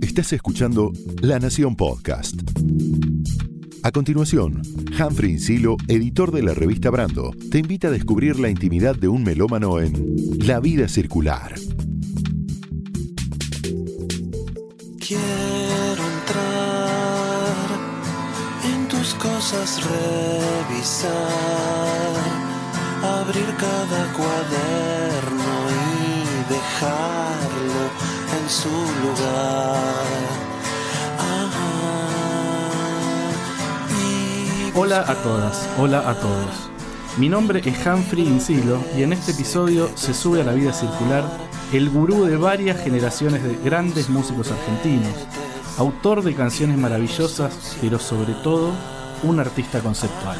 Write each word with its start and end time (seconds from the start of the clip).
Estás 0.00 0.32
escuchando 0.32 0.92
La 1.20 1.38
Nación 1.38 1.76
Podcast. 1.76 2.34
A 3.82 3.90
continuación, 3.90 4.62
Humphrey 4.98 5.32
Insilo, 5.32 5.76
editor 5.88 6.32
de 6.32 6.42
la 6.42 6.54
revista 6.54 6.90
Brando, 6.90 7.32
te 7.50 7.58
invita 7.58 7.88
a 7.88 7.90
descubrir 7.90 8.38
la 8.38 8.48
intimidad 8.50 8.94
de 8.94 9.08
un 9.08 9.24
melómano 9.24 9.80
en 9.80 10.14
La 10.46 10.60
vida 10.60 10.88
circular. 10.88 11.54
Quiero 15.00 16.02
entrar 16.18 17.66
en 18.64 18.88
tus 18.88 19.14
cosas, 19.14 19.80
revisar, 20.68 21.12
abrir 23.02 23.46
cada 23.58 24.12
cuaderno 24.12 25.31
su 28.52 28.68
lugar. 28.68 29.94
Hola 34.74 35.04
a 35.08 35.14
todas, 35.14 35.68
hola 35.78 36.08
a 36.08 36.14
todos. 36.20 36.70
Mi 37.16 37.30
nombre 37.30 37.62
es 37.64 37.86
Humphrey 37.86 38.26
Insilo 38.26 38.78
y 38.96 39.04
en 39.04 39.14
este 39.14 39.32
episodio 39.32 39.90
se 39.94 40.12
sube 40.12 40.42
a 40.42 40.44
la 40.44 40.52
vida 40.52 40.74
circular 40.74 41.24
el 41.72 41.88
gurú 41.88 42.24
de 42.24 42.36
varias 42.36 42.82
generaciones 42.82 43.42
de 43.42 43.56
grandes 43.56 44.10
músicos 44.10 44.50
argentinos, 44.50 45.14
autor 45.78 46.22
de 46.22 46.34
canciones 46.34 46.76
maravillosas, 46.76 47.78
pero 47.80 47.98
sobre 47.98 48.34
todo 48.34 48.72
un 49.22 49.40
artista 49.40 49.80
conceptual, 49.80 50.36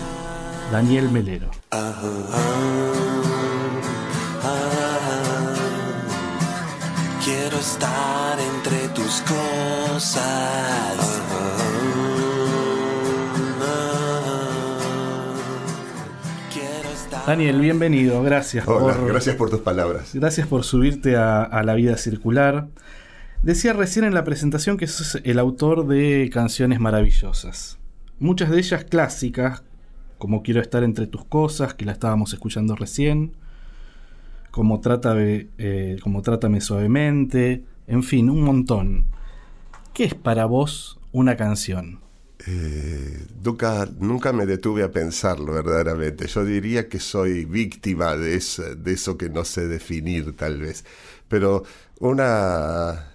Daniel 0.71 1.11
Melero. 1.11 1.51
Estar 7.63 8.39
entre 8.41 8.89
tus 8.89 9.23
cosas. 9.23 10.23
Daniel, 17.25 17.61
bienvenido, 17.61 18.21
gracias 18.25 18.67
Hola, 18.67 18.97
gracias 19.07 19.37
por 19.37 19.49
tus 19.49 19.61
palabras. 19.61 20.11
Gracias 20.13 20.49
por 20.49 20.65
subirte 20.65 21.17
a, 21.17 21.63
la 21.65 21.75
vida 21.75 21.97
circular. 21.97 22.67
Decía 23.45 23.73
recién 23.75 24.05
en 24.05 24.15
la 24.15 24.25
presentación 24.25 24.77
que 24.77 24.89
sos 24.89 25.21
el 25.23 25.39
autor 25.39 25.87
de 25.87 26.31
canciones 26.33 26.81
maravillosas. 26.81 27.79
Muchas 28.19 28.51
de 28.51 28.59
ellas 28.59 28.85
clásicas, 28.85 29.63
como 30.19 30.43
Quiero 30.43 30.61
estar 30.61 30.83
entre 30.83 31.07
tus 31.07 31.25
cosas, 31.25 31.75
que 31.75 31.85
la 31.85 31.93
estábamos 31.93 32.33
escuchando 32.33 32.75
recién, 32.75 33.37
como, 34.53 34.81
trata 34.81 35.15
eh, 35.19 35.97
Trátame 36.23 36.61
suavemente, 36.61 37.65
en 37.89 38.03
fin, 38.05 38.31
un 38.31 38.43
montón. 38.43 39.07
¿Qué 39.93 40.05
es 40.05 40.15
para 40.15 40.45
vos 40.45 41.01
una 41.11 41.37
canción? 41.37 42.01
Eh, 42.47 43.27
nunca, 43.43 43.89
nunca 43.99 44.33
me 44.33 44.47
detuve 44.47 44.83
a 44.83 44.91
pensarlo 44.91 45.55
verdaderamente. 45.55 46.27
Yo 46.27 46.45
diría 46.45 46.89
que 46.89 47.01
soy 47.01 47.47
víctima 47.47 48.17
de 48.17 48.37
eso, 48.37 48.75
de 48.77 48.93
eso 48.93 49.17
que 49.17 49.31
no 49.31 49.45
sé 49.45 49.69
definir 49.69 50.37
tal 50.37 50.61
vez. 50.61 50.85
Pero 51.29 51.65
una, 51.99 53.11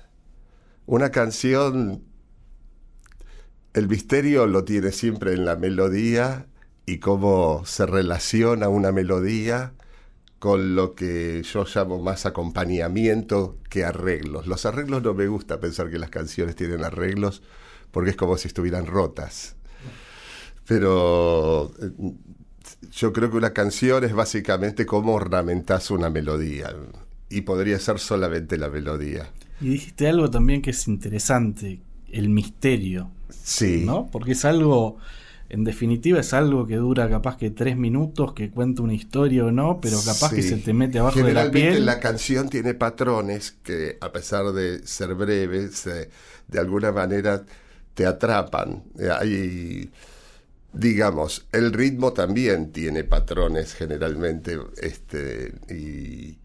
una 0.87 1.11
canción, 1.11 2.03
el 3.73 3.87
misterio 3.87 4.47
lo 4.47 4.63
tiene 4.63 4.91
siempre 4.91 5.33
en 5.33 5.45
la 5.45 5.55
melodía 5.55 6.47
y 6.87 6.97
cómo 6.97 7.63
se 7.65 7.85
relaciona 7.85 8.69
una 8.69 8.91
melodía 8.91 9.73
con 10.39 10.75
lo 10.75 10.93
que 10.93 11.41
yo 11.43 11.65
llamo 11.65 12.01
más 12.01 12.25
acompañamiento 12.25 13.57
que 13.69 13.83
arreglos. 13.83 14.47
Los 14.47 14.65
arreglos 14.65 15.01
no 15.01 15.13
me 15.13 15.27
gusta 15.27 15.59
pensar 15.59 15.89
que 15.89 15.97
las 15.97 16.09
canciones 16.09 16.55
tienen 16.55 16.83
arreglos 16.83 17.41
porque 17.91 18.11
es 18.11 18.15
como 18.15 18.37
si 18.37 18.47
estuvieran 18.47 18.85
rotas. 18.85 19.55
Pero 20.67 21.71
eh, 21.81 21.91
yo 22.91 23.13
creo 23.13 23.31
que 23.31 23.37
una 23.37 23.53
canción 23.53 24.03
es 24.03 24.13
básicamente 24.13 24.85
cómo 24.85 25.13
ornamentas 25.13 25.89
una 25.89 26.09
melodía. 26.09 26.75
Y 27.29 27.41
podría 27.41 27.79
ser 27.79 27.99
solamente 27.99 28.57
la 28.57 28.69
melodía. 28.69 29.31
Y 29.59 29.69
dijiste 29.69 30.07
algo 30.07 30.29
también 30.29 30.61
que 30.61 30.69
es 30.69 30.87
interesante, 30.87 31.81
el 32.11 32.29
misterio. 32.29 33.09
Sí. 33.29 33.83
¿No? 33.85 34.07
Porque 34.11 34.33
es 34.33 34.45
algo, 34.45 34.97
en 35.49 35.63
definitiva, 35.63 36.19
es 36.19 36.33
algo 36.33 36.67
que 36.67 36.75
dura 36.75 37.09
capaz 37.09 37.37
que 37.37 37.49
tres 37.49 37.77
minutos, 37.77 38.33
que 38.33 38.49
cuenta 38.51 38.81
una 38.81 38.93
historia 38.93 39.45
o 39.45 39.51
no, 39.51 39.79
pero 39.81 39.97
capaz 40.03 40.33
que 40.33 40.41
se 40.41 40.57
te 40.57 40.73
mete 40.73 40.99
abajo 40.99 41.21
de 41.21 41.33
la 41.33 41.49
piel. 41.49 41.85
la 41.85 41.99
canción 41.99 42.49
tiene 42.49 42.73
patrones 42.73 43.55
que, 43.63 43.97
a 44.01 44.11
pesar 44.11 44.51
de 44.51 44.85
ser 44.85 45.15
breves, 45.15 45.85
de 46.47 46.59
alguna 46.59 46.91
manera 46.91 47.45
te 47.93 48.05
atrapan. 48.05 48.83
Hay, 49.19 49.89
digamos, 50.73 51.47
el 51.51 51.71
ritmo 51.73 52.13
también 52.13 52.71
tiene 52.71 53.03
patrones 53.03 53.73
generalmente, 53.73 54.59
este, 54.81 55.53
y, 55.69 56.37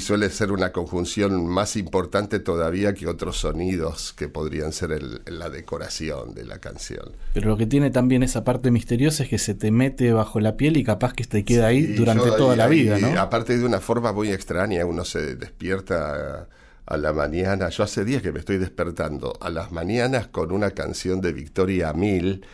suele 0.00 0.30
ser 0.30 0.52
una 0.52 0.72
conjunción 0.72 1.46
más 1.46 1.76
importante 1.76 2.38
todavía 2.38 2.94
que 2.94 3.06
otros 3.06 3.38
sonidos 3.38 4.12
que 4.12 4.28
podrían 4.28 4.72
ser 4.72 5.00
la 5.26 5.50
decoración 5.50 6.34
de 6.34 6.44
la 6.44 6.58
canción. 6.58 7.12
Pero 7.34 7.48
lo 7.48 7.56
que 7.56 7.66
tiene 7.66 7.90
también 7.90 8.22
esa 8.22 8.44
parte 8.44 8.70
misteriosa 8.70 9.24
es 9.24 9.28
que 9.28 9.38
se 9.38 9.54
te 9.54 9.70
mete 9.70 10.12
bajo 10.12 10.40
la 10.40 10.56
piel 10.56 10.76
y 10.76 10.84
capaz 10.84 11.12
que 11.12 11.24
te 11.24 11.44
queda 11.44 11.68
ahí 11.68 11.82
durante 11.82 12.30
toda 12.32 12.56
la 12.56 12.66
vida, 12.66 12.98
¿no? 12.98 13.18
Aparte 13.20 13.56
de 13.58 13.64
una 13.64 13.80
forma 13.80 14.12
muy 14.12 14.30
extraña, 14.30 14.84
uno 14.84 15.04
se 15.04 15.36
despierta 15.36 16.48
a 16.86 16.96
la 16.96 17.12
mañana. 17.12 17.68
Yo 17.68 17.82
hace 17.84 18.04
días 18.04 18.22
que 18.22 18.32
me 18.32 18.38
estoy 18.38 18.58
despertando 18.58 19.36
a 19.40 19.50
las 19.50 19.72
mañanas 19.72 20.28
con 20.28 20.52
una 20.52 20.70
canción 20.70 21.20
de 21.20 21.32
Victoria 21.32 21.92
Mil, 21.92 22.44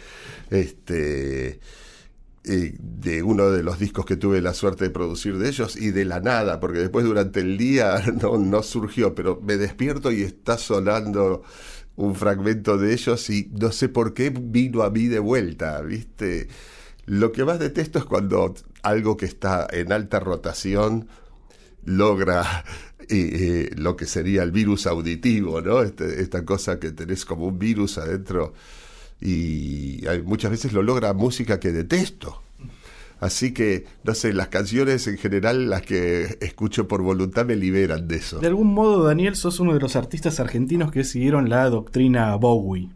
este, 0.50 1.60
de 2.44 3.22
uno 3.22 3.50
de 3.50 3.62
los 3.62 3.78
discos 3.78 4.04
que 4.04 4.16
tuve 4.16 4.40
la 4.40 4.52
suerte 4.52 4.84
de 4.84 4.90
producir 4.90 5.38
de 5.38 5.48
ellos, 5.48 5.76
y 5.76 5.92
de 5.92 6.04
la 6.04 6.20
nada, 6.20 6.58
porque 6.58 6.80
después 6.80 7.04
durante 7.04 7.40
el 7.40 7.56
día 7.56 8.02
no, 8.22 8.36
no 8.38 8.62
surgió, 8.62 9.14
pero 9.14 9.40
me 9.40 9.56
despierto 9.56 10.10
y 10.10 10.22
está 10.22 10.58
sonando 10.58 11.42
un 11.96 12.14
fragmento 12.14 12.78
de 12.78 12.94
ellos 12.94 13.28
y 13.30 13.50
no 13.52 13.70
sé 13.70 13.88
por 13.88 14.14
qué 14.14 14.30
vino 14.30 14.82
a 14.82 14.90
mí 14.90 15.06
de 15.06 15.18
vuelta, 15.18 15.80
¿viste? 15.82 16.48
Lo 17.06 17.32
que 17.32 17.44
más 17.44 17.58
detesto 17.58 17.98
es 17.98 18.04
cuando 18.04 18.54
algo 18.82 19.16
que 19.16 19.26
está 19.26 19.66
en 19.70 19.92
alta 19.92 20.18
rotación 20.18 21.08
logra 21.84 22.64
lo 23.76 23.96
que 23.96 24.06
sería 24.06 24.42
el 24.42 24.52
virus 24.52 24.86
auditivo, 24.86 25.60
¿no? 25.60 25.82
Este, 25.82 26.22
esta 26.22 26.44
cosa 26.44 26.78
que 26.80 26.92
tenés 26.92 27.24
como 27.24 27.46
un 27.46 27.58
virus 27.58 27.98
adentro 27.98 28.54
y 29.22 30.02
muchas 30.24 30.50
veces 30.50 30.72
lo 30.72 30.82
logra 30.82 31.12
música 31.12 31.60
que 31.60 31.72
detesto. 31.72 32.42
Así 33.20 33.54
que, 33.54 33.84
no 34.02 34.14
sé, 34.14 34.32
las 34.32 34.48
canciones 34.48 35.06
en 35.06 35.16
general, 35.16 35.70
las 35.70 35.82
que 35.82 36.38
escucho 36.40 36.88
por 36.88 37.02
voluntad, 37.02 37.46
me 37.46 37.54
liberan 37.54 38.08
de 38.08 38.16
eso. 38.16 38.40
De 38.40 38.48
algún 38.48 38.74
modo, 38.74 39.04
Daniel, 39.04 39.36
sos 39.36 39.60
uno 39.60 39.74
de 39.74 39.80
los 39.80 39.94
artistas 39.94 40.40
argentinos 40.40 40.90
que 40.90 41.04
siguieron 41.04 41.48
la 41.48 41.70
doctrina 41.70 42.34
Bowie 42.34 42.88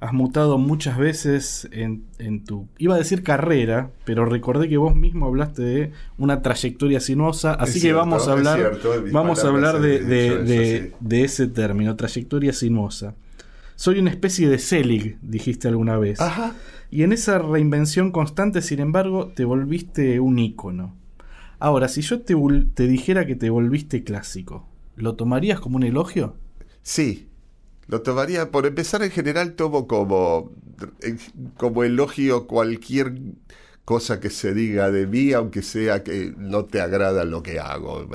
has 0.00 0.12
mutado 0.12 0.58
muchas 0.58 0.96
veces 0.96 1.68
en, 1.72 2.44
tu, 2.44 2.68
iba 2.78 2.94
a 2.94 2.98
decir 2.98 3.22
carrera, 3.22 3.90
pero 4.04 4.24
recordé 4.24 4.68
que 4.68 4.76
vos 4.76 4.94
mismo 4.94 5.26
hablaste 5.26 5.62
de 5.62 5.92
una 6.18 6.40
trayectoria 6.40 7.00
sinuosa, 7.00 7.54
así 7.54 7.80
que 7.80 7.92
vamos 7.92 8.28
a 8.28 8.32
hablar, 8.32 8.78
vamos 9.10 9.44
a 9.44 9.48
hablar 9.48 9.80
de, 9.80 10.92
ese 11.10 11.48
término, 11.48 11.96
trayectoria 11.96 12.52
sinuosa. 12.52 13.14
Soy 13.78 14.00
una 14.00 14.10
especie 14.10 14.48
de 14.48 14.58
Selig, 14.58 15.18
dijiste 15.22 15.68
alguna 15.68 15.98
vez. 15.98 16.18
Y 16.90 17.04
en 17.04 17.12
esa 17.12 17.38
reinvención 17.38 18.10
constante, 18.10 18.60
sin 18.60 18.80
embargo, 18.80 19.28
te 19.28 19.44
volviste 19.44 20.18
un 20.18 20.40
ícono. 20.40 20.96
Ahora, 21.60 21.86
si 21.86 22.00
yo 22.00 22.22
te, 22.22 22.34
te 22.74 22.88
dijera 22.88 23.24
que 23.24 23.36
te 23.36 23.50
volviste 23.50 24.02
clásico, 24.02 24.66
¿lo 24.96 25.14
tomarías 25.14 25.60
como 25.60 25.76
un 25.76 25.84
elogio? 25.84 26.34
Sí, 26.82 27.28
lo 27.86 28.02
tomaría, 28.02 28.50
por 28.50 28.66
empezar 28.66 29.04
en 29.04 29.12
general, 29.12 29.52
tomo 29.52 29.86
como, 29.86 30.50
como 31.56 31.84
elogio 31.84 32.48
cualquier 32.48 33.12
cosa 33.84 34.18
que 34.18 34.30
se 34.30 34.54
diga 34.54 34.90
de 34.90 35.06
mí, 35.06 35.32
aunque 35.34 35.62
sea 35.62 36.02
que 36.02 36.34
no 36.36 36.64
te 36.64 36.80
agrada 36.80 37.24
lo 37.24 37.44
que 37.44 37.60
hago. 37.60 38.08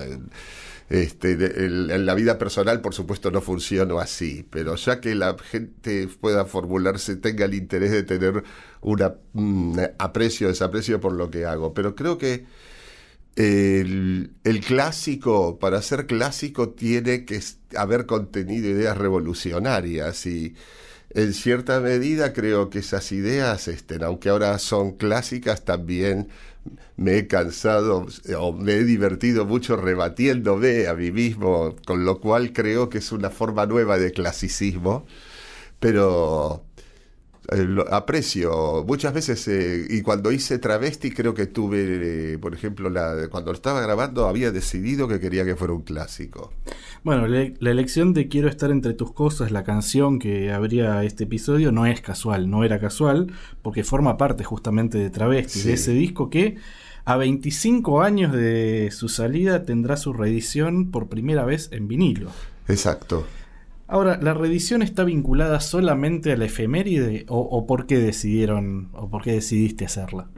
Este, 0.90 1.32
en 1.32 2.06
la 2.06 2.14
vida 2.14 2.38
personal, 2.38 2.82
por 2.82 2.94
supuesto, 2.94 3.32
no 3.32 3.42
funciono 3.42 4.00
así, 4.00 4.46
pero 4.50 4.76
ya 4.76 5.00
que 5.00 5.16
la 5.16 5.36
gente 5.38 6.08
pueda 6.20 6.46
formularse, 6.46 7.16
tenga 7.16 7.46
el 7.46 7.54
interés 7.54 7.92
de 7.92 8.04
tener 8.04 8.44
un 8.82 9.82
aprecio, 9.98 10.50
desaprecio 10.50 11.00
por 11.00 11.14
lo 11.14 11.32
que 11.32 11.46
hago. 11.46 11.74
Pero 11.74 11.96
creo 11.96 12.18
que 12.18 12.46
el, 13.36 14.62
clásico, 14.66 15.58
para 15.60 15.82
ser 15.82 16.06
clásico, 16.06 16.70
tiene 16.70 17.26
que 17.26 17.42
haber 17.76 18.06
contenido 18.06 18.70
ideas 18.70 18.98
revolucionarias 18.98 20.26
y 20.26 20.56
en 21.10 21.34
cierta 21.34 21.80
medida 21.80 22.34
creo 22.34 22.70
que 22.70 22.80
esas 22.80 23.12
ideas, 23.12 23.68
este, 23.68 24.04
aunque 24.04 24.30
ahora 24.30 24.58
son 24.60 24.98
clásicas, 24.98 25.66
también 25.66 26.30
me 26.98 27.18
he 27.18 27.28
cansado 27.28 28.08
o 28.38 28.54
me 28.54 28.74
he 28.74 28.84
divertido 28.84 29.46
mucho 29.46 29.76
rebatiéndome 29.76 30.88
a 30.88 30.94
mí 30.94 31.12
mismo, 31.12 31.76
con 31.86 32.06
lo 32.06 32.20
cual 32.20 32.54
creo 32.54 32.90
que 32.90 33.00
es 33.00 33.12
una 33.12 33.30
forma 33.30 33.66
nueva 33.66 33.98
de 33.98 34.12
clasicismo, 34.12 35.06
pero 35.80 36.66
eh, 37.52 37.76
aprecio. 37.92 38.86
Muchas 38.88 39.14
veces 39.14 39.46
eh, 39.50 39.86
y 39.90 40.02
cuando 40.02 40.32
hice 40.32 40.60
travesti 40.60 41.12
creo 41.12 41.34
que 41.34 41.46
tuve 41.46 42.34
eh, 42.34 42.38
por 42.38 42.54
ejemplo 42.54 42.90
la 42.90 43.28
cuando 43.30 43.52
estaba 43.52 43.82
grabando 43.82 44.28
había 44.28 44.52
decidido 44.52 45.10
que 45.10 45.20
quería 45.20 45.44
que 45.44 45.58
fuera 45.58 45.74
un 45.74 45.82
clásico. 45.82 46.54
Bueno 47.04 47.28
la 47.28 47.70
elección 47.70 48.14
de 48.14 48.30
quiero 48.30 48.48
estar 48.48 48.72
entre 48.72 48.94
tus 48.94 49.12
cosas 49.12 49.52
la 49.52 49.66
canción 49.66 50.20
que 50.20 50.54
abría 50.54 51.04
este 51.04 51.26
episodio 51.26 51.74
no 51.74 51.86
es 51.86 52.00
casual 52.00 52.50
no 52.50 52.64
era 52.64 52.80
casual 52.80 53.34
porque 53.62 53.84
forma 53.84 54.16
parte 54.16 54.46
justamente 54.46 54.98
de 54.98 55.10
travesti 55.10 55.64
de 55.64 55.74
ese 55.74 55.92
disco 55.92 56.30
que 56.30 56.56
a 57.04 57.18
25 57.18 58.02
años 58.02 58.32
de 58.32 58.90
su 58.92 59.10
salida 59.10 59.66
tendrá 59.66 59.98
su 59.98 60.14
reedición 60.14 60.92
por 60.92 61.10
primera 61.10 61.44
vez 61.44 61.68
en 61.74 61.90
vinilo. 61.90 62.30
Exacto 62.70 63.26
Ahora, 63.88 64.18
¿la 64.22 64.34
reedición 64.34 64.82
está 64.82 65.04
vinculada 65.04 65.60
solamente 65.60 66.32
a 66.32 66.38
la 66.38 66.46
efeméride 66.46 67.26
o, 67.28 67.66
por 67.68 67.86
qué 67.86 67.98
decidieron 67.98 68.90
o 68.94 69.10
por 69.10 69.24
qué 69.24 69.34
decidiste 69.34 69.86
hacerla? 69.86 70.30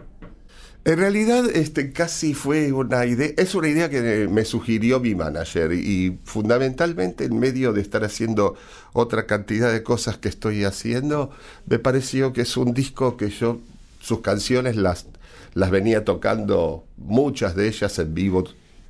En 0.83 0.97
realidad, 0.97 1.45
este 1.51 1.91
casi 1.91 2.33
fue 2.35 2.71
una 2.71 3.05
idea, 3.05 3.31
es 3.37 3.55
una 3.55 3.67
idea 3.67 3.89
que 3.89 4.27
me 4.29 4.45
sugirió 4.45 4.99
mi 4.99 5.15
manager 5.15 5.73
y 5.73 6.19
fundamentalmente 6.25 7.25
en 7.25 7.39
medio 7.39 7.73
de 7.73 7.81
estar 7.81 8.03
haciendo 8.03 8.55
otra 8.93 9.25
cantidad 9.25 9.71
de 9.71 9.81
cosas 9.81 10.17
que 10.17 10.29
estoy 10.29 10.63
haciendo, 10.63 11.31
me 11.65 11.79
pareció 11.79 12.33
que 12.33 12.41
es 12.41 12.55
un 12.55 12.73
disco 12.73 13.17
que 13.17 13.29
yo, 13.29 13.61
sus 13.99 14.21
canciones 14.21 14.75
las, 14.75 15.07
las 15.55 15.71
venía 15.71 16.05
tocando, 16.05 16.85
muchas 16.97 17.55
de 17.55 17.67
ellas 17.67 17.97
en 17.97 18.13
vivo 18.13 18.43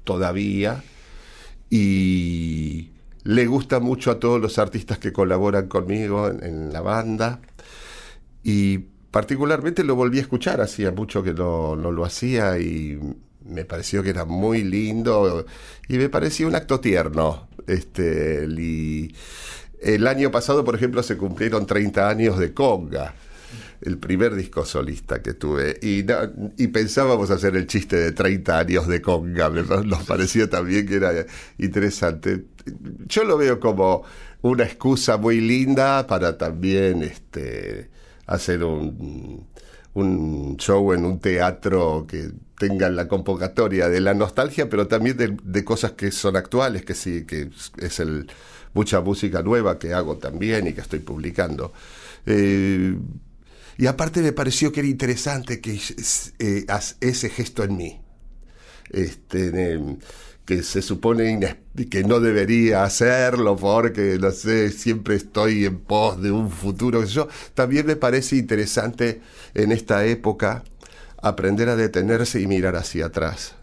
todavía, 0.03 0.83
y 1.69 2.89
le 3.25 3.47
gusta 3.47 3.79
mucho 3.79 4.11
a 4.11 4.19
todos 4.19 4.39
los 4.39 4.59
artistas 4.59 4.99
que 4.99 5.11
colaboran 5.11 5.67
conmigo 5.67 6.29
en, 6.29 6.71
la 6.71 6.81
banda. 6.81 7.41
Y 8.43 8.77
particularmente 9.09 9.83
lo 9.83 9.95
volví 9.95 10.19
a 10.19 10.21
escuchar, 10.21 10.61
hacía 10.61 10.91
mucho 10.91 11.23
que 11.23 11.33
no, 11.33 11.75
lo 11.75 12.05
hacía 12.05 12.59
y 12.59 12.99
me 13.43 13.65
pareció 13.65 14.03
que 14.03 14.11
era 14.11 14.25
muy 14.25 14.63
lindo 14.63 15.45
y 15.89 15.97
me 15.97 16.07
parecía 16.09 16.47
un 16.47 16.55
acto 16.55 16.79
tierno. 16.79 17.47
Este, 17.65 18.43
el 18.43 20.07
año 20.07 20.29
pasado, 20.29 20.63
por 20.63 20.75
ejemplo, 20.75 21.01
se 21.01 21.17
cumplieron 21.17 21.65
30 21.65 22.07
años 22.07 22.37
de 22.37 22.53
Conga 22.53 23.15
el 23.81 23.97
primer 23.97 24.35
disco 24.35 24.65
solista 24.65 25.21
que 25.21 25.33
tuve. 25.33 25.77
Y, 25.81 26.05
y 26.57 26.67
pensábamos 26.67 27.29
hacer 27.29 27.55
el 27.55 27.67
chiste 27.67 27.97
de 27.97 28.11
30 28.11 28.59
años 28.59 28.87
de 28.87 29.01
conga, 29.01 29.49
nos 29.49 30.03
pareció 30.05 30.49
también 30.49 30.87
que 30.87 30.95
era 30.95 31.25
interesante. 31.57 32.45
Yo 33.07 33.23
lo 33.23 33.37
veo 33.37 33.59
como 33.59 34.03
una 34.41 34.63
excusa 34.63 35.17
muy 35.17 35.41
linda 35.41 36.07
para 36.07 36.37
también 36.37 37.03
este, 37.03 37.89
hacer 38.25 38.63
un, 38.63 39.47
un 39.95 40.57
show 40.57 40.93
en 40.93 41.05
un 41.05 41.19
teatro 41.19 42.05
que 42.07 42.31
tenga 42.57 42.89
la 42.89 43.07
convocatoria 43.07 43.89
de 43.89 44.01
la 44.01 44.13
nostalgia, 44.13 44.69
pero 44.69 44.87
también 44.87 45.17
de, 45.41 45.63
cosas 45.63 45.93
que 45.93 46.11
son 46.11 46.35
actuales, 46.35 46.83
que 46.83 46.93
sí, 46.93 47.25
que 47.25 47.49
es 47.77 47.99
el, 47.99 48.27
mucha 48.73 49.01
música 49.01 49.41
nueva 49.41 49.79
que 49.79 49.93
hago 49.93 50.17
también 50.17 50.67
y 50.67 50.73
que 50.73 50.81
estoy 50.81 50.99
publicando. 50.99 51.73
Eh, 52.25 52.95
y 53.77 53.87
aparte 53.87 54.21
me 54.21 54.31
pareció 54.33 54.71
que 54.71 54.81
era 54.81 54.89
interesante 54.89 55.59
que 55.59 55.79
eh, 56.39 56.65
ese 57.01 57.29
gesto 57.29 57.63
en 57.63 57.77
mí, 57.77 58.01
este, 58.89 59.97
que 60.45 60.61
se 60.61 60.81
supone 60.81 61.57
que 61.89 62.03
no 62.03 62.19
debería 62.19 62.83
hacerlo 62.83 63.55
porque, 63.55 64.17
no 64.19 64.31
sé, 64.31 64.71
siempre 64.71 65.15
estoy 65.15 65.65
en 65.65 65.79
pos 65.79 66.21
de 66.21 66.31
un 66.31 66.51
futuro. 66.51 67.03
Yo, 67.03 67.27
también 67.53 67.85
me 67.87 67.95
parece 67.95 68.37
interesante 68.37 69.21
en 69.55 69.71
esta 69.71 70.05
época 70.05 70.63
aprender 71.21 71.69
a 71.69 71.75
detenerse 71.75 72.39
y 72.39 72.47
mirar 72.47 72.75
hacia 72.75 73.07
atrás. 73.07 73.55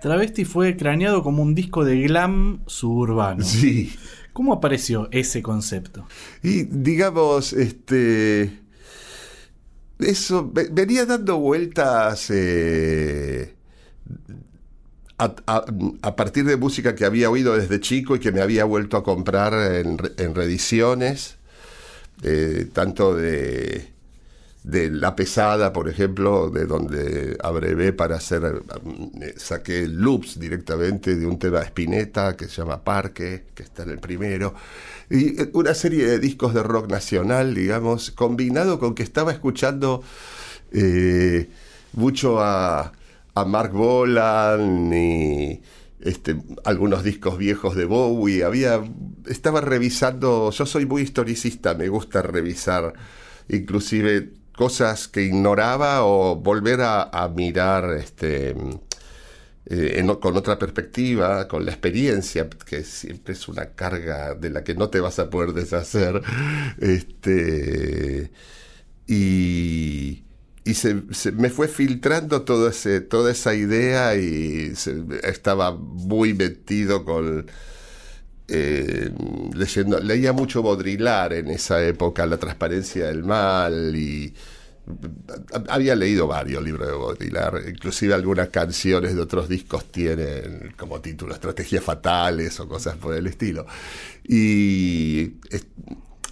Travesti 0.00 0.44
fue 0.44 0.76
craneado 0.76 1.22
como 1.22 1.42
un 1.42 1.54
disco 1.54 1.84
de 1.84 2.00
glam 2.02 2.60
suburbano. 2.66 3.44
Sí. 3.44 3.92
¿Cómo 4.32 4.52
apareció 4.52 5.08
ese 5.12 5.42
concepto? 5.42 6.06
Y 6.42 6.64
digamos, 6.64 7.54
este 7.54 8.60
eso 9.98 10.52
venía 10.52 11.06
dando 11.06 11.38
vueltas 11.38 12.30
eh, 12.30 13.54
a, 15.18 16.16
partir 16.16 16.44
de 16.44 16.56
música 16.56 16.94
que 16.94 17.04
había 17.04 17.30
oído 17.30 17.56
desde 17.56 17.80
chico 17.80 18.16
y 18.16 18.20
que 18.20 18.32
me 18.32 18.40
había 18.42 18.64
vuelto 18.64 18.96
a 18.96 19.04
comprar 19.04 19.54
en, 19.74 19.98
en 20.18 20.34
reediciones, 20.34 21.36
eh, 22.22 22.68
tanto 22.72 23.14
de, 23.14 23.88
de 24.62 24.90
La 24.90 25.16
Pesada, 25.16 25.72
por 25.72 25.88
ejemplo, 25.88 26.50
de 26.50 26.66
donde 26.66 27.36
abrevé 27.42 27.94
para 27.94 28.16
hacer, 28.16 28.62
eh, 29.22 29.34
saqué 29.36 29.86
loops 29.88 30.38
directamente 30.38 31.16
de 31.16 31.26
un 31.26 31.38
tema 31.38 31.60
de 31.60 31.66
Spinetta 31.66 32.36
que 32.36 32.46
se 32.46 32.56
llama 32.56 32.84
Parque, 32.84 33.44
que 33.54 33.62
está 33.62 33.84
en 33.84 33.90
el 33.90 33.98
primero 33.98 34.54
y 35.08 35.40
eh, 35.40 35.50
una 35.54 35.72
serie 35.72 36.06
de 36.06 36.18
discos 36.18 36.52
de 36.52 36.62
rock 36.62 36.90
nacional, 36.90 37.54
digamos, 37.54 38.10
combinado 38.10 38.78
con 38.78 38.94
que 38.94 39.02
estaba 39.02 39.32
escuchando 39.32 40.02
mucho 41.94 42.42
a, 42.42 42.92
a 43.36 43.44
Mark 43.44 43.72
Bolan 43.72 44.90
y 44.94 45.60
este, 46.00 46.36
algunos 46.64 47.04
discos 47.04 47.36
viejos 47.36 47.76
de 47.76 47.84
Bowie. 47.84 48.44
Había, 48.44 48.82
estaba 49.26 49.60
revisando, 49.60 50.50
yo 50.50 50.66
soy 50.66 50.86
muy 50.86 51.02
historicista, 51.02 51.74
me 51.74 51.88
gusta 51.88 52.22
revisar 52.22 52.94
inclusive 53.48 54.32
cosas 54.56 55.06
que 55.06 55.22
ignoraba 55.22 56.04
o 56.04 56.36
volver 56.36 56.80
a, 56.80 57.30
mirar 57.36 57.92
este, 57.98 58.56
eh, 59.66 60.06
con 60.18 60.34
otra 60.34 60.58
perspectiva, 60.58 61.46
con 61.46 61.66
la 61.66 61.72
experiencia, 61.72 62.48
que 62.48 62.84
siempre 62.84 63.34
es 63.34 63.48
una 63.48 63.66
carga 63.74 64.34
de 64.34 64.48
la 64.48 64.64
que 64.64 64.74
no 64.74 64.88
te 64.88 65.00
vas 65.00 65.18
a 65.18 65.28
poder 65.28 65.52
deshacer. 65.52 66.22
Este, 66.78 68.30
y, 69.06 70.25
y 70.66 70.74
se, 70.74 70.94
me 71.32 71.48
fue 71.48 71.68
filtrando 71.68 72.42
todo 72.42 72.68
ese, 72.68 73.00
toda 73.00 73.30
esa 73.30 73.54
idea 73.54 74.16
y 74.16 74.72
estaba 75.22 75.72
muy 75.72 76.34
metido 76.34 77.04
con... 77.04 77.46
Eh, 78.48 79.10
leyendo, 79.54 79.98
leía 80.00 80.32
mucho 80.32 80.62
Baudrillard 80.62 81.34
en 81.34 81.48
esa 81.50 81.84
época, 81.84 82.26
La 82.26 82.38
transparencia 82.38 83.06
del 83.06 83.24
mal 83.24 83.94
y 83.96 84.34
había 85.68 85.96
leído 85.96 86.26
varios 86.26 86.62
libros 86.62 86.86
de 86.86 86.94
Baudrillard, 86.94 87.68
inclusive 87.68 88.14
algunas 88.14 88.48
canciones 88.48 89.14
de 89.14 89.20
otros 89.20 89.48
discos 89.48 89.90
tienen 89.90 90.74
como 90.76 91.00
título 91.00 91.34
Estrategias 91.34 91.82
Fatales 91.82 92.58
o 92.60 92.68
cosas 92.68 92.96
por 92.96 93.14
el 93.14 93.26
estilo. 93.28 93.66
Y 94.24 95.34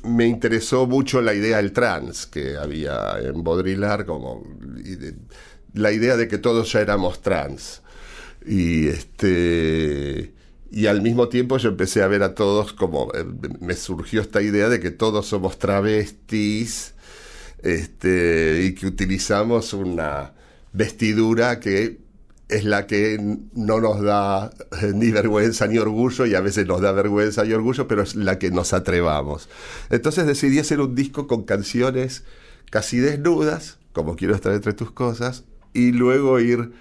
me 0.04 0.26
interesó 0.26 0.86
mucho 0.86 1.20
la 1.20 1.34
idea 1.34 1.56
del 1.58 1.72
trans 1.72 2.26
que 2.26 2.56
había 2.56 3.18
en 3.22 3.42
Baudrillard, 3.42 4.06
como 4.06 4.44
la 5.72 5.92
idea 5.92 6.16
de 6.16 6.28
que 6.28 6.38
todos 6.38 6.72
ya 6.72 6.80
éramos 6.80 7.22
trans. 7.22 7.82
Y 8.46 8.88
este 8.88 10.34
y 10.70 10.86
al 10.86 11.02
mismo 11.02 11.28
tiempo 11.28 11.56
yo 11.58 11.68
empecé 11.68 12.02
a 12.02 12.08
ver 12.08 12.22
a 12.24 12.34
todos 12.34 12.72
como 12.72 13.12
eh, 13.14 13.24
me 13.60 13.74
surgió 13.74 14.20
esta 14.20 14.42
idea 14.42 14.68
de 14.68 14.80
que 14.80 14.90
todos 14.90 15.26
somos 15.26 15.58
travestis 15.58 16.94
este, 17.62 18.64
y 18.64 18.74
que 18.74 18.86
utilizamos 18.86 19.72
una 19.72 20.34
vestidura 20.72 21.60
que 21.60 21.98
es 22.48 22.64
la 22.64 22.86
que 22.86 23.18
no 23.54 23.80
nos 23.80 24.02
da 24.02 24.50
ni 24.94 25.10
vergüenza 25.10 25.66
ni 25.66 25.78
orgullo 25.78 26.26
y 26.26 26.34
a 26.34 26.40
veces 26.40 26.66
nos 26.66 26.80
da 26.80 26.92
vergüenza 26.92 27.44
y 27.44 27.52
orgullo, 27.52 27.88
pero 27.88 28.02
es 28.02 28.14
la 28.14 28.38
que 28.38 28.50
nos 28.50 28.72
atrevamos. 28.72 29.48
Entonces 29.90 30.26
decidí 30.26 30.58
hacer 30.58 30.80
un 30.80 30.94
disco 30.94 31.26
con 31.26 31.44
canciones 31.44 32.24
casi 32.70 32.98
desnudas, 32.98 33.78
como 33.92 34.16
quiero 34.16 34.34
estar 34.34 34.52
entre 34.52 34.72
tus 34.72 34.90
cosas, 34.90 35.44
y 35.72 35.92
luego 35.92 36.38
ir 36.40 36.72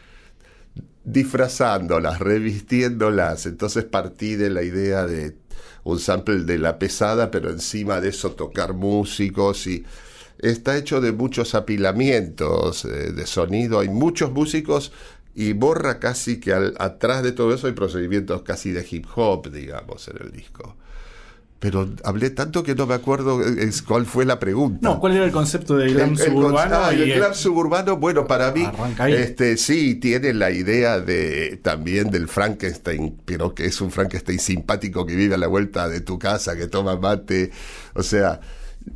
disfrazándolas, 1.04 2.20
revistiéndolas. 2.20 3.46
Entonces 3.46 3.86
partí 3.86 4.36
de 4.36 4.50
la 4.50 4.64
idea 4.64 5.06
de 5.06 5.36
un 5.84 6.00
sample 6.00 6.44
de 6.44 6.58
la 6.58 6.80
pesada, 6.80 7.32
pero 7.32 7.50
encima 7.50 8.02
de 8.02 8.10
eso 8.10 8.32
tocar 8.32 8.74
músicos 8.74 9.68
y 9.68 9.86
está 10.40 10.78
hecho 10.78 11.02
de 11.02 11.12
muchos 11.12 11.56
apilamientos 11.56 12.86
eh, 12.86 13.12
de 13.14 13.26
sonido, 13.26 13.80
hay 13.80 13.90
muchos 13.90 14.32
músicos 14.32 14.92
y 15.36 15.54
borra 15.54 16.00
casi 16.00 16.40
que 16.40 16.54
al, 16.54 16.76
atrás 16.80 17.24
de 17.24 17.32
todo 17.32 17.54
eso 17.54 17.68
hay 17.68 17.74
procedimientos 17.74 18.44
casi 18.44 18.72
de 18.72 18.86
hip 18.90 19.06
hop, 19.16 19.52
digamos, 19.52 20.08
en 20.08 20.18
el 20.22 20.32
disco. 20.32 20.76
pero 21.60 21.90
hablé 22.04 22.30
tanto 22.30 22.62
que 22.62 22.76
no 22.76 22.86
me 22.86 22.94
acuerdo 22.94 23.42
eh, 23.42 23.56
es, 23.64 23.82
cuál 23.82 24.06
fue 24.06 24.26
la 24.26 24.38
pregunta. 24.38 24.80
No, 24.82 25.00
¿cuál 25.00 25.16
era 25.16 25.24
el 25.26 25.32
concepto 25.32 25.78
de 25.78 25.94
glam 25.94 26.16
El, 26.16 26.20
el 26.22 26.26
suburbano? 26.28 26.76
con- 26.76 26.86
ah, 26.86 26.94
y 26.94 27.02
el 27.04 27.12
el- 27.12 27.18
glam 27.20 27.34
suburbano, 27.34 27.96
bueno, 27.98 28.28
para 28.28 28.52
mí, 28.52 28.64
este, 29.08 29.56
sí, 29.58 29.96
tiene 29.96 30.34
la 30.34 30.52
idea 30.52 31.00
de 31.00 31.58
también 31.64 32.12
del 32.12 32.28
Frankenstein, 32.28 33.18
pero 33.26 33.56
que 33.56 33.66
es 33.66 33.80
un 33.80 33.92
Frankenstein 33.92 34.40
simpático 34.40 35.06
que 35.06 35.16
vive 35.16 35.36
a 35.36 35.38
la 35.38 35.48
vuelta 35.48 35.88
de 35.88 36.02
tu 36.02 36.20
casa, 36.20 36.58
que 36.58 36.68
toma 36.68 36.98
mate, 36.98 37.52
o 37.94 38.04
sea, 38.04 38.42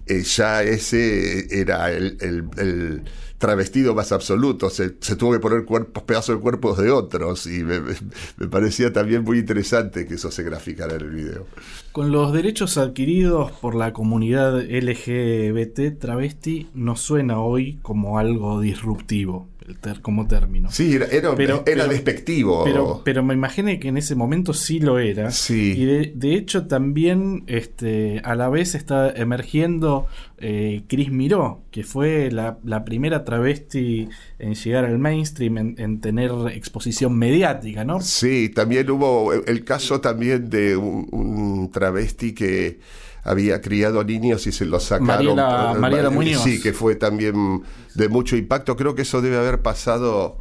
eh, 0.06 0.24
ya 0.24 0.64
ese 0.64 1.60
era 1.62 1.92
el, 1.92 2.18
el- 2.22 3.04
travestido 3.38 3.94
más 3.94 4.12
absoluto, 4.12 4.70
se, 4.72 4.90
tuvo 4.90 5.34
que 5.34 5.40
poner 5.40 5.64
cuerpos, 5.64 6.04
pedazos 6.04 6.38
de 6.38 6.42
cuerpos 6.42 6.78
de 6.80 6.90
otros, 6.90 7.46
y 7.46 7.64
me, 7.64 7.80
me- 7.82 8.48
parecía 8.50 8.92
también 8.92 9.24
muy 9.24 9.38
interesante 9.40 10.08
que 10.08 10.16
eso 10.16 10.32
se 10.32 10.42
graficara 10.44 10.96
en 10.96 11.02
el 11.02 11.10
video. 11.12 11.46
Con 11.92 12.12
los 12.12 12.32
derechos 12.32 12.78
adquiridos 12.78 13.52
por 13.54 13.74
la 13.76 13.92
comunidad 13.92 14.60
LGBT 14.62 15.98
travesti 16.00 16.70
nos 16.74 17.02
suena 17.02 17.40
hoy 17.42 17.80
como 17.82 18.20
algo 18.20 18.62
disruptivo, 18.62 19.50
ter- 19.82 20.02
como 20.02 20.28
término. 20.28 20.72
Sí, 20.72 20.96
era, 20.96 21.06
era, 21.08 21.36
Pero- 21.36 21.56
era 21.56 21.64
pero- 21.66 21.88
despectivo. 21.88 22.64
Pero, 22.64 23.02
pero 23.04 23.24
me 23.24 23.34
imaginé 23.34 23.80
que 23.80 23.90
en 23.90 23.98
ese 23.98 24.16
momento 24.16 24.54
sí 24.54 24.80
lo 24.80 25.00
era. 25.00 25.32
Sí. 25.32 25.74
Y 25.78 25.86
de, 25.86 26.12
de 26.16 26.34
hecho 26.36 26.68
también 26.68 27.44
este, 27.48 28.22
a 28.24 28.36
la 28.36 28.50
vez 28.50 28.76
está 28.76 29.10
emergiendo 29.10 30.08
eh, 30.40 30.84
Chris 30.88 31.12
Miró, 31.12 31.62
que 31.72 31.84
fue 31.84 32.32
la, 32.32 32.58
la 32.64 32.86
primera 32.86 33.24
travesti 33.24 34.08
en 34.40 34.54
llegar 34.56 34.86
al 34.86 35.00
mainstream, 35.00 35.58
en, 35.58 35.76
en 35.78 36.00
tener 36.02 36.32
exposición 36.54 37.18
mediática, 37.18 37.84
¿no? 37.84 38.02
Sí, 38.02 38.50
también 38.50 38.90
hubo 38.90 39.34
el 39.34 39.64
caso 39.64 40.00
también 40.02 40.50
de 40.50 40.78
un, 40.78 41.08
un 41.12 41.72
travesti 41.72 42.34
que 42.34 42.80
había 43.28 43.62
criado 43.62 44.04
niños 44.04 44.48
y 44.48 44.52
se 44.52 44.66
los 44.66 44.84
sacaron. 44.86 45.36
Mariela- 45.38 45.76
Mariela 45.78 46.08
eh, 46.08 46.12
Muñoz. 46.12 46.44
Sí, 46.44 46.62
que 46.62 46.74
fue 46.74 46.96
también 46.96 47.64
de 47.94 48.10
mucho 48.10 48.36
impacto. 48.36 48.76
Creo 48.76 48.96
que 48.96 49.04
eso 49.04 49.22
debe 49.22 49.38
haber 49.38 49.62
pasado 49.62 50.38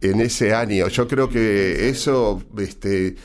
en 0.00 0.20
ese 0.20 0.54
año. 0.54 0.88
Yo 0.88 1.08
creo 1.08 1.28
que 1.28 1.88
eso 1.88 2.42
este, 2.58 3.16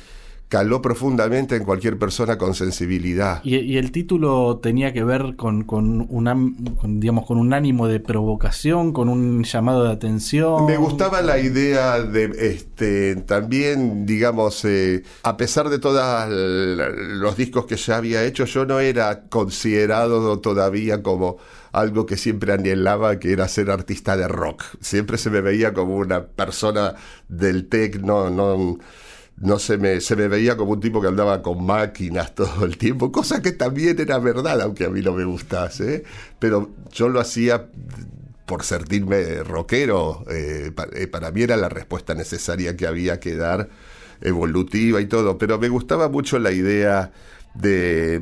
caló 0.52 0.82
profundamente 0.82 1.56
en 1.56 1.64
cualquier 1.64 1.98
persona 1.98 2.38
con 2.38 2.54
sensibilidad. 2.54 3.42
Y, 3.42 3.56
y 3.56 3.78
el 3.78 3.94
título 3.94 4.60
tenía 4.62 4.92
que 4.92 5.02
ver 5.02 5.38
con, 5.38 5.64
con, 5.64 6.06
un 6.10 6.28
am- 6.28 6.58
con, 6.76 7.00
digamos, 7.00 7.26
con 7.26 7.38
un 7.38 7.54
ánimo 7.54 7.88
de 7.88 8.02
provocación, 8.02 8.92
con 8.92 9.08
un 9.08 9.46
llamado 9.46 9.86
de 9.86 9.94
atención. 9.94 10.66
Me 10.66 10.76
gustaba 10.76 11.22
la 11.22 11.40
idea 11.40 12.02
de 12.02 12.26
este 12.38 13.16
también, 13.16 14.06
digamos, 14.06 14.66
eh, 14.66 15.04
a 15.24 15.38
pesar 15.38 15.70
de 15.70 15.80
todos 15.80 16.28
los 16.30 17.38
discos 17.38 17.66
que 17.66 17.78
ya 17.78 17.96
había 17.96 18.26
hecho, 18.26 18.44
yo 18.44 18.66
no 18.66 18.82
era 18.82 19.30
considerado 19.30 20.40
todavía 20.40 21.02
como 21.02 21.38
algo 21.72 22.06
que 22.06 22.18
siempre 22.18 22.52
anhelaba, 22.52 23.20
que 23.20 23.32
era 23.32 23.48
ser 23.48 23.72
artista 23.72 24.18
de 24.18 24.28
rock. 24.28 24.64
Siempre 24.82 25.18
se 25.18 25.30
me 25.30 25.40
veía 25.40 25.74
como 25.74 25.96
una 25.96 26.26
persona 26.26 26.96
del 27.30 27.70
techno, 27.70 28.30
no, 28.30 28.58
no 28.58 28.78
se 29.58 29.78
me, 29.78 30.02
se 30.02 30.16
me 30.16 30.28
veía 30.28 30.56
como 30.56 30.72
un 30.72 30.80
tipo 30.80 31.02
que 31.02 31.08
andaba 31.08 31.42
con 31.42 31.66
máquinas 31.66 32.36
todo 32.36 32.66
el 32.66 32.78
tiempo, 32.78 33.12
cosa 33.12 33.42
que 33.42 33.52
también 33.52 34.00
era 34.00 34.20
verdad, 34.20 34.62
aunque 34.62 34.86
a 34.86 34.90
mí 34.90 35.02
no 35.02 35.14
me 35.14 35.26
gustase. 35.26 36.04
Pero 36.40 36.72
yo 36.92 37.10
lo 37.10 37.20
hacía 37.20 37.68
por 38.46 38.64
sentirme 38.64 39.44
rockero, 39.44 40.26
eh, 40.30 40.72
eh, 40.94 41.08
para 41.08 41.32
mí 41.32 41.42
era 41.42 41.56
la 41.56 41.70
respuesta 41.70 42.14
necesaria 42.14 42.76
que 42.76 42.86
había 42.86 43.20
que 43.20 43.36
dar, 43.36 43.70
evolutiva 44.20 45.00
y 45.00 45.06
todo, 45.06 45.38
pero 45.38 45.58
me 45.58 45.70
gustaba 45.70 46.10
mucho 46.10 46.38
la 46.38 46.52
idea 46.52 47.12
de, 47.54 48.22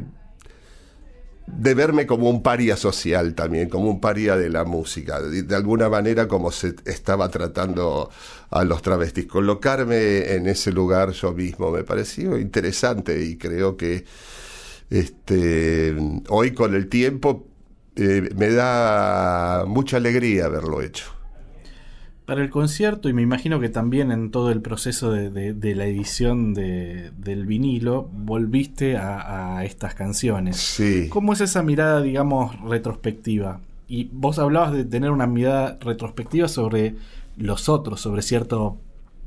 de 1.57 1.73
verme 1.73 2.05
como 2.05 2.29
un 2.29 2.41
paria 2.41 2.77
social 2.77 3.33
también, 3.33 3.69
como 3.69 3.89
un 3.89 3.99
paria 3.99 4.35
de 4.37 4.49
la 4.49 4.63
música, 4.63 5.21
de, 5.21 5.55
alguna 5.55 5.89
manera 5.89 6.27
como 6.27 6.51
se 6.51 6.75
estaba 6.85 7.29
tratando 7.29 8.09
a 8.49 8.63
los 8.63 8.81
travestis. 8.81 9.25
Colocarme 9.25 10.33
en 10.33 10.47
ese 10.47 10.71
lugar 10.71 11.11
yo 11.11 11.33
mismo 11.33 11.71
me 11.71 11.83
pareció 11.83 12.37
interesante 12.37 13.23
y 13.23 13.37
creo 13.37 13.75
que 13.77 14.05
este, 14.89 15.95
hoy 16.29 16.51
con 16.51 16.75
el 16.75 16.87
tiempo 16.87 17.47
eh, 17.95 18.29
me 18.35 18.51
da 18.51 19.65
mucha 19.67 19.97
alegría 19.97 20.45
haberlo 20.45 20.81
hecho. 20.81 21.18
Para 22.29 22.43
el 22.43 22.51
concierto, 22.51 23.09
y 23.09 23.13
me 23.13 23.23
imagino 23.23 23.59
que 23.59 23.69
también 23.69 24.11
en 24.11 24.29
todo 24.29 24.51
el 24.51 24.61
proceso 24.61 25.11
de, 25.11 25.31
de- 25.31 25.53
de 25.55 25.73
la 25.73 25.87
edición 25.87 26.53
de- 26.53 27.09
del 27.17 27.47
vinilo, 27.47 28.07
volviste 28.13 28.97
a, 28.97 29.57
a 29.57 29.65
estas 29.65 29.95
canciones. 29.95 30.57
Sí. 30.57 31.07
¿Cómo 31.09 31.33
es 31.33 31.41
esa 31.41 31.63
mirada, 31.63 32.03
digamos, 32.03 32.55
retrospectiva? 32.61 33.61
Y 33.87 34.09
vos 34.13 34.37
hablabas 34.37 34.73
de 34.73 34.85
tener 34.85 35.09
una 35.09 35.25
mirada 35.25 35.79
retrospectiva 35.81 36.47
sobre 36.47 36.93
los 37.35 37.67
otros, 37.67 37.99
sobre 37.99 38.21
cierto 38.21 38.77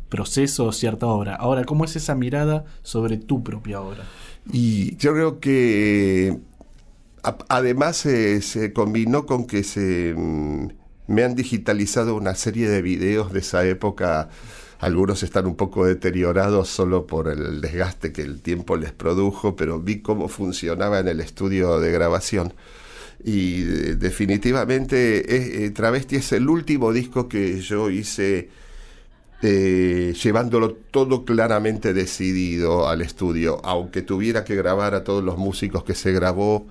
proceso 0.09 0.67
o 0.67 0.73
cierta 0.73 1.07
obra. 1.07 1.35
Ahora, 1.35 1.65
¿cómo 1.65 1.85
es 1.85 1.97
esa 1.97 2.15
mirada 2.15 2.67
sobre 2.85 3.17
tu 3.17 3.43
propia 3.43 3.81
obra? 3.81 4.05
Y 4.53 4.95
yo 4.99 5.13
creo 5.13 5.41
que 5.41 6.39
a- 7.25 7.37
además 7.49 7.97
se, 7.97 8.41
se 8.43 8.73
combinó 8.73 9.27
con 9.27 9.45
que 9.49 9.65
se 9.65 10.15
mm, 10.17 10.69
me 11.07 11.25
han 11.25 11.35
digitalizado 11.35 12.15
una 12.15 12.35
serie 12.35 12.69
de 12.69 12.83
videos 12.83 13.33
de 13.33 13.41
esa 13.41 13.65
época. 13.67 14.29
Algunos 14.79 15.23
están 15.23 15.47
un 15.47 15.57
poco 15.57 15.87
deteriorados 15.87 16.69
solo 16.69 17.07
por 17.07 17.29
el 17.29 17.61
desgaste 17.61 18.13
que 18.13 18.23
el 18.23 18.41
tiempo 18.41 18.77
les 18.77 18.93
produjo, 18.93 19.55
pero 19.57 19.81
vi 19.81 20.01
cómo 20.01 20.29
funcionaba 20.29 20.99
en 21.01 21.09
el 21.09 21.21
estudio 21.21 21.79
de 21.79 21.93
grabación. 21.93 22.53
Y 23.25 23.63
eh, 23.63 23.95
definitivamente 23.97 25.65
eh, 25.65 25.71
Travesti 25.71 26.17
es 26.17 26.33
el 26.33 26.49
último 26.49 26.93
disco 26.93 27.29
que 27.29 27.61
yo 27.61 27.91
hice 27.91 28.49
eh, 29.45 30.15
llevándolo 30.23 30.73
todo 30.73 31.25
claramente 31.25 31.93
decidido 31.93 32.89
al 32.89 33.03
estudio, 33.03 33.61
aunque 33.65 34.03
tuviera 34.03 34.45
que 34.45 34.55
grabar 34.55 34.95
a 34.95 35.03
todos 35.03 35.25
los 35.25 35.37
músicos 35.37 35.83
que 35.83 35.97
se 35.97 36.13
grabó, 36.13 36.69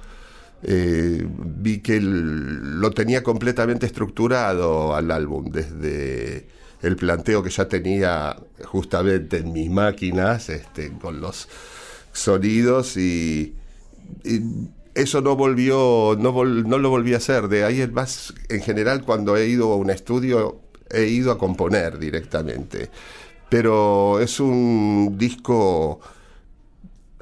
eh, 0.64 1.26
vi 1.28 1.80
que 1.80 2.00
lo 2.02 2.92
tenía 2.92 3.24
completamente 3.24 3.86
estructurado 3.86 4.96
al 4.96 5.12
álbum, 5.12 5.52
desde 5.52 6.48
el 6.82 6.96
planteo 6.96 7.44
que 7.44 7.50
ya 7.50 7.68
tenía 7.68 8.38
justamente 8.66 9.38
en 9.38 9.54
mis 9.54 9.70
máquinas, 9.70 10.50
este, 10.50 10.92
con 11.00 11.22
los 11.22 11.48
sonidos 12.14 12.98
y, 12.98 13.56
eso 14.94 15.22
no 15.22 15.38
volvió, 15.38 16.18
no, 16.20 16.44
lo 16.44 16.90
volví 16.90 17.14
a 17.14 17.18
hacer. 17.18 17.48
De 17.48 17.64
ahí 17.64 17.80
el 17.80 17.94
más, 17.94 18.34
en 18.50 18.62
general, 18.62 19.04
cuando 19.04 19.38
he 19.38 19.48
ido 19.48 19.72
a 19.72 19.78
un 19.78 19.90
estudio, 19.90 20.60
he 20.90 21.06
ido 21.06 21.32
a 21.32 21.38
componer 21.38 21.98
directamente. 21.98 22.90
Pero 23.50 24.20
es 24.20 24.42
un 24.42 25.16
disco 25.18 26.02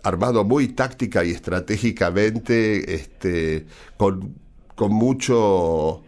armado 0.03 0.44
muy 0.44 0.70
táctica 0.70 1.24
y 1.24 1.32
estratégicamente, 1.32 2.96
este, 2.96 3.65
con, 3.98 4.36
con 4.75 4.94
mucho 4.94 6.03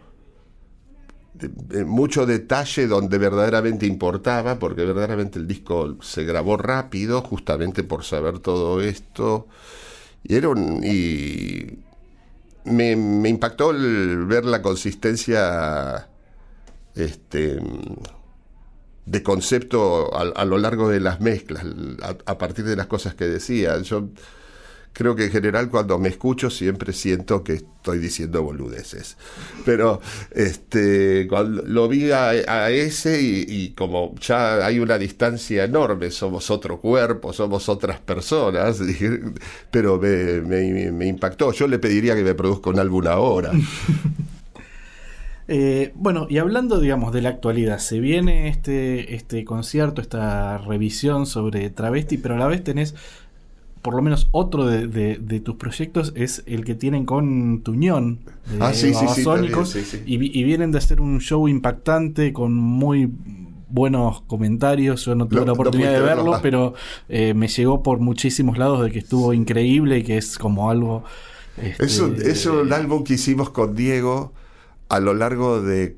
mucho 1.86 2.24
detalle 2.24 2.86
donde 2.86 3.18
verdaderamente 3.18 3.86
importaba, 3.86 4.58
porque 4.60 4.84
verdaderamente 4.84 5.40
el 5.40 5.48
disco 5.48 5.96
se 6.00 6.24
grabó 6.24 6.56
rápido, 6.56 7.22
justamente 7.22 7.82
por 7.82 8.04
saber 8.04 8.38
todo 8.38 8.80
esto. 8.80 9.48
Y. 10.22 10.36
Y 10.36 11.78
me, 12.64 12.94
me 12.94 13.28
impactó 13.28 13.72
el 13.72 14.24
ver 14.26 14.44
la 14.44 14.62
consistencia 14.62 16.08
este, 16.94 17.58
de 19.06 19.22
concepto 19.22 20.14
a, 20.14 20.22
a 20.40 20.44
lo 20.44 20.58
largo 20.58 20.88
de 20.88 21.00
las 21.00 21.20
mezclas, 21.20 21.64
a, 22.26 22.38
partir 22.38 22.64
de 22.64 22.76
las 22.76 22.86
cosas 22.86 23.14
que 23.14 23.24
decía. 23.26 23.80
Yo 23.82 24.08
creo 24.92 25.16
que 25.16 25.24
en 25.24 25.30
general 25.30 25.70
cuando 25.70 25.98
me 25.98 26.08
escucho 26.10 26.50
siempre 26.50 26.92
siento 26.92 27.42
que 27.42 27.54
estoy 27.54 27.98
diciendo 27.98 28.42
boludeces. 28.42 29.16
Pero 29.64 30.00
este 30.30 31.26
cuando 31.28 31.62
lo 31.62 31.88
vi 31.88 32.10
a, 32.12 32.70
ese 32.70 33.20
y, 33.22 33.70
como 33.70 34.14
ya 34.20 34.64
hay 34.64 34.78
una 34.78 34.98
distancia 34.98 35.64
enorme, 35.64 36.10
somos 36.10 36.50
otro 36.50 36.78
cuerpo, 36.78 37.32
somos 37.32 37.68
otras 37.68 38.00
personas, 38.00 38.80
pero 39.70 39.98
me- 39.98 40.92
me 40.92 41.06
impactó. 41.06 41.52
Yo 41.52 41.66
le 41.66 41.78
pediría 41.78 42.14
que 42.14 42.22
me 42.22 42.34
produzca 42.34 42.70
un 42.70 42.78
álbum 42.78 43.06
ahora. 43.06 43.50
Eh, 45.48 45.92
bueno, 45.96 46.26
y 46.30 46.38
hablando, 46.38 46.80
digamos, 46.80 47.12
de 47.12 47.22
la 47.22 47.30
actualidad, 47.30 47.78
se 47.78 48.00
viene 48.00 48.48
este, 48.48 49.14
este 49.14 49.44
concierto, 49.44 50.00
esta 50.00 50.58
revisión 50.58 51.26
sobre 51.26 51.68
travesti, 51.70 52.16
pero 52.18 52.36
a 52.36 52.38
la 52.38 52.46
vez 52.46 52.62
tenés, 52.62 52.94
por 53.82 53.94
lo 53.94 54.02
menos 54.02 54.28
otro 54.30 54.66
de, 54.66 54.86
de- 54.86 55.18
de 55.18 55.40
tus 55.40 55.56
proyectos 55.56 56.12
es 56.14 56.44
el 56.46 56.64
que 56.64 56.74
tienen 56.76 57.04
con 57.04 57.62
Tuñón, 57.62 58.20
de 58.46 58.58
Ah, 58.60 58.72
sí, 58.72 58.88
sí, 58.88 58.94
sí, 58.94 59.24
Babasónicos, 59.24 59.70
también, 59.72 59.86
sí, 59.86 59.98
sí. 59.98 60.02
Y, 60.06 60.16
vi- 60.18 60.30
y 60.32 60.44
vienen 60.44 60.70
de 60.70 60.78
hacer 60.78 61.00
un 61.00 61.20
show 61.20 61.48
impactante 61.48 62.32
con 62.32 62.54
muy 62.54 63.10
buenos 63.68 64.20
comentarios. 64.22 65.04
Yo 65.04 65.14
no 65.16 65.26
tuve 65.26 65.40
la 65.40 65.46
no 65.46 65.52
oportunidad 65.54 65.92
de 65.92 66.00
verlo, 66.00 66.24
verlo, 66.24 66.38
pero 66.42 66.74
eh, 67.08 67.34
me 67.34 67.48
llegó 67.48 67.82
por 67.82 67.98
muchísimos 67.98 68.58
lados 68.58 68.84
de 68.84 68.92
que 68.92 69.00
estuvo 69.00 69.32
increíble 69.34 69.98
y 69.98 70.02
que 70.04 70.18
es 70.18 70.38
como 70.38 70.70
algo. 70.70 71.02
este, 71.56 71.84
Es 71.86 71.98
un, 71.98 72.14
es 72.22 72.46
un 72.46 72.72
álbum 72.72 73.02
que 73.02 73.14
hicimos 73.14 73.50
con 73.50 73.74
Diego 73.74 74.32
a 74.92 75.00
lo 75.00 75.14
largo 75.14 75.62
de 75.62 75.96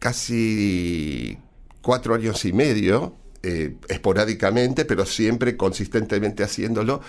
casi 0.00 1.38
cuatro 1.80 2.16
años 2.16 2.44
y 2.44 2.52
medio, 2.52 3.14
eh, 3.44 3.76
esporádicamente, 3.88 4.84
pero 4.84 5.06
siempre 5.06 5.56
consistentemente 5.56 6.42
haciéndolo. 6.42 7.02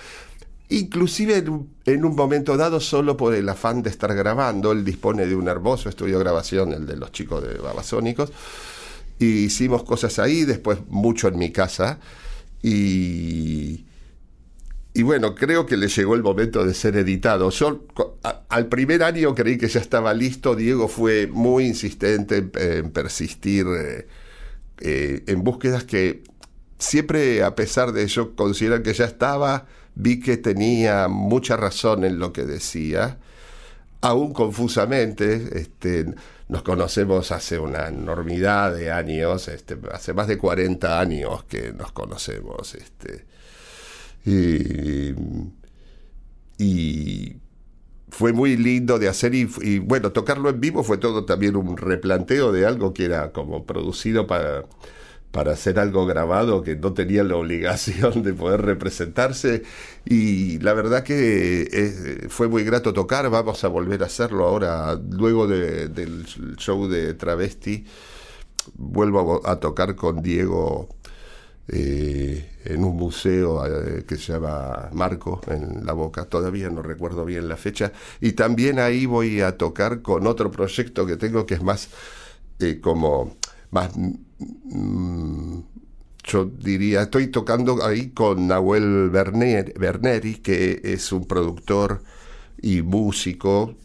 Inclusive 0.70 1.38
en 1.38 1.50
un, 1.50 1.70
en 1.86 2.06
un 2.06 2.16
momento 2.16 2.56
dado, 2.56 2.80
solo 2.80 3.18
por 3.18 3.34
el 3.34 3.50
afán 3.50 3.82
de 3.82 3.90
estar 3.90 4.14
grabando, 4.14 4.72
él 4.72 4.86
dispone 4.86 5.26
de 5.26 5.36
un 5.36 5.48
hermoso 5.48 5.90
estudio 5.90 6.20
de 6.20 6.24
grabación, 6.24 6.72
el 6.72 6.86
de 6.86 6.98
los 6.98 7.12
chicos 7.12 7.42
de 7.42 7.56
Babasónicos, 7.56 8.32
y 9.18 9.26
hicimos 9.26 9.82
cosas 9.82 10.20
ahí, 10.20 10.44
después 10.44 10.82
mucho 10.88 11.30
en 11.30 11.40
mi 11.40 11.52
casa, 11.52 11.98
y, 12.62 13.86
y 14.94 15.02
bueno, 15.02 15.34
creo 15.34 15.66
que 15.66 15.78
le 15.78 15.88
llegó 15.88 16.14
el 16.14 16.22
momento 16.22 16.64
de 16.64 16.76
ser 16.76 16.96
editado. 16.96 17.50
Yo 17.50 17.88
al 18.54 18.68
primer 18.68 19.02
año 19.02 19.34
creí 19.34 19.58
que 19.58 19.68
ya 19.68 19.80
estaba 19.80 20.14
listo. 20.14 20.56
Diego 20.56 20.88
fue 20.88 21.26
muy 21.26 21.66
insistente 21.66 22.52
en, 22.54 22.92
persistir 22.92 23.66
eh, 23.66 24.08
eh, 24.80 25.24
en 25.26 25.44
búsquedas 25.44 25.86
que 25.86 26.22
siempre, 26.78 27.42
a 27.42 27.56
pesar 27.56 27.94
de 27.94 28.06
yo 28.06 28.36
considerar 28.36 28.84
que 28.84 28.94
ya 28.94 29.06
estaba, 29.06 29.66
vi 29.96 30.20
que 30.20 30.38
tenía 30.38 31.08
mucha 31.08 31.58
razón 31.58 32.04
en 32.04 32.20
lo 32.20 32.32
que 32.32 32.44
decía. 32.44 33.18
Aún 34.02 34.34
confusamente, 34.34 35.60
este, 35.60 36.14
nos 36.48 36.62
conocemos 36.62 37.32
hace 37.32 37.58
una 37.58 37.88
enormidad 37.88 38.76
de 38.76 38.92
años, 38.92 39.48
este, 39.48 39.80
hace 39.92 40.14
más 40.14 40.28
de 40.28 40.38
40 40.38 41.00
años 41.00 41.44
que 41.46 41.74
nos 41.74 41.92
conocemos. 41.92 42.76
Este, 42.76 43.26
y 46.60 47.43
fue 48.14 48.32
muy 48.32 48.56
lindo 48.58 49.00
de 49.00 49.08
hacer 49.10 49.34
y, 49.34 49.80
bueno, 49.80 50.12
tocarlo 50.12 50.50
en 50.50 50.60
vivo 50.62 50.84
fue 50.84 51.00
todo 51.00 51.26
también 51.26 51.56
un 51.56 51.76
replanteo 51.78 52.52
de 52.52 52.66
algo 52.68 52.94
que 52.94 53.06
era 53.06 53.32
como 53.32 53.66
producido 53.66 54.28
para, 54.28 54.66
para 55.32 55.54
hacer 55.54 55.80
algo 55.80 56.06
grabado 56.06 56.62
que 56.62 56.76
no 56.76 56.94
tenía 56.94 57.24
la 57.24 57.38
obligación 57.38 58.22
de 58.22 58.34
poder 58.36 58.62
representarse. 58.62 59.64
Y 60.06 60.60
la 60.60 60.74
verdad 60.74 61.04
que 61.04 62.28
fue 62.30 62.48
muy 62.48 62.64
grato 62.64 62.94
tocar, 62.94 63.28
vamos 63.32 63.64
a 63.64 63.68
volver 63.68 64.04
a 64.04 64.06
hacerlo 64.06 64.46
ahora 64.46 64.94
luego 65.10 65.48
de- 65.48 65.88
del 65.88 66.26
show 66.58 66.88
de 66.88 67.16
Travesti, 67.16 67.84
vuelvo 68.76 69.42
a 69.48 69.60
tocar 69.60 69.96
con 69.96 70.22
Diego 70.22 70.88
eh, 71.68 72.50
en 72.66 72.84
un 72.84 72.96
museo 72.98 73.66
eh, 73.66 74.04
que 74.06 74.18
se 74.18 74.34
llama 74.34 74.90
Marco, 74.94 75.42
en 75.48 75.86
La 75.86 75.94
Boca, 75.94 76.26
todavía 76.26 76.70
no 76.70 76.82
recuerdo 76.82 77.26
bien 77.26 77.48
la 77.48 77.58
fecha, 77.58 77.92
y 78.22 78.34
también 78.34 78.80
ahí 78.80 79.06
voy 79.06 79.42
a 79.42 79.58
tocar 79.58 80.02
con 80.02 80.28
otro 80.28 80.52
proyecto 80.52 81.06
que 81.06 81.18
tengo 81.18 81.46
que 81.46 81.56
es 81.56 81.64
más 81.64 81.90
eh, 82.60 82.80
como, 82.82 83.36
más, 83.72 83.92
mm, 83.98 85.60
yo 86.26 86.46
diría, 86.46 87.04
estoy 87.04 87.28
tocando 87.28 87.84
ahí 87.86 88.12
con 88.12 88.48
Nahuel 88.48 89.10
Berner- 89.12 89.78
Berneri, 89.78 90.36
que 90.36 90.82
es 90.84 91.12
un 91.12 91.26
productor 91.26 92.02
y 92.62 92.82
músico. 92.82 93.76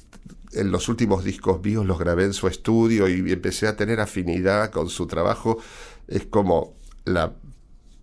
En 0.52 0.70
los 0.70 0.88
últimos 0.88 1.25
discos 1.25 1.62
míos 1.62 1.85
los 1.87 1.99
grabé 1.99 2.25
en 2.25 2.32
su 2.32 2.47
estudio 2.49 3.08
y 3.08 3.32
empecé 3.32 3.66
a 3.66 3.76
tener 3.76 4.00
afinidad 4.00 4.70
con 4.70 4.88
su 4.88 5.06
trabajo. 5.06 5.58
Es 6.06 6.26
como 6.26 6.75
la 7.04 7.35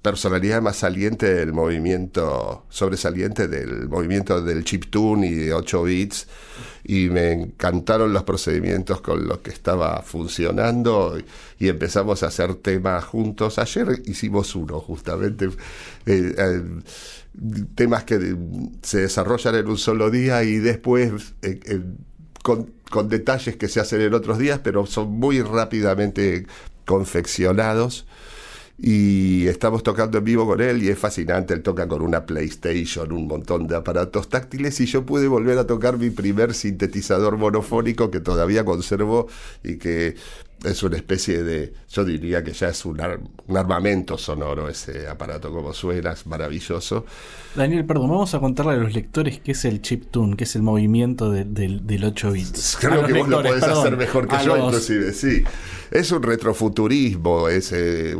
personalidad 0.05 0.61
más 0.61 0.75
saliente 0.75 1.33
del 1.33 1.51
movimiento, 1.51 2.67
sobresaliente 2.69 3.47
del 3.47 3.89
movimiento 3.89 4.39
del 4.39 4.63
chiptune 4.63 5.25
y 5.25 5.33
de 5.33 5.53
8 5.55 5.81
bits, 5.81 6.27
y 6.83 7.09
me 7.09 7.31
encantaron 7.31 8.13
los 8.13 8.21
procedimientos 8.21 9.01
con 9.01 9.27
los 9.27 9.39
que 9.39 9.49
estaba 9.49 10.03
funcionando, 10.03 11.17
y, 11.17 11.65
y 11.65 11.69
empezamos 11.69 12.21
a 12.21 12.27
hacer 12.27 12.53
temas 12.53 13.03
juntos. 13.03 13.57
Ayer 13.57 14.03
hicimos 14.05 14.55
uno, 14.55 14.79
justamente, 14.79 15.45
eh, 15.45 16.35
eh, 16.37 16.61
temas 17.73 18.03
que 18.03 18.37
se 18.83 18.99
desarrollan 18.99 19.55
en 19.55 19.67
un 19.67 19.77
solo 19.77 20.11
día 20.11 20.43
y 20.43 20.57
después... 20.57 21.33
eh, 21.41 21.81
con 22.43 23.09
detalles 23.09 23.55
que 23.55 23.67
se 23.67 23.79
hacen 23.79 24.01
en 24.01 24.13
otros 24.13 24.37
días, 24.37 24.59
pero 24.63 24.85
son 24.85 25.09
muy 25.13 25.41
rápidamente 25.41 26.45
confeccionados 26.85 28.05
y 28.77 29.47
estamos 29.47 29.83
tocando 29.83 30.17
en 30.17 30.23
vivo 30.25 30.45
con 30.45 30.59
él 30.59 30.83
y 30.83 30.89
es 30.89 30.99
fascinante, 30.99 31.53
él 31.53 31.63
toca 31.63 31.87
con 31.87 32.01
una 32.01 32.25
PlayStation, 32.25 33.11
un 33.11 33.27
montón 33.27 33.67
de 33.67 33.75
aparatos 33.75 34.29
táctiles 34.29 34.79
y 34.81 34.85
yo 34.85 35.05
pude 35.05 35.27
volver 35.27 35.57
a 35.57 35.65
tocar 35.65 35.97
mi 35.97 36.09
primer 36.09 36.53
sintetizador 36.53 37.37
monofónico 37.37 38.11
que 38.11 38.19
todavía 38.19 38.65
conservo 38.65 39.27
y 39.63 39.77
que 39.77 40.15
es 40.65 40.83
una 40.83 40.97
especie 40.97 41.43
de, 41.43 41.73
yo 41.89 42.03
diría 42.03 42.43
que 42.43 42.51
ya 42.53 42.69
es 42.69 42.85
un, 42.85 42.99
ar- 42.99 43.19
un 43.47 43.57
armamento 43.57 44.17
sonoro 44.17 44.67
ese 44.69 45.07
aparato 45.07 45.51
como 45.51 45.73
suena, 45.73 46.11
es 46.13 46.25
maravilloso. 46.27 47.05
Daniel, 47.55 47.85
perdón, 47.85 48.09
vamos 48.09 48.33
a 48.33 48.39
contarle 48.39 48.73
a 48.73 48.77
los 48.77 48.93
lectores 48.93 49.39
qué 49.39 49.53
es 49.53 49.63
el 49.65 49.81
chiptune, 49.81 50.35
qué 50.35 50.43
es 50.43 50.55
el 50.55 50.61
movimiento 50.63 51.31
de- 51.31 51.45
del, 51.45 51.85
del 51.87 52.03
8 52.03 52.31
bits. 52.31 52.77
Creo 52.79 53.05
que 53.05 53.13
vos 53.13 53.27
lo 53.29 53.41
podés 53.43 53.61
perdón, 53.61 53.79
hacer 53.79 53.97
mejor 53.97 54.27
que 54.27 54.37
yo, 54.43 54.55
los- 54.57 54.65
inclusive, 54.65 55.13
sí. 55.13 55.43
Es 55.91 56.11
un 56.11 56.23
retrofuturismo, 56.23 57.47
es, 57.49 57.71
eh, 57.71 58.15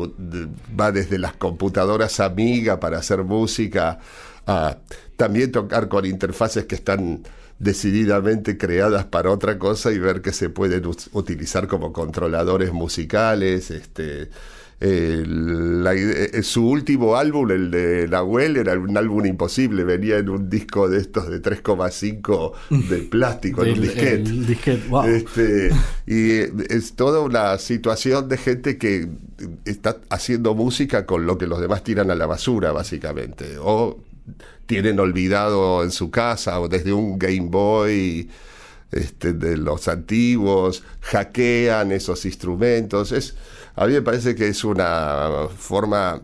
va 0.80 0.92
desde 0.92 1.18
las 1.18 1.34
computadoras 1.34 2.20
Amiga 2.20 2.80
para 2.80 3.00
hacer 3.00 3.24
música, 3.24 4.00
a 4.48 4.78
también 5.18 5.52
tocar 5.52 5.88
con 5.90 6.06
interfaces 6.06 6.66
que 6.66 6.76
están 6.76 7.24
decididamente 7.60 8.58
creadas 8.58 9.06
para 9.06 9.32
otra 9.32 9.58
cosa 9.58 9.92
y 9.92 10.00
ver 10.00 10.22
que 10.22 10.34
se 10.34 10.50
pueden 10.50 10.84
utilizar 11.14 11.68
como 11.68 11.94
controladores 11.94 12.74
musicales, 12.74 13.72
este... 13.72 14.30
eh, 14.82 15.24
la 15.26 15.94
eh, 15.94 16.44
su 16.44 16.68
último 16.68 17.16
álbum, 17.16 17.50
el 17.52 17.72
de 17.72 18.08
Nahuel, 18.10 18.58
era 18.58 18.78
un 18.78 18.98
álbum 18.98 19.26
imposible. 19.26 19.86
Venía 19.86 20.18
en 20.18 20.30
un 20.30 20.50
disco 20.50 20.90
de 20.90 21.00
estos 21.00 21.30
de 21.30 21.42
3,5 21.42 22.54
de 22.90 22.98
plástico, 23.10 23.64
en 23.64 23.74
un 23.74 23.82
disquete. 23.82 24.16
el 24.16 24.46
disquete, 24.46 24.88
wow. 24.90 25.06
Este, 25.06 25.70
y 26.06 26.32
eh, 26.32 26.54
es 26.70 26.94
toda 26.94 27.22
una 27.22 27.58
situación 27.58 28.28
de 28.28 28.38
gente 28.38 28.78
que 28.78 29.08
está 29.64 29.98
haciendo 30.10 30.56
música 30.56 31.06
con 31.06 31.26
lo 31.26 31.38
que 31.38 31.48
los 31.48 31.62
demás 31.62 31.84
tiran 31.84 32.12
a 32.12 32.16
la 32.16 32.26
basura, 32.26 32.74
básicamente. 32.74 33.58
O 33.60 34.04
tienen 34.66 35.00
olvidado 35.00 35.84
en 35.84 35.92
su 35.92 36.10
casa, 36.12 36.60
o 36.60 36.68
desde 36.68 36.94
un 36.94 37.20
Game 37.20 37.50
Boy 37.50 38.30
este, 38.92 39.34
de 39.34 39.58
los 39.58 39.88
antiguos, 39.88 40.84
hackean 41.02 41.92
esos 41.92 42.26
instrumentos. 42.26 43.36
A 43.76 43.88
mí 43.88 43.94
me 43.94 44.02
parece 44.02 44.36
que 44.36 44.48
es 44.48 44.64
una 44.64 45.48
forma 45.56 46.22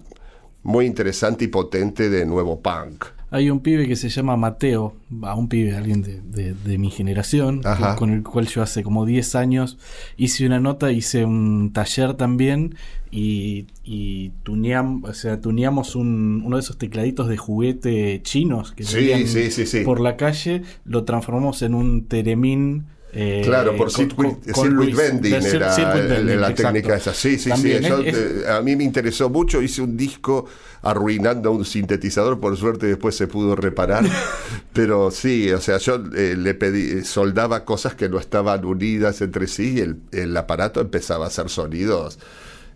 muy 0.64 0.86
interesante 0.86 1.46
y 1.46 1.48
potente 1.48 2.10
de 2.10 2.26
nuevo 2.26 2.62
punk. 2.62 3.06
Hay 3.34 3.50
un 3.50 3.62
pibe 3.62 3.88
que 3.88 3.96
se 3.96 4.10
llama 4.10 4.36
Mateo, 4.36 4.94
a 5.24 5.36
un 5.36 5.48
pibe, 5.48 5.76
alguien 5.76 6.02
de, 6.02 6.20
de- 6.22 6.54
de 6.54 6.78
mi 6.78 6.92
generación, 6.92 7.62
Ajá. 7.64 7.96
con 7.96 8.12
el 8.12 8.24
cual 8.24 8.46
yo 8.48 8.62
hace 8.62 8.84
como 8.84 9.06
10 9.06 9.36
años 9.36 9.78
hice 10.18 10.46
una 10.46 10.60
nota, 10.60 10.92
hice 10.92 11.24
un 11.24 11.72
taller 11.74 12.16
también 12.16 12.76
y, 13.10 13.68
y 13.86 14.32
tuneam- 14.44 15.06
o 15.08 15.14
sea, 15.14 15.40
tuneamos 15.40 15.96
un- 15.96 16.44
uno 16.46 16.58
de 16.58 16.62
esos 16.62 16.78
tecladitos 16.78 17.30
de 17.30 17.38
juguete 17.38 18.22
chinos 18.22 18.74
que 18.74 18.84
sí, 18.84 19.66
sí. 19.66 19.80
por 19.86 20.02
la 20.02 20.18
calle, 20.18 20.64
lo 20.84 21.06
transformamos 21.06 21.62
en 21.62 21.74
un 21.74 22.06
teremín. 22.06 22.86
Eh, 23.14 23.42
Claro, 23.44 23.72
por 23.76 23.88
con- 23.92 23.96
circuit, 23.96 24.28
con- 24.30 24.54
con 24.54 24.64
circuit 24.64 24.72
Luis. 24.72 24.96
bending 24.96 25.34
era 25.34 25.74
circuit 25.74 25.96
el- 26.04 26.08
bending, 26.08 26.42
la 26.42 26.50
exacto. 26.50 26.64
técnica 26.74 26.96
esa. 26.96 27.14
Sí, 27.14 27.38
sí, 27.38 27.50
También, 27.50 27.84
sí. 27.84 27.92
es- 28.06 28.16
eh, 28.18 28.44
a 28.50 28.62
mí 28.62 28.76
me 28.76 28.84
interesó 28.86 29.30
mucho. 29.30 29.62
Hice 29.62 29.82
un 29.82 29.98
disco 29.98 30.46
arruinando 30.82 31.52
un 31.52 31.66
sintetizador. 31.66 32.40
Por 32.40 32.56
suerte 32.58 32.88
después 32.88 33.16
se 33.16 33.28
pudo 33.28 33.56
reparar. 33.56 34.04
Pero 34.74 35.12
sí, 35.12 35.52
o 35.52 35.60
sea, 35.60 35.78
yo 35.78 36.02
eh, 36.16 36.36
le 36.38 36.54
pedí, 36.54 37.04
soldaba 37.04 37.66
cosas 37.66 37.96
que 37.96 38.08
no 38.08 38.18
estaban 38.18 38.64
unidas 38.66 39.22
entre 39.22 39.48
sí 39.48 39.74
y 39.76 39.80
el, 39.82 39.98
el 40.12 40.36
aparato 40.38 40.80
empezaba 40.80 41.26
a 41.26 41.28
hacer 41.28 41.50
sonidos 41.50 42.18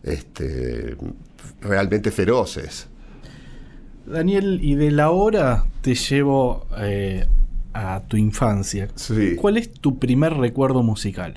este, 0.03 0.95
realmente 1.61 2.11
feroces. 2.11 2.87
Daniel, 4.05 4.59
y 4.61 4.75
de 4.75 4.91
la 4.91 5.09
hora 5.09 5.65
te 5.81 5.95
llevo 5.95 6.67
eh, 6.77 7.25
a 7.75 8.01
tu 8.07 8.17
infancia. 8.17 8.87
Sí. 8.95 9.35
¿Cuál 9.35 9.57
es 9.57 9.71
tu 9.71 9.99
primer 9.99 10.33
recuerdo 10.33 10.81
musical? 10.81 11.35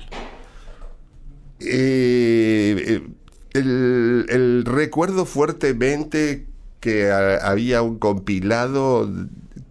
Eh, 1.59 2.75
eh, 2.87 3.07
el, 3.53 4.25
el 4.29 4.63
recuerdo 4.65 5.25
fuertemente 5.25 6.45
que 6.79 7.11
a- 7.11 7.37
había 7.49 7.81
un 7.81 7.99
compilado 7.99 9.09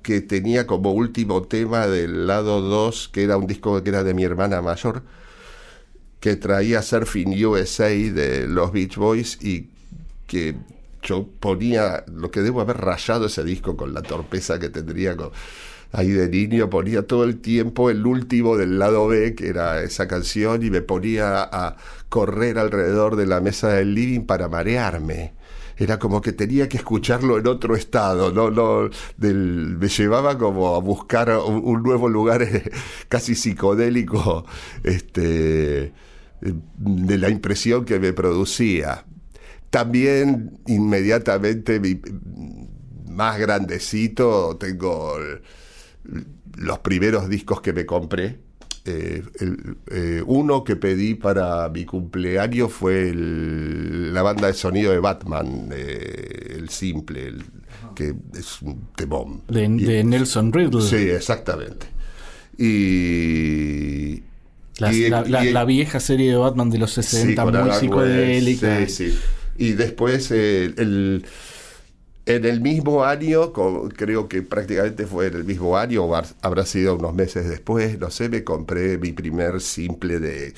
que 0.02 0.20
tenía 0.20 0.66
como 0.66 0.92
último 0.92 1.42
tema 1.42 1.86
del 1.86 2.26
lado 2.26 2.60
2, 2.60 3.08
que 3.08 3.22
era 3.24 3.36
un 3.38 3.46
disco 3.46 3.82
que 3.82 3.88
era 3.88 4.04
de 4.04 4.14
mi 4.14 4.24
hermana 4.24 4.60
mayor, 4.60 5.02
que 6.20 6.36
traía 6.36 6.82
Surfing 6.82 7.44
USA 7.46 7.88
de 7.88 8.46
los 8.48 8.72
Beach 8.72 8.96
Boys 8.96 9.38
y 9.42 9.68
que 10.26 10.56
yo 11.02 11.26
ponía, 11.40 12.04
lo 12.12 12.30
que 12.30 12.40
debo 12.42 12.60
haber 12.60 12.78
rayado 12.78 13.26
ese 13.26 13.44
disco 13.44 13.76
con 13.76 13.94
la 13.94 14.02
torpeza 14.02 14.58
que 14.58 14.68
tendría 14.68 15.16
con, 15.16 15.30
ahí 15.92 16.10
de 16.10 16.28
niño, 16.28 16.70
ponía 16.70 17.06
todo 17.06 17.24
el 17.24 17.40
tiempo 17.40 17.90
el 17.90 18.06
último 18.06 18.56
del 18.56 18.78
lado 18.78 19.08
B, 19.08 19.34
que 19.34 19.48
era 19.48 19.82
esa 19.82 20.06
canción, 20.08 20.62
y 20.62 20.70
me 20.70 20.82
ponía 20.82 21.42
a 21.42 21.76
correr 22.08 22.58
alrededor 22.58 23.16
de 23.16 23.26
la 23.26 23.40
mesa 23.40 23.68
del 23.68 23.94
living 23.94 24.22
para 24.22 24.48
marearme. 24.48 25.34
Era 25.76 25.98
como 25.98 26.20
que 26.20 26.32
tenía 26.32 26.68
que 26.68 26.78
escucharlo 26.78 27.38
en 27.38 27.46
otro 27.46 27.76
estado, 27.76 28.32
no, 28.32 28.50
no, 28.50 28.90
me 29.18 29.88
llevaba 29.88 30.36
como 30.36 30.74
a 30.74 30.80
buscar 30.80 31.30
un, 31.38 31.82
nuevo 31.82 32.08
lugar 32.08 32.46
casi 33.08 33.34
psicodélico, 33.36 34.44
este, 34.82 35.92
de 36.40 37.18
la 37.18 37.30
impresión 37.30 37.84
que 37.84 38.00
me 38.00 38.12
producía. 38.12 39.04
También 39.70 40.58
inmediatamente 40.66 41.80
más 43.08 43.38
grandecito 43.38 44.56
tengo 44.58 45.16
los 46.56 46.78
primeros 46.80 47.28
discos 47.28 47.60
que 47.60 47.72
me 47.72 47.84
compré. 47.86 48.38
Eh, 48.84 49.22
el- 49.40 49.76
eh, 49.90 50.22
uno 50.26 50.64
que 50.64 50.76
pedí 50.76 51.14
para 51.14 51.68
mi 51.68 51.84
cumpleaños 51.84 52.72
fue 52.72 53.10
el- 53.10 54.14
la 54.14 54.22
banda 54.22 54.46
de 54.46 54.54
sonido 54.54 54.92
de 54.92 54.98
Batman, 54.98 55.68
eh, 55.72 56.54
el 56.58 56.68
simple, 56.70 57.26
el- 57.28 57.44
que 57.94 58.14
es 58.38 58.62
un 58.62 58.88
temón. 58.96 59.42
De, 59.48 59.64
Y- 59.64 59.84
de 59.84 60.04
Nelson 60.04 60.52
Riddle. 60.52 60.82
Sí, 60.82 60.96
exactamente. 61.10 61.86
Y. 62.56 64.22
La, 64.78 64.92
la- 65.26 65.44
y- 65.44 65.52
la 65.52 65.64
vieja 65.64 65.98
serie 65.98 66.30
de 66.30 66.36
Batman 66.36 66.70
de 66.70 66.78
los 66.78 66.92
Sí, 66.92 67.02
60, 67.02 67.42
con 67.44 67.60
muy 67.64 67.72
psicodélica. 67.72 68.86
Sí, 68.86 69.08
sí. 69.10 69.18
Y 69.58 69.72
después, 69.72 70.30
eh, 70.30 70.72
el, 70.76 71.24
en 72.28 72.44
el 72.44 72.60
mismo 72.60 73.04
año, 73.04 73.52
co- 73.52 73.88
creo 73.96 74.28
que 74.28 74.42
prácticamente 74.42 75.06
fue 75.06 75.28
en 75.28 75.34
el 75.36 75.44
mismo 75.44 75.76
año, 75.78 76.04
o 76.04 76.22
habrá 76.42 76.66
sido 76.66 76.96
unos 76.96 77.14
meses 77.14 77.48
después, 77.48 77.98
no 77.98 78.10
sé, 78.10 78.28
me 78.28 78.44
compré 78.44 78.98
mi 78.98 79.12
primer 79.12 79.60
simple 79.60 80.20
de. 80.20 80.54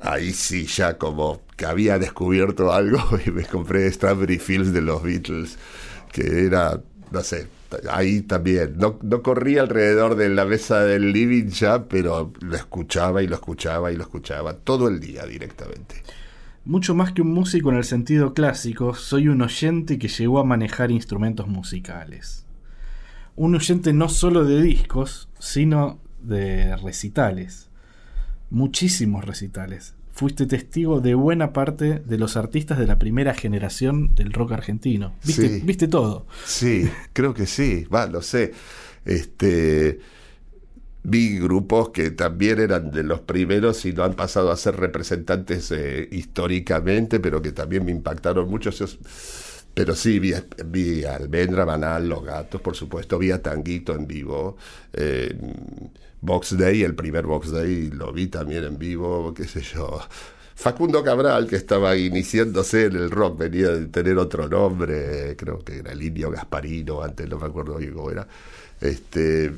Ahí 0.00 0.32
sí, 0.32 0.66
ya 0.66 0.98
como 0.98 1.42
que 1.56 1.66
había 1.66 1.98
descubierto 1.98 2.72
algo 2.72 3.00
y 3.26 3.30
me 3.30 3.44
compré 3.44 3.90
Strawberry 3.92 4.38
Fields 4.38 4.72
de 4.72 4.80
los 4.82 5.02
Beatles, 5.02 5.58
que 6.12 6.46
era, 6.46 6.80
no 7.10 7.22
sé, 7.22 7.48
ahí 7.90 8.22
también. 8.22 8.76
No, 8.78 8.98
no 9.02 9.22
corría 9.22 9.62
alrededor 9.62 10.16
de 10.16 10.28
la 10.30 10.44
mesa 10.44 10.82
del 10.84 11.12
living 11.12 11.48
ya, 11.50 11.84
pero 11.88 12.32
lo 12.40 12.56
escuchaba 12.56 13.22
y 13.22 13.26
lo 13.28 13.34
escuchaba 13.36 13.92
y 13.92 13.96
lo 13.96 14.02
escuchaba 14.04 14.54
todo 14.54 14.88
el 14.88 15.00
día 15.00 15.24
directamente. 15.26 16.02
Mucho 16.68 16.94
más 16.94 17.12
que 17.12 17.22
un 17.22 17.32
músico 17.32 17.70
en 17.70 17.78
el 17.78 17.84
sentido 17.84 18.34
clásico, 18.34 18.94
soy 18.94 19.28
un 19.28 19.40
oyente 19.40 19.98
que 19.98 20.08
llegó 20.08 20.38
a 20.38 20.44
manejar 20.44 20.90
instrumentos 20.90 21.48
musicales. 21.48 22.44
Un 23.36 23.54
oyente 23.54 23.94
no 23.94 24.10
solo 24.10 24.44
de 24.44 24.60
discos, 24.60 25.30
sino 25.38 25.98
de 26.20 26.76
recitales. 26.76 27.70
Muchísimos 28.50 29.24
recitales. 29.24 29.94
Fuiste 30.12 30.44
testigo 30.44 31.00
de 31.00 31.14
buena 31.14 31.54
parte 31.54 32.00
de 32.00 32.18
los 32.18 32.36
artistas 32.36 32.78
de 32.78 32.86
la 32.86 32.98
primera 32.98 33.32
generación 33.32 34.14
del 34.14 34.34
rock 34.34 34.52
argentino. 34.52 35.14
Viste, 35.24 35.60
Sí. 35.60 35.64
viste 35.64 35.88
todo. 35.88 36.26
Sí, 36.44 36.90
creo 37.14 37.32
que 37.32 37.46
sí, 37.46 37.84
va, 37.84 38.06
lo 38.08 38.20
sé. 38.20 38.52
Este 39.06 40.00
vi 41.02 41.38
grupos 41.38 41.90
que 41.90 42.10
también 42.10 42.60
eran 42.60 42.90
de 42.90 43.02
los 43.02 43.20
primeros 43.20 43.84
y 43.86 43.92
no 43.92 44.04
han 44.04 44.14
pasado 44.14 44.50
a 44.50 44.56
ser 44.56 44.76
representantes 44.76 45.70
eh, 45.72 46.08
históricamente, 46.12 47.20
pero 47.20 47.42
que 47.42 47.52
también 47.52 47.84
me 47.84 47.92
impactaron 47.92 48.48
mucho. 48.48 48.70
Pero 49.74 49.94
sí, 49.94 50.18
vi, 50.18 50.32
vi 50.66 51.04
a 51.04 51.16
Almendra, 51.16 51.64
Manal, 51.64 52.08
Los 52.08 52.24
Gatos, 52.24 52.60
por 52.60 52.74
supuesto, 52.76 53.18
vi 53.18 53.30
a 53.30 53.42
Tanguito 53.42 53.94
en 53.94 54.06
vivo. 54.06 54.56
eh, 54.92 55.36
Box 56.20 56.56
Day, 56.58 56.82
el 56.82 56.94
primer 56.96 57.26
Box 57.26 57.50
Day, 57.52 57.90
lo 57.90 58.12
vi 58.12 58.26
también 58.26 58.64
en 58.64 58.78
vivo, 58.78 59.32
qué 59.34 59.44
sé 59.46 59.60
yo. 59.62 60.00
Facundo 60.56 61.04
Cabral, 61.04 61.46
que 61.46 61.54
estaba 61.56 61.96
iniciándose 61.96 62.86
en 62.86 62.96
el 62.96 63.10
rock, 63.10 63.38
venía 63.38 63.68
de 63.70 63.86
tener 63.86 64.18
otro 64.18 64.48
nombre, 64.48 65.36
creo 65.36 65.60
que 65.60 65.78
era 65.78 65.92
el 65.92 66.02
Indio 66.02 66.30
Gasparino, 66.32 67.02
antes 67.02 67.28
no 67.28 67.38
me 67.38 67.46
acuerdo 67.46 67.76
bien 67.76 67.92
cómo 67.94 68.10
era. 68.10 68.26
Este, 68.80 69.52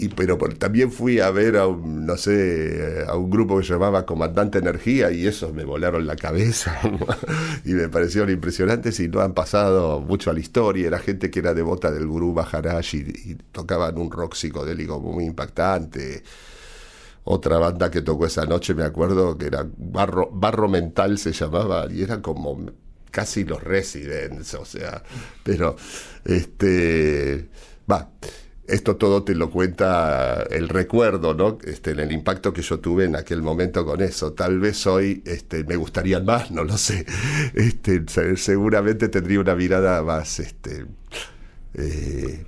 y, 0.00 0.08
pero 0.08 0.38
también 0.38 0.90
fui 0.90 1.20
a 1.20 1.30
ver 1.30 1.56
a 1.56 1.66
un, 1.66 2.06
no 2.06 2.16
sé, 2.16 3.04
a 3.06 3.16
un 3.16 3.28
grupo 3.28 3.58
que 3.58 3.64
se 3.64 3.74
llamaba 3.74 4.06
Comandante 4.06 4.58
Energía 4.58 5.10
y 5.10 5.26
esos 5.26 5.52
me 5.52 5.64
volaron 5.64 6.06
la 6.06 6.16
cabeza 6.16 6.80
y 7.64 7.72
me 7.74 7.88
parecieron 7.88 8.30
impresionantes 8.30 8.98
y 9.00 9.08
no 9.08 9.20
han 9.20 9.34
pasado 9.34 10.00
mucho 10.00 10.30
a 10.30 10.32
la 10.32 10.40
historia. 10.40 10.86
Era 10.86 10.98
gente 10.98 11.30
que 11.30 11.40
era 11.40 11.52
devota 11.52 11.90
del 11.90 12.06
gurú 12.06 12.32
Maharaj 12.32 12.94
y, 12.94 12.98
y 12.98 13.34
tocaban 13.52 13.98
un 13.98 14.10
rock 14.10 14.34
psicodélico 14.34 15.00
muy 15.00 15.24
impactante. 15.26 16.22
Otra 17.24 17.58
banda 17.58 17.90
que 17.90 18.00
tocó 18.00 18.26
esa 18.26 18.46
noche, 18.46 18.74
me 18.74 18.84
acuerdo, 18.84 19.36
que 19.36 19.46
era 19.46 19.66
Barro, 19.76 20.30
Barro 20.32 20.68
Mental 20.68 21.18
se 21.18 21.32
llamaba, 21.32 21.86
y 21.90 22.02
eran 22.02 22.22
como 22.22 22.66
casi 23.10 23.44
los 23.44 23.62
Residents, 23.62 24.54
o 24.54 24.64
sea, 24.64 25.02
pero 25.42 25.76
este 26.24 27.48
va. 27.90 28.10
Esto 28.70 28.96
todo 28.96 29.24
te 29.24 29.34
lo 29.34 29.50
cuenta 29.50 30.42
el 30.50 30.68
recuerdo, 30.68 31.34
¿no? 31.34 31.58
Este, 31.64 31.90
en 31.92 32.00
el 32.00 32.12
impacto 32.12 32.52
que 32.52 32.62
yo 32.62 32.80
tuve 32.80 33.04
en 33.04 33.16
aquel 33.16 33.42
momento 33.42 33.84
con 33.84 34.00
eso. 34.02 34.32
Tal 34.32 34.60
vez 34.60 34.86
hoy 34.86 35.22
este, 35.26 35.64
me 35.64 35.76
gustarían 35.76 36.24
más, 36.24 36.50
no 36.50 36.64
lo 36.64 36.76
sé. 36.78 37.06
Este, 37.54 38.02
se- 38.08 38.36
seguramente 38.36 39.08
tendría 39.08 39.40
una 39.40 39.54
mirada 39.56 40.02
más, 40.02 40.38
este, 40.40 40.86
eh, 41.74 42.44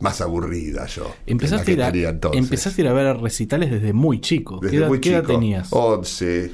más 0.00 0.20
aburrida 0.20 0.86
yo. 0.86 1.14
Empezaste, 1.26 1.72
a 1.72 1.74
ir 1.74 2.06
a, 2.06 2.18
empezaste 2.32 2.82
a 2.82 2.84
ir 2.84 2.90
a 2.90 2.92
ver 2.94 3.16
recitales 3.18 3.70
desde 3.70 3.92
muy 3.92 4.20
chico. 4.20 4.60
¿Qué 4.60 4.66
Desde 4.66 4.78
edad, 4.78 4.88
muy 4.88 5.00
qué 5.00 5.10
edad 5.10 5.20
chico. 5.22 5.32
tenías? 5.32 5.68
11. 5.70 6.52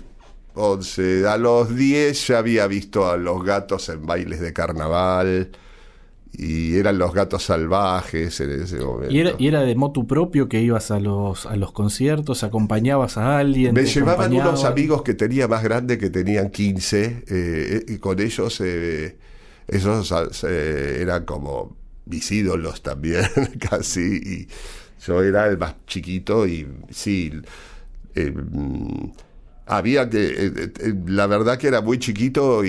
11. 0.54 1.26
A 1.26 1.36
los 1.38 1.74
10 1.74 2.26
ya 2.28 2.38
había 2.38 2.66
visto 2.66 3.08
a 3.08 3.16
los 3.16 3.42
gatos 3.44 3.88
en 3.88 4.04
bailes 4.06 4.40
de 4.40 4.52
carnaval. 4.52 5.50
Y 6.32 6.76
eran 6.76 6.98
los 6.98 7.12
gatos 7.12 7.42
salvajes 7.44 8.40
en 8.40 8.62
ese 8.62 8.78
momento. 8.78 9.12
¿Y 9.12 9.20
era, 9.20 9.32
y 9.36 9.48
era 9.48 9.62
de 9.62 9.74
motu 9.74 10.06
propio 10.06 10.48
que 10.48 10.60
ibas 10.60 10.90
a 10.90 11.00
los, 11.00 11.44
a 11.46 11.56
los 11.56 11.72
conciertos, 11.72 12.44
acompañas 12.44 13.16
a 13.16 13.38
alguien? 13.38 13.74
Me 13.74 13.84
llevaban 13.84 14.32
unos 14.32 14.64
amigos 14.64 15.02
que 15.02 15.14
tenía 15.14 15.48
más 15.48 15.62
grande 15.62 15.98
que 15.98 16.08
tenían 16.08 16.50
15. 16.50 17.24
eh, 17.28 17.84
y 17.88 17.98
con 17.98 18.20
ellos, 18.20 18.60
eh, 18.64 19.16
esos 19.66 20.44
eh, 20.44 20.98
eran 21.00 21.24
como 21.24 21.76
mis 22.06 22.30
ídolos 22.30 22.82
también, 22.82 23.24
casi. 23.70 24.00
Y 24.00 24.48
yo 25.06 25.22
era 25.22 25.46
el 25.46 25.58
más 25.58 25.74
chiquito 25.86 26.46
y 26.46 26.66
sí. 26.90 27.32
eh, 28.14 28.34
había 29.76 30.08
que, 30.10 30.26
eh, 30.26 30.52
eh, 30.80 30.94
la 31.06 31.26
verdad 31.26 31.58
que 31.58 31.68
era 31.68 31.80
muy 31.80 31.98
chiquito 31.98 32.64
y, 32.64 32.68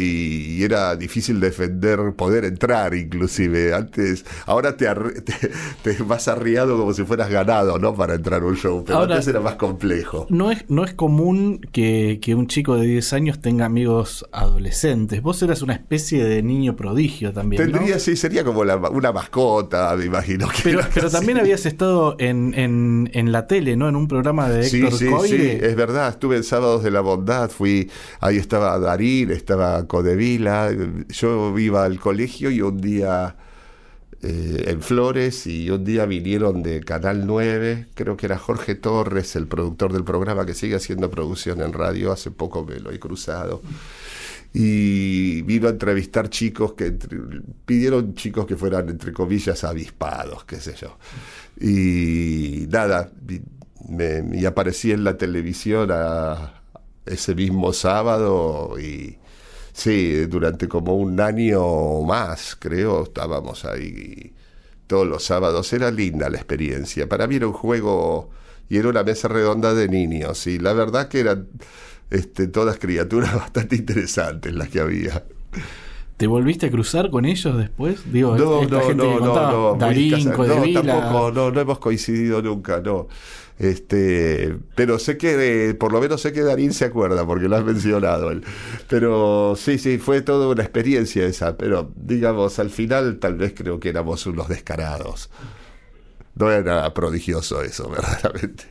y 0.60 0.64
era 0.64 0.96
difícil 0.96 1.40
defender, 1.40 2.00
poder 2.16 2.46
entrar 2.46 2.94
inclusive. 2.94 3.74
Antes, 3.74 4.26
ahora 4.46 4.78
te, 4.78 4.86
te, 5.22 5.34
te 5.84 6.04
vas 6.04 6.28
arriado 6.28 6.78
como 6.78 6.94
si 6.94 7.04
fueras 7.04 7.30
ganado, 7.30 7.80
¿no? 7.80 7.94
Para 7.96 8.16
entrar 8.16 8.42
a 8.42 8.46
un 8.46 8.56
show, 8.56 8.84
pero 8.86 9.00
Ahora- 9.00 9.16
antes 9.16 9.28
era 9.28 9.40
más 9.40 9.56
complejo. 9.56 10.28
No 10.30 10.52
es, 10.52 10.64
no 10.70 10.84
es 10.84 10.94
común 10.94 11.60
que, 11.72 12.20
que 12.22 12.36
un 12.36 12.48
chico 12.48 12.76
de 12.78 12.86
10 12.88 13.14
años 13.14 13.40
tenga 13.42 13.66
amigos 13.66 14.26
adolescentes. 14.32 15.22
Vos 15.22 15.42
eras 15.42 15.62
una 15.62 15.74
especie 15.74 16.24
de 16.24 16.44
niño 16.44 16.76
prodigio 16.76 17.34
también. 17.34 17.64
¿no? 17.72 17.72
Tendría, 17.78 18.00
sí, 18.00 18.16
sería 18.16 18.44
como 18.44 18.64
la- 18.64 18.78
una 18.78 19.12
mascota, 19.12 19.96
me 19.96 20.06
imagino. 20.06 20.48
Que 20.50 20.62
Pero, 20.64 20.82
pero 20.94 21.10
también 21.10 21.38
habías 21.40 21.66
estado 21.66 22.16
en, 22.20 22.54
en, 22.56 23.10
en 23.14 23.32
la 23.32 23.48
tele, 23.48 23.76
¿no? 23.76 23.90
En 23.90 23.96
un 23.96 24.08
programa 24.08 24.50
de 24.50 24.64
Sí, 24.64 24.78
Héctor 24.78 24.92
sí, 25.00 25.06
sí, 25.06 25.12
Coire. 25.12 25.66
es 25.68 25.76
verdad. 25.76 26.10
Estuve 26.10 26.38
en 26.38 26.44
Sábados 26.44 26.84
de 26.84 26.91
la 26.92 27.02
Bondad, 27.02 27.50
fui, 27.50 27.90
ahí 28.20 28.38
estaba 28.38 28.78
Darín, 28.80 29.32
estaba 29.32 29.88
Codevila. 29.88 30.72
Yo 31.10 31.58
iba 31.58 31.86
al 31.86 32.00
colegio 32.00 32.52
y 32.52 32.62
un 32.62 32.80
día 32.82 33.36
eh, 34.22 34.66
en 34.68 34.82
Flores 34.82 35.48
y 35.48 35.70
un 35.72 35.84
día 35.84 36.06
vinieron 36.06 36.62
de 36.64 36.82
Canal 36.82 37.26
9, 37.26 37.88
creo 37.96 38.16
que 38.18 38.28
era 38.28 38.38
Jorge 38.38 38.76
Torres, 38.76 39.36
el 39.36 39.48
productor 39.48 39.94
del 39.94 40.04
programa 40.04 40.46
que 40.46 40.54
sigue 40.54 40.76
haciendo 40.76 41.10
producción 41.10 41.62
en 41.62 41.74
radio, 41.74 42.12
hace 42.12 42.30
poco 42.32 42.64
me 42.66 42.80
lo 42.80 42.92
he 42.92 43.00
cruzado. 43.00 43.62
Y 44.54 45.42
vino 45.44 45.68
a 45.68 45.72
entrevistar 45.72 46.30
chicos 46.30 46.74
que 46.74 46.92
pidieron 47.66 48.16
chicos 48.16 48.46
que 48.46 48.58
fueran, 48.58 48.90
entre 48.90 49.14
comillas, 49.14 49.64
avispados, 49.64 50.44
qué 50.44 50.58
sé 50.58 50.76
yo. 50.80 50.98
Y 51.60 52.68
nada, 52.70 53.12
me, 53.90 54.46
aparecí 54.46 54.92
en 54.92 55.04
la 55.06 55.18
televisión 55.18 55.90
a- 55.92 56.61
ese 57.06 57.36
mismo 57.36 57.74
sábado 57.74 58.80
y 58.80 59.18
sí, 59.74 60.26
durante 60.26 60.68
como 60.68 60.96
un 60.96 61.20
año 61.20 62.02
más, 62.02 62.56
creo, 62.60 63.04
estábamos 63.04 63.66
ahí 63.66 64.34
todos 64.88 65.08
los 65.08 65.24
sábados. 65.24 65.72
Era 65.74 65.92
linda 65.92 66.30
la 66.30 66.38
experiencia. 66.38 67.08
Para 67.08 67.28
mí 67.28 67.36
era 67.36 67.48
un 67.48 67.54
juego 67.54 68.30
y 68.70 68.78
era 68.78 68.90
una 68.90 69.04
mesa 69.04 69.28
redonda 69.28 69.74
de 69.74 69.88
niños 69.90 70.48
y 70.48 70.60
la 70.60 70.74
verdad 70.74 71.08
que 71.08 71.22
eran 71.22 71.48
este, 72.10 72.48
todas 72.48 72.78
criaturas 72.78 73.34
bastante 73.36 73.76
interesantes 73.78 74.54
las 74.54 74.70
que 74.70 74.80
había. 74.80 75.24
¿Te 76.22 76.28
volviste 76.28 76.68
a 76.68 76.70
cruzar 76.70 77.10
con 77.10 77.26
ellos 77.26 77.58
después? 77.58 78.14
Digo, 78.14 78.38
No, 78.38 78.62
esta 78.62 78.76
no, 78.76 78.82
gente 78.84 79.04
no, 79.04 79.14
no, 79.14 79.20
contaba, 79.20 79.52
no, 79.52 80.36
Codevila. 80.36 80.84
no, 80.84 80.88
tampoco, 80.88 81.32
no, 81.32 81.50
no 81.50 81.60
hemos 81.60 81.80
coincidido 81.80 82.44
nunca, 82.44 82.80
no. 82.80 83.08
Este, 83.58 84.56
pero 84.76 85.00
sé 85.00 85.18
que, 85.18 85.70
eh, 85.70 85.74
por 85.74 85.92
lo 85.92 86.00
menos 86.00 86.22
sé 86.22 86.32
que 86.32 86.42
Darín 86.42 86.74
se 86.74 86.86
acuerda, 86.86 87.26
porque 87.26 87.50
lo 87.50 87.56
has 87.56 87.64
mencionado 87.66 88.30
él. 88.30 88.44
Pero 88.88 89.56
sí, 89.58 89.80
sí, 89.80 89.98
fue 89.98 90.22
toda 90.22 90.48
una 90.48 90.62
experiencia 90.62 91.26
esa, 91.26 91.58
pero 91.58 91.92
digamos, 91.96 92.60
al 92.60 92.70
final 92.70 93.18
tal 93.18 93.34
vez 93.34 93.56
creo 93.58 93.80
que 93.80 93.90
éramos 93.90 94.24
unos 94.28 94.48
descarados. 94.48 95.32
No 96.36 96.52
era 96.52 96.62
nada 96.62 96.94
prodigioso 96.94 97.64
eso, 97.64 97.90
verdaderamente. 97.90 98.66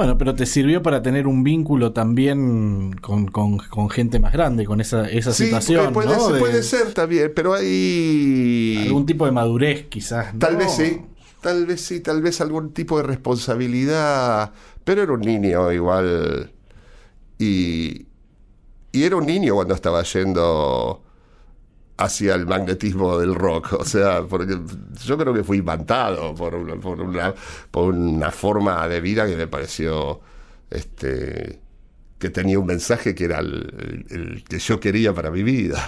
Bueno, 0.00 0.16
pero 0.16 0.34
te 0.34 0.46
sirvió 0.46 0.82
para 0.82 1.02
tener 1.02 1.26
un 1.26 1.44
vínculo 1.44 1.92
también 1.92 2.94
con, 3.02 3.26
con- 3.26 3.58
con 3.58 3.90
gente 3.90 4.18
más 4.18 4.32
grande, 4.32 4.64
con 4.64 4.80
esa, 4.80 5.06
esa 5.06 5.30
Sí, 5.34 5.44
situación, 5.44 5.92
puede, 5.92 6.08
¿no? 6.08 6.18
ser- 6.18 6.32
De 6.32 6.40
puede 6.40 6.62
ser 6.62 6.94
también, 6.94 7.32
pero 7.36 7.52
hay... 7.52 8.82
Algún 8.86 9.04
tipo 9.04 9.26
de 9.26 9.32
madurez, 9.32 9.88
quizás. 9.90 10.32
¿no? 10.32 10.38
Tal 10.38 10.56
vez 10.56 10.72
sí, 10.72 11.02
tal 11.42 11.66
vez 11.66 11.82
sí, 11.82 12.00
tal 12.00 12.22
vez 12.22 12.40
algún 12.40 12.72
tipo 12.72 12.96
de 12.96 13.02
responsabilidad, 13.02 14.54
pero 14.84 15.02
era 15.02 15.12
un 15.12 15.20
niño 15.20 15.70
igual. 15.70 16.50
Y, 17.38 18.06
y 18.92 19.02
era 19.04 19.16
un 19.16 19.26
niño 19.26 19.54
cuando 19.54 19.74
estaba 19.74 20.02
yendo 20.02 21.02
hacia 22.00 22.34
el 22.34 22.46
magnetismo 22.46 23.18
del 23.18 23.34
rock, 23.34 23.74
o 23.74 23.84
sea, 23.84 24.22
porque 24.28 24.58
yo 25.04 25.18
creo 25.18 25.32
que 25.34 25.44
fui 25.44 25.58
imantado 25.58 26.34
por 26.34 26.54
una, 26.54 26.76
por 26.76 27.00
una, 27.00 27.34
por 27.70 27.94
una 27.94 28.30
forma 28.30 28.86
de 28.88 29.00
vida 29.00 29.26
que 29.26 29.36
me 29.36 29.46
pareció 29.46 30.20
este 30.70 31.60
que 32.18 32.28
tenía 32.30 32.58
un 32.58 32.66
mensaje 32.66 33.14
que 33.14 33.24
era 33.24 33.38
el- 33.40 34.04
el- 34.10 34.20
el 34.20 34.44
que 34.44 34.58
yo 34.58 34.78
quería 34.78 35.14
para 35.14 35.30
mi 35.30 35.42
vida. 35.42 35.78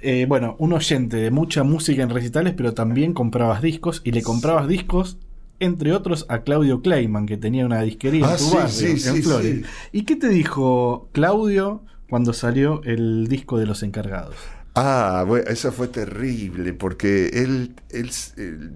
Eh, 0.00 0.24
bueno, 0.26 0.56
un 0.58 0.72
oyente 0.72 1.16
de 1.18 1.30
mucha 1.30 1.62
música 1.62 2.02
en 2.02 2.10
recitales, 2.10 2.54
pero 2.56 2.72
también 2.74 3.12
comprabas 3.12 3.60
discos 3.60 4.00
y 4.04 4.12
le 4.12 4.22
comprabas 4.22 4.68
discos, 4.68 5.18
entre 5.60 5.92
otros, 5.92 6.24
a 6.28 6.42
Claudio 6.42 6.80
Kleiman, 6.80 7.26
que 7.26 7.36
tenía 7.36 7.66
una 7.66 7.82
disquería 7.82 8.26
Ah, 8.26 8.32
en 8.32 8.36
tu 8.38 8.44
sí, 8.44 8.54
barrio, 8.56 8.70
sí, 8.70 8.86
en 8.86 8.98
sí, 8.98 9.22
Florida. 9.22 9.68
¿Y 9.92 10.04
qué 10.04 10.16
te 10.16 10.28
dijo 10.28 11.08
Claudio 11.12 11.84
cuando 12.08 12.32
salió 12.32 12.82
el 12.84 13.26
disco 13.28 13.58
de 13.58 13.66
los 13.66 13.82
encargados? 13.82 14.52
Ah, 14.74 15.24
bueno, 15.26 15.46
eso 15.48 15.72
fue 15.72 15.88
terrible, 15.88 16.74
porque 16.74 17.28
él, 17.28 17.74
él, 17.88 18.10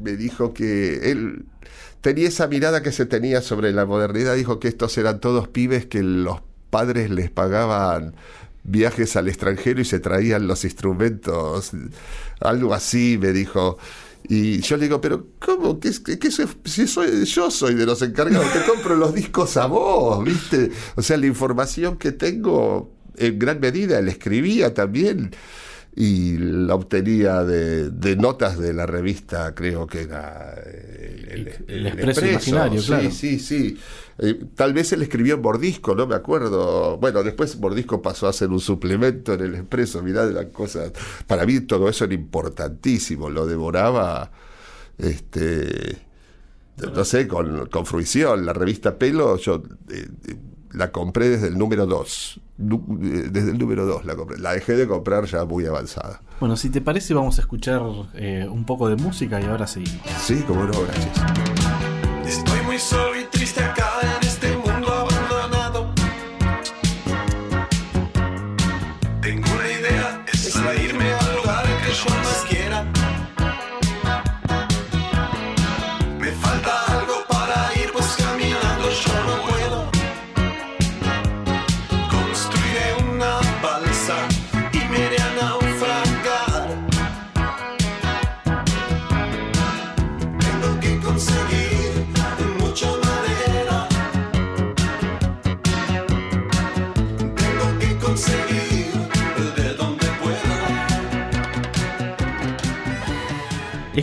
me 0.01 0.17
dijo 0.17 0.55
que 0.55 1.11
él 1.11 1.45
tenía 2.01 2.29
esa 2.29 2.47
mirada 2.49 2.83
que 2.83 2.91
se 2.93 3.05
tenía 3.05 3.43
sobre 3.43 3.71
la 3.73 3.85
modernidad, 3.85 4.35
dijo 4.35 4.59
que 4.61 4.69
estos 4.69 4.97
eran 4.97 5.21
todos 5.21 5.49
pibes 5.49 5.85
que 5.87 6.03
los 6.03 6.41
padres 6.71 7.11
les 7.11 7.31
pagaban 7.31 8.15
viajes 8.63 9.15
al 9.17 9.29
extranjero 9.29 9.81
y 9.83 9.85
se 9.85 10.01
traían 10.01 10.47
los 10.47 10.65
instrumentos, 10.65 11.73
algo 12.41 12.73
así, 12.75 13.19
me 13.21 13.33
dijo. 13.33 13.77
Y 14.29 14.61
yo 14.61 14.77
le 14.77 14.85
digo, 14.85 15.01
pero 15.01 15.27
¿cómo? 15.39 15.81
¿Qué, 15.81 15.91
qué- 16.05 16.19
qué 16.19 16.31
si 16.31 16.87
soy, 16.87 17.25
yo 17.25 17.51
soy 17.51 17.75
de 17.75 17.87
los 17.87 18.01
encargados, 18.03 18.53
te 18.53 18.63
compro 18.65 18.95
los 18.97 19.15
discos 19.15 19.57
a 19.57 19.67
vos, 19.67 20.23
¿viste? 20.25 20.71
O 20.97 21.03
sea, 21.03 21.17
la 21.17 21.27
información 21.27 21.97
que 21.99 22.13
tengo, 22.13 22.93
en 23.21 23.39
gran 23.39 23.61
medida, 23.61 23.99
él 23.99 24.09
escribía 24.09 24.75
también 24.75 25.33
y 25.97 26.39
la 26.39 26.75
obtenía 26.77 27.45
de, 27.45 27.91
de 27.91 28.17
notas 28.17 28.59
de 28.59 28.73
la 28.73 28.87
revista, 28.87 29.55
creo 29.55 29.87
que 29.87 30.03
era 30.03 30.55
eh, 30.67 31.27
el, 31.33 31.49
El 31.69 31.87
Expreso 31.87 32.27
Imaginario, 32.27 32.81
sí, 32.81 32.83
claro. 32.83 33.11
Sí, 33.11 33.39
sí, 33.39 33.79
Eh, 34.19 34.39
tal 34.55 34.73
vez 34.75 34.93
él 34.93 35.03
escribió 35.03 35.35
en 35.37 35.43
Mordisco, 35.43 35.95
no 35.95 36.07
me 36.07 36.15
acuerdo. 36.15 36.99
Bueno, 36.99 37.23
después 37.23 37.59
Mordisco 37.59 38.03
pasó 38.03 38.29
a 38.29 38.33
ser 38.35 38.51
un 38.51 38.61
suplemento 38.61 39.33
en 39.35 39.41
el 39.41 39.55
Expreso, 39.55 40.03
mirá 40.03 40.27
de 40.27 40.35
las 40.35 40.47
cosas. 40.47 40.93
Para 41.27 41.47
mí 41.47 41.61
todo 41.61 41.89
eso 41.89 42.05
era 42.05 42.15
importantísimo, 42.15 43.31
lo 43.31 43.47
devoraba, 43.47 44.31
este, 44.99 45.99
no 46.95 47.05
sé, 47.05 47.29
con, 47.29 47.67
con 47.67 47.87
fruición. 47.87 48.47
La 48.47 48.53
revista 48.53 48.99
Pelo, 48.99 49.37
yo 49.39 49.63
eh, 49.91 50.09
la 50.73 50.93
compré 50.93 51.29
desde 51.29 51.49
el 51.49 51.59
número 51.59 51.87
2. 51.87 52.41
Desde 52.57 53.51
el 53.51 53.59
número 53.59 53.87
2 53.87 54.05
la 54.05 54.15
compré. 54.15 54.39
La 54.39 54.53
dejé 54.53 54.75
de 54.75 54.87
comprar 54.87 55.25
ya 55.25 55.45
muy 55.45 55.67
avanzada. 55.67 56.23
Bueno, 56.39 56.57
si 56.57 56.71
te 56.71 56.81
parece, 56.81 57.15
vamos 57.15 57.39
a 57.39 57.43
escuchar 57.43 57.83
eh, 58.15 58.47
un 58.51 58.65
poco 58.65 58.89
de 58.89 58.97
música 58.97 59.41
y 59.41 59.45
ahora 59.45 59.67
seguimos. 59.67 60.03
Sí, 60.21 60.43
como 60.47 60.65
no, 60.65 60.73
gracias. 60.83 61.21
Estoy 62.27 62.61
muy 62.63 62.79
solo 62.79 63.21
y 63.21 63.25
triste 63.25 63.63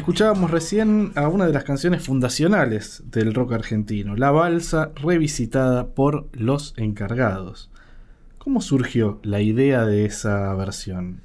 Escuchábamos 0.08 0.52
recién 0.52 1.12
a 1.16 1.28
una 1.28 1.48
de 1.48 1.52
las 1.52 1.66
canciones 1.66 2.02
fundacionales 2.02 3.04
del 3.12 3.34
rock 3.34 3.52
argentino, 3.52 4.16
La 4.16 4.32
Balsa, 4.32 4.92
revisitada 4.96 5.88
por 5.88 6.30
Los 6.32 6.74
Encargados. 6.78 7.70
¿Cómo 8.38 8.62
surgió 8.62 9.20
la 9.24 9.42
idea 9.42 9.84
de 9.86 10.06
esa 10.06 10.54
versión? 10.54 11.20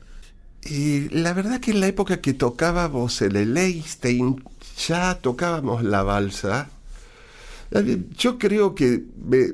Y 0.64 1.08
la 1.10 1.32
verdad 1.32 1.60
que 1.60 1.70
en 1.70 1.78
la 1.78 1.86
época 1.86 2.20
que 2.20 2.34
tocábamos 2.34 3.22
el 3.22 3.56
Einstein, 3.56 4.42
ya 4.88 5.14
tocábamos 5.14 5.84
la 5.84 6.02
balsa. 6.02 6.68
Yo 8.18 8.36
creo 8.36 8.74
que 8.74 9.04
me- 9.24 9.52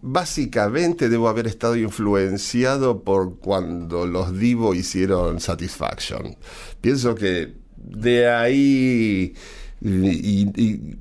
básicamente 0.00 1.10
debo 1.10 1.28
haber 1.28 1.46
estado 1.46 1.76
influenciado 1.76 3.02
por 3.02 3.36
cuando 3.36 4.06
los 4.06 4.38
Divo 4.38 4.74
hicieron 4.74 5.40
Satisfaction. 5.40 6.36
Pienso 6.80 7.14
que 7.14 7.60
de 7.82 8.28
ahí 8.28 9.34
y- 9.80 9.88
y- 9.90 10.52
y 10.56 10.96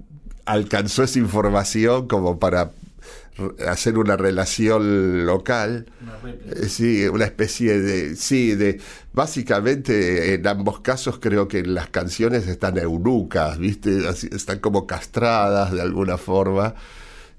alcanzó 0.46 1.04
esa 1.04 1.20
información 1.20 2.08
como 2.08 2.40
para 2.40 2.72
hacer 3.68 3.98
una 3.98 4.18
relación 4.18 5.26
local. 5.26 5.86
Eh, 6.48 6.68
Sí, 6.68 7.08
una 7.08 7.26
especie 7.26 7.80
de. 7.80 8.16
Sí, 8.16 8.56
de. 8.56 8.80
Básicamente, 9.14 10.34
en 10.36 10.46
ambos 10.48 10.82
casos, 10.82 11.18
creo 11.20 11.48
que 11.48 11.64
las 11.64 11.90
canciones 11.90 12.48
están 12.48 12.78
eunucas, 12.78 13.58
¿viste? 13.58 14.08
Así, 14.08 14.28
están 14.32 14.60
como 14.60 14.86
castradas 14.88 15.72
de 15.72 15.82
alguna 15.82 16.18
forma. 16.18 16.76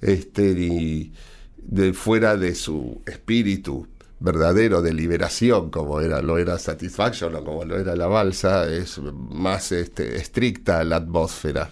Este, 0.00 0.50
y 0.50 1.12
de 1.58 1.92
fuera 1.92 2.36
de 2.36 2.54
su 2.56 3.02
espíritu 3.06 3.86
verdadero 4.22 4.82
de 4.82 4.92
liberación, 4.92 5.70
como 5.70 6.00
era, 6.00 6.22
lo 6.22 6.38
era 6.38 6.58
Satisfaction 6.58 7.34
o 7.34 7.44
como 7.44 7.64
lo 7.64 7.78
era 7.78 7.96
la 7.96 8.06
balsa, 8.06 8.72
es 8.72 8.98
más 8.98 9.72
este, 9.72 10.16
estricta 10.16 10.84
la 10.84 10.96
atmósfera. 10.96 11.68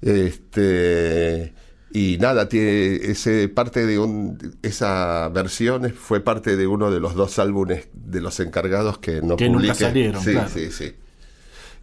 Este 0.00 1.52
y 1.90 2.18
nada, 2.18 2.48
tiene 2.48 2.96
ese 2.96 3.48
parte 3.48 3.86
de 3.86 3.98
un 3.98 4.56
esa 4.62 5.28
versión 5.30 5.90
fue 5.92 6.20
parte 6.20 6.56
de 6.56 6.66
uno 6.66 6.90
de 6.90 7.00
los 7.00 7.14
dos 7.14 7.38
álbumes 7.38 7.88
de 7.92 8.20
los 8.20 8.38
encargados 8.40 8.98
que 8.98 9.22
no 9.22 9.36
Que 9.36 9.48
nunca 9.48 9.74
salieron, 9.74 10.22
Sí, 10.22 10.32
claro. 10.32 10.48
sí, 10.52 10.70
sí. 10.70 10.92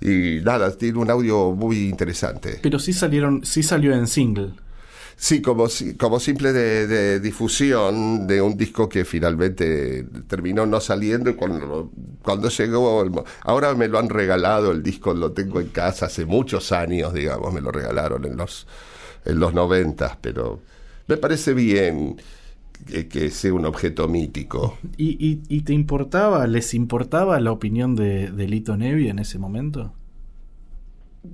Y 0.02 0.44
nada, 0.44 0.76
tiene 0.78 1.00
un 1.00 1.10
audio 1.10 1.52
muy 1.52 1.88
interesante. 1.88 2.60
Pero 2.62 2.80
sí 2.80 2.94
salieron, 2.94 3.46
sí 3.46 3.64
salió 3.64 3.94
en 3.96 4.08
single. 4.08 4.52
Sí, 5.18 5.42
como, 5.42 5.68
como 5.98 6.20
simple 6.20 6.52
de, 6.52 6.88
de 6.88 7.20
difusión 7.22 8.28
de 8.28 8.42
un 8.42 8.58
disco 8.58 8.90
que 8.90 9.06
finalmente 9.06 10.04
terminó 10.28 10.66
no 10.66 10.82
saliendo 10.82 11.30
y 11.30 11.36
cuando, 11.36 11.90
cuando 12.22 12.50
llegó, 12.50 13.24
ahora 13.44 13.74
me 13.76 13.88
lo 13.88 13.98
han 13.98 14.10
regalado, 14.10 14.72
el 14.72 14.84
disco 14.84 15.14
lo 15.14 15.32
tengo 15.32 15.62
en 15.62 15.70
casa 15.70 16.08
hace 16.08 16.26
muchos 16.26 16.72
años, 16.74 17.14
digamos, 17.14 17.54
me 17.54 17.62
lo 17.62 17.72
regalaron 17.72 18.26
en 18.26 18.36
los, 18.36 18.68
en 19.24 19.40
los 19.40 19.54
noventas, 19.54 20.18
pero 20.22 20.62
me 21.08 21.16
parece 21.18 21.54
bien 21.54 22.18
que, 22.88 23.08
que 23.08 23.32
sea 23.32 23.54
un 23.54 23.66
objeto 23.66 24.08
mítico. 24.10 24.78
¿Y, 24.98 25.12
y, 25.26 25.44
y 25.48 25.62
te 25.62 25.74
importaba, 25.74 26.48
les 26.48 26.74
importaba 26.74 27.40
la 27.40 27.52
opinión 27.54 27.96
de, 27.96 28.32
de 28.32 28.48
Lito 28.48 28.76
Nevi 28.78 29.08
en 29.10 29.20
ese 29.20 29.40
momento? 29.40 29.94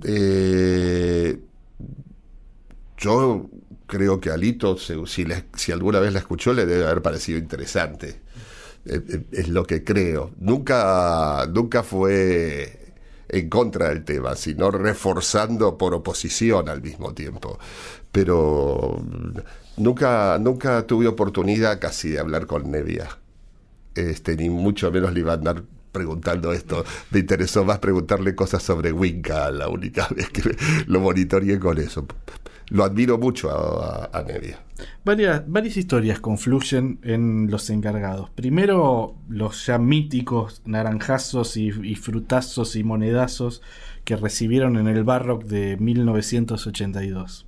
Eh, 0.02 1.36
yo 2.96 3.48
creo 3.92 4.20
que 4.20 4.30
a 4.30 4.36
Lito, 4.38 4.76
se- 4.78 5.06
si, 5.06 5.24
la- 5.26 5.44
si 5.56 5.72
alguna 5.72 6.00
vez 6.00 6.12
la 6.12 6.20
escuchó, 6.20 6.52
le 6.54 6.66
debe 6.66 6.84
haber 6.86 7.02
parecido 7.02 7.38
interesante. 7.38 8.20
eh, 8.86 9.00
eh, 9.08 9.24
es 9.32 9.48
lo 9.48 9.64
que 9.66 9.84
creo. 9.84 10.32
Nunca, 10.40 11.46
nunca 11.52 11.82
fue 11.84 12.94
en 13.28 13.48
contra 13.48 13.90
del 13.90 14.04
tema, 14.04 14.36
sino 14.36 14.70
reforzando 14.72 15.78
por 15.78 15.94
oposición 15.94 16.68
al 16.68 16.82
mismo 16.82 17.14
tiempo. 17.14 17.58
Pero 18.12 18.98
mm, 19.02 19.82
nunca, 19.82 20.38
nunca 20.40 20.86
tuve 20.86 21.06
oportunidad 21.08 21.80
casi 21.80 22.10
de 22.10 22.18
hablar 22.20 22.46
con 22.46 22.70
Nevia. 22.70 23.08
Este, 23.94 24.36
ni 24.36 24.50
mucho 24.50 24.90
menos 24.92 25.12
le 25.14 25.20
iba 25.20 25.32
a 25.32 25.36
andar 25.36 25.64
preguntando 25.92 26.52
esto. 26.52 26.84
Me 27.10 27.20
interesó 27.20 27.64
más 27.64 27.78
preguntarle 27.80 28.34
cosas 28.34 28.62
sobre 28.62 28.92
Winca 28.92 29.50
la 29.50 29.68
única 29.68 30.08
vez 30.16 30.30
que 30.30 30.42
lo 30.86 31.00
monitoreé 31.00 31.58
con 31.60 31.78
eso. 31.78 32.06
Lo 32.72 32.84
admiro 32.84 33.18
mucho 33.18 33.50
a, 33.50 34.08
a, 34.12 34.18
a 34.18 34.22
Nevia. 34.22 34.58
Varias, 35.04 35.42
varias 35.46 35.76
historias 35.76 36.20
confluyen 36.20 36.98
en 37.02 37.50
los 37.50 37.68
encargados. 37.68 38.30
Primero, 38.30 39.14
los 39.28 39.66
ya 39.66 39.76
míticos 39.76 40.62
naranjazos 40.64 41.58
y, 41.58 41.68
y 41.68 41.94
frutazos 41.96 42.74
y 42.74 42.82
monedazos 42.82 43.60
que 44.04 44.16
recibieron 44.16 44.78
en 44.78 44.88
el 44.88 45.04
Barrock 45.04 45.44
de 45.44 45.76
1982. 45.76 47.46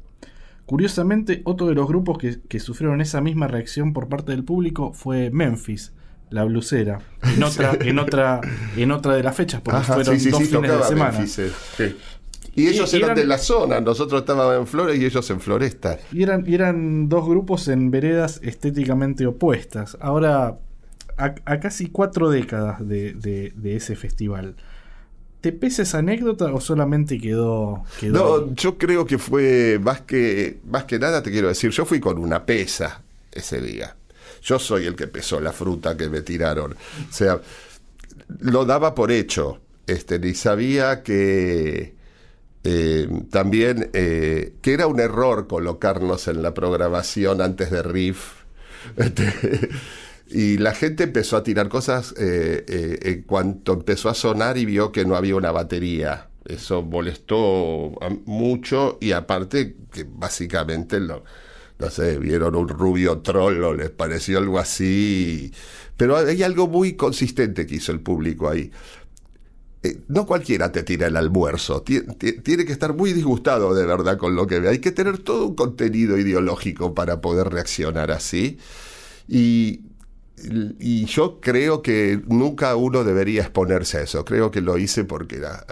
Curiosamente, 0.66 1.40
otro 1.44 1.68
de 1.68 1.74
los 1.74 1.88
grupos 1.88 2.18
que, 2.18 2.40
que, 2.42 2.60
sufrieron 2.60 3.00
esa 3.00 3.22
misma 3.22 3.46
reacción 3.46 3.94
por 3.94 4.08
parte 4.08 4.32
del 4.32 4.44
público 4.44 4.92
fue 4.92 5.30
Memphis, 5.30 5.94
la 6.30 6.44
blusera, 6.44 7.00
en 7.22 7.42
otra, 7.42 7.72
en 7.80 7.98
otra, 7.98 8.40
en 8.76 8.90
otra 8.90 9.14
de 9.14 9.22
las 9.22 9.36
fechas, 9.36 9.60
porque 9.60 9.80
Ajá, 9.80 9.94
fueron 9.94 10.14
sí, 10.18 10.24
sí, 10.24 10.30
dos 10.30 10.40
sí, 10.40 10.46
fines 10.46 10.70
de 10.70 10.82
semana. 10.84 11.12
Memphis, 11.12 11.38
eh, 11.38 11.52
sí. 11.76 11.96
Y 12.56 12.68
ellos 12.68 12.92
Y 12.92 12.96
eran, 12.96 13.10
eran- 13.10 13.16
de 13.18 13.26
la 13.26 13.38
zona, 13.38 13.80
nosotros 13.80 14.20
estábamos 14.20 14.56
en 14.56 14.66
Flores 14.66 14.98
y 14.98 15.04
ellos 15.04 15.28
en 15.30 15.40
Floresta. 15.40 15.98
Y 16.12 16.22
eran, 16.22 16.44
eran 16.46 17.08
dos 17.08 17.26
grupos 17.28 17.68
en 17.68 17.90
veredas 17.90 18.40
estéticamente 18.42 19.26
opuestas. 19.26 19.96
Ahora, 20.00 20.58
a, 21.16 21.34
a 21.44 21.60
casi 21.60 21.88
cuatro 21.88 22.30
décadas 22.30 22.86
de, 22.86 23.12
de- 23.14 23.52
de 23.56 23.76
ese 23.76 23.96
festival. 23.96 24.56
¿Te 25.40 25.52
pesa 25.52 25.82
esa 25.82 25.98
anécdota 25.98 26.46
o 26.54 26.60
solamente 26.60 27.20
quedó.? 27.20 27.84
quedó? 28.00 28.46
No, 28.48 28.54
yo 28.54 28.78
creo 28.78 29.04
que 29.04 29.18
fue 29.18 29.78
más 29.82 30.00
que, 30.00 30.58
más 30.66 30.84
que 30.84 30.98
nada, 30.98 31.22
te 31.22 31.30
quiero 31.30 31.48
decir, 31.48 31.70
yo 31.70 31.84
fui 31.84 32.00
con 32.00 32.16
una 32.18 32.46
pesa 32.46 33.02
ese 33.30 33.60
día. 33.60 33.94
Yo 34.42 34.58
soy 34.58 34.86
el 34.86 34.94
que 34.96 35.06
pesó 35.06 35.40
la 35.40 35.52
fruta 35.52 35.96
que 35.96 36.08
me 36.08 36.22
tiraron. 36.22 36.72
O 36.72 37.12
sea, 37.12 37.40
lo 38.40 38.64
daba 38.64 38.94
por 38.94 39.10
hecho. 39.12 39.60
Este, 39.86 40.18
ni 40.18 40.34
sabía 40.34 41.02
que 41.02 41.94
eh, 42.64 43.06
también 43.30 43.90
eh, 43.92 44.54
que 44.62 44.72
era 44.72 44.86
un 44.86 44.98
error 44.98 45.46
colocarnos 45.46 46.28
en 46.28 46.42
la 46.42 46.54
programación 46.54 47.40
antes 47.40 47.70
de 47.70 47.82
Riff. 47.82 48.44
Y 50.26 50.56
la 50.56 50.74
gente 50.74 51.04
empezó 51.04 51.36
a 51.36 51.44
tirar 51.44 51.68
cosas 51.68 52.14
eh, 52.18 52.98
en 53.02 53.22
cuanto 53.22 53.74
empezó 53.74 54.08
a 54.08 54.14
sonar 54.14 54.56
y 54.56 54.64
vio 54.64 54.90
que 54.90 55.04
no 55.04 55.16
había 55.16 55.36
una 55.36 55.52
batería. 55.52 56.30
Eso 56.46 56.82
molestó 56.82 57.92
mucho 58.24 58.98
y 59.02 59.12
aparte 59.12 59.76
que 59.92 60.06
básicamente 60.08 60.98
no 61.78 61.90
sé, 61.90 62.18
vieron 62.18 62.54
un 62.54 62.68
rubio 62.68 63.18
troll 63.18 63.62
o 63.62 63.74
les 63.74 63.90
pareció 63.90 64.38
algo 64.38 64.58
así. 64.58 65.52
Pero 65.96 66.16
hay 66.16 66.42
algo 66.42 66.66
muy 66.66 66.94
consistente 66.94 67.66
que 67.66 67.76
hizo 67.76 67.92
el 67.92 68.00
público 68.00 68.48
ahí. 68.48 68.72
Eh, 69.84 70.00
no 70.08 70.24
cualquiera 70.26 70.72
te 70.72 70.82
tira 70.82 71.08
el 71.08 71.16
almuerzo. 71.16 71.82
Ti- 71.82 72.00
ti- 72.18 72.40
Tiene 72.40 72.64
que 72.64 72.72
estar 72.72 72.94
muy 72.94 73.12
disgustado 73.12 73.74
de 73.74 73.84
verdad 73.86 74.16
con 74.18 74.34
lo 74.34 74.46
que 74.46 74.58
ve. 74.60 74.70
Hay 74.70 74.78
que 74.80 74.92
tener 74.92 75.18
todo 75.18 75.46
un 75.48 75.54
contenido 75.54 76.18
ideológico 76.18 76.94
para 76.94 77.20
poder 77.20 77.48
reaccionar 77.50 78.10
así. 78.10 78.58
Y, 79.28 79.82
yo 81.06 81.40
creo 81.40 81.80
que 81.82 82.20
nunca 82.26 82.76
uno 82.76 83.04
debería 83.04 83.42
exponerse 83.42 83.98
a 83.98 84.02
eso. 84.02 84.24
Creo 84.24 84.50
que 84.50 84.60
lo 84.60 84.78
hice 84.78 85.04
porque 85.04 85.36
era 85.36 85.64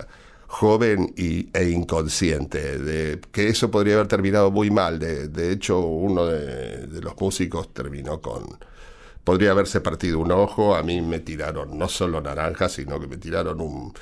joven 0.46 1.12
y, 1.16 1.48
e 1.52 1.70
inconsciente. 1.70 2.78
De, 2.78 3.20
que 3.32 3.48
eso 3.48 3.70
podría 3.70 3.94
haber 3.94 4.08
terminado 4.08 4.50
muy 4.50 4.70
mal. 4.70 4.98
De, 4.98 5.52
hecho, 5.52 5.80
uno 5.80 6.26
de 6.26 7.00
los 7.02 7.14
músicos 7.20 7.72
terminó 7.74 8.20
con, 8.20 8.44
podría 9.24 9.52
haberse 9.52 9.80
partido 9.80 10.18
un 10.18 10.32
ojo, 10.32 10.74
a 10.76 10.82
mí 10.82 11.00
me 11.02 11.20
tiraron 11.20 11.78
no 11.78 11.88
solo 11.88 12.20
naranjas, 12.20 12.72
sino 12.72 13.00
que 13.00 13.06
me 13.06 13.16
tiraron 13.18 13.60
un, 13.60 13.92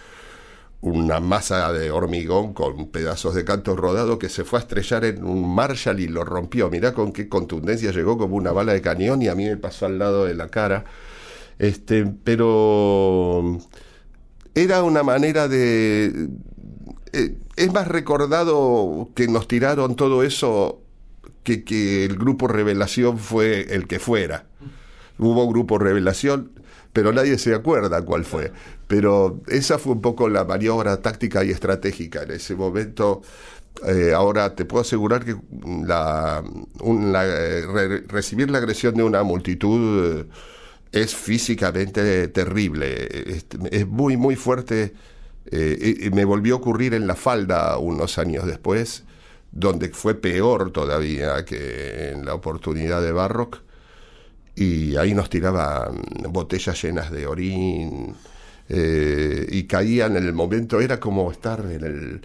una 0.80 1.20
masa 1.20 1.72
de 1.72 1.90
hormigón 1.90 2.54
con 2.54 2.88
pedazos 2.90 3.35
de 3.35 3.44
canto 3.44 3.76
rodado 3.76 4.18
que 4.18 4.28
se 4.30 4.44
fue 4.44 4.59
a 4.61 4.62
estrellar 4.62 5.04
en 5.04 5.24
un 5.24 5.54
Marshall 5.54 6.00
y 6.00 6.09
lo 6.09 6.24
rompió. 6.24 6.70
Mirá 6.70 6.94
con 6.94 7.12
qué 7.12 7.28
contundencia 7.28 7.92
llegó 7.92 8.16
como 8.18 8.37
una 8.37 8.52
bala 8.52 8.72
de 8.72 8.80
cañón 8.83 9.22
y 9.22 9.28
a 9.28 9.35
mí 9.35 9.44
me 9.46 9.56
pasó 9.59 9.87
al 9.87 9.98
lado 9.98 10.24
de 10.24 10.35
la 10.35 10.48
cara. 10.48 10.85
Este, 11.59 12.06
pero 12.24 13.59
era 14.54 14.83
una 14.83 15.02
manera 15.02 15.48
de... 15.48 16.28
eh, 17.12 17.37
es 17.56 17.72
más 17.72 17.88
recordado 17.88 19.11
que 19.14 19.28
nos 19.28 19.48
tiraron 19.48 19.96
todo 19.96 20.22
eso 20.22 20.83
que, 21.44 21.64
que 21.64 22.04
el 22.04 22.16
grupo 22.16 22.48
Revelación 22.48 23.18
fue 23.18 23.74
el 23.74 23.87
que 23.88 23.98
fuera. 24.00 24.49
Hubo 25.20 25.48
grupo 25.48 25.78
Revelación, 25.78 26.52
pero 26.92 27.12
nadie 27.12 27.38
se 27.38 27.54
acuerda 27.54 28.02
cuál 28.02 28.24
fue. 28.24 28.52
Pero 28.88 29.40
esa 29.48 29.78
fue 29.78 29.92
un 29.92 30.00
poco 30.00 30.28
la 30.28 30.44
maniobra 30.44 31.00
táctica 31.02 31.44
y 31.44 31.50
estratégica 31.50 32.22
en 32.24 32.33
ese 32.33 32.54
momento. 32.56 33.22
Eh, 33.87 34.12
ahora 34.14 34.54
te 34.56 34.64
puedo 34.64 34.83
asegurar 34.83 35.24
que 35.24 35.37
la, 35.87 36.42
eh, 36.85 37.62
re- 37.72 38.02
recibir 38.09 38.50
la 38.50 38.59
agresión 38.59 38.94
de 38.94 39.02
una 39.04 39.22
multitud 39.22 40.20
eh, 40.22 40.26
es 40.92 41.14
físicamente 41.14 42.28
terrible. 42.28 43.09
Este, 43.33 43.59
Es, 43.70 43.87
muy, 43.88 44.16
muy 44.16 44.37
fuerte. 44.37 44.94
Y 45.52 46.11
me 46.11 46.24
volvió 46.24 46.54
a 46.54 46.59
ocurrir 46.59 46.94
en 46.94 47.06
la 47.09 47.16
falda 47.16 47.76
unos 47.78 48.18
años 48.18 48.46
después, 48.46 49.04
donde 49.52 49.88
fue 49.88 50.14
peor 50.14 50.70
todavía 50.70 51.44
que 51.44 52.11
en 52.11 52.24
la 52.24 52.35
oportunidad 52.35 53.02
de 53.02 53.11
Barrock 53.12 53.62
y 54.54 54.96
ahí 54.96 55.14
nos 55.14 55.30
tiraban 55.30 56.02
botellas 56.28 56.82
llenas 56.82 57.10
de 57.10 57.26
orín 57.26 58.14
eh, 58.68 59.46
y 59.50 59.64
caían 59.64 60.16
en 60.16 60.26
el 60.26 60.32
momento, 60.32 60.80
era 60.80 61.00
como 61.00 61.30
estar 61.30 61.60
en, 61.70 61.84
el, 61.84 62.20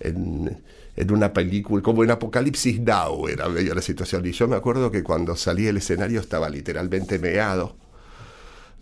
en, 0.00 0.62
en 0.96 1.12
una 1.12 1.32
película, 1.32 1.82
como 1.82 2.04
en 2.04 2.10
Apocalipsis 2.10 2.80
Now 2.80 3.28
era 3.28 3.48
medio 3.48 3.74
la 3.74 3.82
situación. 3.82 4.26
Y 4.26 4.32
yo 4.32 4.48
me 4.48 4.56
acuerdo 4.56 4.90
que 4.90 5.02
cuando 5.02 5.36
salí 5.36 5.64
del 5.64 5.78
escenario 5.78 6.20
estaba 6.20 6.48
literalmente 6.48 7.18
meado. 7.18 7.76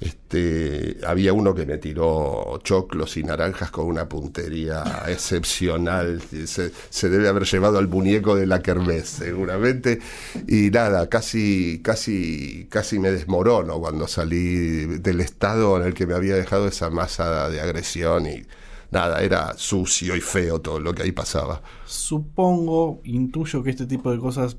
Este, 0.02 0.98
había 1.06 1.32
uno 1.32 1.54
que 1.54 1.64
me 1.64 1.78
tiró 1.78 2.58
choclos 2.64 3.16
y 3.16 3.22
naranjas 3.22 3.70
con 3.70 3.86
una 3.86 4.08
puntería 4.08 4.82
excepcional. 5.08 6.20
Se, 6.20 6.72
se 6.90 7.08
debe 7.08 7.28
haber 7.28 7.44
llevado 7.44 7.78
al 7.78 7.86
muñeco 7.86 8.34
de 8.34 8.46
la 8.46 8.62
Kermés, 8.62 9.08
seguramente. 9.08 10.00
Y 10.48 10.70
nada, 10.70 11.08
casi, 11.08 11.80
casi, 11.82 12.66
casi 12.68 12.98
me 12.98 13.12
desmorono 13.12 13.78
cuando 13.78 14.08
salí 14.08 14.86
del 14.98 15.20
estado 15.20 15.76
en 15.80 15.86
el 15.86 15.94
que 15.94 16.06
me 16.06 16.14
había 16.14 16.34
dejado 16.34 16.66
esa 16.66 16.90
masa 16.90 17.48
de 17.48 17.60
agresión 17.60 18.26
y 18.26 18.42
nada, 18.90 19.22
era 19.22 19.54
sucio 19.56 20.16
y 20.16 20.20
feo 20.20 20.60
todo 20.60 20.80
lo 20.80 20.92
que 20.94 21.04
ahí 21.04 21.12
pasaba. 21.12 21.62
Supongo, 21.86 23.00
intuyo 23.04 23.62
que 23.62 23.70
este 23.70 23.86
tipo 23.86 24.10
de 24.10 24.18
cosas 24.18 24.56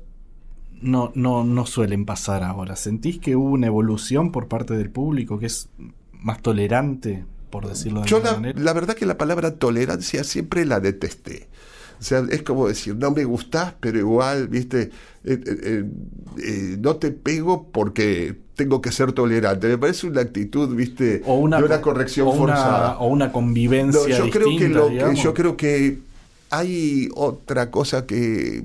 no, 0.82 1.12
no, 1.14 1.44
no 1.44 1.66
suelen 1.66 2.04
pasar 2.04 2.42
ahora. 2.42 2.76
¿Sentís 2.76 3.18
que 3.18 3.36
hubo 3.36 3.50
una 3.50 3.66
evolución 3.68 4.32
por 4.32 4.48
parte 4.48 4.74
del 4.74 4.90
público 4.90 5.38
que 5.38 5.46
es 5.46 5.68
más 6.12 6.40
tolerante, 6.42 7.24
por 7.50 7.66
decirlo 7.68 8.00
de 8.02 8.08
Yo 8.08 8.16
alguna 8.16 8.32
la, 8.32 8.36
manera? 8.38 8.60
la 8.60 8.72
verdad 8.72 8.94
que 8.94 9.06
la 9.06 9.18
palabra 9.18 9.54
tolerancia 9.56 10.24
siempre 10.24 10.64
la 10.64 10.80
detesté. 10.80 11.48
O 12.00 12.02
sea, 12.02 12.24
es 12.30 12.42
como 12.42 12.66
decir, 12.68 12.96
no 12.96 13.12
me 13.12 13.24
gustás, 13.24 13.74
pero 13.80 13.98
igual, 13.98 14.48
viste, 14.48 14.90
Eh, 15.26 15.40
eh, 15.46 15.84
eh, 16.42 16.76
no 16.80 16.96
te 16.96 17.10
pego 17.12 17.68
porque 17.72 18.36
tengo 18.56 18.82
que 18.82 18.92
ser 18.92 19.12
tolerante. 19.12 19.68
Me 19.68 19.78
parece 19.78 20.06
una 20.06 20.20
actitud, 20.20 20.74
viste, 20.76 21.22
o 21.24 21.36
una, 21.36 21.56
de 21.58 21.64
una 21.64 21.80
corrección 21.80 22.28
o 22.28 22.32
una- 22.32 22.56
forzada. 22.56 22.98
o 22.98 23.06
una 23.06 23.32
convivencia 23.32 24.18
No, 24.18 24.26
yo 24.26 24.30
creo 24.30 24.48
que 24.58 24.68
lo 24.68 24.88
que 24.88 25.14
yo 25.16 25.32
creo 25.32 25.56
que 25.56 25.98
hay 26.50 27.08
otra 27.14 27.70
cosa 27.70 28.04
que 28.06 28.64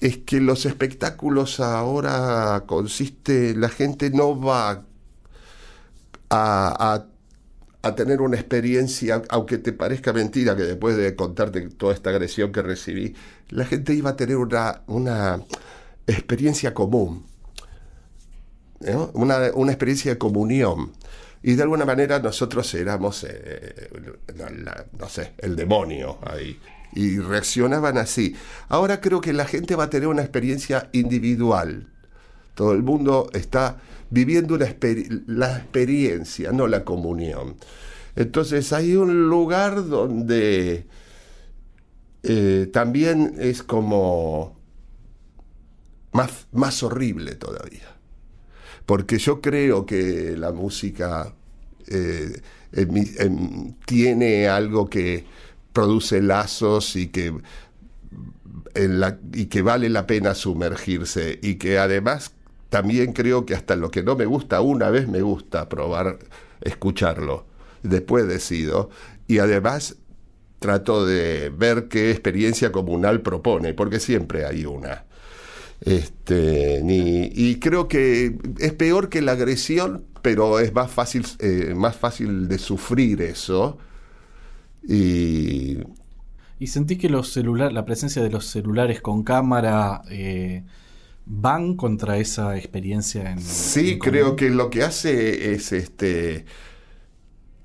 es 0.00 0.18
que 0.18 0.40
los 0.40 0.66
espectáculos 0.66 1.60
ahora 1.60 2.64
consiste 2.66 3.54
la 3.54 3.68
gente 3.68 4.10
no 4.10 4.38
va 4.40 4.84
a, 6.30 7.06
a- 7.82 7.94
tener 7.96 8.20
una 8.20 8.36
experiencia 8.36 9.22
aunque 9.28 9.58
te 9.58 9.72
parezca 9.72 10.12
mentira 10.12 10.56
que 10.56 10.64
después 10.64 10.96
de 10.96 11.14
contarte 11.14 11.68
toda 11.70 11.94
esta 11.94 12.10
agresión 12.10 12.50
que 12.50 12.60
recibí 12.62 13.14
la 13.50 13.64
gente 13.64 13.94
iba 13.94 14.10
a 14.10 14.16
tener 14.16 14.36
una, 14.36 14.82
una 14.88 15.40
experiencia 16.08 16.74
común 16.74 17.24
una, 19.14 19.38
una 19.54 19.72
experiencia 19.72 20.12
de 20.12 20.18
comunión. 20.18 20.92
Y 21.42 21.54
de 21.54 21.62
alguna 21.62 21.84
manera 21.84 22.18
nosotros 22.18 22.72
éramos, 22.74 23.24
eh, 23.28 23.90
no 24.98 25.08
sé, 25.08 25.32
el 25.38 25.54
demonio 25.54 26.18
ahí. 26.22 26.58
Y 26.96 27.18
reaccionaban 27.18 27.98
así. 27.98 28.34
Ahora 28.70 29.02
creo 29.02 29.20
que 29.20 29.34
la 29.34 29.44
gente 29.44 29.76
va 29.76 29.84
a 29.84 29.90
tener 29.90 30.08
una 30.08 30.22
experiencia 30.22 30.88
individual 30.92 31.88
Todo 32.54 32.72
el 32.72 32.82
mundo 32.82 33.28
está 33.34 33.76
viviendo 34.08 34.54
una 34.54 34.74
la 35.26 35.58
experiencia, 35.58 36.52
no 36.52 36.66
la 36.66 36.84
comunión. 36.84 37.56
Entonces 38.14 38.72
hay 38.72 38.96
un 38.96 39.28
lugar 39.28 39.86
donde 39.86 40.86
eh, 42.22 42.70
también 42.72 43.34
es 43.38 43.62
como 43.62 44.56
más, 46.12 46.46
más 46.52 46.82
horrible 46.82 47.34
todavía. 47.34 47.94
Porque 48.86 49.18
yo 49.18 49.42
creo 49.42 49.84
que 49.84 50.34
la 50.38 50.50
música 50.52 51.34
eh, 51.88 52.40
tiene 53.84 54.48
algo 54.48 54.88
que 54.88 55.26
produce 55.76 56.22
lazos 56.22 56.96
y 56.96 57.08
que, 57.08 57.34
en 58.74 59.00
la- 59.00 59.18
y 59.32 59.46
que 59.46 59.62
vale 59.62 59.88
la 59.88 60.06
pena 60.06 60.34
sumergirse 60.34 61.38
y 61.42 61.56
que 61.56 61.78
además 61.78 62.32
también 62.68 63.12
creo 63.12 63.46
que 63.46 63.54
hasta 63.54 63.76
lo 63.76 63.90
que 63.90 64.02
no 64.02 64.16
me 64.16 64.26
gusta 64.26 64.60
una 64.60 64.90
vez 64.90 65.08
me 65.08 65.22
gusta 65.22 65.68
probar 65.68 66.18
escucharlo 66.60 67.46
después 67.82 68.26
decido 68.26 68.90
y 69.28 69.38
además 69.38 69.96
trato 70.60 71.06
de 71.06 71.50
ver 71.56 71.88
qué 71.88 72.10
experiencia 72.10 72.72
comunal 72.72 73.22
propone 73.22 73.74
porque 73.74 74.00
siempre 74.00 74.46
hay 74.46 74.66
una 74.66 75.04
este, 75.82 76.80
ni, 76.82 77.30
y 77.34 77.58
creo 77.60 77.88
que 77.88 78.38
es 78.58 78.72
peor 78.74 79.08
que 79.10 79.22
la 79.22 79.32
agresión, 79.32 80.04
pero 80.22 80.60
es 80.60 80.72
más 80.74 80.90
fácil, 80.90 81.26
eh, 81.40 81.74
más 81.76 81.96
fácil 81.96 82.48
de 82.48 82.58
sufrir 82.58 83.22
eso. 83.22 83.78
Y 84.88 85.78
¿Y 86.58 86.68
sentís 86.68 86.98
que 86.98 87.08
los 87.10 87.32
celular, 87.32 87.72
la 87.72 87.84
presencia 87.84 88.22
de 88.22 88.30
los 88.30 88.46
celulares 88.46 89.00
con 89.02 89.22
cámara 89.24 90.02
eh, 90.10 90.64
van 91.26 91.76
contra 91.76 92.18
esa 92.18 92.56
experiencia 92.56 93.30
en 93.30 93.40
sí, 93.40 93.92
en 93.92 93.98
creo 93.98 94.36
que 94.36 94.50
lo 94.50 94.70
que 94.70 94.82
hace 94.82 95.52
es 95.54 95.72
este. 95.72 96.46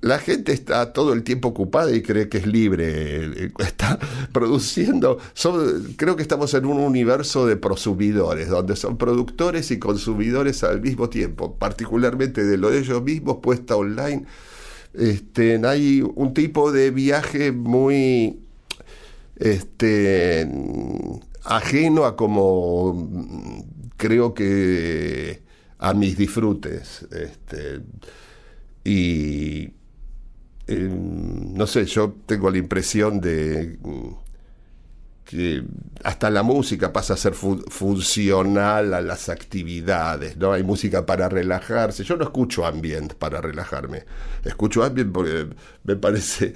La 0.00 0.18
gente 0.18 0.52
está 0.52 0.92
todo 0.92 1.12
el 1.12 1.22
tiempo 1.22 1.48
ocupada 1.48 1.94
y 1.94 2.02
cree 2.02 2.28
que 2.28 2.38
es 2.38 2.46
libre. 2.46 3.44
eh, 3.46 3.52
Está 3.60 3.98
produciendo. 4.32 5.18
son- 5.32 5.94
creo 5.96 6.16
que 6.16 6.22
estamos 6.22 6.52
en 6.54 6.66
un 6.66 6.78
universo 6.78 7.46
de 7.46 7.56
prosumidores, 7.56 8.48
donde 8.48 8.74
son 8.74 8.98
productores 8.98 9.70
y 9.70 9.78
consumidores 9.78 10.64
al 10.64 10.80
mismo 10.80 11.08
tiempo, 11.08 11.56
particularmente 11.56 12.44
de 12.44 12.58
lo 12.58 12.70
de 12.70 12.80
ellos 12.80 13.00
mismos 13.02 13.38
puesta 13.42 13.76
online. 13.76 14.26
Este, 14.94 15.60
hay 15.66 16.02
un 16.02 16.34
tipo 16.34 16.72
de 16.72 16.90
viaje 16.90 17.52
muy 17.52 18.40
este, 19.36 20.48
ajeno 21.44 22.04
a 22.04 22.16
como 22.16 22.94
mm, 22.94 23.62
creo 23.96 24.34
que 24.34 25.42
a 25.78 25.94
mis 25.94 26.16
disfrutes. 26.16 27.06
Este, 27.10 27.80
y 28.84 29.72
eh, 30.66 30.88
no 30.90 31.66
sé, 31.66 31.84
yo 31.86 32.14
tengo 32.26 32.50
la 32.50 32.58
impresión 32.58 33.20
de 33.20 33.78
mm, 33.82 34.21
que 35.24 35.64
hasta 36.04 36.30
la 36.30 36.42
música 36.42 36.92
pasa 36.92 37.14
a 37.14 37.16
ser 37.16 37.34
fu- 37.34 37.62
funcional 37.68 38.92
a 38.94 39.00
las 39.00 39.28
actividades, 39.28 40.36
¿no? 40.36 40.52
Hay 40.52 40.62
música 40.64 41.06
para 41.06 41.28
relajarse. 41.28 42.04
Yo 42.04 42.16
no 42.16 42.24
escucho 42.24 42.66
ambient 42.66 43.14
para 43.14 43.40
relajarme. 43.40 44.04
Escucho 44.44 44.82
ambient 44.84 45.12
porque 45.12 45.48
me 45.84 45.96
parece 45.96 46.54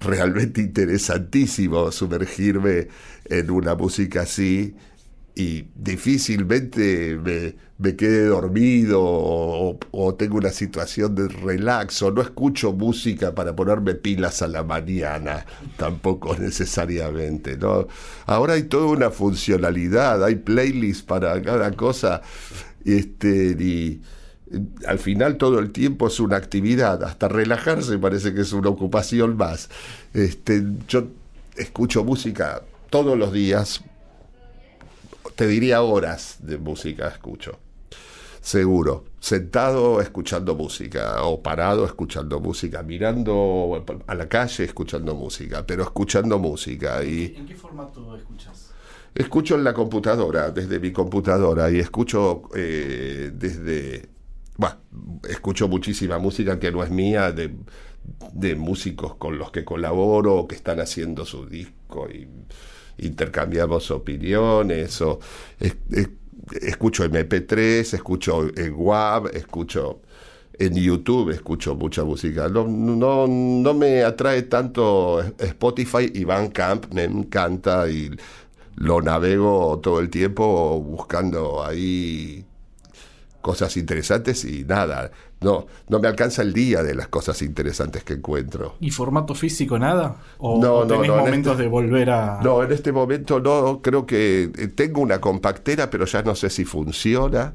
realmente 0.00 0.60
interesantísimo 0.62 1.90
sumergirme 1.92 2.88
en 3.26 3.50
una 3.50 3.74
música 3.74 4.22
así 4.22 4.74
y 5.38 5.66
difícilmente 5.74 7.18
me, 7.22 7.54
me 7.76 7.94
quede 7.94 8.24
dormido 8.24 9.02
o, 9.02 10.14
tengo 10.18 10.38
una 10.38 10.50
situación 10.50 11.14
de 11.14 11.28
relax 11.28 12.00
o 12.00 12.10
no 12.10 12.22
escucho 12.22 12.72
música 12.72 13.34
para 13.34 13.54
ponerme 13.54 13.94
pilas 13.94 14.40
a 14.40 14.48
la 14.48 14.62
mañana, 14.62 15.44
tampoco 15.76 16.34
necesariamente, 16.38 17.58
¿no? 17.58 17.86
Ahora 18.24 18.54
hay 18.54 18.62
toda 18.62 18.86
una 18.86 19.10
funcionalidad, 19.10 20.24
hay 20.24 20.36
playlists 20.36 21.02
para 21.02 21.40
cada 21.42 21.70
cosa, 21.72 22.22
este, 22.86 23.54
y 23.60 24.00
eh, 24.50 24.60
al 24.86 24.98
final 24.98 25.36
todo 25.36 25.58
el 25.58 25.70
tiempo 25.70 26.06
es 26.06 26.18
una 26.18 26.36
actividad, 26.36 27.04
hasta 27.04 27.28
relajarse 27.28 27.98
parece 27.98 28.32
que 28.32 28.40
es 28.40 28.54
una 28.54 28.70
ocupación 28.70 29.36
más. 29.36 29.68
Este, 30.14 30.64
yo 30.88 31.08
escucho 31.56 32.04
música 32.04 32.62
todos 32.88 33.18
los 33.18 33.34
días, 33.34 33.84
te 35.34 35.46
diría 35.46 35.82
horas 35.82 36.36
de 36.40 36.58
música 36.58 37.08
escucho. 37.08 37.58
Seguro. 38.40 39.04
Sentado 39.18 40.00
escuchando 40.00 40.54
música 40.54 41.24
o 41.24 41.42
parado 41.42 41.84
escuchando 41.84 42.38
música, 42.38 42.82
mirando 42.84 43.84
a 44.06 44.14
la 44.14 44.28
calle 44.28 44.64
escuchando 44.64 45.16
música, 45.16 45.66
pero 45.66 45.82
escuchando 45.82 46.38
música 46.38 47.02
y 47.02 47.34
¿En 47.36 47.46
qué 47.46 47.56
formato 47.56 48.16
escuchas? 48.16 48.70
escucho 49.16 49.56
en 49.56 49.64
la 49.64 49.74
computadora, 49.74 50.50
desde 50.50 50.78
mi 50.78 50.92
computadora 50.92 51.70
y 51.70 51.80
escucho 51.80 52.42
eh, 52.54 53.32
desde... 53.34 54.10
Bueno, 54.56 54.76
escucho 55.28 55.66
muchísima 55.66 56.18
música 56.18 56.60
que 56.60 56.70
no 56.70 56.84
es 56.84 56.90
mía, 56.90 57.32
de, 57.32 57.52
de 58.32 58.54
músicos 58.54 59.16
con 59.16 59.38
los 59.38 59.50
que 59.50 59.64
colaboro, 59.64 60.34
o 60.36 60.46
que 60.46 60.54
están 60.54 60.78
haciendo 60.80 61.24
su 61.24 61.46
disco 61.46 62.08
y 62.08 62.28
intercambiamos 62.98 63.90
opiniones, 63.90 65.00
o 65.02 65.18
es- 65.60 65.76
es- 65.90 66.08
escucho 66.62 67.04
MP3, 67.04 67.94
escucho 67.94 68.42
en 68.56 68.74
WAV, 68.76 69.30
escucho 69.36 70.00
en 70.58 70.74
YouTube, 70.74 71.30
escucho 71.30 71.74
mucha 71.74 72.04
música. 72.04 72.48
No, 72.48 72.66
no, 72.66 73.26
no 73.28 73.74
me 73.74 74.02
atrae 74.04 74.42
tanto 74.42 75.20
Spotify 75.38 76.10
y 76.14 76.24
Bandcamp, 76.24 76.92
me 76.94 77.04
encanta 77.04 77.88
y 77.90 78.10
lo 78.76 79.00
navego 79.02 79.80
todo 79.82 80.00
el 80.00 80.10
tiempo 80.10 80.80
buscando 80.80 81.64
ahí 81.64 82.44
cosas 83.46 83.76
interesantes 83.76 84.44
y 84.44 84.64
nada, 84.64 85.12
no, 85.40 85.68
no 85.88 86.00
me 86.00 86.08
alcanza 86.08 86.42
el 86.42 86.52
día 86.52 86.82
de 86.82 86.96
las 86.96 87.06
cosas 87.06 87.40
interesantes 87.42 88.02
que 88.02 88.14
encuentro. 88.14 88.74
¿Y 88.80 88.90
formato 88.90 89.36
físico 89.36 89.78
nada? 89.78 90.16
¿O, 90.38 90.60
No, 90.60 90.78
o 90.78 90.84
no, 90.84 90.94
tenés 90.94 91.06
no, 91.06 91.14
en 91.14 91.20
momentos 91.20 91.52
este- 91.52 91.62
de 91.62 91.68
volver 91.68 92.10
a...? 92.10 92.40
No, 92.42 92.64
en 92.64 92.72
este 92.72 92.90
momento 92.90 93.38
no, 93.38 93.80
creo 93.80 94.04
que 94.04 94.50
eh, 94.58 94.66
tengo 94.74 95.00
una 95.00 95.20
compactera, 95.20 95.88
pero 95.88 96.06
ya 96.06 96.22
no 96.24 96.34
sé 96.34 96.50
si 96.50 96.64
funciona. 96.64 97.54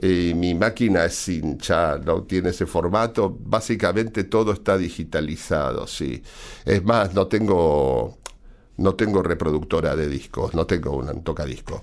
Eh, 0.00 0.34
mi 0.36 0.54
máquina 0.54 1.04
es 1.06 1.16
sin, 1.16 1.58
ya 1.58 1.98
no 1.98 2.22
tiene 2.22 2.50
ese 2.50 2.66
formato. 2.66 3.36
Básicamente 3.40 4.22
todo 4.22 4.52
está 4.52 4.78
digitalizado, 4.78 5.88
sí. 5.88 6.22
Es 6.64 6.84
más, 6.84 7.12
no 7.12 7.26
tengo, 7.26 8.18
no 8.76 8.94
tengo 8.94 9.20
reproductora 9.24 9.96
de 9.96 10.08
discos, 10.08 10.54
no 10.54 10.64
tengo 10.64 10.92
un 10.96 11.24
tocadisco. 11.24 11.82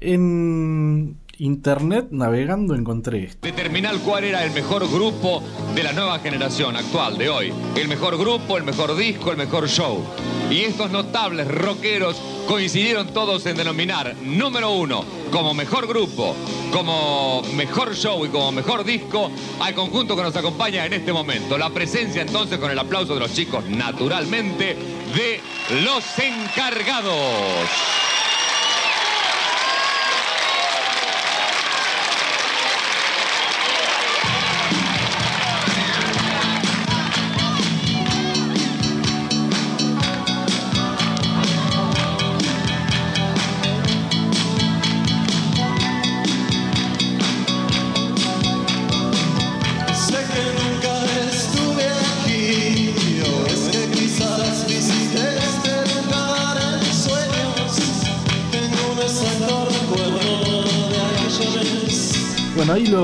En 0.00 1.16
internet 1.38 2.08
navegando 2.10 2.74
encontré 2.74 3.24
esto. 3.24 3.38
Determinar 3.46 3.96
cuál 3.98 4.24
era 4.24 4.44
el 4.44 4.52
mejor 4.52 4.88
grupo 4.90 5.42
de 5.74 5.82
la 5.82 5.92
nueva 5.92 6.18
generación 6.18 6.76
actual, 6.76 7.18
de 7.18 7.28
hoy. 7.28 7.52
El 7.76 7.88
mejor 7.88 8.16
grupo, 8.18 8.56
el 8.56 8.64
mejor 8.64 8.96
disco, 8.96 9.30
el 9.30 9.36
mejor 9.36 9.68
show. 9.68 10.02
Y 10.50 10.60
estos 10.60 10.90
notables 10.90 11.48
rockeros 11.48 12.20
coincidieron 12.46 13.08
todos 13.08 13.46
en 13.46 13.56
denominar 13.56 14.14
número 14.22 14.72
uno 14.72 15.04
como 15.30 15.54
mejor 15.54 15.86
grupo, 15.86 16.36
como 16.72 17.42
mejor 17.54 17.94
show 17.94 18.24
y 18.24 18.28
como 18.28 18.52
mejor 18.52 18.84
disco 18.84 19.30
al 19.60 19.74
conjunto 19.74 20.14
que 20.16 20.22
nos 20.22 20.36
acompaña 20.36 20.84
en 20.84 20.92
este 20.92 21.12
momento. 21.12 21.58
La 21.58 21.70
presencia 21.70 22.22
entonces 22.22 22.58
con 22.58 22.70
el 22.70 22.78
aplauso 22.78 23.14
de 23.14 23.20
los 23.20 23.32
chicos, 23.32 23.64
naturalmente, 23.66 24.76
de 25.14 25.40
los 25.82 26.04
encargados. 26.18 27.68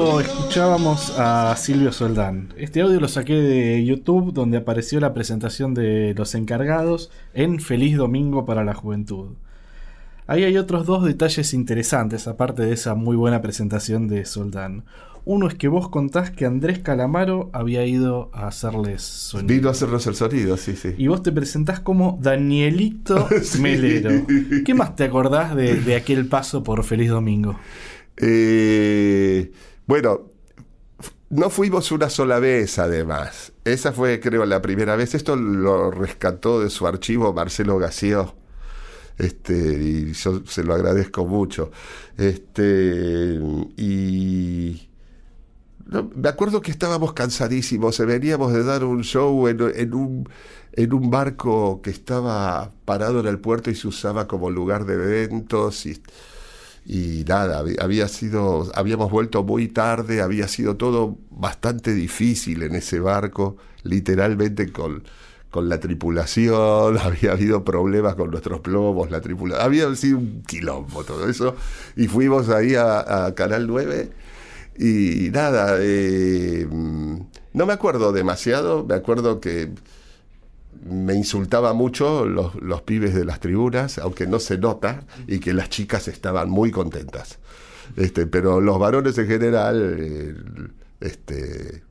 Escuchábamos 0.00 1.12
a 1.18 1.54
Silvio 1.56 1.92
Soldán. 1.92 2.54
Este 2.56 2.80
audio 2.80 3.00
lo 3.00 3.08
saqué 3.08 3.34
de 3.34 3.84
YouTube 3.84 4.32
donde 4.32 4.56
apareció 4.56 4.98
la 4.98 5.12
presentación 5.12 5.74
de 5.74 6.14
los 6.16 6.34
encargados 6.34 7.10
en 7.34 7.60
Feliz 7.60 7.98
Domingo 7.98 8.46
para 8.46 8.64
la 8.64 8.72
Juventud. 8.72 9.34
Ahí 10.26 10.44
hay 10.44 10.56
otros 10.56 10.86
dos 10.86 11.04
detalles 11.04 11.52
interesantes, 11.52 12.28
aparte 12.28 12.62
de 12.62 12.72
esa 12.72 12.94
muy 12.94 13.14
buena 13.14 13.42
presentación 13.42 14.08
de 14.08 14.24
Soldán. 14.24 14.84
Uno 15.26 15.46
es 15.48 15.54
que 15.54 15.68
vos 15.68 15.90
contás 15.90 16.30
que 16.30 16.46
Andrés 16.46 16.78
Calamaro 16.78 17.50
había 17.52 17.84
ido 17.84 18.30
a 18.32 18.46
hacerles 18.46 19.02
sonido. 19.02 19.54
Vino 19.54 19.68
a 19.68 19.72
hacernos 19.72 20.06
el 20.06 20.14
sonido, 20.14 20.56
sí, 20.56 20.76
sí. 20.76 20.94
Y 20.96 21.08
vos 21.08 21.22
te 21.22 21.30
presentás 21.30 21.78
como 21.80 22.18
Danielito 22.22 23.28
Sí. 23.42 23.60
Melero. 23.60 24.24
¿Qué 24.64 24.72
más 24.72 24.96
te 24.96 25.04
acordás 25.04 25.54
de, 25.54 25.74
de 25.74 25.94
aquel 25.94 26.26
paso 26.26 26.62
por 26.64 26.84
Feliz 26.84 27.10
Domingo? 27.10 27.56
Eh, 28.16 29.52
bueno, 29.90 30.30
no 31.30 31.50
fuimos 31.50 31.90
una 31.90 32.08
sola 32.10 32.38
vez, 32.38 32.78
además. 32.78 33.52
Esa 33.64 33.92
fue, 33.92 34.20
creo, 34.20 34.46
la 34.46 34.62
primera 34.62 34.94
vez. 34.94 35.16
Esto 35.16 35.34
lo 35.34 35.90
rescató 35.90 36.60
de 36.60 36.70
su 36.70 36.86
archivo 36.86 37.32
Marcelo 37.32 37.76
Gació. 37.76 38.36
Este, 39.18 39.52
y 39.52 40.12
yo 40.12 40.42
se 40.46 40.62
lo 40.62 40.74
agradezco 40.74 41.26
mucho. 41.26 41.72
Este, 42.16 43.40
y 43.76 44.88
me 46.14 46.28
acuerdo 46.28 46.60
que 46.60 46.70
estábamos 46.70 47.12
cansadísimos, 47.12 47.98
veníamos 47.98 48.52
de 48.52 48.62
dar 48.62 48.84
un 48.84 49.02
show 49.02 49.48
en, 49.48 49.60
en 49.74 49.92
un, 49.92 50.28
en 50.72 50.92
un 50.92 51.10
barco 51.10 51.82
que 51.82 51.90
estaba 51.90 52.70
parado 52.84 53.18
en 53.18 53.26
el 53.26 53.40
puerto 53.40 53.70
y 53.70 53.74
se 53.74 53.88
usaba 53.88 54.28
como 54.28 54.50
lugar 54.50 54.84
de 54.84 54.94
eventos 54.94 55.84
y, 55.86 56.00
y 56.86 57.24
nada, 57.28 57.62
había 57.80 58.08
sido, 58.08 58.70
habíamos 58.74 59.10
vuelto 59.10 59.42
muy 59.44 59.68
tarde, 59.68 60.22
había 60.22 60.48
sido 60.48 60.76
todo 60.76 61.18
bastante 61.30 61.94
difícil 61.94 62.62
en 62.62 62.74
ese 62.74 63.00
barco, 63.00 63.56
literalmente 63.82 64.72
con, 64.72 65.04
con 65.50 65.68
la 65.68 65.78
tripulación, 65.78 66.98
había 67.02 67.32
habido 67.32 67.64
problemas 67.64 68.14
con 68.14 68.30
nuestros 68.30 68.60
plomos, 68.60 69.10
la 69.10 69.20
tripulación, 69.20 69.64
había 69.64 69.94
sido 69.94 70.18
un 70.18 70.42
quilombo 70.42 71.04
todo 71.04 71.28
eso, 71.28 71.54
y 71.96 72.08
fuimos 72.08 72.48
ahí 72.48 72.74
a, 72.74 73.26
a 73.26 73.34
Canal 73.34 73.66
9 73.66 74.10
y 74.78 75.30
nada, 75.30 75.76
eh, 75.78 76.66
mm, 76.68 77.20
no 77.52 77.66
me 77.66 77.72
acuerdo 77.72 78.12
demasiado, 78.12 78.84
me 78.84 78.94
acuerdo 78.94 79.40
que 79.40 79.70
me 80.88 81.14
insultaba 81.14 81.72
mucho 81.74 82.24
los, 82.26 82.54
los 82.56 82.82
pibes 82.82 83.14
de 83.14 83.24
las 83.24 83.40
tribunas, 83.40 83.98
aunque 83.98 84.26
no 84.26 84.38
se 84.40 84.58
nota, 84.58 85.02
y 85.26 85.38
que 85.38 85.52
las 85.52 85.68
chicas 85.68 86.08
estaban 86.08 86.48
muy 86.48 86.70
contentas. 86.70 87.38
Este, 87.96 88.26
pero 88.26 88.60
los 88.60 88.78
varones 88.78 89.18
en 89.18 89.26
general, 89.26 89.96
eh, 89.98 90.34
este, 91.00 91.82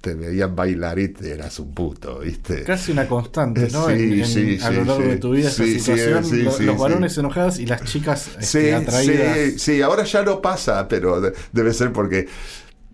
te 0.00 0.14
veían 0.14 0.56
bailar 0.56 0.98
y 0.98 1.08
te 1.08 1.32
eras 1.32 1.58
un 1.58 1.74
puto, 1.74 2.20
¿viste? 2.20 2.62
Casi 2.62 2.92
una 2.92 3.06
constante, 3.06 3.68
¿no? 3.70 3.86
Sí, 3.88 3.92
En- 3.92 4.12
en- 4.14 4.26
sí, 4.26 4.58
a 4.62 4.70
lo 4.70 4.84
largo 4.84 5.02
sí. 5.02 5.08
de 5.08 5.16
tu 5.18 5.30
vida, 5.32 5.48
esa 5.50 5.64
situación. 5.64 6.44
lo- 6.44 6.58
los 6.58 6.78
varones 6.78 7.18
enojados 7.18 7.58
y 7.58 7.66
las 7.66 7.84
chicas 7.84 8.28
este, 8.38 8.46
Sí, 8.46 8.70
atraídas. 8.70 9.36
sí, 9.36 9.58
sí, 9.58 9.82
ahora 9.82 10.04
ya 10.04 10.22
no 10.22 10.40
pasa, 10.40 10.88
pero 10.88 11.20
de- 11.20 11.32
debe 11.52 11.74
ser 11.74 11.92
porque 11.92 12.26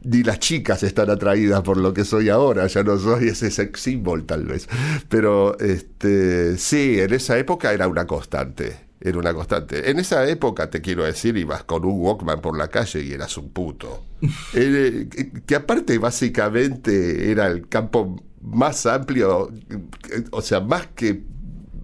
ni 0.07 0.23
las 0.23 0.39
chicas 0.39 0.83
están 0.83 1.11
atraídas 1.11 1.63
por 1.63 1.77
lo 1.77 1.93
que 1.93 2.05
soy 2.05 2.29
ahora, 2.29 2.67
ya 2.67 2.83
no 2.83 2.99
soy 2.99 3.29
ese 3.29 3.51
sex 3.51 3.81
symbol 3.81 4.25
tal 4.25 4.45
vez. 4.45 4.69
Pero 5.09 5.59
este 5.59 6.57
sí, 6.59 7.01
en 7.01 7.13
esa 7.13 7.37
época 7.39 7.73
era 7.73 7.89
una 7.89 8.07
constante. 8.07 8.87
Era 8.99 9.19
una 9.19 9.35
constante. 9.35 9.91
En 9.91 9.99
esa 9.99 10.27
época, 10.27 10.71
te 10.71 10.81
quiero 10.81 11.05
decir, 11.05 11.37
ibas 11.37 11.65
con 11.65 11.85
un 11.85 12.01
Walkman 12.01 12.41
por 12.41 12.57
la 12.57 12.69
calle 12.69 13.03
y 13.03 13.13
eras 13.13 13.37
un 13.37 13.51
puto. 13.51 14.05
Eh, 14.55 15.09
que, 15.47 15.55
aparte, 15.55 15.99
básicamente, 15.99 17.31
era 17.31 17.47
el 17.49 17.69
campo 17.69 18.23
más 18.41 18.87
amplio, 18.87 19.53
o 20.31 20.41
sea, 20.41 20.61
más 20.61 20.87
que 20.89 21.23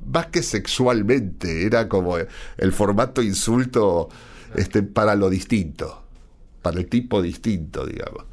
más 0.06 0.26
que 0.26 0.42
sexualmente, 0.42 1.66
era 1.66 1.88
como 1.88 2.16
el 2.18 2.72
formato 2.72 3.22
insulto 3.22 4.08
este, 4.54 4.82
para 4.82 5.14
lo 5.14 5.30
distinto, 5.30 6.01
para 6.62 6.78
el 6.78 6.86
tipo 6.86 7.20
distinto, 7.20 7.86
digamos. 7.86 8.24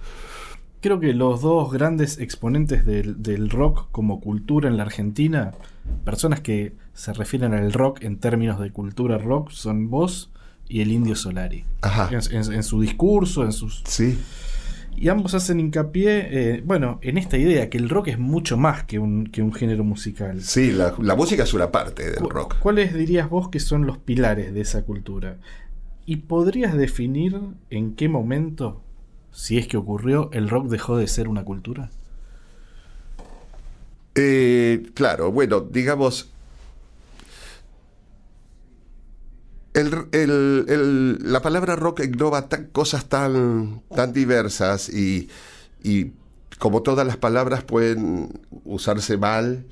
Creo 0.81 0.99
que 1.01 1.13
los 1.13 1.41
dos 1.41 1.71
grandes 1.73 2.19
exponentes 2.19 2.85
del, 2.85 3.21
del 3.21 3.49
rock 3.49 3.87
como 3.91 4.21
cultura 4.21 4.69
en 4.69 4.77
la 4.77 4.83
Argentina, 4.83 5.51
personas 6.05 6.39
que 6.39 6.73
se 6.93 7.11
refieren 7.13 7.53
al 7.53 7.73
rock 7.73 8.01
en 8.03 8.17
términos 8.17 8.59
de 8.61 8.71
cultura 8.71 9.17
rock, 9.17 9.49
son 9.51 9.89
vos 9.89 10.31
y 10.69 10.79
el 10.81 10.91
Indio 10.91 11.15
Solari. 11.15 11.65
Ajá. 11.81 12.09
En, 12.11 12.21
en- 12.37 12.53
en 12.53 12.63
su 12.63 12.79
discurso, 12.79 13.43
en 13.43 13.51
sus... 13.51 13.81
Sí, 13.85 14.17
Y 14.95 15.09
ambos 15.09 15.33
hacen 15.33 15.59
hincapié, 15.59 16.27
eh, 16.57 16.63
bueno, 16.65 16.99
en 17.01 17.17
esta 17.17 17.37
idea, 17.37 17.69
que 17.69 17.77
el 17.77 17.89
rock 17.89 18.09
es 18.09 18.19
mucho 18.19 18.55
más 18.55 18.83
que 18.83 18.99
un, 18.99 19.25
que 19.27 19.41
un 19.41 19.51
género 19.53 19.83
musical. 19.83 20.41
sí, 20.41 20.71
la, 20.71 20.93
la 21.01 21.15
música 21.15 21.43
es 21.43 21.53
una 21.53 21.71
parte 21.71 22.09
del 22.09 22.29
rock. 22.29 22.55
¿Cuáles 22.59 22.93
dirías 22.93 23.29
vos 23.29 23.49
que 23.49 23.59
son 23.59 23.85
los 23.85 23.97
pilares 23.97 24.53
de 24.53 24.61
esa 24.61 24.83
cultura? 24.83 25.37
¿Y 26.09 26.15
podrías 26.15 26.75
definir 26.75 27.39
en 27.69 27.93
qué 27.93 28.09
momento, 28.09 28.81
si 29.31 29.59
es 29.59 29.67
que 29.67 29.77
ocurrió, 29.77 30.31
el 30.33 30.49
rock 30.49 30.67
dejó 30.67 30.97
de 30.97 31.05
ser 31.05 31.27
una 31.27 31.45
cultura? 31.45 31.91
Eh, 34.15 34.89
claro, 34.95 35.31
bueno, 35.31 35.61
digamos. 35.61 36.31
La 39.75 41.41
palabra 41.43 41.75
rock 41.75 41.99
engloba 41.99 42.49
cosas 42.71 43.05
tan, 43.05 43.83
tan 43.95 44.11
diversas 44.11 44.89
y, 44.89 45.29
y 45.83 46.13
como 46.57 46.81
todas 46.81 47.05
las 47.05 47.17
palabras 47.17 47.63
pueden 47.63 48.31
usarse 48.65 49.15
mal 49.17 49.63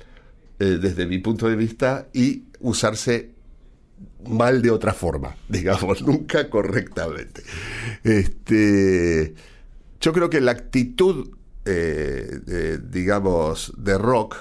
eh, 0.60 0.78
desde 0.80 1.04
mi 1.06 1.18
punto 1.18 1.48
de 1.48 1.56
vista 1.56 2.06
y 2.12 2.44
usarse 2.60 3.34
mal 4.26 4.62
de 4.62 4.70
otra 4.70 4.94
forma, 4.94 5.36
digamos, 5.48 6.02
nunca 6.02 6.48
correctamente. 6.50 7.42
Este, 8.02 9.34
yo 10.00 10.12
creo 10.12 10.30
que 10.30 10.40
la 10.40 10.52
actitud, 10.52 11.30
eh, 11.64 12.78
digamos, 12.90 13.72
de 13.76 13.98
rock 13.98 14.36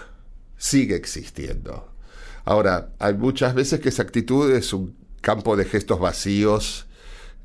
sigue 0.57 0.95
existiendo. 0.95 1.91
Ahora, 2.45 2.89
hay 2.99 3.13
muchas 3.13 3.53
veces 3.53 3.79
que 3.79 3.89
esa 3.89 4.03
actitud 4.03 4.51
es 4.51 4.71
un 4.73 4.95
campo 5.21 5.57
de 5.57 5.65
gestos 5.65 5.99
vacíos, 5.99 6.85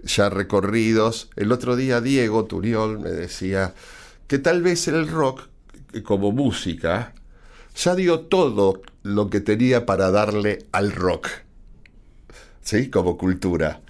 ya 0.05 0.31
recorridos. 0.31 1.31
El 1.37 1.53
otro 1.53 1.77
día 1.77 2.01
Diego 2.01 2.45
Turiol 2.45 3.01
me 3.01 3.11
decía 3.11 3.75
que 4.27 4.39
tal 4.39 4.63
vez 4.63 4.89
el 4.89 5.09
rock, 5.09 5.49
como 6.05 6.33
música, 6.33 7.15
ya 7.75 7.95
dio 7.95 8.21
todo 8.21 8.83
lo 9.03 9.31
que 9.31 9.41
tenía 9.41 9.87
para 9.87 10.11
darle 10.11 10.67
al 10.73 10.93
rock. 10.93 11.29
¿Sí? 12.63 12.89
Como 12.91 13.17
cultura. 13.17 13.81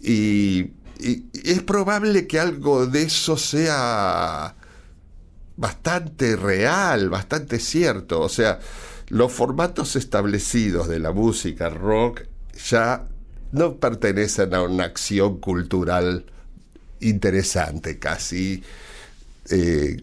Y, 0.00 0.70
es 1.44 1.62
probable 1.64 2.28
que 2.28 2.38
algo 2.38 2.86
de 2.86 3.02
eso 3.02 3.36
sea 3.36 4.54
bastante 5.56 6.36
real, 6.36 7.10
bastante 7.10 7.58
cierto. 7.58 8.20
O 8.20 8.28
sea, 8.28 8.60
los 9.08 9.32
formatos 9.32 9.96
establecidos 9.96 10.86
de 10.86 11.00
la 11.00 11.10
música 11.10 11.70
rock 11.70 12.22
ya 12.68 13.08
no 13.50 13.78
pertenecen 13.78 14.54
a 14.54 14.62
una 14.62 14.84
acción 14.84 15.38
cultural 15.38 16.24
interesante 17.00 17.98
casi. 17.98 18.62
eh, 19.50 19.96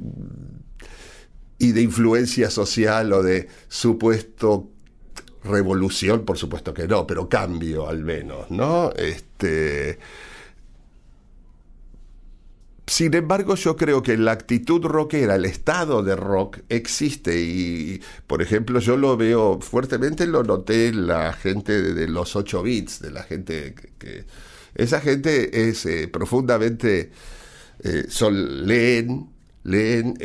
y 1.60 1.74
de 1.74 1.82
influencia 1.82 2.50
social 2.50 3.12
o 3.12 3.22
de 3.22 3.50
supuesto 3.68 4.70
revolución, 5.44 6.26
por 6.26 6.38
supuesto 6.38 6.74
que 6.74 6.88
no, 6.88 7.08
pero 7.08 7.30
cambio 7.30 7.88
al 7.88 8.04
menos, 8.04 8.50
¿no? 8.52 8.92
Este. 8.92 10.00
Sin 12.88 13.14
embargo, 13.14 13.54
yo 13.54 13.76
creo 13.78 14.02
que 14.02 14.18
la 14.18 14.32
actitud 14.32 14.84
rockera, 14.84 15.36
el 15.36 15.46
estado 15.46 16.02
de 16.02 16.16
rock, 16.16 16.62
existe 16.70 17.40
y, 17.40 18.02
por 18.26 18.42
ejemplo, 18.42 18.80
yo 18.80 18.98
lo 18.98 19.16
veo 19.16 19.60
fuertemente, 19.62 20.26
lo 20.26 20.44
noté 20.44 20.88
en 20.88 21.06
la 21.06 21.34
gente 21.34 21.84
de, 21.94 22.08
los 22.08 22.36
8 22.36 22.64
bits, 22.64 23.00
de 23.00 23.12
la 23.12 23.22
gente 23.22 23.76
que... 24.00 24.26
esa 24.74 25.02
gente 25.02 25.70
es 25.70 25.86
eh, 25.86 26.08
profundamente... 26.08 27.12
eh, 27.84 28.06
son, 28.10 28.66
leen, 28.68 29.30
leen, 29.64 30.16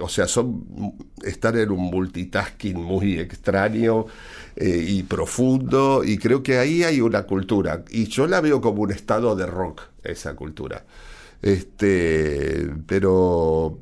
o 0.00 0.08
sea, 0.08 0.26
son, 0.26 0.96
están 1.22 1.58
en 1.58 1.70
un 1.70 1.80
multitasking 1.90 2.76
muy 2.76 3.18
extraño 3.18 4.06
eh, 4.56 4.84
y 4.86 5.02
profundo, 5.02 6.04
y 6.04 6.18
creo 6.18 6.42
que 6.42 6.58
ahí 6.58 6.84
hay 6.84 7.00
una 7.00 7.24
cultura, 7.24 7.84
y 7.90 8.06
yo 8.06 8.26
la 8.26 8.40
veo 8.40 8.60
como 8.60 8.82
un 8.82 8.92
estado 8.92 9.34
de 9.36 9.46
rock, 9.46 9.82
esa 10.02 10.34
cultura. 10.36 10.84
Este, 11.42 12.70
pero 12.86 13.78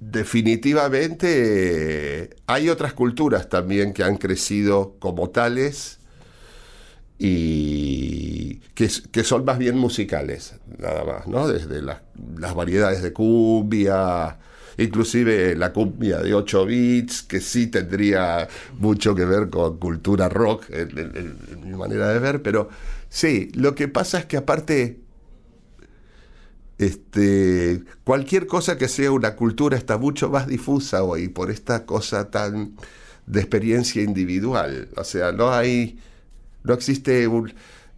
definitivamente 0.00 2.22
eh, 2.22 2.30
hay 2.46 2.68
otras 2.68 2.94
culturas 2.94 3.48
también 3.48 3.92
que 3.92 4.02
han 4.02 4.16
crecido 4.16 4.96
como 4.98 5.30
tales 5.30 6.00
y 7.18 8.56
que, 8.74 8.90
que 9.12 9.22
son 9.22 9.44
más 9.44 9.58
bien 9.58 9.78
musicales, 9.78 10.54
nada 10.78 11.04
más, 11.04 11.26
¿no? 11.28 11.46
Desde 11.46 11.82
las, 11.82 12.00
las 12.36 12.54
variedades 12.54 13.02
de 13.02 13.12
cumbia, 13.12 14.38
inclusive 14.78 15.54
la 15.56 15.72
cumbia 15.72 16.18
de 16.18 16.34
8 16.34 16.66
bits, 16.66 17.22
que 17.22 17.40
sí 17.40 17.66
tendría 17.66 18.48
mucho 18.78 19.14
que 19.14 19.24
ver 19.24 19.50
con 19.50 19.78
cultura 19.78 20.28
rock, 20.28 20.64
en, 20.70 21.36
mi 21.64 21.76
manera 21.76 22.08
de 22.08 22.18
ver, 22.18 22.42
pero 22.42 22.68
sí, 23.08 23.50
lo 23.54 23.74
que 23.74 23.88
pasa 23.88 24.18
es 24.18 24.26
que 24.26 24.36
aparte 24.36 24.98
este, 26.78 27.84
cualquier 28.04 28.46
cosa 28.46 28.76
que 28.76 28.88
sea 28.88 29.12
una 29.12 29.36
cultura 29.36 29.76
está 29.76 29.98
mucho 29.98 30.30
más 30.30 30.46
difusa 30.46 31.04
hoy 31.04 31.28
por 31.28 31.50
esta 31.50 31.86
cosa 31.86 32.30
tan 32.30 32.74
de 33.26 33.40
experiencia 33.40 34.02
individual. 34.02 34.88
O 34.96 35.04
sea, 35.04 35.32
no 35.32 35.52
hay, 35.52 35.98
no 36.64 36.74
existe 36.74 37.28
un, 37.28 37.52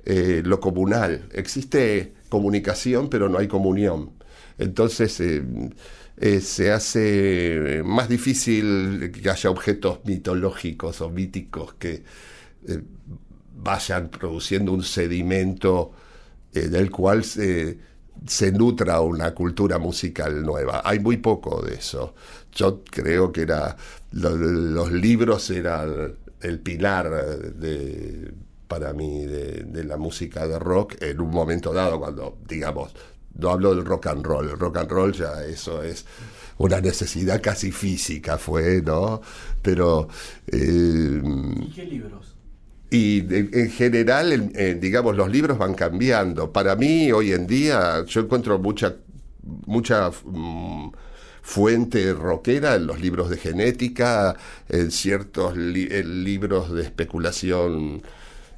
eh, 0.05 0.43
lo 0.45 0.61
comunal, 0.61 1.29
existe 1.33 2.13
comunicación, 2.29 3.09
pero 3.09 3.29
no 3.29 3.39
hay 3.39 3.49
comunión. 3.49 4.11
Entonces 4.59 5.19
eh, 5.21 5.43
eh, 6.17 6.41
se 6.41 6.73
hace 6.73 7.83
más 7.85 8.09
difícil 8.09 9.11
que 9.13 9.31
haya 9.31 9.51
objetos 9.51 10.01
mitológicos 10.05 11.01
o 11.01 11.11
míticos 11.11 11.75
que 11.75 12.05
eh, 12.69 12.83
vayan 13.57 14.09
produciendo 14.11 14.73
un 14.73 14.83
sedimento 14.83 15.93
eh, 16.55 16.69
del 16.69 16.91
cual 16.91 17.25
se, 17.25 17.79
nutra 18.53 19.01
una 19.01 19.35
cultura 19.35 19.79
musical 19.79 20.43
nueva. 20.45 20.83
Hay 20.85 21.01
muy 21.01 21.19
poco 21.19 21.63
de 21.63 21.75
eso. 21.77 22.15
Yo 22.53 22.85
creo 22.85 23.33
que 23.33 23.43
era 23.43 23.77
lo- 24.13 24.37
los 24.37 24.93
libros 24.93 25.51
eran 25.51 26.17
el 26.41 26.61
pilar 26.61 27.11
para 28.69 28.93
mí 28.93 29.25
de, 29.27 29.65
de 29.65 29.85
la 29.85 29.97
música 29.97 30.47
de 30.49 30.59
rock 30.59 30.97
en 31.03 31.21
un 31.21 31.31
momento 31.31 31.73
dado, 31.73 31.99
cuando, 32.01 32.39
digamos, 32.49 32.95
no 33.39 33.51
hablo 33.51 33.75
del 33.75 33.85
rock 33.85 34.07
and 34.07 34.25
roll, 34.27 34.49
el 34.49 34.59
rock 34.59 34.79
and 34.79 34.91
roll 34.91 35.13
ya 35.13 35.45
eso 35.45 35.83
es 35.83 36.05
una 36.59 36.81
necesidad 36.81 37.41
casi 37.43 37.73
física 37.73 38.39
fue, 38.39 38.81
¿no? 38.83 39.21
Pero... 39.63 40.09
eh, 40.47 41.21
¿Y 41.61 41.71
qué 41.75 41.85
libros? 41.85 42.35
y 42.91 43.19
en 43.29 43.71
general, 43.73 44.53
eh, 44.55 44.79
digamos, 44.81 45.17
los 45.17 45.29
libros 45.29 45.59
van 45.59 45.75
cambiando. 45.75 46.53
Para 46.53 46.77
mí, 46.77 47.11
hoy 47.11 47.33
en 47.33 47.45
día, 47.49 48.05
yo 48.07 48.21
encuentro 48.21 48.57
mucha, 48.61 48.95
mucha 49.67 50.11
mm, 50.25 50.91
fuente 51.43 52.13
rockera 52.13 52.77
en 52.77 52.87
los 52.87 53.01
libros 53.01 53.31
de 53.31 53.37
genética, 53.39 54.37
en 54.69 54.93
ciertos 54.93 55.57
li- 55.57 55.89
en 55.91 56.23
libros 56.23 56.73
de 56.73 56.83
especulación 56.83 58.03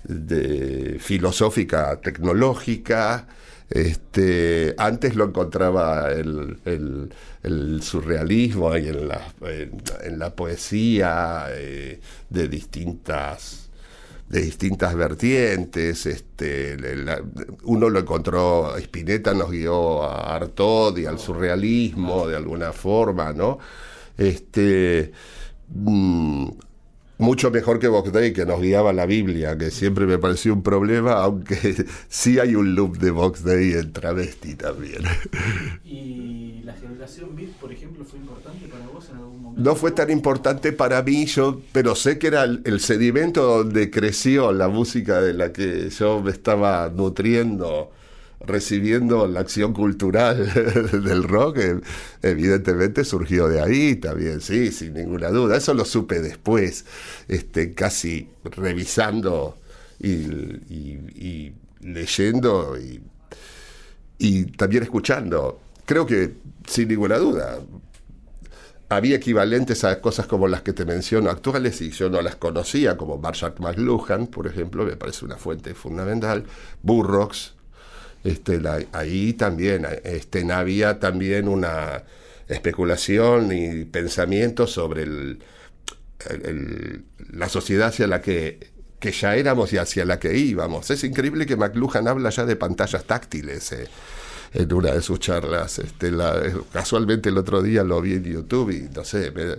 de 0.08 0.98
filosófica 1.00 2.00
tecnológica. 2.00 3.26
Este, 3.68 4.74
antes 4.78 5.16
lo 5.16 5.24
encontraba 5.24 6.12
el, 6.12 7.10
surrealismo 7.82 8.76
y 8.76 8.88
en 8.88 9.08
la, 9.08 9.20
en, 10.04 10.18
la 10.18 10.34
poesía 10.34 11.46
eh, 11.50 12.00
de 12.30 12.48
distintas 12.48 13.66
de 14.28 14.40
distintas 14.42 14.94
vertientes. 14.94 16.06
Este, 16.06 16.76
uno 17.64 17.88
lo 17.90 17.98
encontró, 17.98 18.76
Spinetta 18.76 19.34
nos 19.34 19.50
guió 19.50 20.02
a 20.02 20.34
Artaud 20.34 20.96
y 20.98 21.06
al 21.06 21.18
surrealismo 21.18 22.26
de 22.26 22.36
alguna 22.36 22.72
forma, 22.72 23.32
¿no? 23.32 23.58
Este, 24.16 25.12
mm, 25.68 26.48
mucho 27.18 27.50
mejor 27.50 27.78
que 27.78 27.88
Vox 27.88 28.12
Day, 28.12 28.32
que 28.32 28.44
nos 28.44 28.60
guiaba 28.60 28.92
la 28.92 29.06
Biblia, 29.06 29.56
que 29.56 29.70
siempre 29.70 30.06
me 30.06 30.18
pareció 30.18 30.52
un 30.52 30.62
problema, 30.62 31.12
aunque 31.14 31.86
sí 32.08 32.38
hay 32.38 32.54
un 32.54 32.74
loop 32.74 32.98
de 32.98 33.10
Vox 33.10 33.42
Day 33.42 33.72
en 33.72 33.92
travesti 33.92 34.54
también. 34.54 35.02
¿Y 35.84 36.60
la 36.64 36.74
generación 36.74 37.34
Beat, 37.34 37.50
por 37.60 37.72
ejemplo, 37.72 38.04
fue 38.04 38.18
importante 38.18 38.66
para 38.66 38.86
vos 38.86 39.08
en 39.10 39.16
algún 39.16 39.42
momento? 39.42 39.62
No 39.62 39.76
fue 39.76 39.92
tan 39.92 40.10
importante 40.10 40.72
para 40.72 41.02
mí, 41.02 41.26
yo, 41.26 41.60
pero 41.72 41.94
sé 41.94 42.18
que 42.18 42.26
era 42.26 42.44
el, 42.44 42.60
el 42.64 42.80
sedimento 42.80 43.42
donde 43.42 43.90
creció 43.90 44.52
la 44.52 44.68
música 44.68 45.20
de 45.20 45.32
la 45.32 45.52
que 45.52 45.88
yo 45.88 46.20
me 46.20 46.30
estaba 46.30 46.90
nutriendo, 46.90 47.90
recibiendo 48.46 49.26
la 49.26 49.40
acción 49.40 49.72
cultural 49.72 50.52
del 51.04 51.22
rock. 51.24 51.58
eh, 51.58 51.80
Evidentemente 52.22 53.04
surgió 53.04 53.48
de 53.48 53.60
ahí 53.60 53.96
también, 53.96 54.40
sí, 54.40 54.72
sin 54.72 54.94
ninguna 54.94 55.28
duda. 55.30 55.56
Eso 55.56 55.74
lo 55.74 55.84
supe 55.84 56.20
después, 56.20 56.84
este, 57.28 57.74
casi 57.74 58.28
revisando 58.44 59.58
y, 59.98 61.52
leyendo 61.80 62.76
y 62.78 63.00
y 64.18 64.44
también 64.46 64.82
escuchando. 64.82 65.60
Creo 65.84 66.06
que, 66.06 66.34
sin 66.66 66.88
ninguna 66.88 67.18
duda, 67.18 67.58
había 68.88 69.16
equivalentes 69.16 69.82
a 69.84 70.00
cosas 70.00 70.26
como 70.26 70.46
las 70.46 70.62
que 70.62 70.72
te 70.72 70.84
menciono 70.84 71.30
actuales 71.30 71.80
y 71.80 71.90
yo 71.90 72.08
no 72.08 72.22
las 72.22 72.36
conocía, 72.36 72.96
como 72.96 73.18
Marshall 73.18 73.54
McLuhan, 73.58 74.28
por 74.28 74.46
ejemplo, 74.46 74.84
me 74.84 74.96
parece 74.96 75.24
una 75.24 75.36
fuente 75.36 75.74
fundamental. 75.74 76.44
Burroughs, 76.82 77.55
este, 78.26 78.60
ahí 78.92 79.32
también 79.34 79.86
este, 80.04 80.50
había 80.52 80.98
también 81.00 81.48
una 81.48 82.04
especulación 82.48 83.52
y 83.52 83.84
pensamiento 83.84 84.66
sobre 84.66 85.02
el, 85.04 85.38
la 87.32 87.48
sociedad 87.48 87.88
hacia 87.88 88.06
la 88.06 88.20
que, 88.20 88.70
que 88.98 89.12
ya 89.12 89.36
éramos 89.36 89.72
y 89.72 89.78
hacia 89.78 90.04
la 90.04 90.18
que 90.18 90.36
íbamos. 90.36 90.90
Es 90.90 91.04
increíble 91.04 91.46
que 91.46 91.56
McLuhan 91.56 92.08
habla 92.08 92.30
ya 92.30 92.44
de 92.46 92.56
pantallas 92.56 93.04
táctiles 93.04 93.72
eh, 93.72 93.88
en 94.54 94.72
una 94.72 94.92
de 94.92 95.02
sus 95.02 95.20
charlas. 95.20 95.78
Este, 95.78 96.10
la- 96.10 96.42
casualmente 96.72 97.28
el 97.28 97.38
otro 97.38 97.62
día 97.62 97.84
lo 97.84 98.00
vi 98.00 98.14
en 98.14 98.24
YouTube 98.24 98.70
y 98.70 98.88
no 98.94 99.04
sé, 99.04 99.30
me, 99.32 99.56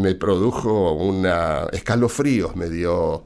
me 0.00 0.14
produjo 0.14 0.92
una 0.94 1.66
escalofríos, 1.72 2.56
me 2.56 2.68
dio 2.68 3.24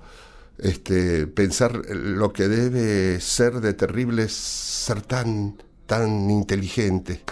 este, 0.59 1.27
pensar 1.27 1.83
lo 1.91 2.33
que 2.33 2.49
debe 2.49 3.21
ser 3.21 3.55
de 3.61 3.75
terrible 3.75 4.29
ser 4.29 5.03
tan, 5.03 5.57
tan 5.87 6.31
inteligente, 6.31 7.23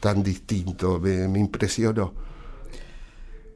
tan 0.00 0.22
distinto, 0.22 0.98
me, 1.00 1.28
me 1.28 1.38
impresionó. 1.38 2.12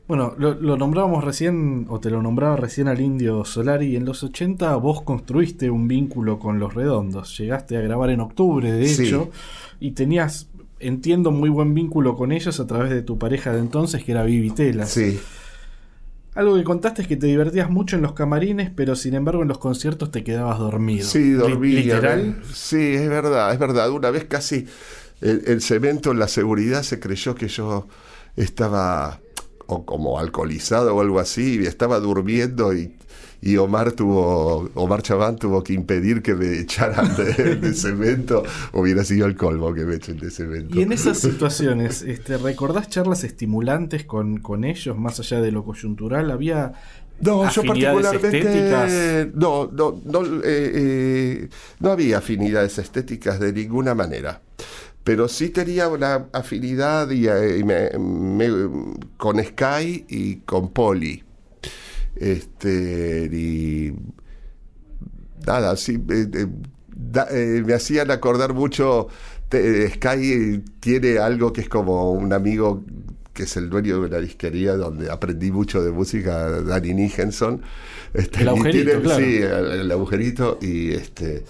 Bueno, 0.06 0.34
lo, 0.36 0.52
lo 0.54 0.76
nombrábamos 0.76 1.24
recién, 1.24 1.86
o 1.88 1.98
te 1.98 2.10
lo 2.10 2.20
nombraba 2.20 2.56
recién 2.56 2.88
al 2.88 3.00
Indio 3.00 3.46
Solari. 3.46 3.96
En 3.96 4.04
los 4.04 4.22
80 4.22 4.76
vos 4.76 5.00
construiste 5.00 5.70
un 5.70 5.88
vínculo 5.88 6.38
con 6.38 6.58
los 6.58 6.74
redondos. 6.74 7.38
Llegaste 7.38 7.78
a 7.78 7.80
grabar 7.80 8.10
en 8.10 8.20
octubre, 8.20 8.70
de 8.70 8.86
Sí. 8.86 9.06
hecho, 9.06 9.30
y 9.80 9.92
tenías, 9.92 10.50
entiendo, 10.78 11.30
muy 11.30 11.48
buen 11.48 11.72
vínculo 11.72 12.16
con 12.16 12.32
ellos 12.32 12.60
a 12.60 12.66
través 12.66 12.90
de 12.90 13.00
tu 13.00 13.18
pareja 13.18 13.50
de 13.54 13.60
entonces, 13.60 14.04
que 14.04 14.12
era 14.12 14.24
Vivi 14.24 14.50
Telas. 14.50 14.90
Sí. 14.90 15.18
Algo 16.34 16.56
que 16.56 16.64
contaste 16.64 17.02
es 17.02 17.08
que 17.08 17.16
te 17.16 17.26
divertías 17.26 17.70
mucho 17.70 17.96
en 17.96 18.02
los 18.02 18.12
camarines, 18.12 18.70
pero 18.74 18.96
sin 18.96 19.14
embargo 19.14 19.42
en 19.42 19.48
los 19.48 19.58
conciertos 19.58 20.10
te 20.10 20.24
quedabas 20.24 20.58
dormido. 20.58 21.06
Sí, 21.06 21.32
dormía. 21.32 21.80
Literal. 21.80 22.42
Sí, 22.52 22.94
es 22.94 23.08
verdad, 23.08 23.52
es 23.52 23.58
verdad. 23.58 23.90
Una 23.90 24.10
vez 24.10 24.24
casi 24.24 24.66
el, 25.20 25.42
el 25.46 25.60
cemento 25.60 26.10
en 26.10 26.18
la 26.18 26.28
seguridad 26.28 26.82
se 26.82 26.98
creyó 26.98 27.34
que 27.34 27.48
yo 27.48 27.86
estaba 28.36 29.20
o 29.66 29.84
como 29.86 30.18
alcoholizado 30.18 30.94
o 30.94 31.00
algo 31.00 31.20
así, 31.20 31.60
y 31.62 31.66
estaba 31.66 31.98
durmiendo 32.00 32.74
y, 32.74 32.96
y 33.46 33.56
Omar 33.58 33.92
tuvo, 33.92 34.70
Omar 34.74 35.02
Chaván 35.02 35.36
tuvo 35.36 35.62
que 35.62 35.74
impedir 35.74 36.22
que 36.22 36.34
me 36.34 36.58
echaran 36.60 37.14
de, 37.16 37.56
de 37.56 37.74
cemento. 37.74 38.42
Hubiera 38.72 39.04
sido 39.04 39.26
el 39.26 39.36
colmo 39.36 39.74
que 39.74 39.84
me 39.84 39.96
echen 39.96 40.16
de 40.18 40.30
cemento. 40.30 40.78
Y 40.78 40.82
en 40.82 40.92
esas 40.92 41.18
situaciones, 41.18 42.00
este, 42.02 42.38
¿recordás 42.38 42.88
charlas 42.88 43.22
estimulantes 43.22 44.04
con, 44.04 44.38
con 44.38 44.64
ellos, 44.64 44.96
más 44.96 45.20
allá 45.20 45.40
de 45.42 45.52
lo 45.52 45.62
coyuntural? 45.64 46.30
¿Había 46.30 46.72
No, 47.20 47.48
yo 47.50 47.62
particularmente 47.64 48.38
estéticas? 48.38 49.34
no, 49.34 49.70
no, 49.72 50.00
no, 50.04 50.24
eh, 50.42 50.72
eh, 50.74 51.48
no 51.80 51.90
había 51.90 52.18
afinidades 52.18 52.78
estéticas 52.78 53.38
de 53.40 53.52
ninguna 53.52 53.94
manera. 53.94 54.40
Pero 55.04 55.28
sí 55.28 55.50
tenía 55.50 55.88
una 55.88 56.28
afinidad 56.32 57.10
y, 57.10 57.28
eh, 57.28 57.58
y 57.58 57.62
me- 57.64 57.90
me- 57.98 58.94
con 59.18 59.38
Sky 59.44 60.06
y 60.08 60.36
con 60.46 60.70
Poli. 60.72 61.22
Este, 62.16 63.28
y 63.32 63.92
nada, 65.46 65.76
sí, 65.76 65.94
eh, 66.10 66.26
eh, 66.34 66.46
da- 66.94 67.28
eh, 67.30 67.62
me 67.64 67.74
hacían 67.74 68.10
acordar 68.10 68.54
mucho. 68.54 69.08
te- 69.48 69.88
Sky 69.90 70.62
tiene 70.80 71.18
algo 71.18 71.52
que 71.52 71.60
es 71.60 71.68
como 71.68 72.12
un 72.12 72.32
amigo 72.32 72.82
que 73.32 73.44
es 73.44 73.56
el 73.56 73.68
dueño 73.68 74.00
de 74.00 74.06
una 74.08 74.18
disquería 74.18 74.74
donde 74.76 75.10
aprendí 75.10 75.50
mucho 75.50 75.82
de 75.82 75.90
música, 75.90 76.62
Danny 76.62 76.94
Nichenson. 76.94 77.62
Este, 78.14 78.42
El 78.42 78.48
agujerito, 78.48 78.84
tienen- 78.84 79.02
claro. 79.02 79.24
Sí, 79.24 79.36
el, 79.38 79.80
el 79.80 79.90
agujerito 79.92 80.58
y 80.62 80.92
este 80.92 81.44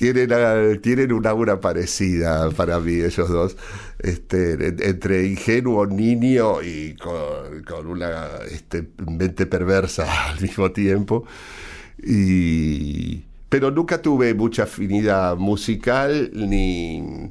tienen, 0.00 0.32
ah, 0.32 0.78
tienen 0.82 1.12
una 1.12 1.30
aura 1.30 1.60
parecida 1.60 2.50
para 2.52 2.80
mí 2.80 2.94
ellos 2.94 3.28
dos, 3.28 3.56
este, 3.98 4.54
en- 4.54 4.82
entre 4.82 5.26
ingenuo 5.26 5.86
niño 5.86 6.62
y 6.62 6.96
con, 6.96 7.62
con 7.64 7.86
una 7.86 8.28
este, 8.50 8.88
mente 9.06 9.46
perversa 9.46 10.06
al 10.30 10.40
mismo 10.40 10.72
tiempo. 10.72 11.26
Y, 12.02 13.24
pero 13.48 13.70
nunca 13.70 14.02
tuve 14.02 14.34
mucha 14.34 14.64
afinidad 14.64 15.36
musical 15.36 16.30
ni, 16.34 17.30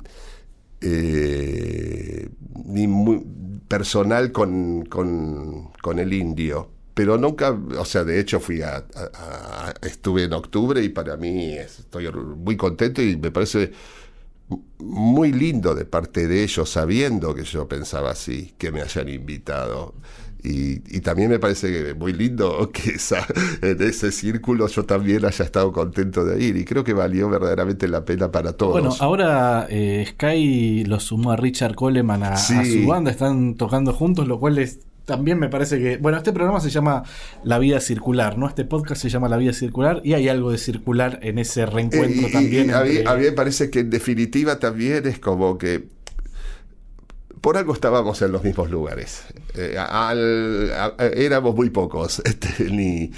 eh, 0.82 2.30
ni 2.66 2.88
muy 2.88 3.22
personal 3.68 4.32
con, 4.32 4.86
con, 4.86 5.72
con 5.82 6.00
el 6.00 6.14
indio. 6.14 6.70
Pero 7.00 7.18
nunca, 7.18 7.52
o 7.78 7.86
sea, 7.86 8.04
de 8.04 8.20
hecho 8.20 8.41
fui 8.41 8.62
a, 8.62 8.76
a- 8.76 9.70
a- 9.70 9.74
estuve 9.88 10.26
en 10.26 10.34
octubre 10.34 10.84
y 10.84 10.89
para 10.89 11.16
mí 11.16 11.54
estoy 11.54 12.12
muy 12.12 12.58
contento 12.58 13.02
y 13.02 13.16
me 13.16 13.32
parece 13.32 13.72
muy 14.80 15.32
lindo 15.32 15.76
de 15.76 15.86
parte 15.86 16.28
de 16.28 16.43
ellos, 16.43 16.70
sabiendo 16.70 17.34
que 17.34 17.43
yo 17.45 17.70
pensaba 17.70 18.12
así, 18.12 18.54
que 18.58 18.72
me 18.72 18.82
hayan 18.82 19.08
invitado. 19.08 19.93
Y, 20.43 20.97
y 20.97 21.02
también 21.02 21.30
me 21.30 21.39
parece 21.39 21.93
muy 21.93 22.12
lindo 22.14 22.70
que 22.74 22.91
esa, 22.91 23.26
en 23.62 23.82
ese 23.82 24.12
círculo 24.12 24.68
yo 24.68 24.86
también 24.86 25.24
haya 25.26 25.45
estado 25.45 25.72
contento 25.72 26.26
de 26.26 26.43
ir. 26.43 26.58
Y 26.58 26.66
creo 26.66 26.84
que 26.84 26.93
valió 26.93 27.30
verdaderamente 27.30 27.88
la 27.88 28.04
pena 28.04 28.32
para 28.32 28.54
todos. 28.54 28.74
Bueno, 28.74 28.95
ahora 29.00 29.68
eh, 29.70 30.06
Sky 30.10 30.84
lo 30.86 31.00
sumó 31.00 31.32
a 31.32 31.38
Richard 31.38 31.76
Coleman 31.76 32.24
a, 32.24 32.38
su 32.38 32.86
banda, 32.88 33.12
están 33.12 33.56
tocando 33.56 33.93
juntos, 33.93 34.28
lo 34.28 34.39
cual 34.39 34.58
es 34.58 34.80
también 35.10 35.39
me 35.39 35.49
parece 35.49 35.80
que. 35.80 35.97
Bueno, 35.97 36.20
este 36.20 36.32
programa 36.32 36.60
se 36.60 36.70
llama 36.70 37.03
La 37.43 37.57
Vida 37.57 37.80
Circular, 37.80 38.38
¿no? 38.38 38.47
Este 38.47 38.64
podcast 38.64 39.01
se 39.01 39.10
llama 39.10 39.28
La 39.28 39.38
Vida 39.38 39.53
Circular 39.53 40.01
y 40.03 40.14
hay 40.14 40.30
algo 40.30 40.51
de 40.51 40.60
circular 40.60 41.18
en 41.24 41.39
ese 41.39 41.66
reencuentro 41.66 42.28
Eh, 42.28 42.30
y- 42.30 42.32
también. 42.32 42.70
y 42.70 42.72
a, 42.74 42.82
mí, 42.84 42.89
entre- 42.97 43.07
a 43.12 43.16
mí 43.16 43.24
me 43.24 43.32
parece 43.32 43.72
que 43.72 43.80
en 43.80 43.89
definitiva 43.89 44.60
también 44.60 45.07
es 45.07 45.18
como 45.20 45.57
que 45.57 45.88
por 47.41 47.57
algo 47.57 47.74
estábamos 47.74 48.22
en 48.22 48.32
los 48.32 48.43
mismos 48.43 48.70
lugares. 48.70 49.24
Eh, 49.55 49.76
al- 49.80 50.72
a- 50.74 50.93
a- 50.97 51.05
éramos 51.07 51.55
muy 51.55 51.70
pocos. 51.70 52.22
este, 52.26 52.66
ni, 52.70 53.12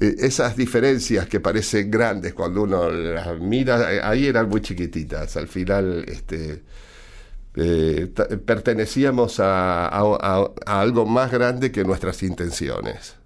eh, 0.00 0.14
esas 0.20 0.56
diferencias 0.56 1.26
que 1.26 1.40
parecen 1.40 1.90
grandes 1.90 2.34
cuando 2.34 2.62
uno 2.62 2.88
las 2.90 3.38
mira, 3.40 4.08
ahí 4.08 4.26
eran 4.26 4.48
muy 4.48 4.60
chiquititas. 4.60 5.36
Al 5.36 5.48
final, 5.48 6.04
este, 6.06 6.62
eh, 7.56 8.12
pertenecíamos 8.46 9.40
a, 9.40 9.86
a- 9.88 10.00
a- 10.20 10.50
a 10.66 10.80
algo 10.80 11.06
más 11.06 11.30
grande 11.32 11.72
que 11.72 11.84
nuestras 11.84 12.22
intenciones. 12.22 13.16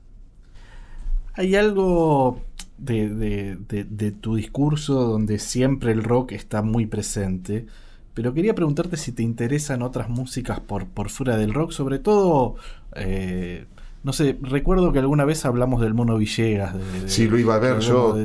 Hay 1.34 1.54
algo 1.54 2.40
de, 2.78 3.08
de- 3.10 3.56
de- 3.68 3.84
de 3.84 4.10
tu 4.12 4.36
discurso 4.36 4.94
donde 5.04 5.38
siempre 5.38 5.92
el 5.92 6.02
rock 6.02 6.32
está 6.32 6.62
muy 6.62 6.86
presente, 6.86 7.66
pero 8.14 8.32
quería 8.32 8.54
preguntarte 8.54 8.96
si 8.96 9.12
te 9.12 9.22
interesan 9.22 9.82
otras 9.82 10.08
músicas 10.08 10.60
por, 10.60 10.86
por 10.86 11.10
fuera 11.10 11.36
del 11.36 11.52
rock, 11.52 11.72
sobre 11.72 11.98
todo, 11.98 12.56
eh, 12.94 13.66
no 14.02 14.12
sé, 14.14 14.38
recuerdo 14.40 14.92
que 14.92 14.98
alguna 15.00 15.24
vez 15.26 15.44
hablamos 15.44 15.82
del 15.82 15.92
Mono 15.94 16.16
Villegas. 16.16 16.74
Sí, 17.06 17.28
lo 17.28 17.38
iba 17.38 17.56
a 17.56 17.58
ver 17.58 17.80
yo. 17.80 18.16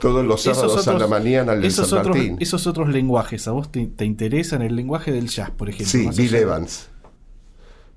Todos 0.00 0.24
los 0.24 0.42
sábados 0.42 0.86
a 0.88 0.94
la 0.94 1.06
mañana 1.06 1.52
al 1.52 1.64
esos 1.64 1.88
San 1.88 2.00
otros, 2.00 2.16
Martín. 2.16 2.36
esos 2.40 2.66
otros 2.66 2.88
lenguajes, 2.88 3.46
¿a 3.48 3.52
vos 3.52 3.70
te, 3.70 3.86
te 3.86 4.04
interesan 4.04 4.62
el 4.62 4.76
lenguaje 4.76 5.12
del 5.12 5.28
jazz, 5.28 5.50
por 5.50 5.68
ejemplo? 5.68 5.86
Sí, 5.86 6.08
Bill 6.16 6.34
Evans. 6.34 6.88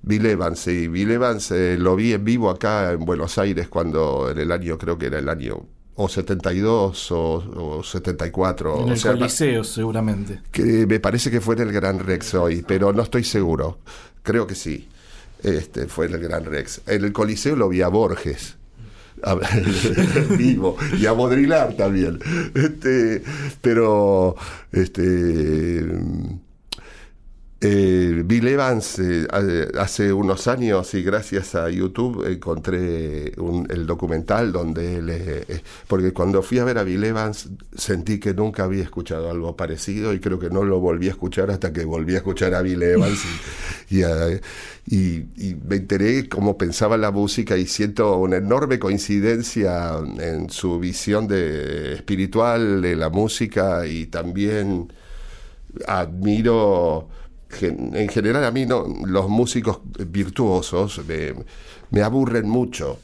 Bill 0.01 0.25
Evans, 0.25 0.59
sí. 0.59 0.87
Bill 0.87 1.11
Evans 1.11 1.51
eh, 1.51 1.77
lo 1.79 1.95
vi 1.95 2.13
en 2.13 2.23
vivo 2.23 2.49
acá 2.49 2.91
en 2.91 3.05
Buenos 3.05 3.37
Aires 3.37 3.67
cuando 3.67 4.29
en 4.29 4.37
el 4.37 4.51
año, 4.51 4.77
creo 4.77 4.97
que 4.97 5.07
era 5.07 5.17
el 5.19 5.29
año 5.29 5.65
o 5.95 6.09
72 6.09 7.11
o, 7.11 7.77
o 7.79 7.83
74. 7.83 8.81
En 8.81 8.89
o 8.89 8.91
el 8.91 8.99
sea, 8.99 9.13
Coliseo, 9.13 9.63
seguramente. 9.63 10.41
que 10.51 10.85
me 10.85 10.99
parece 10.99 11.31
que 11.31 11.41
fue 11.41 11.55
en 11.55 11.61
el 11.61 11.71
Gran 11.71 11.99
Rex 11.99 12.33
hoy, 12.35 12.63
pero 12.67 12.93
no 12.93 13.01
estoy 13.01 13.23
seguro. 13.23 13.79
Creo 14.21 14.45
que 14.45 14.55
sí. 14.55 14.89
Este 15.41 15.87
fue 15.87 16.07
en 16.07 16.13
el 16.15 16.21
Gran 16.21 16.45
Rex. 16.45 16.81
En 16.87 17.03
el 17.03 17.13
Coliseo 17.13 17.55
lo 17.55 17.69
vi 17.69 17.81
a 17.81 17.87
Borges. 17.87 18.57
A- 19.23 19.35
vivo. 20.37 20.77
Y 20.99 21.05
a 21.05 21.11
Bodrilar 21.13 21.73
también. 21.75 22.19
Este 22.53 23.23
pero 23.61 24.35
este 24.71 25.85
eh, 27.67 28.21
Bill 28.25 28.47
Evans, 28.47 28.99
eh, 28.99 29.27
ha- 29.31 29.81
hace 29.81 30.11
unos 30.13 30.47
años 30.47 30.93
y 30.93 31.01
gracias 31.03 31.55
a 31.55 31.69
YouTube 31.69 32.25
encontré 32.27 33.31
un- 33.37 33.67
el 33.69 33.85
documental 33.87 34.51
donde 34.51 34.97
él... 34.97 35.09
eh, 35.09 35.61
porque 35.87 36.13
cuando 36.13 36.41
fui 36.43 36.59
a 36.59 36.63
ver 36.65 36.77
a 36.77 36.83
Bill 36.83 37.03
Evans 37.03 37.49
sentí 37.75 38.19
que 38.19 38.33
nunca 38.33 38.63
había 38.65 38.83
escuchado 38.83 39.31
algo 39.31 39.55
parecido 39.55 40.13
y 40.13 40.19
creo 40.19 40.37
que 40.39 40.49
no 40.49 40.63
lo 40.63 40.79
volví 40.79 41.07
a 41.07 41.11
escuchar 41.11 41.49
hasta 41.51 41.71
que 41.73 41.85
volví 41.85 42.13
a 42.15 42.17
escuchar 42.17 42.53
a 42.53 42.61
Bill 42.61 42.83
Evans 42.83 43.19
y, 43.89 43.97
y, 43.99 44.03
a- 44.03 44.39
y- 44.87 45.25
y 45.37 45.55
me 45.67 45.77
enteré 45.77 46.27
cómo 46.29 46.57
pensaba 46.57 46.97
la 46.97 47.11
música 47.11 47.57
y 47.57 47.65
siento 47.67 48.17
una 48.17 48.37
enorme 48.37 48.79
coincidencia 48.79 49.93
en 50.19 50.49
su 50.49 50.79
visión 50.79 51.27
de, 51.27 51.93
espiritual 51.93 52.81
de 52.81 52.95
la 52.95 53.09
música 53.09 53.87
y 53.87 54.07
también 54.07 54.91
admiro 55.87 57.09
en 57.61 58.09
general 58.09 58.43
a 58.43 58.51
mí 58.51 58.65
no 58.65 58.85
los 59.05 59.29
músicos 59.29 59.79
virtuosos 60.07 61.01
me, 61.91 62.01
aburren 62.01 62.49
mucho 62.49 62.99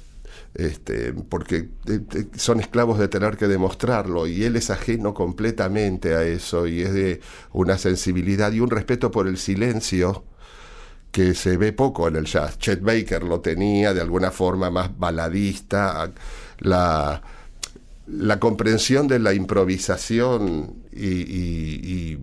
este, 0.54 1.14
porque 1.14 1.70
eh, 1.88 2.02
eh, 2.14 2.26
son 2.36 2.60
esclavos 2.60 3.00
de 3.00 3.08
tener 3.08 3.38
que 3.38 3.48
demostrarlo 3.48 4.28
y 4.28 4.44
él 4.44 4.58
es 4.58 4.70
ajeno 4.70 5.14
completamente 5.14 6.16
a 6.16 6.24
eso 6.24 6.68
y 6.68 6.82
es 6.82 6.94
de 6.94 7.22
una 7.54 7.78
sensibilidad 7.78 8.52
y 8.52 8.60
un 8.60 8.70
respeto 8.70 9.12
por 9.12 9.28
el 9.28 9.38
silencio 9.38 10.26
que 11.12 11.36
se 11.36 11.58
ve 11.58 11.72
poco 11.74 12.08
en 12.08 12.18
el 12.18 12.26
jazz. 12.26 12.58
Chet 12.58 12.82
Baker 12.82 13.24
lo 13.24 13.40
tenía 13.40 13.94
de 13.94 14.02
alguna 14.02 14.32
forma 14.32 14.70
más 14.70 14.98
baladista, 14.98 16.12
la, 16.60 17.22
la 18.08 18.40
comprensión 18.40 19.08
de 19.08 19.20
la 19.20 19.34
improvisación 19.34 20.84
y 20.92 22.18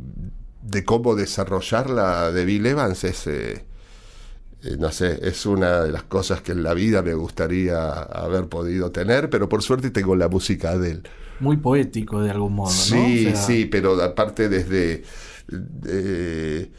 de 0.71 0.85
cómo 0.85 1.15
desarrollarla 1.15 2.31
de 2.33 2.45
Bill 2.45 2.67
Evans 2.67 3.05
es, 3.05 3.27
eh, 3.27 3.67
eh, 4.63 4.77
no 4.79 4.91
sé, 4.93 5.19
es 5.29 5.47
una 5.47 5.83
de 5.83 5.93
las 5.93 6.05
cosas 6.05 6.43
que 6.43 6.53
en 6.53 6.63
la 6.63 6.75
vida 6.75 7.03
me 7.03 7.15
gustaría 7.15 7.89
haber 7.91 8.49
podido 8.49 8.91
tener, 8.93 9.31
pero 9.31 9.49
por 9.49 9.63
suerte 9.63 9.91
tengo 9.91 10.17
la 10.17 10.29
música 10.29 10.79
de 10.79 10.91
él. 10.93 11.03
Muy 11.39 11.57
poético 11.59 12.21
de 12.23 12.31
algún 12.31 12.55
modo, 12.55 12.85
¿no? 12.85 13.13
Sí, 13.15 13.15
O 13.15 13.37
sea, 13.37 13.37
sí, 13.37 13.67
pero 13.67 14.01
aparte 14.03 14.49
desde... 14.49 15.05
eh, 15.87 16.73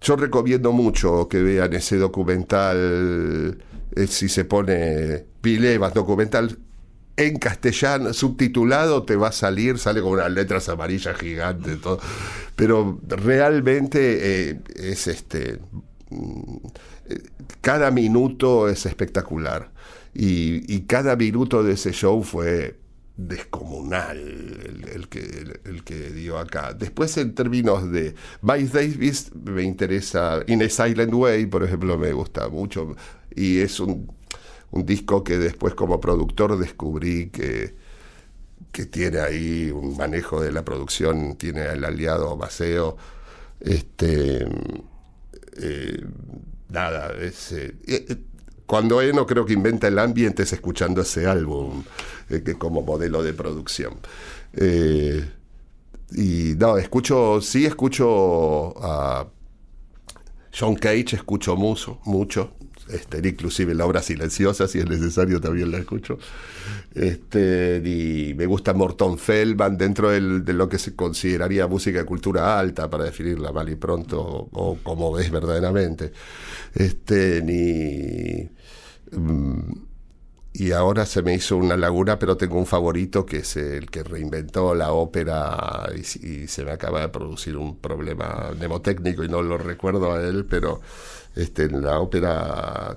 yo 0.00 0.16
recomiendo 0.16 0.72
mucho 0.72 1.28
que 1.28 1.42
vean 1.42 1.72
ese 1.74 1.96
documental, 1.98 3.58
eh, 3.96 4.06
si 4.06 4.28
se 4.28 4.44
pone 4.44 5.26
Bill 5.42 5.64
Evans 5.64 5.94
documental 5.94 6.58
en 7.16 7.38
castellano, 7.38 8.12
subtitulado, 8.12 9.04
te 9.04 9.16
va 9.16 9.28
a 9.28 9.32
salir, 9.32 9.78
sale 9.78 10.00
con 10.00 10.12
unas 10.12 10.30
letras 10.30 10.68
amarillas 10.68 11.16
gigantes, 11.16 11.80
todo. 11.80 12.00
pero 12.56 13.00
realmente 13.06 14.50
eh, 14.50 14.60
es 14.74 15.06
este... 15.06 15.60
mm, 16.10 16.56
eh, 17.08 17.22
Cada 17.60 17.90
minuto 17.90 18.68
es 18.68 18.86
espectacular 18.86 19.70
y, 20.14 20.80
cada 20.82 21.16
minuto 21.16 21.62
de 21.62 21.72
ese 21.72 21.92
show 21.92 22.22
fue 22.22 22.78
descomunal 23.16 24.18
el, 24.92 25.08
que, 25.08 25.20
el, 25.64 25.84
que 25.84 26.10
dio 26.10 26.38
acá. 26.38 26.72
Después 26.72 27.16
en 27.16 27.34
términos 27.34 27.90
de 27.90 28.14
Miles 28.42 28.72
Davis 28.72 29.32
me 29.34 29.62
interesa, 29.62 30.42
In 30.46 30.62
a 30.62 30.68
Silent 30.68 31.12
Way, 31.12 31.46
por 31.46 31.64
ejemplo, 31.64 31.98
me 31.98 32.12
gusta 32.12 32.48
mucho 32.48 32.94
y 33.34 33.58
es 33.58 33.80
un, 33.80 34.08
un 34.74 34.84
disco 34.84 35.22
que 35.22 35.38
después 35.38 35.74
como 35.74 36.00
productor 36.00 36.58
descubrí 36.58 37.30
que, 37.30 37.74
que 38.72 38.86
tiene 38.86 39.20
ahí 39.20 39.70
un 39.70 39.96
manejo 39.96 40.40
de 40.40 40.50
la 40.50 40.64
producción, 40.64 41.36
tiene 41.36 41.64
el 41.66 41.84
aliado 41.84 42.36
Maceo, 42.36 42.96
este 43.60 44.46
eh, 45.56 46.04
nada, 46.68 47.12
es, 47.20 47.52
eh, 47.52 47.76
eh, 47.86 48.16
cuando 48.66 49.00
Eno 49.00 49.26
creo 49.26 49.44
que 49.44 49.52
inventa 49.52 49.86
el 49.86 49.98
ambiente 49.98 50.42
es 50.42 50.52
escuchando 50.52 51.02
ese 51.02 51.26
álbum 51.26 51.84
eh, 52.28 52.42
que 52.44 52.54
como 52.54 52.82
modelo 52.82 53.22
de 53.22 53.32
producción. 53.32 53.94
Eh, 54.54 55.24
y 56.12 56.54
no, 56.58 56.78
escucho, 56.78 57.40
sí 57.40 57.64
escucho 57.66 58.74
a 58.82 59.28
John 60.58 60.74
Cage, 60.74 61.14
escucho 61.16 61.56
mucho, 61.56 62.00
mucho. 62.04 62.52
Este, 62.88 63.26
inclusive 63.26 63.74
la 63.74 63.86
obra 63.86 64.02
silenciosa, 64.02 64.68
si 64.68 64.78
es 64.78 64.88
necesario, 64.88 65.40
también 65.40 65.70
la 65.70 65.78
escucho. 65.78 66.18
Este, 66.94 67.82
y 67.84 68.34
me 68.34 68.46
gusta 68.46 68.74
Morton 68.74 69.18
Feldman 69.18 69.78
dentro 69.78 70.10
de 70.10 70.52
lo 70.52 70.68
que 70.68 70.78
se 70.78 70.94
consideraría 70.94 71.66
música 71.66 71.98
de 72.00 72.04
cultura 72.04 72.58
alta, 72.58 72.90
para 72.90 73.04
definirla 73.04 73.52
mal 73.52 73.68
y 73.70 73.76
pronto, 73.76 74.48
o, 74.52 74.78
como 74.82 75.18
es 75.18 75.30
verdaderamente. 75.30 76.12
Este, 76.74 77.42
ni. 77.42 78.50
mm, 79.18 79.72
y 80.56 80.70
ahora 80.70 81.04
se 81.04 81.22
me 81.22 81.34
hizo 81.34 81.56
una 81.56 81.76
laguna, 81.76 82.18
pero 82.18 82.36
tengo 82.36 82.58
un 82.58 82.66
favorito 82.66 83.26
que 83.26 83.38
es 83.38 83.56
el 83.56 83.90
que 83.90 84.04
reinventó 84.04 84.72
la 84.76 84.92
ópera 84.92 85.88
y 85.96 86.46
se 86.46 86.64
me 86.64 86.70
acaba 86.70 87.00
de 87.00 87.08
producir 87.08 87.56
un 87.56 87.78
problema 87.78 88.52
mnemotécnico 88.56 89.24
y 89.24 89.28
no 89.28 89.42
lo 89.42 89.58
recuerdo 89.58 90.12
a 90.12 90.22
él, 90.22 90.46
pero 90.48 90.80
este, 91.34 91.64
en 91.64 91.82
la 91.82 91.98
ópera, 92.00 92.96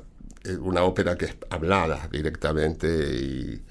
una 0.62 0.84
ópera 0.84 1.18
que 1.18 1.26
es 1.26 1.36
hablada 1.50 2.08
directamente 2.12 2.88
y 3.16 3.62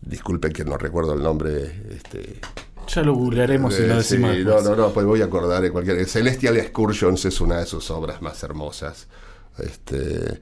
disculpen 0.00 0.52
que 0.52 0.64
no 0.64 0.76
recuerdo 0.78 1.14
el 1.14 1.22
nombre. 1.22 1.82
Este, 1.90 2.40
Ya 2.86 3.02
lo 3.02 3.14
googlearemos 3.14 3.78
lo 3.78 3.98
Eh, 3.98 4.02
sí, 4.02 4.16
decimos. 4.18 4.30
no, 4.38 4.60
después. 4.60 4.64
no, 4.64 4.76
no, 4.76 4.92
pues 4.92 5.06
voy 5.06 5.20
a 5.22 5.26
acordar 5.26 5.62
de 5.62 5.70
cualquier. 5.70 6.04
Celestial 6.06 6.56
Excursions 6.56 7.24
es 7.24 7.40
una 7.40 7.58
de 7.60 7.66
sus 7.66 7.90
obras 7.90 8.22
más 8.22 8.42
hermosas. 8.42 9.08
Este, 9.58 10.40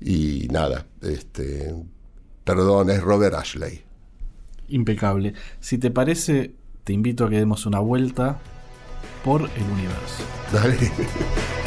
y 0.00 0.48
nada, 0.50 0.86
este, 1.02 1.74
perdón, 2.44 2.90
es 2.90 3.00
Robert 3.02 3.34
Ashley. 3.34 3.84
Impecable. 4.68 5.32
Si 5.60 5.78
te 5.78 5.90
parece, 5.90 6.54
te 6.84 6.92
invito 6.92 7.24
a 7.24 7.30
que 7.30 7.36
demos 7.38 7.64
una 7.66 7.78
vuelta 7.78 8.38
por 9.24 9.42
el 9.42 9.62
universo. 9.72 10.24
Dale. 10.52 10.76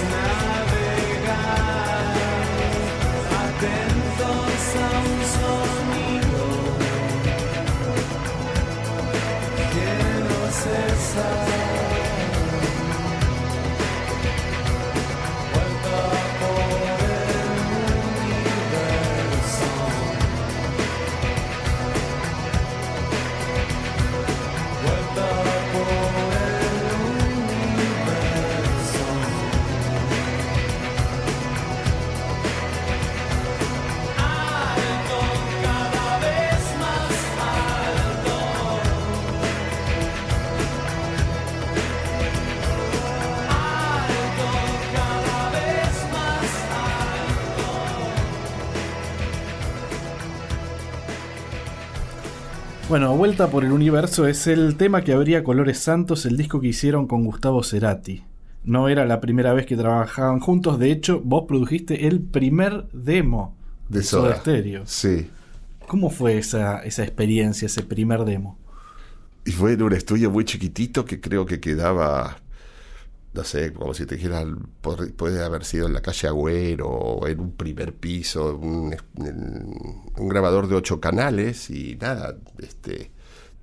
Entre 0.00 0.08
planetas 0.08 0.29
Bueno, 52.90 53.16
Vuelta 53.16 53.48
por 53.48 53.64
el 53.64 53.70
Universo 53.70 54.26
es 54.26 54.48
el 54.48 54.74
tema 54.74 55.04
que 55.04 55.12
abría 55.12 55.44
Colores 55.44 55.78
Santos, 55.78 56.26
el 56.26 56.36
disco 56.36 56.60
que 56.60 56.66
hicieron 56.66 57.06
con 57.06 57.24
Gustavo 57.24 57.62
Cerati. 57.62 58.24
No 58.64 58.88
era 58.88 59.04
la 59.04 59.20
primera 59.20 59.52
vez 59.52 59.64
que 59.64 59.76
trabajaban 59.76 60.40
juntos, 60.40 60.80
de 60.80 60.90
hecho, 60.90 61.20
vos 61.24 61.44
produjiste 61.46 62.08
el 62.08 62.20
primer 62.20 62.88
demo 62.92 63.54
De 63.88 64.02
Soda. 64.02 64.34
Stereo. 64.38 64.82
Sí. 64.86 65.28
¿Cómo 65.86 66.10
fue 66.10 66.36
esa, 66.36 66.80
esa 66.80 67.04
experiencia, 67.04 67.66
ese 67.66 67.84
primer 67.84 68.24
demo? 68.24 68.58
Y 69.44 69.52
fue 69.52 69.74
en 69.74 69.82
un 69.82 69.92
estudio 69.92 70.28
muy 70.32 70.44
chiquitito 70.44 71.04
que 71.04 71.20
creo 71.20 71.46
que 71.46 71.60
quedaba, 71.60 72.38
no 73.32 73.44
sé, 73.44 73.72
como 73.72 73.94
si 73.94 74.06
te 74.06 74.16
dijera, 74.16 74.44
por- 74.80 75.12
puede 75.14 75.42
haber 75.44 75.64
sido 75.64 75.86
en 75.86 75.92
la 75.94 76.02
calle 76.02 76.28
Agüero 76.28 76.88
o 76.88 77.26
en 77.28 77.40
un 77.40 77.52
primer 77.52 77.94
piso, 77.94 78.56
un, 78.56 78.96
grabador 80.16 80.68
de 80.68 80.76
ocho 80.76 81.00
canales 81.00 81.70
y 81.70 81.96
nada, 81.96 82.36
este, 82.58 83.10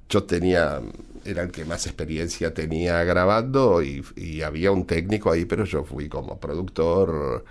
yo 0.09 0.23
tenía, 0.23 0.81
era 1.25 1.43
el 1.43 1.51
que 1.51 1.65
más 1.65 1.85
experiencia 1.87 2.53
tenía 2.53 3.03
grabando 3.03 3.81
y, 3.83 4.03
había 4.41 4.71
un 4.71 4.85
técnico 4.85 5.31
ahí, 5.31 5.45
pero 5.45 5.65
yo 5.65 5.83
fui 5.83 6.09
como 6.09 6.39
productor 6.39 7.43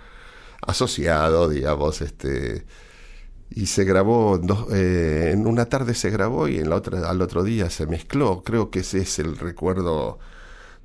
asociado, 0.61 1.49
digamos, 1.49 2.01
este 2.01 2.65
y 3.49 3.67
se 3.67 3.85
grabó 3.85 4.39
eh, 4.73 5.31
en 5.33 5.47
una 5.47 5.67
tarde 5.67 5.93
se 5.93 6.09
grabó 6.09 6.47
y 6.47 6.57
en 6.57 6.69
la 6.69 6.75
otra 6.75 7.09
al 7.09 7.21
otro 7.21 7.43
día 7.43 7.69
se 7.69 7.87
mezcló. 7.87 8.43
Creo 8.43 8.69
que 8.71 8.79
ese 8.79 8.99
es 8.99 9.19
el 9.19 9.37
recuerdo 9.37 10.19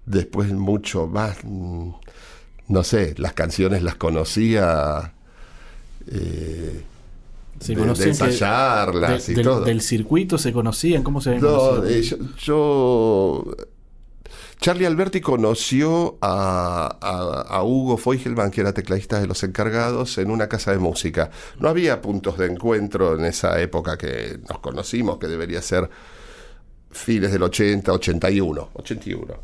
después 0.06 0.52
mucho 0.52 1.06
más 1.06 1.38
no 1.44 2.82
sé 2.84 3.14
las 3.18 3.32
canciones 3.34 3.82
las 3.82 3.94
conocía 3.96 5.12
eh, 6.10 6.82
¿Se 7.60 7.74
de, 7.74 7.78
conocían 7.80 8.06
de 8.06 8.10
ensayarlas 8.10 9.26
de- 9.26 9.32
y 9.32 9.36
del, 9.36 9.44
todo 9.44 9.60
del 9.60 9.80
circuito 9.80 10.38
se 10.38 10.52
conocían? 10.52 11.02
¿Cómo 11.04 11.20
se 11.20 11.30
habían 11.30 11.44
no, 11.44 11.58
conocido? 11.58 11.88
eh, 11.88 12.02
yo, 12.02 12.16
yo- 13.44 13.56
Charlie 14.60 14.86
Alberti 14.86 15.20
conoció 15.20 16.18
a, 16.20 16.96
a- 17.00 17.56
a 17.56 17.62
Hugo 17.64 17.96
Feugelman, 17.96 18.50
que 18.52 18.60
era 18.60 18.72
tecladista 18.72 19.20
de 19.20 19.26
los 19.26 19.42
encargados, 19.42 20.18
en 20.18 20.30
una 20.30 20.48
casa 20.48 20.70
de 20.70 20.78
música. 20.78 21.30
No 21.58 21.68
había 21.68 22.00
puntos 22.00 22.38
de 22.38 22.46
encuentro 22.46 23.16
en 23.18 23.24
esa 23.24 23.60
época 23.60 23.98
que 23.98 24.38
nos 24.48 24.60
conocimos, 24.60 25.18
que 25.18 25.26
debería 25.26 25.60
ser 25.62 25.90
fines 26.92 27.32
del 27.32 27.42
80, 27.42 27.92
81, 27.92 28.70
81. 28.74 29.34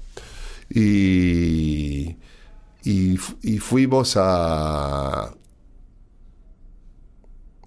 Y, 0.70 2.16
y, 2.84 3.16
fu- 3.18 3.36
y 3.42 3.58
fuimos 3.58 4.16
a, 4.18 5.34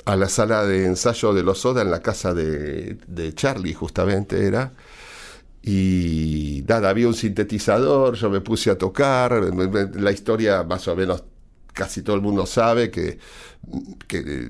a 0.06 0.16
la 0.16 0.30
sala 0.30 0.66
de 0.66 0.86
ensayo 0.86 1.34
de 1.34 1.44
los 1.44 1.60
Soda 1.60 1.82
en 1.84 1.92
la 1.92 2.02
casa 2.02 2.34
de, 2.34 2.96
de 3.08 3.34
Charlie, 3.36 3.74
justamente 3.74 4.46
era. 4.48 4.74
Y 5.64 6.64
nada, 6.68 6.90
había 6.90 7.08
un 7.08 7.14
sintetizador, 7.16 8.16
yo 8.16 8.30
me 8.30 8.42
puse 8.42 8.72
a 8.72 8.78
tocar. 8.78 9.34
La 9.96 10.12
historia, 10.12 10.64
más 10.64 10.88
o 10.88 10.96
menos, 10.96 11.24
casi 11.74 12.04
todo 12.04 12.16
el 12.18 12.22
mundo 12.24 12.46
sabe 12.48 12.92
que, 12.92 13.20
que 14.08 14.50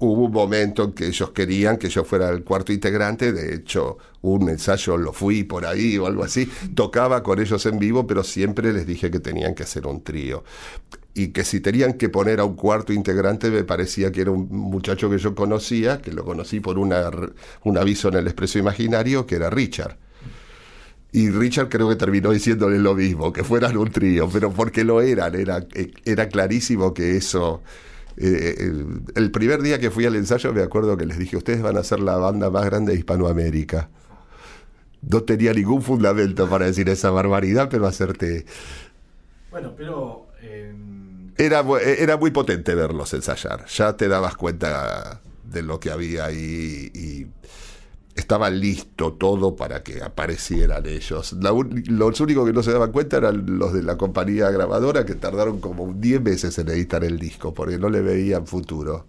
hubo 0.00 0.26
un 0.26 0.32
momento 0.32 0.84
en 0.84 0.92
que 0.92 1.06
ellos 1.06 1.30
querían 1.30 1.76
que 1.76 1.88
yo 1.88 2.04
fuera 2.04 2.28
el 2.30 2.44
cuarto 2.44 2.72
integrante. 2.72 3.32
De 3.32 3.54
hecho, 3.54 3.98
un 4.22 4.48
ensayo 4.48 4.96
lo 4.96 5.12
fui 5.12 5.44
por 5.44 5.66
ahí 5.66 5.98
o 5.98 6.06
algo 6.06 6.24
así. 6.24 6.48
Tocaba 6.74 7.22
con 7.22 7.40
ellos 7.40 7.64
en 7.66 7.78
vivo, 7.78 8.06
pero 8.06 8.22
siempre 8.22 8.72
les 8.72 8.86
dije 8.86 9.10
que 9.10 9.20
tenían 9.20 9.54
que 9.54 9.64
hacer 9.64 9.86
un 9.86 10.02
trío. 10.02 10.44
Y 11.14 11.28
que 11.28 11.44
si 11.44 11.60
tenían 11.60 11.94
que 11.94 12.08
poner 12.08 12.38
a 12.38 12.44
un 12.44 12.54
cuarto 12.54 12.92
integrante, 12.92 13.50
me 13.50 13.64
parecía 13.64 14.12
que 14.12 14.20
era 14.20 14.30
un 14.30 14.48
muchacho 14.50 15.10
que 15.10 15.18
yo 15.18 15.34
conocía, 15.34 16.00
que 16.00 16.12
lo 16.12 16.24
conocí 16.24 16.60
por 16.60 16.78
un 16.78 16.92
aviso 16.92 18.08
en 18.08 18.14
el 18.14 18.26
Expreso 18.26 18.58
Imaginario, 18.58 19.26
que 19.26 19.34
era 19.34 19.50
Richard. 19.50 19.96
Y 21.10 21.30
Richard 21.30 21.70
creo 21.70 21.88
que 21.88 21.96
terminó 21.96 22.30
diciéndole 22.30 22.78
lo 22.78 22.94
mismo, 22.94 23.32
que 23.32 23.42
fueran 23.42 23.76
un 23.78 23.90
trío, 23.90 24.28
pero 24.30 24.52
porque 24.52 24.84
lo 24.84 25.00
eran, 25.00 25.34
era, 25.34 25.66
eh, 25.74 25.90
era 26.04 26.28
clarísimo 26.28 26.94
que 26.94 27.16
eso... 27.16 27.62
eh, 28.20 28.56
el, 28.58 29.02
el 29.14 29.30
primer 29.30 29.62
día 29.62 29.78
que 29.78 29.90
fui 29.90 30.04
al 30.06 30.16
ensayo 30.16 30.52
me 30.52 30.62
acuerdo 30.62 30.96
que 30.96 31.06
les 31.06 31.18
dije, 31.18 31.36
ustedes 31.36 31.62
van 31.62 31.76
a 31.76 31.82
ser 31.84 32.00
la 32.00 32.16
banda 32.16 32.50
más 32.50 32.64
grande 32.64 32.92
de 32.92 32.98
Hispanoamérica. 32.98 33.88
No 35.02 35.22
tenía 35.22 35.52
ningún 35.52 35.82
fundamento 35.82 36.48
para 36.48 36.66
decir 36.66 36.88
esa 36.88 37.10
barbaridad, 37.10 37.68
pero 37.70 37.86
acerté. 37.86 38.44
Bueno, 39.50 39.72
pero... 39.76 40.26
Era, 41.36 41.62
mu- 41.62 41.76
era 41.76 42.16
muy 42.16 42.32
potente 42.32 42.74
verlos 42.74 43.14
ensayar. 43.14 43.64
Ya 43.66 43.96
te 43.96 44.08
dabas 44.08 44.34
cuenta 44.34 45.20
de 45.44 45.62
lo 45.62 45.78
que 45.78 45.92
había 45.92 46.24
ahí 46.24 46.90
y 46.92 47.26
estaba 48.28 48.50
listo 48.50 49.14
todo 49.14 49.56
para 49.56 49.82
que 49.82 50.02
aparecieran 50.02 50.84
ellos. 50.86 51.32
Los 51.32 52.20
únicos 52.20 52.46
que 52.46 52.52
no 52.52 52.62
se 52.62 52.72
daban 52.72 52.92
cuenta 52.92 53.16
eran 53.16 53.58
los 53.58 53.72
de 53.72 53.82
la 53.82 53.96
compañía 53.96 54.50
grabadora 54.50 55.06
que 55.06 55.14
tardaron 55.14 55.60
como 55.60 55.94
10 55.94 56.20
meses 56.20 56.58
en 56.58 56.68
editar 56.68 57.04
el 57.04 57.18
disco 57.18 57.54
porque 57.54 57.78
no 57.78 57.88
le 57.88 58.02
veían 58.02 58.46
futuro. 58.46 59.06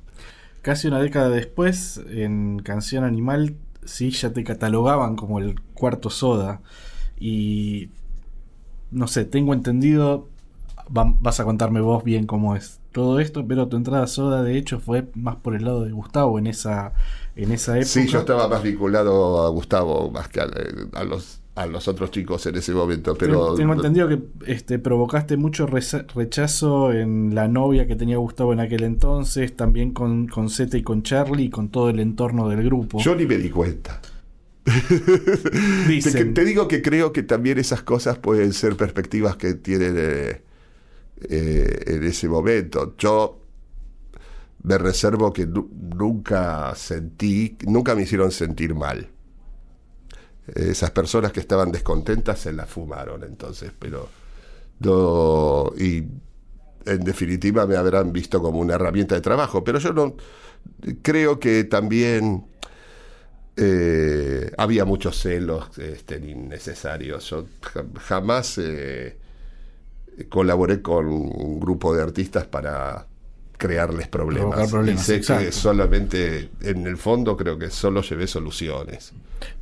Casi 0.62 0.88
una 0.88 1.00
década 1.02 1.30
después, 1.30 2.02
en 2.10 2.60
Canción 2.60 3.04
Animal, 3.06 3.56
sí 3.86 4.12
ya 4.12 4.34
te 4.34 4.44
catalogaban 4.44 5.16
como 5.16 5.40
el 5.40 5.62
cuarto 5.74 6.10
soda. 6.10 6.62
Y 7.20 7.92
no 8.92 9.08
sé, 9.08 9.26
tengo 9.26 9.54
entendido, 9.54 10.28
va- 10.96 11.14
vas 11.20 11.40
a 11.40 11.46
contarme 11.46 11.82
vos 11.82 12.04
bien 12.04 12.26
cómo 12.28 12.56
es 12.56 12.80
todo 12.92 13.20
esto, 13.20 13.48
pero 13.48 13.68
tu 13.68 13.78
entrada 13.78 14.08
soda 14.08 14.44
de 14.44 14.58
hecho 14.58 14.80
fue 14.80 15.10
más 15.16 15.38
por 15.38 15.56
el 15.56 15.66
lado 15.66 15.84
de 15.86 15.92
Gustavo 15.92 16.40
en 16.40 16.48
esa, 16.48 16.94
en 17.44 17.52
esa 17.52 17.74
época. 17.78 17.90
Sí, 17.90 18.08
yo 18.08 18.20
estaba 18.20 18.48
más 18.48 18.62
vinculado 18.64 19.46
a 19.46 19.50
Gustavo 19.50 20.10
más 20.12 20.28
que 20.30 20.40
a, 20.42 20.48
a 20.94 21.04
los, 21.04 21.40
a 21.56 21.66
los 21.66 21.88
otros 21.88 22.12
chicos 22.12 22.46
en 22.46 22.56
ese 22.56 22.74
momento, 22.74 23.16
pero... 23.16 23.54
Tengo- 23.56 23.74
entendido 23.74 24.08
que 24.08 24.20
este, 24.46 24.80
provocaste 24.80 25.36
mucho 25.38 25.68
rechazo 25.68 26.92
en 26.94 27.34
la 27.36 27.48
novia 27.48 27.88
que 27.88 27.96
tenía 27.96 28.18
Gustavo 28.18 28.54
en 28.54 28.60
aquel 28.62 28.84
entonces, 28.84 29.56
también 29.56 29.92
con, 29.92 30.28
con 30.28 30.50
Zeta 30.50 30.78
y 30.78 30.84
con 30.84 31.04
Charlie 31.04 31.46
y 31.46 31.50
con 31.50 31.70
todo 31.70 31.90
el 31.90 32.00
entorno 32.00 32.48
del 32.50 32.64
grupo. 32.64 33.00
Yo 33.00 33.16
ni 33.16 33.26
me 33.26 33.38
di 33.38 33.50
cuenta. 33.50 34.02
Te 36.34 36.46
digo 36.46 36.68
que 36.68 36.82
creo 36.82 37.12
que 37.12 37.24
también 37.24 37.58
esas 37.58 37.82
cosas 37.82 38.18
pueden 38.20 38.54
ser 38.54 38.76
perspectivas 38.76 39.36
que 39.36 39.56
tienen 39.56 39.96
eh, 39.98 40.42
eh, 41.30 41.84
en 41.88 42.04
ese 42.04 42.28
momento. 42.30 42.94
Yo 42.98 43.39
me 44.64 44.78
reservo 44.78 45.34
que 45.34 45.46
nu- 45.48 45.70
nunca 45.96 46.74
sentí, 46.76 47.58
nunca 47.68 47.96
me 47.96 48.04
hicieron 48.04 48.32
sentir 48.32 48.76
mal. 48.76 49.10
Esas 50.56 50.90
personas 50.92 51.32
que 51.32 51.40
estaban 51.40 51.72
descontentas 51.72 52.40
se 52.40 52.52
las 52.54 52.68
fumaron 52.70 53.24
entonces, 53.24 53.72
pero 53.78 54.10
y 55.78 56.04
en 56.86 57.04
definitiva 57.04 57.68
me 57.68 57.76
habrán 57.76 58.12
visto 58.14 58.42
como 58.42 58.60
una 58.60 58.76
herramienta 58.76 59.16
de 59.16 59.22
trabajo, 59.22 59.64
pero 59.64 59.80
yo 59.80 59.94
no 59.94 60.16
creo 61.04 61.40
que 61.40 61.64
también 61.66 62.46
eh, 63.56 64.52
había 64.58 64.86
muchos 64.86 65.18
celos 65.20 65.78
este, 65.78 66.18
innecesarios. 66.18 67.30
Yo 67.30 67.46
ja- 67.62 67.86
jamás 68.00 68.58
eh, 68.58 69.18
colaboré 70.30 70.82
con 70.82 71.08
un 71.08 71.60
grupo 71.60 71.94
de 71.96 72.02
artistas 72.04 72.46
para 72.48 73.08
crearles 73.60 74.08
problemas. 74.08 74.48
Provocar 74.52 74.70
problemas, 74.70 75.04
y 75.10 75.22
sé 75.24 75.38
que 75.38 75.52
solamente, 75.52 76.50
en 76.62 76.88
el 76.88 76.98
fondo, 76.98 77.38
creo 77.38 77.60
que 77.60 77.70
solo 77.70 78.02
llevé 78.02 78.26
soluciones. 78.26 79.14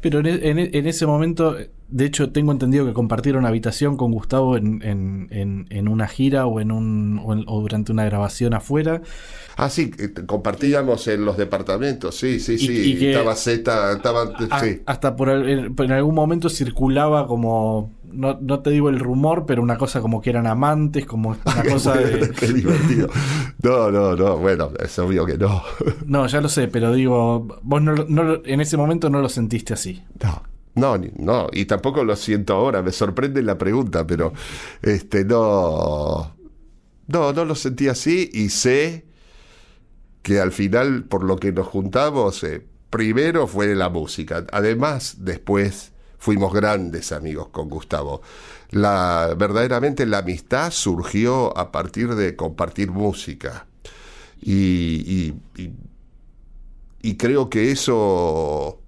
Pero 0.01 0.19
en, 0.19 0.27
e- 0.27 0.49
en 0.49 0.59
e- 0.59 0.69
en 0.73 0.87
ese 0.87 1.05
momento, 1.05 1.55
de 1.89 2.05
hecho, 2.05 2.31
tengo 2.31 2.51
entendido 2.51 2.85
que 2.85 2.93
compartieron 2.93 3.45
habitación 3.45 3.97
con 3.97 4.11
Gustavo 4.11 4.55
en, 4.55 4.81
en- 4.83 5.87
una 5.87 6.07
gira 6.07 6.45
o, 6.45 6.59
en 6.61 6.71
un, 6.71 7.19
o, 7.47 7.61
durante 7.61 7.91
una 7.91 8.05
grabación 8.05 8.53
afuera. 8.53 9.01
Ah, 9.55 9.69
sí, 9.69 9.89
t- 9.89 10.25
compartíamos 10.27 11.07
en 11.07 11.25
los 11.25 11.35
departamentos, 11.37 12.15
sí, 12.15 12.39
sí, 12.39 12.57
sí. 12.59 12.97
y 12.99 13.05
estaba 13.07 13.35
Z, 13.35 13.93
estaba... 13.93 14.31
A- 14.51 14.59
sí. 14.59 14.81
Hasta 14.85 15.15
por, 15.15 15.29
en 15.29 15.91
algún 15.91 16.13
momento 16.15 16.49
circulaba 16.49 17.25
como, 17.27 17.91
no, 18.11 18.37
no 18.41 18.61
te 18.61 18.69
digo 18.69 18.89
el 18.89 18.99
rumor, 18.99 19.45
pero 19.45 19.61
una 19.61 19.77
cosa 19.77 20.01
como 20.01 20.21
que 20.21 20.29
eran 20.29 20.47
amantes, 20.47 21.05
como 21.05 21.29
una 21.29 21.63
cosa 21.71 21.95
de... 21.95 22.31
Qué 22.31 22.47
divertido. 22.47 23.09
No, 23.61 23.91
no, 23.91 24.15
no, 24.15 24.37
bueno, 24.37 24.71
es 24.79 24.97
obvio 24.99 25.25
que 25.25 25.37
no. 25.37 25.63
No, 26.05 26.27
ya 26.27 26.41
lo 26.41 26.49
sé, 26.49 26.67
pero 26.67 26.93
digo, 26.93 27.59
vos 27.61 27.81
no, 27.81 27.93
no 27.93 28.41
en 28.45 28.61
ese 28.61 28.77
momento 28.77 29.09
no 29.09 29.21
lo 29.21 29.29
sentiste 29.29 29.73
así. 29.73 30.03
No, 30.23 30.43
no, 30.75 30.97
no, 31.17 31.47
y 31.51 31.65
tampoco 31.65 32.03
lo 32.03 32.15
siento 32.15 32.53
ahora, 32.53 32.81
me 32.81 32.91
sorprende 32.91 33.41
la 33.41 33.57
pregunta, 33.57 34.05
pero 34.05 34.33
este 34.81 35.25
no, 35.25 36.35
no, 37.07 37.33
no 37.33 37.45
lo 37.45 37.55
sentí 37.55 37.87
así 37.87 38.29
y 38.33 38.49
sé 38.49 39.05
que 40.21 40.39
al 40.39 40.51
final 40.51 41.05
por 41.05 41.23
lo 41.23 41.37
que 41.37 41.51
nos 41.51 41.67
juntamos, 41.67 42.43
eh, 42.43 42.65
primero 42.89 43.47
fue 43.47 43.75
la 43.75 43.89
música, 43.89 44.45
además 44.51 45.17
después 45.19 45.93
fuimos 46.17 46.53
grandes 46.53 47.11
amigos 47.11 47.49
con 47.49 47.69
Gustavo. 47.69 48.21
La, 48.71 49.33
verdaderamente 49.37 50.05
la 50.05 50.19
amistad 50.19 50.71
surgió 50.71 51.57
a 51.57 51.71
partir 51.71 52.15
de 52.15 52.35
compartir 52.35 52.91
música 52.91 53.65
y, 54.41 55.33
y- 57.01 57.15
creo 57.17 57.49
que 57.49 57.71
eso 57.71 58.79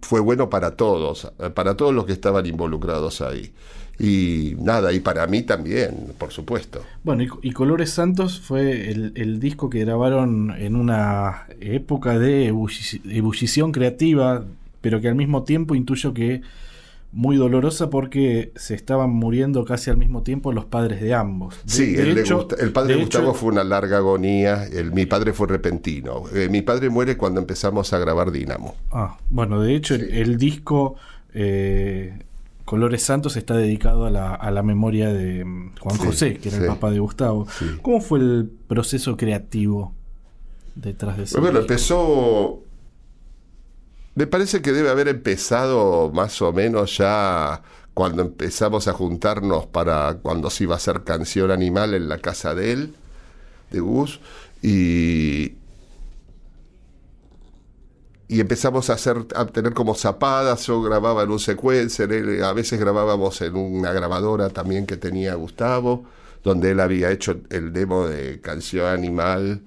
fue 0.00 0.20
bueno 0.20 0.48
para 0.50 0.76
todos, 0.76 1.30
para 1.54 1.76
todos 1.76 1.94
los 1.94 2.06
que 2.06 2.12
estaban 2.12 2.46
involucrados 2.46 3.20
ahí. 3.20 3.52
Y 3.98 4.56
nada, 4.58 4.92
y 4.92 5.00
para 5.00 5.26
mí 5.26 5.42
también, 5.42 6.14
por 6.18 6.32
supuesto. 6.32 6.82
Bueno, 7.04 7.24
y, 7.42 7.52
Colores 7.52 7.90
Santos 7.90 8.40
fue 8.40 8.90
el, 8.90 9.38
disco 9.38 9.68
que 9.70 9.80
grabaron 9.80 10.50
en 10.58 10.76
una 10.76 11.46
época 11.60 12.18
de 12.18 12.50
ebullici- 12.52 13.02
ebullición 13.04 13.70
creativa, 13.70 14.44
pero 14.82 15.00
que 15.00 15.08
al 15.08 15.14
mismo 15.14 15.44
tiempo 15.44 15.74
intuyo 15.74 16.12
que 16.12 16.42
muy 17.14 17.36
dolorosa 17.36 17.90
porque 17.90 18.52
se 18.56 18.74
estaban 18.74 19.10
muriendo 19.10 19.64
casi 19.66 19.90
al 19.90 19.98
mismo 19.98 20.22
tiempo 20.22 20.50
los 20.52 20.64
padres 20.64 21.00
de 21.02 21.12
ambos. 21.12 21.54
De- 21.64 21.70
Sí, 21.72 21.92
de 21.92 22.02
el, 22.08 22.14
de 22.14 22.20
hecho- 22.22 22.36
Gusta- 22.36 22.56
el 22.58 22.72
padre 22.72 22.94
de 22.94 23.00
Gustavo 23.00 23.30
hecho- 23.30 23.34
fue 23.34 23.52
una 23.52 23.64
larga 23.64 23.98
agonía, 23.98 24.64
el, 24.66 24.92
mi 24.92 25.04
padre 25.06 25.32
fue 25.34 25.46
repentino. 25.46 26.22
Eh, 26.34 26.48
mi 26.50 26.62
padre 26.62 26.88
muere 26.88 27.16
cuando 27.18 27.38
empezamos 27.40 27.92
a 27.92 27.98
grabar 27.98 28.32
Dínamo. 28.32 28.74
Ah, 28.90 29.18
bueno, 29.28 29.60
de 29.60 29.74
hecho 29.74 29.94
el, 29.94 30.10
el 30.10 30.38
disco 30.38 30.96
eh, 31.34 32.18
Colores 32.64 33.02
Santos 33.02 33.36
está 33.36 33.56
dedicado 33.58 34.06
a 34.06 34.10
la, 34.10 34.34
a 34.34 34.50
la 34.50 34.62
memoria 34.62 35.12
de 35.12 35.44
mm, 35.44 35.72
Juan 35.80 35.96
Sí, 35.98 36.06
José, 36.06 36.34
que 36.38 36.48
era 36.48 36.58
el 36.58 36.66
papá 36.66 36.90
de 36.90 36.98
Gustavo. 37.00 37.46
¿Cómo 37.82 38.00
fue 38.00 38.20
el 38.20 38.50
proceso 38.68 39.18
creativo 39.18 39.92
detrás 40.76 41.18
de 41.18 41.24
eso? 41.24 41.38
Bueno, 41.42 41.58
empezó. 41.58 42.61
Me 44.14 44.26
parece 44.26 44.60
que 44.60 44.72
debe 44.72 44.90
haber 44.90 45.08
empezado 45.08 46.10
más 46.12 46.42
o 46.42 46.52
menos 46.52 46.98
ya 46.98 47.62
cuando 47.94 48.22
empezamos 48.22 48.88
a 48.88 48.92
juntarnos 48.92 49.66
para 49.66 50.18
cuando 50.22 50.50
se 50.50 50.64
iba 50.64 50.74
a 50.74 50.76
hacer 50.76 51.02
canción 51.04 51.50
animal 51.50 51.94
en 51.94 52.08
la 52.08 52.18
casa 52.18 52.54
de 52.54 52.72
él, 52.72 52.94
de 53.70 53.80
Gus, 53.80 54.20
y. 54.62 55.54
Y 58.28 58.40
empezamos 58.40 58.88
a 58.88 58.94
hacer, 58.94 59.26
a 59.34 59.44
tener 59.44 59.74
como 59.74 59.94
zapadas, 59.94 60.66
yo 60.66 60.80
grababa 60.80 61.22
en 61.22 61.30
un 61.30 61.38
sequencer, 61.38 62.42
a 62.42 62.52
veces 62.54 62.80
grabábamos 62.80 63.42
en 63.42 63.56
una 63.56 63.92
grabadora 63.92 64.48
también 64.48 64.86
que 64.86 64.96
tenía 64.96 65.34
Gustavo, 65.34 66.06
donde 66.42 66.70
él 66.70 66.80
había 66.80 67.10
hecho 67.10 67.40
el 67.50 67.74
demo 67.74 68.06
de 68.08 68.40
canción 68.40 68.86
animal, 68.86 69.60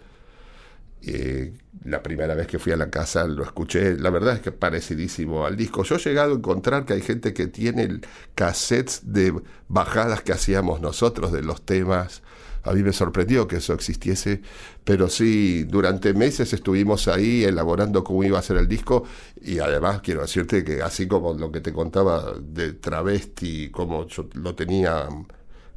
eh, 1.08 1.54
la 1.84 2.02
primera 2.02 2.34
vez 2.34 2.48
que 2.48 2.58
fui 2.58 2.72
a 2.72 2.78
la 2.78 2.90
casa 2.90 3.28
lo 3.28 3.44
escuché, 3.44 3.98
la 3.98 4.10
verdad 4.10 4.36
es 4.36 4.42
que 4.42 4.50
es 4.50 4.56
parecidísimo 4.56 5.46
al 5.46 5.56
disco. 5.56 5.84
Yo 5.84 5.96
he 5.96 6.00
llegado 6.00 6.34
a 6.34 6.38
encontrar 6.38 6.86
que 6.86 6.94
hay 6.94 7.02
gente 7.02 7.34
que 7.34 7.48
tiene 7.48 8.02
cassettes 8.34 9.02
de 9.14 9.34
bajadas 9.68 10.22
que 10.22 10.32
hacíamos 10.32 10.82
nosotros 10.82 11.32
de 11.32 11.44
los 11.44 11.64
temas. 11.64 12.24
A 12.64 12.74
mí 12.74 12.82
me 12.82 12.94
sorprendió 12.94 13.48
que 13.48 13.58
eso 13.58 13.74
existiese, 13.74 14.42
pero 14.84 15.08
sí, 15.08 15.66
durante 15.66 16.16
meses 16.16 16.52
estuvimos 16.54 17.08
ahí 17.08 17.44
elaborando 17.44 18.04
cómo 18.04 18.24
iba 18.24 18.40
a 18.40 18.42
ser 18.42 18.58
el 18.58 18.68
disco 18.68 19.04
y 19.40 19.60
además 19.60 20.02
quiero 20.02 20.22
decirte 20.22 20.64
que 20.64 20.82
así 20.82 21.08
como 21.08 21.36
lo 21.36 21.52
que 21.52 21.62
te 21.62 21.72
contaba 21.72 22.34
de 22.42 22.74
Travesti, 22.74 23.70
como 23.70 24.08
yo 24.08 24.28
lo 24.34 24.56
tenía 24.56 25.08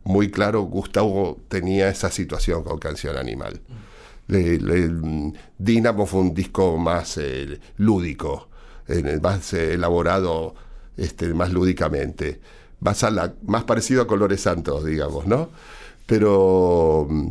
muy 0.04 0.30
claro, 0.30 0.62
Gustavo 0.62 1.38
tenía 1.48 1.90
esa 1.90 2.10
situación 2.10 2.62
con 2.62 2.78
Canción 2.78 3.18
Animal. 3.18 3.60
Mm, 4.28 5.32
Dínamo 5.58 6.06
fue 6.06 6.20
un 6.20 6.34
disco 6.34 6.76
más 6.78 7.16
eh, 7.18 7.58
lúdico, 7.78 8.48
más 9.22 9.54
eh, 9.54 9.74
elaborado 9.74 10.54
este, 10.96 11.32
más 11.32 11.52
lúdicamente, 11.52 12.40
más, 12.80 13.04
más 13.46 13.64
parecido 13.64 14.02
a 14.02 14.06
Colores 14.06 14.42
Santos, 14.42 14.84
digamos, 14.84 15.26
¿no? 15.26 15.50
Pero 16.06 17.06
mm, 17.08 17.30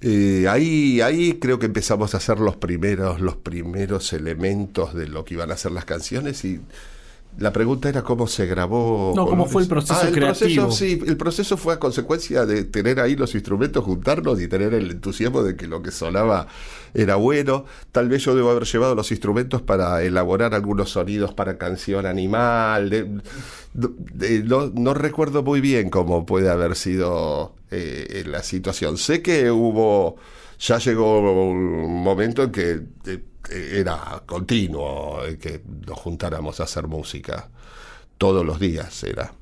eh, 0.00 0.46
ahí, 0.48 1.00
ahí 1.00 1.38
creo 1.40 1.58
que 1.58 1.66
empezamos 1.66 2.14
a 2.14 2.18
hacer 2.18 2.38
los 2.38 2.56
primeros, 2.56 3.20
los 3.20 3.36
primeros 3.36 4.12
elementos 4.12 4.94
de 4.94 5.08
lo 5.08 5.24
que 5.24 5.34
iban 5.34 5.50
a 5.50 5.56
ser 5.56 5.72
las 5.72 5.84
canciones 5.84 6.44
y 6.44 6.60
la 7.38 7.52
pregunta 7.52 7.88
era 7.88 8.02
cómo 8.02 8.26
se 8.26 8.46
grabó. 8.46 9.12
No, 9.14 9.26
¿cómo 9.26 9.46
fue 9.46 9.62
el 9.62 9.68
proceso 9.68 10.00
el 10.06 10.12
creativo? 10.12 10.66
Proceso, 10.66 10.70
sí, 10.72 11.00
el 11.06 11.16
proceso 11.16 11.56
fue 11.56 11.74
a 11.74 11.78
consecuencia 11.78 12.44
de 12.46 12.64
tener 12.64 12.98
ahí 12.98 13.14
los 13.14 13.34
instrumentos, 13.34 13.84
juntarnos 13.84 14.40
y 14.40 14.48
tener 14.48 14.74
el 14.74 14.90
entusiasmo 14.90 15.42
de 15.42 15.54
que 15.54 15.66
lo 15.68 15.80
que 15.82 15.90
sonaba 15.92 16.48
era 16.94 17.14
bueno. 17.16 17.64
Tal 17.92 18.08
vez 18.08 18.24
yo 18.24 18.34
debo 18.34 18.50
haber 18.50 18.64
llevado 18.64 18.94
los 18.96 19.10
instrumentos 19.12 19.62
para 19.62 20.02
elaborar 20.02 20.54
algunos 20.54 20.90
sonidos 20.90 21.32
para 21.34 21.58
canción 21.58 22.06
animal. 22.06 22.90
de- 22.90 23.20
de- 23.74 24.42
no, 24.42 24.72
no 24.74 24.94
recuerdo 24.94 25.42
muy 25.44 25.60
bien 25.60 25.90
cómo 25.90 26.26
puede 26.26 26.48
haber 26.50 26.74
sido 26.74 27.54
eh, 27.70 28.24
la 28.26 28.42
situación. 28.42 28.96
Sé 28.98 29.22
que 29.22 29.50
hubo, 29.52 30.16
ya 30.58 30.78
llegó 30.78 31.20
un 31.50 32.02
momento 32.02 32.42
en 32.42 32.50
que 32.50 32.80
eh, 33.06 33.22
era 33.50 34.22
continuo 34.26 35.24
eh, 35.26 35.38
que 35.38 35.62
nos 35.86 35.98
juntáramos 35.98 36.60
a 36.60 36.64
hacer 36.64 36.86
música. 36.86 37.48
Todos 38.18 38.44
los 38.44 38.58
días 38.60 39.02
era. 39.04 39.32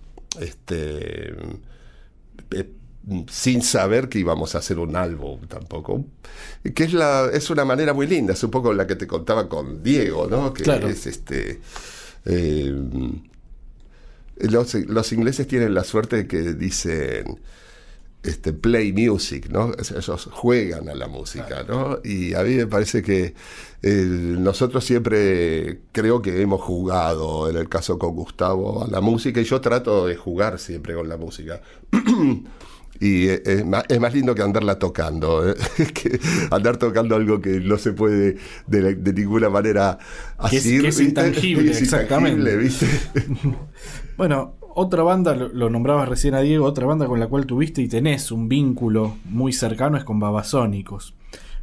Este. 0.40 1.34
eh, 2.50 2.70
sin 3.28 3.62
saber 3.62 4.08
que 4.08 4.18
íbamos 4.18 4.54
a 4.56 4.58
hacer 4.58 4.78
un 4.80 4.96
álbum 4.96 5.40
tampoco. 5.46 6.04
Que 6.74 6.84
es 6.84 6.92
la, 6.92 7.30
es 7.32 7.50
una 7.50 7.64
manera 7.64 7.94
muy 7.94 8.06
linda, 8.08 8.32
es 8.32 8.42
un 8.42 8.50
poco 8.50 8.72
la 8.74 8.86
que 8.86 8.96
te 8.96 9.06
contaba 9.06 9.48
con 9.48 9.82
Diego, 9.82 10.26
¿no? 10.28 10.52
Que 10.52 10.64
Claro. 10.64 10.88
es 10.88 11.06
este. 11.06 11.60
eh, 12.24 12.74
los, 14.38 14.74
los 14.74 15.12
ingleses 15.12 15.46
tienen 15.46 15.72
la 15.74 15.84
suerte 15.84 16.16
de 16.16 16.26
que 16.26 16.52
dicen 16.54 17.40
este, 18.26 18.52
play 18.52 18.92
music, 18.92 19.48
¿no? 19.50 19.72
Ellos 19.78 20.28
juegan 20.32 20.88
a 20.88 20.94
la 20.94 21.08
música, 21.08 21.64
¿no? 21.68 21.98
Y 22.04 22.34
a 22.34 22.42
mí 22.42 22.54
me 22.54 22.66
parece 22.66 23.02
que 23.02 23.34
eh, 23.82 24.04
nosotros 24.38 24.84
siempre 24.84 25.80
creo 25.92 26.20
que 26.22 26.40
hemos 26.42 26.60
jugado, 26.60 27.48
en 27.48 27.56
el 27.56 27.68
caso 27.68 27.98
con 27.98 28.14
Gustavo, 28.14 28.84
a 28.84 28.88
la 28.88 29.00
música, 29.00 29.40
y 29.40 29.44
yo 29.44 29.60
trato 29.60 30.06
de 30.06 30.16
jugar 30.16 30.58
siempre 30.58 30.94
con 30.94 31.08
la 31.08 31.16
música. 31.16 31.60
Y 32.98 33.28
eh, 33.28 33.42
es 33.44 33.66
más, 33.66 33.84
es 33.90 34.00
más 34.00 34.14
lindo 34.14 34.34
que 34.34 34.40
andarla 34.40 34.78
tocando, 34.78 35.46
¿eh? 35.46 35.54
que 35.94 36.18
andar 36.50 36.78
tocando 36.78 37.14
algo 37.14 37.42
que 37.42 37.60
no 37.60 37.76
se 37.76 37.92
puede 37.92 38.38
de, 38.66 38.80
la- 38.80 38.92
de 38.94 39.12
ninguna 39.12 39.50
manera 39.50 39.98
Que 40.48 40.56
es- 40.56 40.62
que 40.64 40.88
es 40.88 41.00
intangible, 41.00 41.70
Es 41.72 41.82
exactamente. 41.82 42.56
¿viste? 42.56 42.86
Bueno, 44.16 44.56
otra 44.78 45.02
banda, 45.02 45.34
lo, 45.34 45.70
nombrabas 45.70 46.06
recién 46.06 46.34
a 46.34 46.40
Diego, 46.40 46.66
otra 46.66 46.84
banda 46.84 47.06
con 47.06 47.18
la 47.18 47.28
cual 47.28 47.46
tuviste 47.46 47.80
y 47.80 47.88
tenés 47.88 48.30
un 48.30 48.46
vínculo 48.46 49.16
muy 49.24 49.54
cercano 49.54 49.96
es 49.96 50.04
con 50.04 50.20
Babasónicos. 50.20 51.14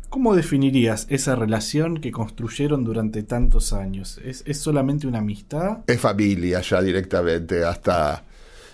¿Cómo 0.09 0.35
definirías 0.35 1.05
esa 1.09 1.35
relación 1.35 2.01
que 2.01 2.11
construyeron 2.11 2.83
durante 2.83 3.21
tantos 3.21 3.71
años? 3.71 4.19
¿Es, 4.25 4.43
es 4.47 4.57
solamente 4.57 5.05
una 5.05 5.19
amistad? 5.19 5.79
es 5.85 5.99
familia 5.99 6.61
ya 6.61 6.81
directamente, 6.81 7.63
hasta 7.63 8.25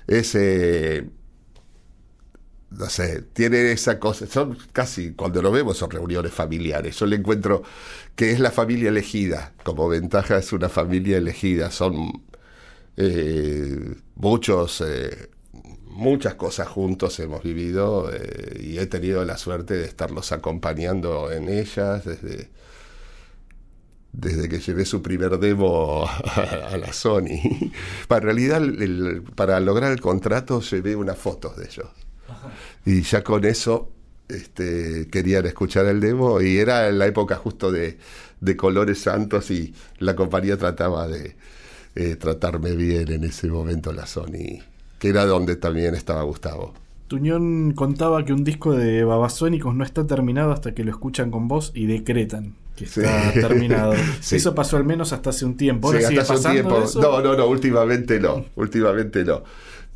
ese... 0.07 1.09
no 2.69 2.89
sé, 2.89 3.23
tiene 3.33 3.73
esa 3.73 3.99
cosa, 3.99 4.25
son 4.25 4.57
casi, 4.71 5.11
cuando 5.15 5.41
lo 5.41 5.51
vemos 5.51 5.77
son 5.77 5.91
reuniones 5.91 6.31
familiares, 6.31 6.97
yo 6.97 7.05
le 7.05 7.17
encuentro 7.17 7.61
que 8.15 8.31
es 8.31 8.39
la 8.39 8.51
familia 8.51 8.87
elegida, 8.87 9.51
como 9.65 9.89
ventaja 9.89 10.37
es 10.37 10.53
una 10.53 10.69
familia 10.69 11.17
elegida, 11.17 11.71
son 11.71 12.29
eh, 13.01 13.95
muchos, 14.15 14.81
eh, 14.81 15.29
muchas 15.85 16.35
cosas 16.35 16.67
juntos 16.67 17.17
hemos 17.21 17.41
vivido 17.41 18.11
eh, 18.13 18.59
y 18.61 18.77
he 18.77 18.87
tenido 18.87 19.23
la 19.23 19.37
suerte 19.37 19.75
de 19.75 19.85
estarlos 19.85 20.33
acompañando 20.33 21.31
en 21.31 21.47
ellas 21.47 22.03
desde, 22.03 22.49
desde 24.11 24.49
que 24.49 24.59
llevé 24.59 24.83
su 24.83 25.01
primer 25.01 25.39
demo 25.39 26.07
a, 26.09 26.75
la 26.75 26.91
Sony. 26.91 27.71
Para, 28.09 28.25
realidad, 28.25 28.61
para 29.33 29.61
lograr 29.61 29.93
el 29.93 30.01
contrato 30.01 30.59
llevé 30.59 30.97
unas 30.97 31.17
fotos 31.17 31.55
de 31.55 31.67
ellos. 31.67 31.87
Y 32.85 33.01
ya 33.03 33.23
con 33.23 33.45
eso 33.45 33.93
este, 34.27 35.07
querían 35.09 35.45
escuchar 35.45 35.85
el 35.85 36.01
demo 36.01 36.41
y 36.41 36.57
era 36.57 36.91
la 36.91 37.07
época 37.07 37.37
justo 37.37 37.71
de, 37.71 37.97
de 38.41 38.57
Colores 38.57 38.99
Santos 38.99 39.51
y 39.51 39.73
la 39.99 40.17
compañía 40.17 40.57
trataba 40.57 41.07
de 41.07 41.37
eh, 41.99 42.15
tratarme 42.15 42.75
bien 42.75 43.11
en 43.11 43.23
ese 43.23 43.47
momento 43.47 43.91
la 43.93 44.05
Sony, 44.05 44.59
que 44.99 45.09
era 45.09 45.25
donde 45.25 45.55
también 45.55 45.95
estaba 45.95 46.23
Gustavo. 46.23 46.73
Tuñón 47.07 47.71
contaba 47.73 48.23
que 48.23 48.33
un 48.33 48.43
disco 48.43 48.73
de 48.73 49.03
Babasónicos 49.03 49.73
no 49.75 49.83
está 49.83 50.05
terminado 50.05 50.51
hasta 50.51 50.73
que 50.75 50.83
lo 50.83 50.91
escuchan 50.91 51.31
con 51.31 51.47
voz 51.47 51.71
y 51.73 51.87
decretan 51.87 52.53
que 52.75 52.85
está 52.85 53.31
Sí. 53.33 53.39
terminado. 53.41 53.93
Sí. 54.21 54.35
Eso 54.35 54.53
pasó 54.53 54.77
al 54.77 54.83
menos 54.85 55.11
hasta 55.11 55.31
hace 55.31 55.43
un 55.45 55.57
tiempo. 55.57 55.87
Ahora 55.87 56.01
Sí, 56.01 56.07
sigue 56.07 56.19
hasta 56.21 56.33
hace 56.35 56.47
un 56.47 56.53
pasando 56.53 56.69
tiempo. 56.69 56.85
eso. 56.87 57.01
No, 57.01 57.21
no, 57.21 57.35
no, 57.35 57.47
últimamente 57.47 58.19
no, 58.19 58.45
últimamente 58.55 59.23
no. 59.25 59.43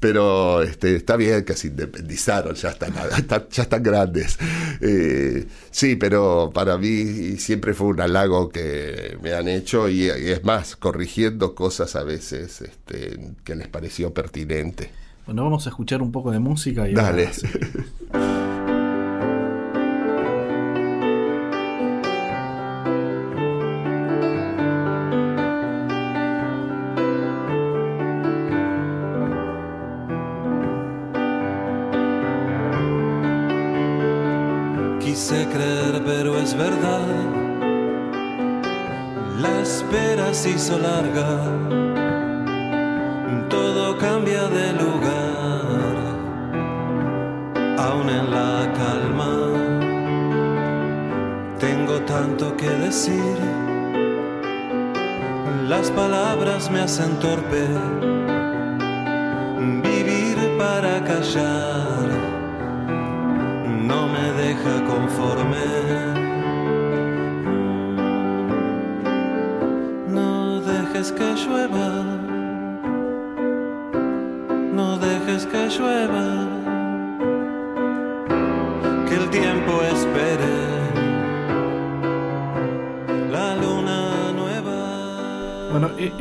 Pero 0.03 0.61
este, 0.61 0.97
está 0.97 1.15
bien 1.15 1.45
que 1.45 1.53
se 1.53 1.67
independizaron, 1.67 2.55
ya 2.55 2.71
están, 2.71 2.93
ya 3.49 3.63
están 3.63 3.81
grandes. 3.81 4.37
Eh, 4.81 5.47
sí, 5.71 5.95
pero 5.95 6.51
para 6.53 6.77
mí 6.77 7.37
siempre 7.37 7.73
fue 7.73 7.87
un 7.87 8.01
halago 8.01 8.49
que 8.49 9.17
me 9.23 9.33
han 9.33 9.47
hecho 9.47 9.87
y, 9.87 10.01
y 10.07 10.07
es 10.07 10.43
más, 10.43 10.75
corrigiendo 10.75 11.55
cosas 11.55 11.95
a 11.95 12.03
veces 12.03 12.59
este, 12.59 13.17
que 13.45 13.55
les 13.55 13.69
pareció 13.69 14.13
pertinente. 14.13 14.89
Bueno, 15.25 15.45
vamos 15.45 15.67
a 15.67 15.69
escuchar 15.69 16.01
un 16.01 16.11
poco 16.11 16.31
de 16.31 16.39
música 16.39 16.89
y 16.89 16.95
Dale. 16.95 17.27
ahora 17.27 17.33
sí. 17.33 17.47
larga. 40.71 41.27
Todo 43.49 43.97
cambia 43.97 44.43
de 44.47 44.73
lugar. 44.73 45.95
Aún 47.77 48.09
en 48.09 48.31
la 48.31 48.71
calma. 48.73 49.33
Tengo 51.59 51.99
tanto 52.05 52.55
que 52.55 52.69
decir. 52.69 53.37
Las 55.67 55.91
palabras 55.91 56.71
me 56.71 56.79
hacen 56.81 57.19
torpe. 57.19 58.12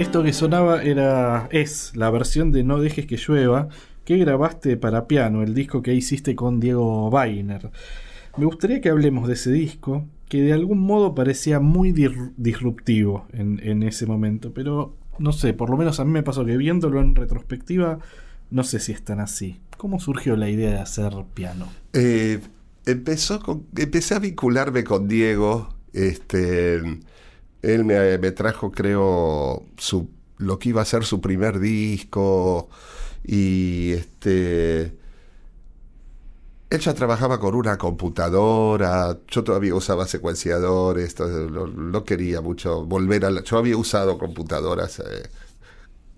Esto 0.03 0.25
que 0.25 0.33
sonaba 0.33 0.83
era 0.83 1.49
es 1.53 1.93
la 1.95 2.11
versión 2.11 2.51
de 2.51 2.65
No 2.65 2.81
dejes 2.81 3.07
que 3.07 3.17
llueva 3.17 3.69
que 4.05 4.19
grabaste 4.19 4.77
para 4.77 5.07
piano, 5.07 5.45
el 5.45 5.55
disco 5.55 5.81
que 5.81 5.95
hiciste 5.95 6.35
con 6.35 6.59
Diego 6.59 7.09
Weiner. 7.09 7.71
Me 8.37 8.45
gustaría 8.45 8.81
que 8.81 8.89
hablemos 8.89 9.29
de 9.29 9.35
ese 9.35 9.53
disco, 9.53 10.05
que 10.29 10.43
de 10.43 10.53
algún 10.55 10.81
modo 10.81 11.15
parecía 11.15 11.61
muy 11.61 11.93
disruptivo 11.93 13.29
en, 13.33 13.61
en 13.63 13.85
ese 13.85 14.07
momento, 14.07 14.53
pero 14.53 14.97
no 15.21 15.31
sé, 15.31 15.55
por 15.55 15.71
lo 15.71 15.77
menos 15.77 16.01
a 16.01 16.05
mí 16.05 16.11
me 16.11 16.25
pasó 16.25 16.45
que 16.45 16.57
viéndolo 16.57 17.01
en 17.01 17.15
retrospectiva, 17.15 18.01
no 18.51 18.65
sé 18.65 18.81
si 18.81 18.91
es 18.91 19.05
tan 19.05 19.21
así. 19.21 19.61
¿Cómo 19.77 20.01
surgió 20.01 20.35
la 20.35 20.51
idea 20.51 20.71
de 20.71 20.81
hacer 20.81 21.13
piano? 21.33 21.69
Eh, 21.93 22.41
empezó 22.87 23.65
empecé 23.77 24.17
a 24.17 24.19
vincularme 24.19 24.83
con 24.83 25.07
Diego. 25.07 25.69
Este, 25.93 26.81
él 27.63 27.85
me, 27.85 28.19
me 28.19 28.33
trajo, 28.33 28.73
creo, 28.73 29.65
su, 29.79 30.11
lo 30.39 30.59
que 30.59 30.71
iba 30.71 30.83
a 30.83 30.85
ser 30.85 31.05
su 31.05 31.21
primer 31.21 31.59
disco. 31.61 32.69
Y 33.25 33.93
este. 33.93 34.99
Él 36.71 36.81
ya 36.81 36.95
trabajaba 36.95 37.39
con 37.39 37.55
una 37.55 37.77
computadora, 37.77 39.19
yo 39.29 39.45
todavía 39.45 39.75
usaba 39.75 40.07
secuenciadores, 40.07 41.15
todo, 41.15 41.51
no, 41.51 41.67
no 41.67 42.05
quería 42.05 42.41
mucho 42.41 42.87
volver 42.87 43.27
a 43.27 43.31
la, 43.31 43.43
Yo 43.43 43.59
había 43.59 43.77
usado 43.77 44.17
computadoras 44.17 45.01
eh, 45.01 45.29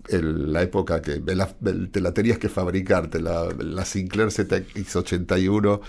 en 0.09 0.53
la 0.53 0.61
época 0.61 1.01
que 1.01 1.21
la, 1.25 1.47
te 1.91 2.01
la 2.01 2.13
tenías 2.13 2.37
que 2.37 2.49
fabricar, 2.49 3.09
te 3.09 3.19
la, 3.19 3.47
la 3.59 3.85
Sinclair 3.85 4.29
ZX81, 4.29 5.81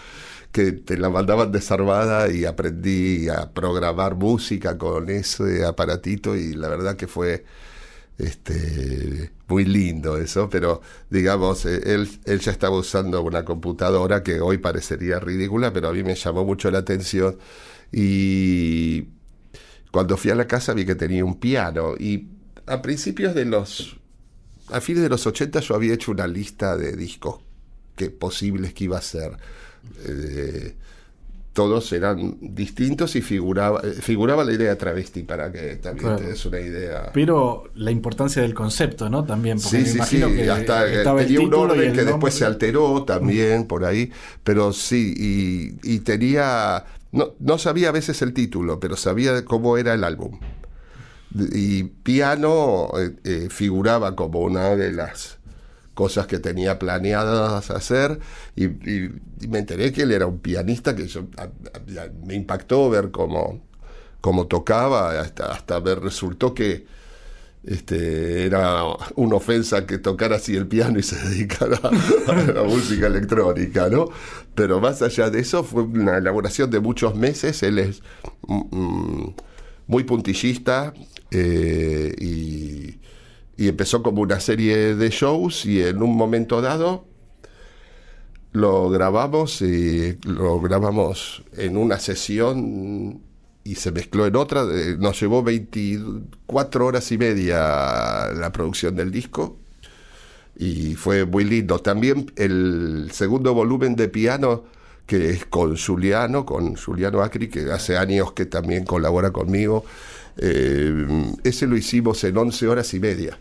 que 0.53 0.73
te 0.73 0.97
la 0.97 1.11
mandaban 1.11 1.53
desarmada 1.53 2.31
y 2.31 2.45
aprendí 2.45 3.29
a 3.29 3.53
programar 3.53 4.15
música 4.17 4.79
con 4.79 5.11
ese 5.11 5.65
aparatito 5.65 6.37
y 6.37 6.55
la 6.55 6.69
verdad 6.69 6.97
que 6.97 7.07
fue 7.07 7.45
este 8.19 9.33
muy 9.49 9.65
lindo 9.65 10.17
eso, 10.17 10.49
pero 10.49 10.81
digamos, 11.11 11.67
eh, 11.67 11.81
él, 11.95 12.09
él 12.25 12.41
ya 12.41 12.51
estaba 12.53 12.77
usando 12.77 13.23
una 13.23 13.45
computadora 13.45 14.23
que 14.23 14.41
hoy 14.41 14.59
parecería 14.59 15.21
ridícula, 15.21 15.73
pero 15.73 15.89
a 15.89 15.93
mí 15.93 16.03
me 16.03 16.15
llamó 16.15 16.45
mucho 16.45 16.71
la 16.71 16.79
atención 16.79 17.39
y 17.93 19.09
cuando 19.93 20.17
fui 20.17 20.31
a 20.31 20.35
la 20.35 20.47
casa 20.47 20.75
vi 20.75 20.85
que 20.85 20.95
tenía 20.95 21.25
un 21.25 21.39
piano 21.39 21.95
y 21.99 22.29
a 22.67 22.83
principios 22.83 23.35
de 23.35 23.45
los 23.45 23.99
a 24.73 24.81
fines 24.81 25.03
de 25.03 25.09
los 25.09 25.27
80 25.27 25.61
yo 25.61 25.75
había 25.75 25.95
hecho 25.95 26.13
una 26.13 26.27
lista 26.27 26.77
de 26.77 26.97
discos 26.97 27.37
que 27.97 28.11
posibles 28.11 28.75
que 28.75 28.85
iba 28.85 28.99
a 28.99 29.03
ser 29.03 29.33
Eh, 30.05 30.75
todos 31.53 31.91
eran 31.93 32.37
distintos 32.41 33.17
y 33.17 33.23
figuraba 33.23 33.81
eh, 33.83 33.93
figuraba 33.93 34.45
la 34.45 34.53
idea 34.53 34.77
travesti 34.77 35.23
para 35.23 35.51
que 35.51 35.77
también 35.77 36.09
Claro. 36.09 36.17
te 36.17 36.27
des 36.29 36.45
una 36.45 36.61
idea 36.61 37.11
Pero 37.15 37.71
la 37.77 37.91
importancia 37.91 38.43
del 38.43 38.53
concepto, 38.53 39.09
¿no? 39.09 39.25
También, 39.25 39.59
porque 39.61 39.79
Sí, 39.79 39.83
me 39.85 39.89
sí, 39.89 39.97
imagino 39.97 40.29
sí, 40.29 40.35
que 40.37 40.51
hasta 40.51 40.87
tenía 41.17 41.41
un 41.41 41.55
orden 41.55 41.93
que 41.95 42.05
después 42.05 42.35
se 42.35 42.45
alteró 42.45 43.05
también 43.05 43.67
por 43.67 43.85
ahí, 43.87 44.11
pero 44.45 44.73
sí, 44.73 45.15
y, 45.17 45.95
y 45.95 46.01
tenía, 46.01 46.85
no, 47.13 47.33
no 47.39 47.57
sabía 47.59 47.89
a 47.89 47.93
veces 47.93 48.21
el 48.23 48.35
título, 48.35 48.79
pero 48.79 48.97
sabía 48.97 49.45
cómo 49.45 49.79
era 49.79 49.95
el 49.95 50.05
álbum. 50.05 50.39
Y 51.35 51.85
piano 51.85 52.91
eh, 52.99 53.17
eh, 53.25 53.49
figuraba 53.51 54.15
como 54.17 54.41
una 54.41 54.77
de 54.77 54.93
las 54.93 55.39
cosas 55.95 56.27
que 56.27 56.39
tenía 56.39 56.79
planeadas 56.79 57.71
hacer 57.71 58.21
y, 58.55 58.69
me 59.49 59.59
enteré 59.59 59.93
que 59.93 60.03
él 60.03 60.13
era 60.13 60.27
un 60.27 60.39
pianista 60.39 60.95
que 60.95 61.07
yo, 61.07 61.27
me 62.25 62.35
impactó 62.35 62.89
ver 62.91 63.11
cómo, 63.11 63.61
cómo 64.21 64.47
tocaba, 64.47 65.19
hasta, 65.21 65.53
hasta 65.53 65.81
me 65.81 65.95
resultó 65.95 66.55
que 66.55 66.87
este, 67.67 68.47
era 68.47 68.85
una 69.17 69.37
ofensa 69.37 69.87
que 69.87 69.99
tocara 69.99 70.37
así 70.37 70.55
el 70.55 70.69
piano 70.69 70.99
y 70.99 71.03
se 71.03 71.17
dedicara 71.29 71.79
a 71.83 72.35
la 72.53 72.63
música 72.63 73.09
electrónica, 73.09 73.89
¿no? 73.89 74.09
Pero 74.55 74.81
más 74.81 75.03
allá 75.03 75.31
de 75.31 75.41
eso, 75.41 75.65
fue 75.65 75.83
una 75.83 76.19
elaboración 76.19 76.71
de 76.71 76.81
muchos 76.81 77.15
meses. 77.17 77.63
Él 77.63 77.79
es 77.79 78.03
mm, 78.47 78.77
mm, 78.77 79.35
muy 79.89 80.05
puntillista 80.05 80.95
eh, 81.31 82.15
y, 82.19 82.99
empezó 83.59 84.03
como 84.03 84.23
una 84.23 84.39
serie 84.39 84.95
de 84.95 85.11
shows 85.11 85.67
y 85.67 85.83
en 85.83 86.03
un 86.03 86.17
momento 86.17 86.61
dado 86.61 87.07
lo 88.53 88.91
grabamos 88.91 89.61
y 89.63 90.19
lo 90.25 90.61
grabamos 90.61 91.43
en 91.57 91.77
una 91.77 91.99
sesión 91.99 93.23
y 93.65 93.75
se 93.75 93.93
mezcló 93.93 94.27
en 94.27 94.37
otra. 94.37 94.65
Nos 94.99 95.21
llevó 95.21 95.43
24 95.43 96.87
horas 96.87 97.11
y 97.13 97.19
media 97.19 98.29
la 98.35 98.51
producción 98.53 98.95
del 98.97 99.11
disco. 99.11 99.59
y 100.59 100.95
fue 100.95 101.27
muy 101.27 101.45
lindo. 101.45 101.79
También 101.81 102.33
el 102.37 103.11
segundo 103.13 103.53
volumen 103.55 103.97
de 103.97 104.09
piano 104.09 104.65
que 105.07 105.31
es 105.31 105.47
con 105.47 105.77
Juliano, 105.77 106.45
con 106.45 106.75
Juliano 106.75 107.23
Acri, 107.23 107.49
que 107.49 107.71
hace 107.71 107.97
años 107.97 108.33
que 108.33 108.47
también 108.47 108.85
colabora 108.85 109.31
conmigo. 109.31 109.85
Eh, 110.39 111.35
ese 111.45 111.67
lo 111.67 111.77
hicimos 111.77 112.23
en 112.25 112.37
11 112.37 112.69
horas 112.69 112.93
y 112.95 113.01
media 113.01 113.39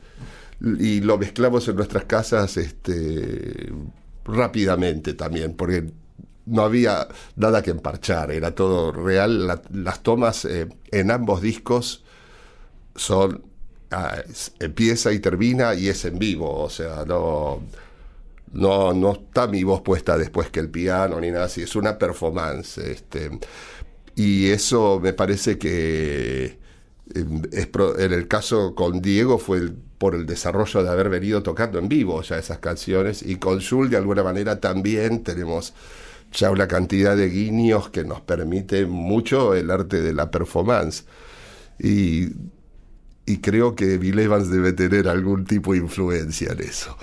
y 0.80 1.02
lo 1.02 1.18
mezclamos 1.18 1.68
en 1.68 1.76
nuestras 1.76 2.06
casas 2.06 2.58
este, 2.58 3.72
rápidamente 4.26 5.14
también, 5.14 5.56
porque 5.56 5.92
no 6.46 6.64
había 6.64 7.08
nada 7.36 7.62
que 7.64 7.72
emparchar, 7.72 8.32
era 8.32 8.54
todo 8.56 8.92
real. 8.92 9.48
La- 9.48 9.62
las 9.74 10.04
tomas 10.04 10.46
eh, 10.46 10.68
en 10.92 11.12
ambos 11.12 11.42
discos 11.42 12.04
son 12.96 13.44
ah, 13.92 14.18
es- 14.30 14.54
empieza 14.60 15.12
y 15.14 15.20
termina 15.20 15.76
y 15.76 15.88
es 15.90 16.06
en 16.06 16.20
vivo, 16.20 16.62
o 16.64 16.70
sea, 16.70 17.06
no, 17.06 17.62
no, 18.54 18.94
no 18.94 19.14
está 19.14 19.48
mi 19.48 19.64
voz 19.64 19.82
puesta 19.82 20.18
después 20.18 20.50
que 20.50 20.60
el 20.62 20.70
piano 20.70 21.20
ni 21.22 21.32
nada 21.32 21.46
así, 21.46 21.64
es 21.64 21.76
una 21.76 21.98
performance. 21.98 22.78
Este, 22.80 23.32
y 24.16 24.50
eso 24.50 25.00
me 25.02 25.14
parece 25.14 25.58
que 25.58 26.60
pro- 27.72 27.98
en 28.00 28.14
el 28.14 28.28
caso 28.28 28.76
con 28.76 29.02
Diego 29.02 29.38
fue 29.38 29.72
por 29.98 30.16
el 30.16 30.26
desarrollo 30.26 30.84
de 30.84 30.90
haber 30.90 31.10
venido 31.10 31.44
tocando 31.44 31.80
en 31.80 31.88
vivo 31.88 32.22
ya 32.22 32.38
esas 32.38 32.60
canciones 32.60 33.24
y 33.24 33.38
con 33.38 33.62
Jules 33.62 33.92
de 33.92 33.98
alguna 33.98 34.24
manera 34.24 34.60
también 34.60 35.24
tenemos 35.24 35.74
ya 36.34 36.52
una 36.52 36.68
cantidad 36.68 37.16
de 37.16 37.30
guiños 37.30 37.90
que 37.90 38.04
nos 38.04 38.22
permite 38.22 38.86
mucho 38.88 39.54
el 39.56 39.72
arte 39.72 40.02
de 40.02 40.14
la 40.14 40.32
performance. 40.32 41.06
Y, 41.80 42.30
y 43.26 43.38
creo 43.38 43.76
que 43.76 43.98
Bill 43.98 44.20
Evans 44.20 44.50
debe 44.52 44.74
tener 44.74 45.08
algún 45.08 45.46
tipo 45.46 45.74
de 45.74 45.80
influencia 45.80 46.52
en 46.52 46.60
eso. 46.62 46.96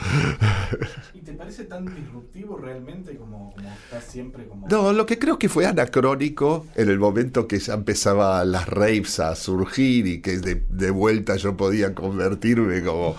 ¿Y 1.15 1.21
te 1.21 1.33
parece 1.33 1.65
tan 1.65 1.85
disruptivo 1.85 2.57
realmente 2.57 3.17
como, 3.17 3.53
como 3.53 3.69
está 3.73 4.01
siempre 4.01 4.47
como... 4.47 4.69
No, 4.69 4.93
lo 4.93 5.05
que 5.05 5.19
creo 5.19 5.39
que 5.39 5.49
fue 5.49 5.67
anacrónico 5.67 6.67
en 6.77 6.89
el 6.91 7.01
momento 7.01 7.49
que 7.49 7.59
ya 7.59 7.75
empezaba 7.75 8.45
las 8.45 8.69
raves 8.69 9.19
a 9.19 9.35
surgir 9.35 10.07
y 10.07 10.21
que 10.21 10.39
de, 10.39 10.63
de 10.69 10.91
vuelta 10.91 11.35
yo 11.37 11.57
podía 11.57 11.93
convertirme 11.93 12.85
como, 12.85 13.17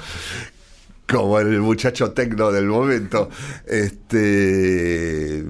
como 1.07 1.39
el 1.39 1.59
muchacho 1.59 2.13
tecno 2.13 2.53
del 2.53 2.67
momento. 2.67 3.30
Este 3.65 5.43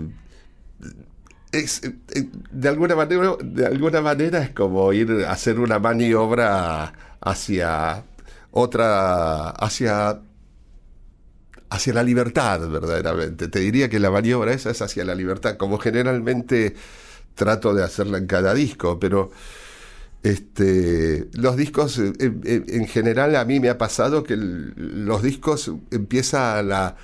es, 1.52 1.84
eh, 1.84 2.30
de 2.52 2.68
alguna 2.70 2.96
manera 2.96 3.38
de 3.42 3.66
alguna 3.68 4.02
manera 4.02 4.42
es 4.42 4.50
como 4.50 4.92
ir 4.92 5.24
a 5.26 5.32
hacer 5.32 5.60
una 5.60 5.78
maniobra 5.78 6.94
hacia 7.24 8.06
otra 8.52 9.50
hacia 9.50 10.22
hacia 11.70 11.94
la 11.94 12.04
libertad, 12.04 12.70
verdaderamente. 12.70 13.48
Te 13.48 13.60
diría 13.60 13.90
que 13.90 14.00
la 14.00 14.12
maniobra 14.12 14.54
esa 14.54 14.70
es 14.70 14.82
hacia 14.82 15.04
la 15.06 15.16
libertad, 15.16 15.58
como 15.58 15.80
generalmente 15.80 16.76
trato 17.36 17.74
de 17.74 17.84
hacerla 17.84 18.20
en 18.20 18.28
cada 18.28 18.54
disco, 18.54 19.00
pero 19.00 19.32
este, 20.24 21.28
los 21.34 21.58
discos, 21.58 22.00
eh, 22.00 22.14
eh, 22.20 22.64
en 22.68 22.88
general 22.88 23.36
a 23.36 23.46
mí 23.46 23.60
me 23.60 23.70
ha 23.70 23.78
pasado 23.78 24.24
que 24.24 24.36
los 24.38 25.22
discos 25.22 25.72
empiezan 25.92 26.72
a, 26.72 26.96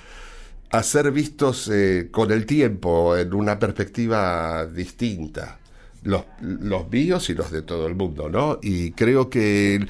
a 0.70 0.82
ser 0.82 1.10
vistos 1.10 1.68
eh, 1.72 2.08
con 2.10 2.32
el 2.32 2.46
tiempo, 2.46 3.16
en 3.16 3.34
una 3.34 3.58
perspectiva 3.58 4.66
distinta. 4.66 5.59
Los, 6.02 6.24
los 6.40 6.90
míos 6.90 7.28
y 7.28 7.34
los 7.34 7.50
de 7.50 7.60
todo 7.62 7.86
el 7.86 7.94
mundo, 7.94 8.30
¿no? 8.30 8.58
Y 8.62 8.92
creo 8.92 9.28
que 9.28 9.86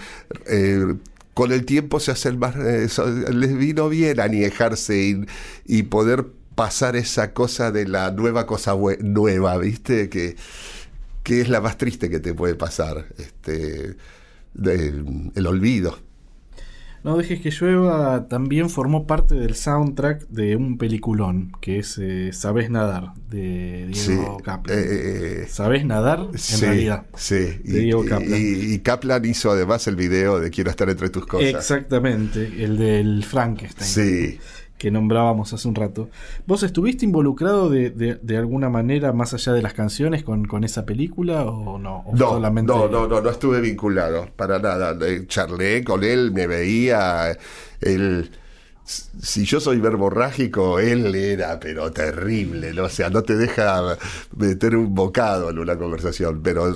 eh, 0.47 0.95
con 1.35 1.53
el 1.53 1.65
tiempo 1.65 2.01
se 2.01 2.11
hacen 2.11 2.39
más. 2.39 2.57
eh, 2.57 2.89
les 3.33 3.57
vino 3.57 3.89
bien 3.89 4.19
aniejarse 4.21 4.99
y, 5.01 5.27
y 5.67 5.85
poder 5.85 6.27
pasar 6.57 6.97
esa 6.97 7.33
cosa 7.33 7.71
de 7.71 7.87
la 7.87 8.11
nueva 8.11 8.47
cosa 8.47 8.75
nueva, 9.01 9.57
¿viste? 9.59 10.09
Que, 10.09 10.37
que 11.23 11.41
es 11.41 11.49
la 11.49 11.61
más 11.61 11.79
triste 11.79 12.11
que 12.11 12.21
te 12.21 12.35
puede 12.35 12.55
pasar, 12.55 13.07
este, 13.19 13.97
el 14.55 15.47
olvido. 15.47 15.99
No 17.03 17.17
dejes 17.17 17.41
que 17.41 17.51
llueva 17.51 18.29
también 18.29 18.69
formó 18.69 19.07
parte 19.07 19.35
del 19.35 19.55
soundtrack 19.55 20.29
de 20.29 20.55
un 20.57 20.77
peliculón 20.77 21.51
que 21.63 21.79
es 21.79 21.97
eh, 21.99 22.31
Sabés 22.35 22.69
nadar 22.71 23.15
de 23.31 23.89
Sí, 23.95 24.13
Diego 24.13 24.37
Kaplan. 24.45 24.79
eh, 24.79 24.83
eh, 24.85 25.47
Sabés 25.49 25.87
nadar 25.87 26.29
en 26.33 26.39
sí, 26.39 26.65
realidad. 26.67 27.07
sí. 27.17 27.37
de 27.37 27.61
Y, 27.65 27.85
Diego 27.85 28.05
Kaplan. 28.05 28.39
y- 28.39 28.75
y 28.75 28.79
Kaplan 28.81 29.25
hizo 29.25 29.51
además 29.51 29.87
el 29.87 29.97
video 29.97 30.41
de 30.41 30.51
Quiero 30.51 30.69
estar 30.71 30.91
entre 30.91 31.09
tus 31.09 31.25
cosas. 31.27 31.49
Exactamente, 31.49 32.63
el 32.63 32.77
del 32.77 33.25
Frankenstein 33.25 33.89
Sí. 33.89 34.39
Que 34.81 34.91
nombrábamos 34.91 35.53
hace 35.53 35.69
un 35.69 35.75
rato. 35.75 36.09
¿Vos 36.47 36.63
estuviste 36.63 37.05
involucrado 37.05 37.69
de, 37.69 37.91
de- 37.91 38.15
de 38.15 38.37
alguna 38.39 38.71
manera 38.71 39.13
más 39.13 39.35
allá 39.35 39.53
de 39.53 39.61
las 39.61 39.75
canciones 39.75 40.25
con, 40.25 40.47
con 40.47 40.65
esa 40.65 40.87
película 40.87 41.45
o 41.45 41.79
no? 41.79 41.99
¿O 42.07 42.17
No, 42.17 42.31
solamente- 42.31 42.73
no, 42.73 42.89
no, 42.89 43.07
no, 43.07 43.21
no 43.21 43.29
estuve 43.29 43.61
vinculado 43.61 44.29
para 44.37 44.59
nada. 44.59 44.97
Charlé 45.27 45.85
con 45.85 46.03
él, 46.03 46.33
me 46.33 46.47
veía. 46.47 47.37
Él, 47.83 48.31
si 48.85 49.45
yo 49.45 49.61
soy 49.61 49.81
verborrágico, 49.81 50.79
él 50.81 51.15
era, 51.15 51.61
pero 51.61 51.93
terrible, 51.93 52.73
¿no? 52.73 52.85
O 52.85 52.89
sea, 52.89 53.11
no 53.11 53.23
te 53.23 53.37
deja 53.37 53.99
meter 54.35 54.77
un 54.77 54.95
bocado 54.95 55.51
en 55.51 55.59
una 55.59 55.77
conversación, 55.77 56.41
pero 56.43 56.75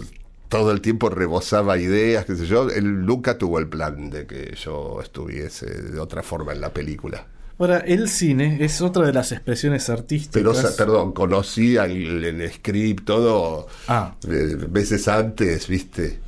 todo 0.51 0.72
el 0.72 0.82
tiempo 0.82 1.09
rebosaba 1.09 1.78
ideas, 1.78 2.26
qué 2.26 2.36
sé 2.36 2.44
yo. 2.44 2.68
Él 2.68 3.06
nunca 3.06 3.39
tuvo 3.39 3.59
el 3.59 3.66
plan 3.66 4.10
de 4.10 4.26
que 4.26 4.55
yo 4.62 5.01
estuviese 5.02 5.64
de 5.90 5.98
otra 5.98 6.22
forma 6.22 6.52
en 6.52 6.60
la 6.60 6.68
película. 6.74 7.28
Ahora, 7.59 7.78
el 7.78 8.09
cine 8.09 8.59
es 8.64 8.81
otra 8.81 9.06
de 9.06 9.12
las 9.12 9.31
expresiones 9.32 9.89
artísticas. 9.90 10.35
Pero, 10.35 10.51
o 10.51 10.55
sea, 10.55 10.70
perdón, 10.76 11.12
conocí 11.12 11.76
el, 11.76 12.24
el 12.24 12.52
script 12.52 13.05
todo 13.05 13.66
Ah, 13.89 14.14
eh, 14.28 14.56
meses 14.70 15.06
antes, 15.09 15.68
¿viste? 15.68 16.18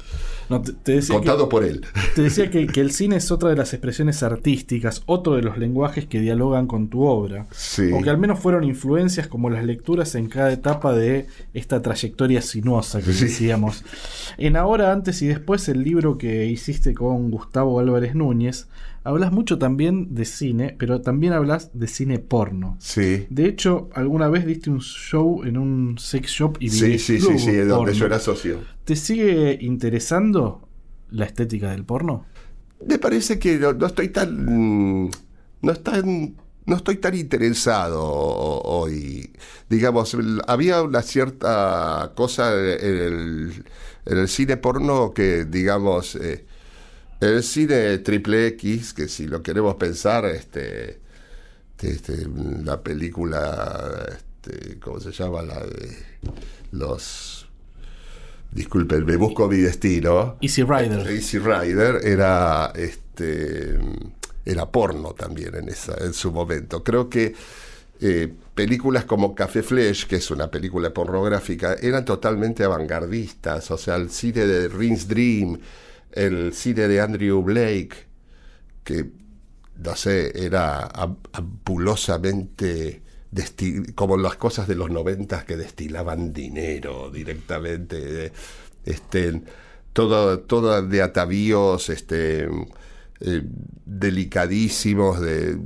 no, 0.49 0.63
te, 0.63 0.73
te 0.75 0.93
decía 0.93 1.15
que- 1.15 1.19
Contado 1.19 1.49
por 1.49 1.65
él. 1.65 1.85
Te 2.15 2.23
decía 2.23 2.49
que, 2.53 2.69
que 2.69 2.81
el 2.81 2.93
cine 2.93 3.17
es 3.17 3.33
otra 3.33 3.49
de 3.49 3.57
las 3.57 3.73
expresiones 3.75 4.23
artísticas, 4.23 5.03
otro 5.07 5.35
de 5.35 5.43
los 5.43 5.59
lenguajes 5.59 6.07
que 6.07 6.21
dialogan 6.21 6.69
con 6.69 6.89
tu 6.89 7.03
obra. 7.03 7.49
Sí. 7.51 7.91
O 7.93 8.01
que 8.01 8.11
al 8.11 8.19
menos 8.19 8.39
fueron 8.39 8.63
influencias 8.63 9.27
como 9.27 9.51
las 9.51 9.65
lecturas 9.65 10.15
en 10.15 10.29
cada 10.29 10.53
etapa 10.53 10.95
de 10.95 11.27
esta 11.55 11.83
trayectoria 11.83 12.41
sinuosa 12.43 13.03
que 13.03 13.13
Sí. 13.13 13.25
decíamos. 13.25 13.83
En 14.39 14.57
Ahora, 14.57 14.93
Antes 14.93 15.21
y 15.23 15.27
Después, 15.27 15.69
el 15.69 15.83
libro 15.83 16.17
que 16.19 16.47
hiciste 16.47 16.95
con 16.95 17.33
Gustavo 17.33 17.81
Álvarez 17.81 18.15
Núñez, 18.15 18.69
hablas 19.07 19.33
mucho 19.33 19.59
también 19.59 20.15
de 20.15 20.25
cine, 20.25 20.75
pero 20.79 21.01
también 21.01 21.33
hablas 21.33 21.71
de 21.73 21.87
cine 21.87 22.19
porno. 22.19 22.77
Sí. 22.81 23.27
De 23.31 23.47
hecho, 23.47 23.89
alguna 23.95 24.29
vez 24.29 24.45
diste 24.47 24.69
un 24.71 24.81
show 24.81 25.45
en 25.45 25.57
un 25.57 25.97
sex 25.99 26.31
shop 26.31 26.57
y 26.61 26.69
Sí, 26.71 26.99
sí, 26.99 27.21
sí, 27.21 27.39
sí, 27.39 27.53
donde 27.57 27.69
porno. 27.69 27.93
yo 27.93 28.07
era 28.07 28.19
socio. 28.19 28.61
¿Te 28.85 28.97
sigue 28.97 29.59
interesando 29.61 30.69
la 31.11 31.25
estética 31.25 31.71
del 31.71 31.85
porno? 31.85 32.27
Me 32.87 32.99
parece 32.99 33.39
que 33.39 33.59
no, 33.59 33.73
no 33.73 33.87
estoy 33.87 34.09
tan. 34.11 35.09
No 35.63 35.75
tan. 35.83 36.37
No 36.67 36.75
estoy 36.75 36.97
tan 36.97 37.15
interesado 37.17 38.03
ho- 38.03 38.61
hoy. 38.81 39.31
Digamos, 39.71 40.17
había 40.49 40.83
una 40.83 41.01
cierta 41.03 42.13
cosa 42.17 42.53
en 42.55 42.97
el, 42.99 43.65
en 44.05 44.19
el 44.19 44.29
cine 44.29 44.57
porno 44.57 45.13
que, 45.15 45.45
digamos, 45.45 46.17
eh, 46.17 46.45
el 47.21 47.43
cine 47.43 47.99
triple 47.99 48.47
X, 48.49 48.95
que 48.95 49.09
si 49.09 49.27
lo 49.27 49.43
queremos 49.43 49.77
pensar, 49.77 50.25
este, 50.27 51.01
este, 51.81 52.27
la 52.65 52.83
película, 52.83 54.07
este, 54.11 54.79
¿cómo 54.79 55.01
se 55.01 55.13
llama? 55.13 55.43
La 55.43 55.65
de 55.65 55.97
los... 56.73 57.49
Disculpen, 58.53 59.05
me 59.05 59.17
busco 59.17 59.49
mi 59.49 59.59
destino. 59.59 60.37
Easy 60.41 60.63
Rider. 60.63 61.07
Easy 61.11 61.39
Rider 61.39 62.01
era 62.03 62.73
este 62.75 63.79
era 64.47 64.71
porno 64.71 65.13
también 65.13 65.55
en 65.57 65.69
esa 65.69 65.97
en 66.03 66.15
su 66.15 66.33
momento. 66.33 66.83
Creo 66.83 67.11
que 67.11 67.35
eh, 68.01 68.33
películas 68.55 69.05
como 69.05 69.35
Café 69.35 69.63
Flesh, 69.63 70.07
que 70.07 70.17
es 70.17 70.31
una 70.31 70.51
película 70.51 70.93
pornográfica, 70.93 71.75
eran 71.75 72.05
totalmente 72.05 72.65
avangardistas. 72.65 73.71
O 73.71 73.79
sea, 73.79 73.97
el 73.97 74.11
cine 74.11 74.47
de 74.47 74.69
Rince 74.69 75.07
Dream, 75.07 75.59
el 76.13 76.53
cine 76.55 76.89
de 76.89 77.01
Andrew 77.01 77.43
Blake, 77.43 78.07
que 78.85 79.11
no 79.77 79.97
sé, 79.97 80.45
era 80.47 80.81
am- 80.87 81.19
ampulosamente 81.33 83.03
como 83.95 84.17
las 84.17 84.37
cosas 84.37 84.67
de 84.69 84.75
los 84.77 84.91
noventas 84.91 85.45
que 85.45 85.57
destilaban 85.57 86.33
dinero 86.33 87.11
directamente, 87.11 88.33
este, 88.85 89.43
todo, 89.93 90.39
de 90.83 91.03
atavíos 91.03 91.91
este, 91.91 92.45
eh, 93.21 93.43
delicadísimos, 93.85 95.21
de, 95.21 95.59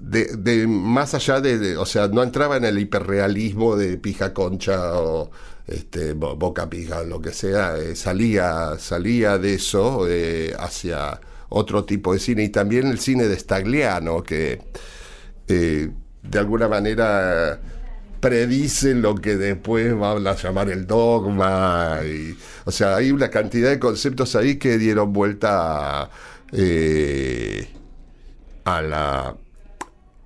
de, 0.00 0.36
de- 0.36 0.66
más 0.66 1.14
allá 1.14 1.40
de, 1.40 1.58
de- 1.58 1.76
o 1.76 1.86
sea, 1.86 2.08
no 2.08 2.22
entraba 2.22 2.56
en 2.56 2.64
el 2.64 2.78
hiperrealismo 2.78 3.76
de 3.76 3.96
pija 3.98 4.32
concha 4.34 4.98
o 5.00 5.30
este, 5.70 6.12
bo- 6.14 6.36
boca 6.36 6.68
pija, 6.70 7.02
lo 7.04 7.20
que 7.20 7.32
sea, 7.32 7.76
eh, 7.78 7.96
salía, 7.96 8.76
salía 8.78 9.38
de 9.38 9.54
eso 9.54 10.06
eh, 10.08 10.54
hacia 10.58 11.20
otro 11.48 11.84
tipo 11.84 12.12
de 12.12 12.18
cine 12.20 12.44
y 12.44 12.48
también 12.50 12.86
el 12.88 12.98
cine 13.00 13.26
de 13.28 13.38
Stagliano, 13.38 14.22
que 14.22 14.60
eh, 15.48 15.90
de 16.22 16.38
alguna 16.38 16.68
manera 16.68 17.60
predice 18.20 18.94
lo 18.94 19.14
que 19.16 19.36
después 19.36 19.96
van 19.98 20.26
a 20.26 20.34
llamar 20.36 20.68
el 20.70 20.86
dogma. 20.86 22.00
o 22.64 22.70
sea, 22.70 22.96
hay 22.96 23.10
una 23.12 23.30
cantidad 23.30 23.70
de 23.70 23.78
conceptos 23.78 24.36
ahí 24.36 24.56
que 24.58 24.78
dieron 24.78 25.12
vuelta 25.12 26.10
a 28.64 28.82
la 28.82 29.36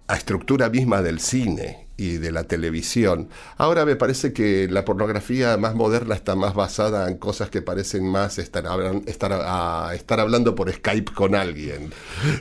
estructura 0.09 0.69
misma 0.71 1.03
del 1.03 1.21
cine 1.21 1.84
y 1.97 2.19
de 2.19 2.33
la 2.33 2.45
televisión. 2.45 3.29
Ahora 3.57 3.85
me 3.85 3.95
parece 3.97 4.33
que 4.33 4.67
la 4.69 4.85
pornografía 4.85 5.57
más 5.57 5.75
moderna 5.77 6.15
está 6.15 6.35
más 6.35 6.55
basada 6.55 7.09
en 7.09 7.19
cosas 7.19 7.51
que 7.51 7.63
parecen 7.63 8.09
más 8.09 8.39
estar, 8.39 8.65
estar, 9.07 9.33
a- 9.33 9.93
estar 9.95 10.19
hablando 10.21 10.55
por 10.55 10.73
Skype 10.73 11.13
con 11.13 11.35
alguien. 11.35 11.93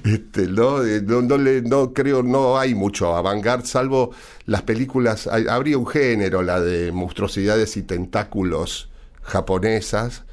Este, 0.05 0.47
¿no? 0.47 0.83
Eh, 0.83 1.01
no, 1.01 1.93
creo, 1.93 2.23
no 2.23 2.57
hay 2.57 2.73
mucho 2.75 3.15
avant 3.15 3.43
salvo 3.65 4.11
las 4.45 4.61
películas, 4.63 5.27
habría 5.27 5.77
un 5.77 5.87
género, 5.87 6.41
la 6.41 6.59
de 6.59 6.91
monstruosidades 6.91 7.77
y 7.77 7.83
tentáculos 7.83 8.89
japonesas, 9.21 10.23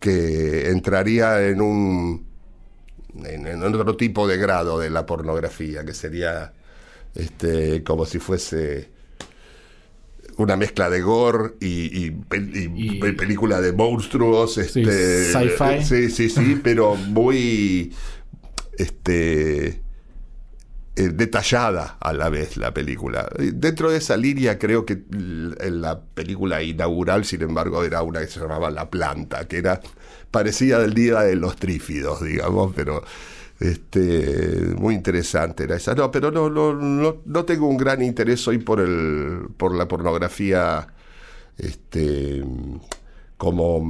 que 0.00 0.70
entraría 0.70 1.46
en 1.48 1.60
un 1.60 2.26
en 3.24 3.62
otro 3.62 3.96
tipo 3.96 4.26
de 4.26 4.36
grado 4.38 4.78
de 4.78 4.90
la 4.90 5.06
pornografía, 5.06 5.84
que 5.84 5.94
sería 5.94 6.52
este, 7.14 7.82
como 7.84 8.06
si 8.06 8.18
fuese 8.18 8.90
una 10.36 10.56
mezcla 10.56 10.90
de 10.90 11.00
gore 11.00 11.54
y, 11.60 12.06
y 12.06 12.16
y 12.32 12.96
Y- 12.96 13.00
pe- 13.00 13.12
película 13.12 13.60
de 13.60 13.72
monstruos, 13.72 14.58
este, 14.58 15.32
sci-fi. 15.32 15.84
sí, 15.84 16.10
sí, 16.10 16.28
sí, 16.28 16.60
pero 16.62 16.96
muy 16.96 17.92
este 18.76 19.82
eh, 20.96 21.08
detallada 21.12 21.98
a 22.00 22.12
la 22.12 22.28
vez 22.30 22.56
la 22.56 22.72
película. 22.74 23.28
Eh, 23.38 23.52
Dentro 23.54 23.90
de 23.90 23.98
esa 23.98 24.16
línea 24.16 24.58
creo 24.58 24.84
que 24.86 25.04
en 25.12 25.80
la 25.80 26.00
película 26.00 26.62
inaugural, 26.62 27.24
sin 27.24 27.42
embargo, 27.42 27.84
era 27.84 28.02
una 28.02 28.20
que 28.20 28.26
se 28.28 28.40
llamaba 28.40 28.70
La 28.70 28.90
Planta, 28.90 29.46
que 29.48 29.58
era 29.58 29.80
parecida 30.30 30.78
del 30.80 30.94
Día 30.94 31.20
de 31.20 31.36
los 31.36 31.56
Trífidos, 31.56 32.22
digamos, 32.24 32.72
pero 32.74 33.02
este 33.70 34.74
muy 34.78 34.94
interesante 34.94 35.64
era 35.64 35.76
esa. 35.76 35.94
No, 35.94 36.10
pero 36.10 36.30
no, 36.30 36.48
no, 36.50 36.72
no, 36.74 37.16
no 37.24 37.44
tengo 37.44 37.66
un 37.68 37.76
gran 37.76 38.02
interés 38.02 38.46
hoy 38.48 38.58
por 38.58 38.80
el 38.80 39.48
por 39.56 39.74
la 39.74 39.86
pornografía 39.88 40.86
este 41.58 42.44
como, 43.36 43.82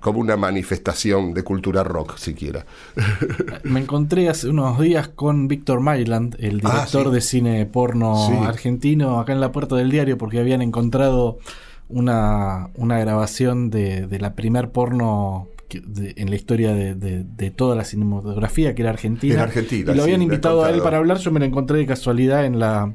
como 0.00 0.18
una 0.18 0.36
manifestación 0.36 1.34
de 1.34 1.42
cultura 1.44 1.84
rock, 1.84 2.16
siquiera. 2.16 2.64
Me 3.64 3.80
encontré 3.80 4.28
hace 4.28 4.48
unos 4.48 4.80
días 4.80 5.08
con 5.08 5.46
Víctor 5.46 5.80
Mayland, 5.80 6.36
el 6.40 6.60
Ah, 6.64 6.70
director 6.72 7.08
sí. 7.08 7.12
de 7.14 7.20
cine 7.20 7.66
porno 7.66 8.26
Sí. 8.26 8.32
argentino, 8.44 9.20
acá 9.20 9.32
en 9.34 9.40
la 9.40 9.52
puerta 9.52 9.76
del 9.76 9.90
diario, 9.90 10.16
porque 10.18 10.40
habían 10.40 10.62
encontrado 10.62 11.38
una, 11.88 12.70
una 12.74 12.98
grabación 12.98 13.68
de, 13.70 14.06
de 14.06 14.18
la 14.18 14.34
primer 14.34 14.70
porno 14.70 15.48
de- 15.80 16.14
en 16.16 16.28
la 16.30 16.36
historia 16.36 16.72
de, 16.74 16.94
de- 16.94 17.24
de 17.24 17.50
toda 17.50 17.74
la 17.76 17.84
cinematografía, 17.84 18.74
que 18.74 18.82
era 18.82 18.90
argentina. 18.90 19.42
Argentina, 19.44 19.92
y 19.92 19.96
lo 19.96 20.02
habían 20.02 20.20
invitado 20.22 20.62
a 20.64 20.70
él 20.70 20.82
para 20.84 20.98
hablar, 20.98 21.18
yo 21.18 21.30
me 21.30 21.40
lo 21.40 21.46
encontré 21.46 21.78
de 21.78 21.86
casualidad 21.86 22.44
en 22.44 22.58
la 22.58 22.92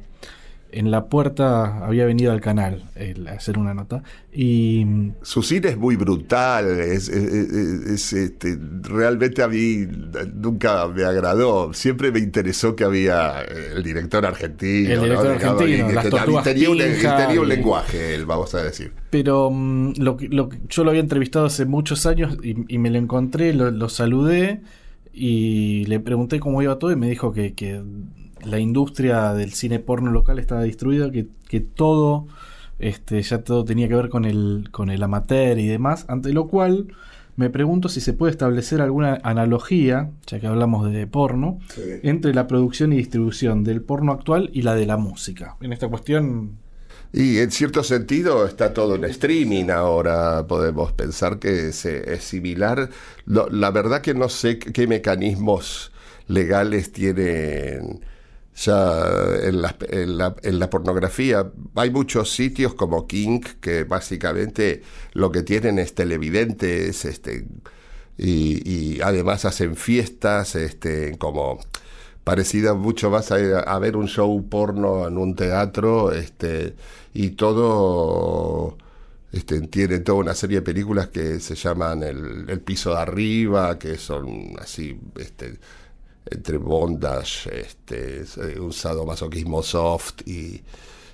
en 0.72 0.92
la 0.92 1.06
puerta, 1.08 1.86
había 1.86 2.06
venido 2.06 2.32
al 2.32 2.42
canal 2.42 2.84
a 3.28 3.32
hacer 3.32 3.58
una 3.58 3.74
nota. 3.74 4.04
Y 4.34 4.86
Su 5.22 5.42
cine 5.42 5.70
es 5.70 5.78
muy 5.78 5.96
brutal, 5.96 6.68
es, 6.80 7.10
es- 7.10 7.34
es- 7.34 7.88
es, 7.90 8.14
este, 8.14 8.58
realmente 8.84 9.42
a 9.44 9.48
mí 9.48 9.88
nunca 10.36 10.88
me 10.88 11.04
agradó. 11.04 11.74
Siempre 11.74 12.12
me 12.12 12.20
interesó 12.20 12.76
que 12.76 12.84
había 12.84 13.42
el 13.42 13.82
director 13.84 14.26
argentino. 14.26 14.94
El 14.94 15.02
director 15.02 15.32
argentino, 15.32 15.92
las 15.92 16.10
tortugas 16.10 16.44
tenía, 16.44 16.70
un, 16.70 16.78
tenía 16.78 17.44
lenguaje, 17.44 18.14
él, 18.16 18.26
vamos 18.26 18.54
a 18.56 18.64
decir. 18.64 18.92
Pero 19.10 19.50
mm, 19.52 19.94
lo, 19.98 20.18
lo 20.30 20.50
yo 20.70 20.84
lo 20.84 20.90
había 20.92 21.02
entrevistado 21.02 21.46
hace 21.46 21.66
muchos 21.66 22.06
años 22.06 22.38
y, 22.44 22.56
y 22.74 22.78
me 22.78 22.90
lo 22.92 22.98
encontré, 22.98 23.54
lo, 23.54 23.72
lo 23.72 23.90
saludé 23.90 24.62
y 25.14 25.86
le 25.86 26.00
pregunté 26.00 26.40
cómo 26.40 26.62
iba 26.62 26.78
todo 26.78 26.92
y 26.92 26.96
me 26.96 27.10
dijo 27.10 27.32
que, 27.32 27.54
que 27.54 27.82
la 28.48 28.60
industria 28.60 29.34
del 29.34 29.54
cine 29.54 29.80
porno 29.80 30.12
local 30.12 30.40
estaba 30.40 30.62
destruida, 30.62 31.12
que, 31.12 31.28
que 31.50 31.60
todo, 31.62 32.28
este, 32.80 33.22
ya 33.22 33.44
todo 33.44 33.66
tenía 33.66 33.88
que 33.88 33.96
ver 33.96 34.10
con 34.10 34.26
el, 34.26 34.70
con 34.72 34.90
el 34.90 35.04
amateur 35.04 35.58
y 35.60 35.68
demás, 35.68 36.06
ante 36.08 36.34
lo 36.34 36.48
cual 36.48 36.88
me 37.36 37.50
pregunto 37.52 37.88
si 37.90 38.02
se 38.02 38.14
puede 38.14 38.32
establecer 38.32 38.82
alguna 38.82 39.20
analogía, 39.24 40.10
ya 40.26 40.40
que 40.40 40.48
hablamos 40.48 40.92
de 40.92 41.06
porno, 41.08 41.60
entre 42.04 42.34
la 42.34 42.48
producción 42.48 42.94
y 42.94 42.98
distribución 42.98 43.64
del 43.64 43.82
porno 43.82 44.12
actual 44.12 44.50
y 44.54 44.64
la 44.64 44.74
de 44.76 44.86
la 44.88 44.98
música. 44.98 45.56
En 45.62 45.72
esta 45.74 45.88
cuestión 45.88 46.58
Y 47.14 47.38
en 47.40 47.52
cierto 47.52 47.84
sentido 47.84 48.46
está 48.46 48.74
todo 48.74 48.96
en 48.96 49.06
streaming 49.06 49.70
ahora, 49.70 50.46
podemos 50.48 50.92
pensar 50.92 51.40
que 51.40 51.70
es, 51.70 51.86
es 51.86 52.24
similar. 52.24 52.90
Lo- 53.26 53.50
la 53.50 53.72
verdad 53.72 54.02
que 54.02 54.14
no 54.14 54.30
sé 54.30 54.60
qué 54.60 54.88
mecanismos 54.88 55.92
legales 56.28 56.92
tienen 56.92 58.02
ya 58.58 59.04
en 59.44 59.62
la, 59.62 59.76
en, 59.90 60.18
la, 60.18 60.36
en 60.42 60.60
la 60.60 60.70
pornografía. 60.70 61.52
Hay 61.76 61.92
muchos 61.92 62.32
sitios 62.32 62.74
como 62.74 63.08
King 63.08 63.42
que 63.62 63.84
básicamente 63.84 64.82
lo 65.14 65.32
que 65.32 65.44
tienen 65.44 65.80
es 65.80 65.94
televidentes, 65.94 67.06
este, 67.06 67.46
y, 68.18 69.00
además 69.02 69.46
hacen 69.46 69.76
fiestas, 69.76 70.56
este, 70.56 71.18
como 71.18 71.60
parecida 72.24 72.74
mucho 72.74 73.10
más 73.10 73.32
a, 73.32 73.36
a 73.36 73.80
ver 73.80 73.96
un 73.96 74.08
show 74.08 74.50
porno 74.50 75.08
en 75.08 75.18
un 75.18 75.36
teatro, 75.36 76.12
este, 76.12 76.76
y 77.14 77.32
todo 77.32 78.78
este, 79.32 79.62
tiene 79.68 80.00
toda 80.00 80.20
una 80.20 80.34
serie 80.34 80.58
de 80.58 80.62
películas 80.64 81.10
que 81.10 81.40
se 81.40 81.56
llaman 81.56 82.04
El, 82.04 82.46
el 82.50 82.60
piso 82.62 82.92
de 82.92 82.98
arriba, 82.98 83.78
que 83.78 83.98
son 83.98 84.54
así, 84.60 85.00
este, 85.18 85.60
entre 86.32 86.58
bondage, 86.58 87.50
este, 87.62 88.24
un 88.60 88.74
sadomasoquismo 88.74 89.64
soft 89.64 90.22
y, 90.26 90.62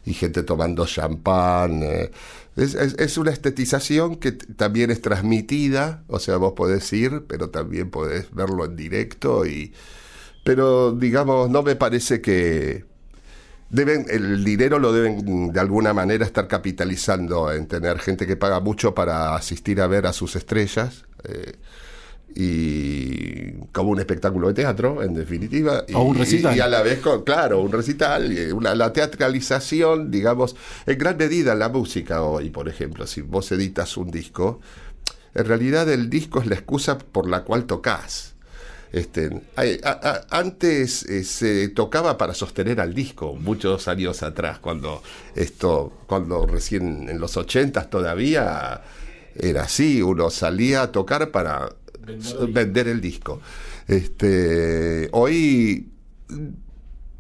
y 0.06 0.14
gente 0.14 0.44
tomando 0.44 0.86
champán. 0.86 1.84
eh. 1.84 2.12
Es, 2.56 3.18
una 3.18 3.32
estetización 3.32 4.18
que 4.18 4.32
también 4.32 4.92
es 4.92 5.02
transmitida, 5.02 6.04
o 6.08 6.20
sea, 6.20 6.38
vos 6.38 6.54
podés 6.54 6.92
ir, 6.94 7.24
pero 7.28 7.50
también 7.50 7.90
podés 7.90 8.32
verlo 8.32 8.66
en 8.66 8.76
directo 8.76 9.46
y, 9.46 9.74
pero 10.44 10.92
digamos, 10.92 11.50
no 11.50 11.64
me 11.64 11.76
parece 11.76 12.22
que 12.22 12.86
deben 13.72 14.06
el 14.10 14.44
dinero 14.44 14.78
lo 14.78 14.94
deben 14.94 15.52
de 15.52 15.60
alguna 15.60 15.94
manera 15.94 16.26
estar 16.26 16.48
capitalizando 16.48 17.52
en 17.52 17.66
tener 17.68 17.98
gente 17.98 18.28
que 18.28 18.36
paga 18.38 18.60
mucho 18.60 18.94
para 18.94 19.36
asistir 19.36 19.82
a 19.82 19.88
ver 19.88 20.06
a 20.06 20.14
sus 20.14 20.36
estrellas 20.36 21.06
eh, 21.24 21.54
y 22.36 23.52
como 23.72 23.90
un 23.92 24.00
espectáculo 24.00 24.48
de 24.50 24.54
teatro 24.54 25.02
en 25.04 25.14
definitiva 25.14 25.84
y, 25.88 25.94
O 25.94 26.02
un 26.04 26.18
recital. 26.18 26.56
y 26.56 26.60
a 26.60 26.68
la 26.68 26.82
vez 26.82 27.00
con, 27.00 27.24
claro 27.24 27.62
un 27.62 27.72
recital 27.72 28.32
una, 28.54 28.76
la 28.76 28.92
teatralización 28.94 30.12
digamos 30.12 30.56
en 30.86 30.98
gran 30.98 31.18
medida 31.18 31.56
la 31.56 31.70
música 31.70 32.22
hoy 32.24 32.50
por 32.50 32.68
ejemplo 32.70 33.08
si 33.08 33.22
vos 33.22 33.52
editas 33.52 33.98
un 33.98 34.12
disco 34.12 34.60
en 35.36 35.46
realidad 35.46 35.90
el 35.90 36.10
disco 36.10 36.40
es 36.42 36.48
la 36.48 36.56
excusa 36.56 36.98
por 36.98 37.28
la 37.30 37.44
cual 37.44 37.66
tocas 37.66 38.34
este, 38.92 39.42
hay- 39.56 39.80
a- 39.84 40.26
a- 40.30 40.40
antes 40.40 41.04
eh, 41.10 41.24
se 41.24 41.68
tocaba 41.70 42.16
para 42.16 42.36
sostener 42.36 42.80
al 42.80 42.94
disco, 42.94 43.34
muchos 43.34 43.88
años 43.88 44.22
atrás, 44.22 44.60
cuando 44.60 45.02
esto, 45.36 45.92
cuando 46.06 46.46
recién 46.46 47.10
en 47.10 47.20
los 47.20 47.36
ochentas 47.36 47.90
todavía 47.90 48.84
era 49.36 49.64
así, 49.64 50.04
uno 50.04 50.30
salía 50.30 50.84
a 50.84 50.92
tocar 50.92 51.32
para 51.32 51.70
vender, 52.50 52.88
el 52.88 53.02
disco. 53.02 53.42
Este, 53.88 55.10
hoy, 55.12 55.90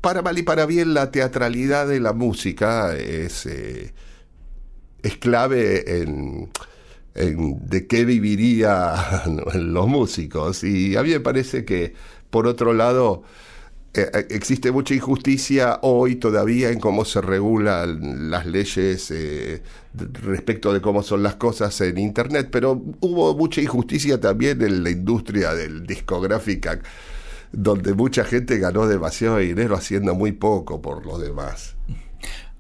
para 0.02 0.22
mal 0.22 0.38
y 0.38 0.44
para 0.44 0.66
bien, 0.66 0.94
la 0.94 1.12
teatralidad 1.12 1.88
de 1.88 2.00
la 2.00 2.14
música 2.14 2.96
es, 2.96 3.46
eh, 3.46 3.94
es 5.02 5.18
clave 5.18 6.02
en, 6.02 6.50
en 7.16 7.68
de 7.68 7.88
qué 7.88 8.06
vivirían 8.06 9.42
los 9.74 9.88
músicos. 9.88 10.64
Y 10.64 10.96
a 10.96 11.04
mí 11.04 11.10
me 11.10 11.20
parece 11.20 11.66
que, 11.66 11.94
por 12.30 12.48
otro 12.48 12.74
lado, 12.74 13.24
eh, 13.96 14.10
eh, 14.12 14.26
existe 14.32 14.72
mucha 14.72 14.96
injusticia 14.96 15.78
hoy 15.84 16.16
todavía 16.16 16.72
en 16.72 16.80
cómo 16.80 17.06
se 17.06 17.22
regulan 17.22 18.32
las 18.32 18.48
leyes 18.48 19.12
eh, 19.12 19.62
respecto 19.94 20.74
de 20.74 20.82
cómo 20.82 21.04
son 21.04 21.22
las 21.22 21.36
cosas 21.36 21.80
en 21.82 22.00
Internet, 22.00 22.50
pero 22.52 22.82
hubo 23.02 23.36
mucha 23.36 23.62
injusticia 23.62 24.20
también 24.20 24.64
en 24.64 24.84
la 24.84 24.90
industria 24.90 25.54
del 25.54 25.86
discográfica, 25.86 26.80
donde 27.52 27.94
mucha 27.94 28.24
gente 28.24 28.58
ganó 28.58 28.88
demasiado 28.88 29.38
dinero 29.38 29.76
haciendo 29.76 30.16
muy 30.16 30.32
poco 30.32 30.82
por 30.82 31.06
los 31.06 31.22
demás. 31.22 31.76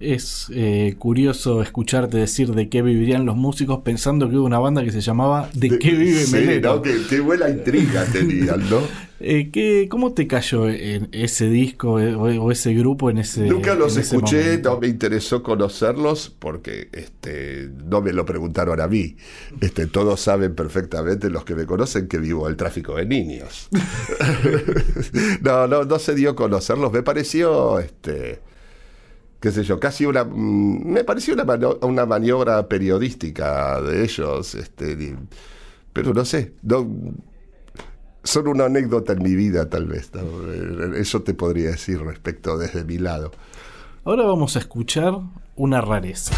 Es 0.03 0.47
eh, 0.53 0.95
curioso 0.99 1.61
escucharte 1.61 2.17
decir 2.17 2.51
de 2.53 2.67
qué 2.69 2.81
vivirían 2.81 3.25
los 3.25 3.35
músicos 3.37 3.79
pensando 3.83 4.29
que 4.29 4.35
hubo 4.37 4.45
una 4.45 4.59
banda 4.59 4.83
que 4.83 4.91
se 4.91 5.01
llamaba 5.01 5.49
¿De, 5.53 5.79
qué 5.79 5.91
vive 5.91 6.23
sí, 6.25 6.33
Melero? 6.33 6.75
¿no? 6.75 6.81
Qué, 6.81 6.97
qué 7.09 7.19
buena 7.21 7.49
intriga 7.49 8.05
tenían, 8.11 8.69
¿no? 8.69 8.81
Eh, 9.25 9.51
¿qué- 9.53 9.87
¿Cómo 9.89 10.13
te 10.13 10.27
cayó 10.27 10.67
en 10.67 11.07
ese 11.13 11.47
disco 11.47 11.97
eh, 11.97 12.13
o, 12.13 12.51
ese 12.51 12.73
grupo 12.73 13.09
en 13.09 13.19
ese 13.19 13.47
Nunca 13.47 13.73
los 13.73 13.95
escuché, 13.95 14.57
no 14.57 14.77
me 14.81 14.87
interesó 14.87 15.41
conocerlos 15.41 16.29
porque 16.39 16.89
este, 16.91 17.69
no 17.85 18.01
me 18.01 18.11
lo 18.11 18.25
preguntaron 18.25 18.81
a 18.81 18.87
mí. 18.89 19.15
Este, 19.61 19.87
todos 19.87 20.19
saben 20.19 20.55
perfectamente, 20.55 21.29
los 21.29 21.45
que 21.45 21.55
me 21.55 21.65
conocen, 21.65 22.09
que 22.09 22.17
vivo 22.17 22.49
el 22.49 22.57
tráfico 22.57 22.95
de 22.97 23.05
niños. 23.05 23.69
no, 25.41 25.67
no, 25.67 25.85
no 25.85 25.99
se 25.99 26.15
dio 26.15 26.35
conocerlos. 26.35 26.91
Me 26.91 27.01
pareció, 27.03 27.79
este, 27.79 28.41
qué 29.43 29.51
sé 29.51 29.63
yo, 29.65 29.77
casi 29.77 30.05
una... 30.05 30.23
mm, 30.23 30.85
Me 30.85 31.03
pareció 31.03 31.33
una, 31.33 31.43
mano- 31.43 31.77
una 31.81 32.05
maniobra 32.05 32.65
periodística 32.69 33.81
de 33.81 34.01
ellos. 34.05 34.55
Este, 34.55 35.17
pero 35.91 36.13
no 36.13 36.23
sé, 36.23 36.53
no, 36.61 36.87
son 38.23 38.47
una 38.47 38.65
anécdota 38.67 39.11
en 39.11 39.21
mi 39.21 39.35
vida, 39.35 39.69
tal 39.69 39.87
vez. 39.87 40.11
Eh, 40.15 40.91
Eso 40.95 41.23
te 41.23 41.33
podría 41.33 41.71
decir 41.71 41.99
respecto 41.99 42.57
desde 42.57 42.85
mi 42.85 42.97
lado. 42.97 43.31
Ahora 44.05 44.23
vamos 44.23 44.55
a 44.55 44.59
escuchar 44.59 45.13
una 45.57 45.81
rareza. 45.81 46.33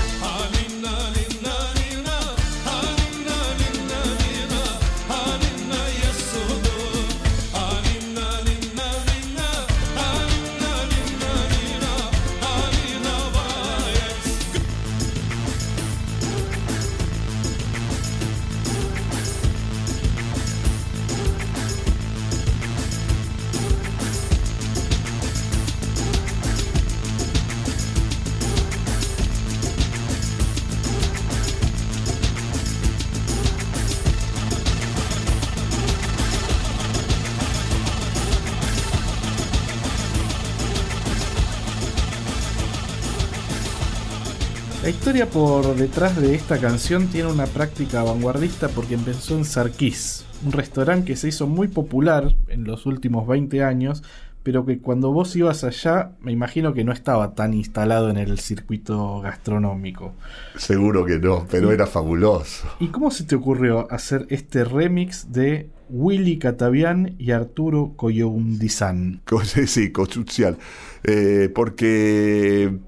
Historia 45.16 45.32
por 45.32 45.76
detrás 45.78 46.18
de 46.20 46.36
esta 46.36 46.60
canción 46.60 47.08
tiene 47.08 47.32
una 47.32 47.46
práctica 47.46 48.04
vanguardista 48.04 48.68
porque 48.68 48.96
empezó 48.96 49.38
en 49.38 49.46
Sarkis, 49.46 50.26
un 50.46 50.52
restaurante 50.52 51.06
que 51.06 51.16
se 51.16 51.30
hizo 51.30 51.48
muy 51.48 51.70
popular 51.70 52.36
en 52.50 52.66
los 52.66 52.86
últimos 52.86 53.26
20 53.26 53.64
años, 53.64 54.04
pero 54.44 54.66
que 54.66 54.80
cuando 54.80 55.14
vos 55.14 55.34
ibas 55.38 55.64
allá, 55.64 56.12
me 56.20 56.34
imagino 56.34 56.74
que 56.74 56.84
no 56.84 56.92
estaba 56.92 57.34
tan 57.34 57.54
instalado 57.54 58.10
en 58.10 58.18
el 58.18 58.40
circuito 58.40 59.22
gastronómico. 59.22 60.12
Seguro 60.58 61.06
que 61.06 61.18
no, 61.18 61.48
pero 61.50 61.72
era 61.72 61.88
fabuloso. 61.88 62.68
¿Y 62.82 62.88
cómo 62.88 63.10
se 63.10 63.24
te 63.24 63.36
ocurrió 63.36 63.90
hacer 63.94 64.26
este 64.30 64.66
remix 64.66 65.32
de 65.32 65.70
Willy 65.88 66.40
Catavian 66.40 67.16
y 67.18 67.32
Arturo 67.32 67.94
Coyoundizán? 67.96 69.22
Co- 69.26 69.42
Sí, 69.66 69.94
construcción. 69.94 70.58
Eh, 71.06 71.50
porque 71.56 72.80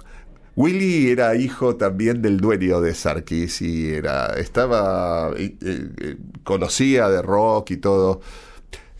Willy 0.58 1.12
era 1.12 1.36
hijo 1.36 1.76
también 1.78 2.24
del 2.24 2.40
dueño 2.40 2.82
de 2.82 2.96
Sarkis 2.96 3.62
y 3.62 3.94
era, 3.94 4.34
estaba, 4.38 5.32
eh, 5.38 5.56
eh, 5.62 6.18
conocía 6.44 7.10
de 7.10 7.22
rock 7.22 7.72
y 7.72 7.78
todo. 7.78 8.22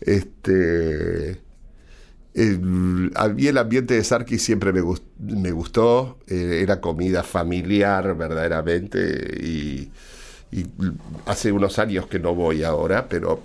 Este, 0.00 1.40
el, 2.34 3.10
a 3.16 3.28
mí 3.28 3.46
el 3.48 3.58
ambiente 3.58 3.94
de 3.94 4.04
Sarkis 4.04 4.40
siempre 4.40 4.72
me, 4.72 4.82
me 5.18 5.50
gustó, 5.50 6.18
eh, 6.28 6.60
era 6.62 6.80
comida 6.80 7.24
familiar 7.24 8.16
verdaderamente 8.16 9.00
y 9.44 9.90
hace 11.26 11.50
unos 11.50 11.80
años 11.80 12.06
que 12.06 12.20
no 12.20 12.36
voy 12.36 12.62
ahora, 12.62 13.08
pero 13.08 13.42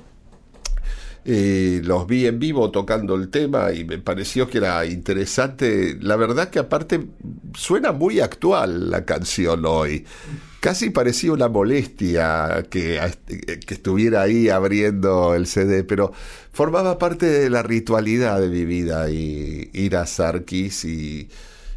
los 1.26 2.08
vi 2.08 2.26
en 2.26 2.40
vivo 2.40 2.70
tocando 2.72 3.16
el 3.16 3.30
tema 3.30 3.72
y 3.72 3.86
me 3.86 3.98
pareció 3.98 4.50
que 4.50 4.58
era 4.58 4.86
interesante. 4.86 5.98
La 6.02 6.16
verdad 6.16 6.50
que 6.50 6.60
aparte 6.60 7.06
suena 7.56 7.92
muy 7.92 8.20
actual 8.20 8.90
la 8.92 9.06
canción 9.06 9.66
hoy. 9.66 10.06
Casi 10.60 10.90
parecía 10.90 11.34
una 11.34 11.50
molestia 11.50 12.66
que, 12.70 13.00
que 13.66 13.74
estuviera 13.74 14.22
ahí 14.22 14.48
abriendo 14.50 15.36
el 15.36 15.46
CD, 15.46 15.84
pero 15.84 16.14
formaba 16.54 16.98
parte 16.98 17.26
de 17.26 17.50
la 17.50 17.64
ritualidad 17.64 18.40
de 18.40 18.48
mi 18.48 18.64
vida 18.64 19.10
y 19.10 19.70
ir 19.74 19.98
a 19.98 20.06
Sarkis 20.06 20.86
y 20.86 21.30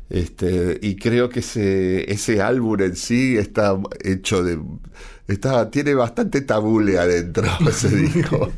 este 0.09 0.78
y 0.82 0.94
creo 0.94 1.28
que 1.31 1.40
ese 1.40 2.12
ese 2.12 2.40
álbum 2.40 2.81
en 2.81 2.94
sí 2.94 3.36
está 3.36 3.77
hecho 4.05 4.44
de 4.44 4.60
está 5.28 5.70
tiene 5.70 5.94
bastante 5.94 6.40
tabule 6.40 6.98
adentro 6.98 7.44
ese 7.69 7.94
disco. 7.97 8.51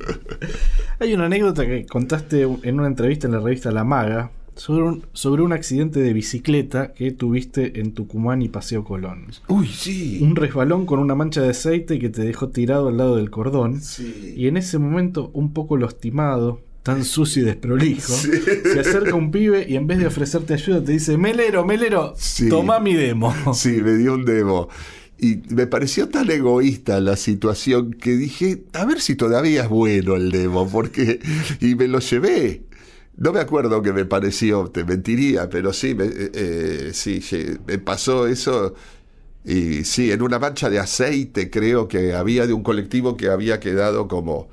Hay 1.00 1.14
una 1.14 1.26
anécdota 1.26 1.64
que 1.66 1.86
contaste 1.86 2.42
en 2.42 2.78
una 2.78 2.88
entrevista 2.88 3.26
en 3.26 3.32
la 3.34 3.40
revista 3.40 3.70
La 3.70 3.84
Maga 3.84 4.30
sobre 4.56 4.82
un, 4.82 5.04
sobre 5.12 5.42
un 5.42 5.52
accidente 5.52 6.00
de 6.00 6.12
bicicleta 6.12 6.92
que 6.92 7.12
tuviste 7.12 7.78
en 7.80 7.92
Tucumán 7.92 8.42
y 8.42 8.48
Paseo 8.48 8.82
Colón. 8.82 9.26
Uy, 9.46 9.68
sí. 9.68 10.18
Un 10.20 10.34
resbalón 10.34 10.84
con 10.84 10.98
una 10.98 11.14
mancha 11.14 11.40
de 11.42 11.50
aceite 11.50 12.00
que 12.00 12.08
te 12.08 12.22
dejó 12.22 12.48
tirado 12.48 12.88
al 12.88 12.96
lado 12.96 13.14
del 13.16 13.30
cordón. 13.30 13.80
Sí. 13.80 14.34
Y 14.36 14.48
en 14.48 14.56
ese 14.56 14.78
momento, 14.78 15.30
un 15.34 15.52
poco 15.52 15.76
lastimado, 15.76 16.60
tan 16.82 17.04
sucio 17.04 17.42
y 17.42 17.46
desprolijo, 17.46 18.12
Sí. 18.12 18.30
se 18.72 18.80
acerca 18.80 19.14
un 19.14 19.30
pibe 19.30 19.64
y 19.68 19.76
en 19.76 19.86
vez 19.86 19.98
de 19.98 20.08
ofrecerte 20.08 20.54
ayuda 20.54 20.82
te 20.82 20.90
dice, 20.90 21.16
Melero, 21.16 21.64
Melero, 21.64 22.14
Sí. 22.16 22.48
toma 22.48 22.80
mi 22.80 22.94
demo. 22.94 23.32
Sí, 23.54 23.80
me 23.80 23.94
dio 23.94 24.14
un 24.14 24.24
demo. 24.24 24.68
Y 25.20 25.42
me 25.52 25.66
pareció 25.66 26.08
tan 26.08 26.30
egoísta 26.30 27.00
la 27.00 27.16
situación 27.16 27.92
que 27.92 28.12
dije, 28.12 28.64
a 28.72 28.84
ver 28.84 29.00
si 29.00 29.16
todavía 29.16 29.62
es 29.64 29.68
bueno 29.68 30.14
el 30.16 30.30
demo, 30.30 30.68
porque... 30.68 31.20
Y 31.60 31.74
me 31.74 31.88
lo 31.88 31.98
llevé. 32.00 32.62
No 33.16 33.32
me 33.32 33.40
acuerdo 33.40 33.82
que 33.82 33.92
me 33.92 34.04
pareció, 34.04 34.70
te 34.70 34.84
mentiría, 34.84 35.48
pero 35.48 35.72
sí, 35.72 35.96
eh, 35.98 36.30
eh, 36.34 36.90
sí, 36.94 37.18
lle- 37.20 37.58
me 37.66 37.78
pasó 37.78 38.28
eso. 38.28 38.74
Y 39.44 39.84
sí, 39.84 40.12
en 40.12 40.22
una 40.22 40.38
mancha 40.38 40.68
de 40.70 40.78
aceite 40.78 41.50
creo 41.50 41.88
que 41.88 42.14
había 42.14 42.46
de 42.46 42.52
un 42.52 42.62
colectivo 42.62 43.16
que 43.16 43.28
había 43.28 43.60
quedado 43.60 44.08
como 44.08 44.48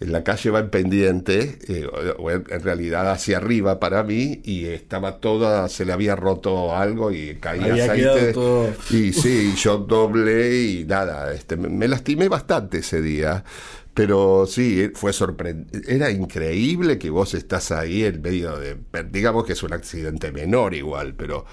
en 0.00 0.12
la 0.12 0.24
calle 0.24 0.50
va 0.50 0.60
en 0.60 0.70
pendiente, 0.70 1.58
eh, 1.68 1.86
o- 2.18 2.30
en, 2.30 2.44
en 2.48 2.60
realidad 2.62 3.10
hacia 3.10 3.36
arriba 3.36 3.78
para 3.78 4.02
mí, 4.02 4.40
y 4.44 4.64
estaba 4.66 5.18
toda, 5.20 5.68
se 5.68 5.84
le 5.84 5.92
había 5.92 6.16
roto 6.16 6.74
algo 6.74 7.12
y 7.12 7.36
caía 7.36 7.66
Había 7.72 7.84
aceite. 7.84 8.02
quedado 8.02 8.32
todo- 8.32 8.74
Y 8.90 9.12
sí, 9.12 9.52
yo 9.56 9.78
doblé 9.78 10.62
y 10.64 10.84
nada, 10.86 11.32
este, 11.34 11.56
me, 11.56 11.68
me 11.68 11.86
lastimé 11.86 12.28
bastante 12.28 12.78
ese 12.78 13.00
día. 13.02 13.44
Pero 13.92 14.46
sí, 14.46 14.82
eh, 14.82 14.92
fue 14.94 15.12
sorprendente. 15.12 15.82
Era 15.94 16.10
increíble 16.12 16.96
que 16.96 17.10
vos 17.10 17.34
estás 17.34 17.72
ahí 17.72 18.04
en 18.04 18.22
medio 18.22 18.56
de. 18.56 18.76
Digamos 19.10 19.44
que 19.44 19.52
es 19.54 19.62
un 19.64 19.72
accidente 19.72 20.30
menor 20.30 20.74
igual, 20.74 21.14
pero 21.14 21.44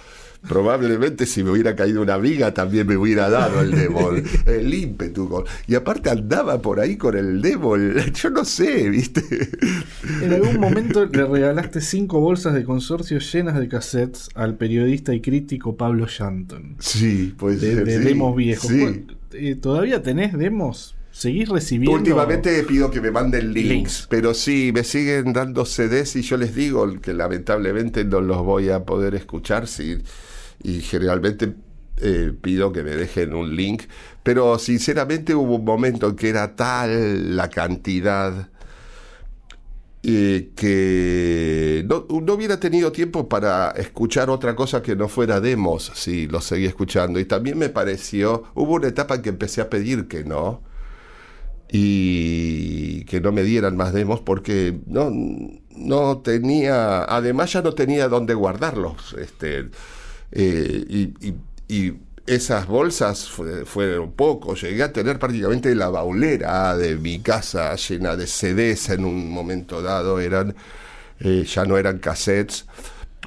probablemente 0.48 1.26
si 1.26 1.44
me 1.44 1.52
hubiera 1.52 1.76
caído 1.76 2.02
una 2.02 2.18
viga 2.18 2.54
también 2.54 2.88
me 2.88 2.98
hubiera 2.98 3.30
dado 3.30 3.62
el 3.62 3.72
débol, 3.72 4.24
el 4.46 4.74
ímpetu. 4.74 5.44
Y 5.68 5.76
aparte 5.76 6.10
andaba 6.10 6.62
por 6.62 6.80
ahí 6.80 6.98
con 6.98 7.18
el 7.18 7.42
débol, 7.42 8.12
yo 8.14 8.30
no 8.30 8.46
sé, 8.46 8.90
¿viste? 8.90 9.24
En 10.22 10.34
algún 10.34 10.60
momento 10.60 11.06
le 11.06 11.26
regalaste 11.26 11.82
cinco 11.82 12.20
bolsas 12.20 12.54
de 12.54 12.64
consorcio 12.64 13.20
llenas 13.20 13.60
de 13.60 13.68
cassettes 13.68 14.30
al 14.36 14.56
periodista 14.56 15.14
y 15.14 15.22
crítico 15.22 15.76
Pablo 15.76 16.08
Shanton. 16.08 16.76
Sí, 16.80 17.34
pues. 17.38 17.62
De, 17.62 17.84
de 17.84 17.98
sí, 17.98 18.04
demos 18.04 18.36
viejos. 18.36 18.70
sí. 18.70 19.06
Eh, 19.34 19.56
¿Todavía 19.56 20.02
tenés 20.02 20.38
demos? 20.38 20.97
¿Seguís 21.18 21.50
recibiendo? 21.50 21.98
Últimamente 21.98 22.62
pido 22.62 22.92
que 22.92 23.02
me 23.02 23.10
manden 23.10 23.52
links, 23.52 23.70
Links. 23.70 24.08
pero 24.08 24.36
sí, 24.36 24.70
me 24.72 24.84
siguen 24.84 25.34
dando 25.34 25.66
CDs 25.66 26.16
y 26.16 26.22
yo 26.22 26.38
les 26.38 26.54
digo 26.54 26.88
que 27.02 27.12
lamentablemente 27.16 28.06
no 28.06 28.22
los 28.22 28.44
voy 28.44 28.70
a 28.70 28.86
poder 28.86 29.16
escuchar 29.16 29.68
sí, 29.68 29.98
y 30.62 30.82
generalmente 30.82 31.56
eh, 32.04 32.34
pido 32.40 32.72
que 32.72 32.84
me 32.84 32.92
dejen 32.92 33.34
un 33.34 33.56
link, 33.56 33.86
pero 34.22 34.60
sinceramente 34.60 35.34
hubo 35.34 35.56
un 35.56 35.66
momento 35.66 36.10
en 36.10 36.16
que 36.16 36.30
era 36.30 36.56
tal 36.56 37.36
la 37.36 37.50
cantidad 37.50 38.50
eh, 40.04 40.52
que 40.56 41.84
no, 41.90 42.06
no 42.22 42.34
hubiera 42.34 42.60
tenido 42.60 42.92
tiempo 42.92 43.28
para 43.28 43.72
escuchar 43.72 44.30
otra 44.30 44.56
cosa 44.56 44.84
que 44.84 44.96
no 44.96 45.08
fuera 45.08 45.42
demos, 45.42 45.92
si 45.96 46.28
lo 46.28 46.42
seguí 46.42 46.68
escuchando. 46.68 47.20
Y 47.20 47.26
también 47.26 47.58
me 47.58 47.70
pareció, 47.70 48.44
hubo 48.54 48.76
una 48.76 48.90
etapa 48.90 49.16
en 49.16 49.24
que 49.24 49.30
empecé 49.30 49.62
a 49.62 49.70
pedir 49.72 50.08
que 50.08 50.24
no, 50.24 50.62
y 51.72 53.04
que 53.06 53.22
no 53.22 53.32
me 53.32 53.44
dieran 53.44 53.76
más 53.78 53.94
demos 53.94 54.22
porque 54.22 54.80
no, 54.88 55.12
no 55.76 56.18
tenía, 56.20 57.04
además 57.04 57.54
ya 57.54 57.62
no 57.62 57.74
tenía 57.74 58.08
dónde 58.10 58.34
guardarlos. 58.34 59.14
Este, 59.20 59.70
Eh, 60.32 60.86
y, 60.90 61.34
y- 61.70 61.94
esas 62.28 62.68
bolsas 62.68 63.30
fue- 63.30 63.66
fueron 63.66 64.12
poco. 64.12 64.54
Llegué 64.56 64.84
a 64.84 64.92
tener 64.92 65.18
prácticamente 65.20 65.74
la 65.76 65.88
baulera 65.90 66.76
de 66.78 66.98
mi 66.98 67.20
casa 67.20 67.74
llena 67.78 68.18
de 68.18 68.28
CDs 68.28 68.90
en 68.90 69.06
un 69.06 69.30
momento 69.32 69.82
dado. 69.82 70.20
Eran, 70.20 70.54
eh, 71.22 71.46
ya 71.46 71.64
no 71.66 71.78
eran 71.78 72.00
cassettes. 72.00 72.66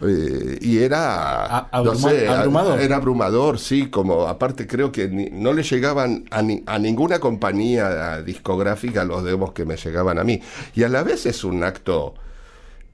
Eh, 0.03 0.59
y 0.61 0.79
era 0.79 1.45
A- 1.59 1.69
no 1.73 1.93
abruma- 1.93 2.11
sé, 2.11 2.29
a- 2.29 2.39
abrumador. 2.41 2.81
era 2.81 2.97
abrumador, 2.97 3.59
sí, 3.59 3.91
como 3.91 4.27
aparte 4.29 4.67
creo 4.67 4.91
que 4.93 5.09
ni- 5.09 5.31
no 5.31 5.53
le 5.53 5.63
llegaban 5.63 6.25
a, 6.31 6.43
ni- 6.43 6.63
a 6.67 6.79
ninguna 6.79 7.19
compañía 7.21 8.23
discográfica 8.23 9.05
los 9.05 9.25
demos 9.25 9.53
que 9.53 9.65
me 9.65 9.77
llegaban 9.77 10.19
a 10.19 10.25
mí. 10.25 10.41
Y 10.75 10.83
a 10.85 10.89
la 10.89 11.03
vez 11.03 11.27
es 11.27 11.45
un 11.45 11.63
acto 11.65 12.15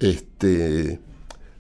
este, 0.01 1.01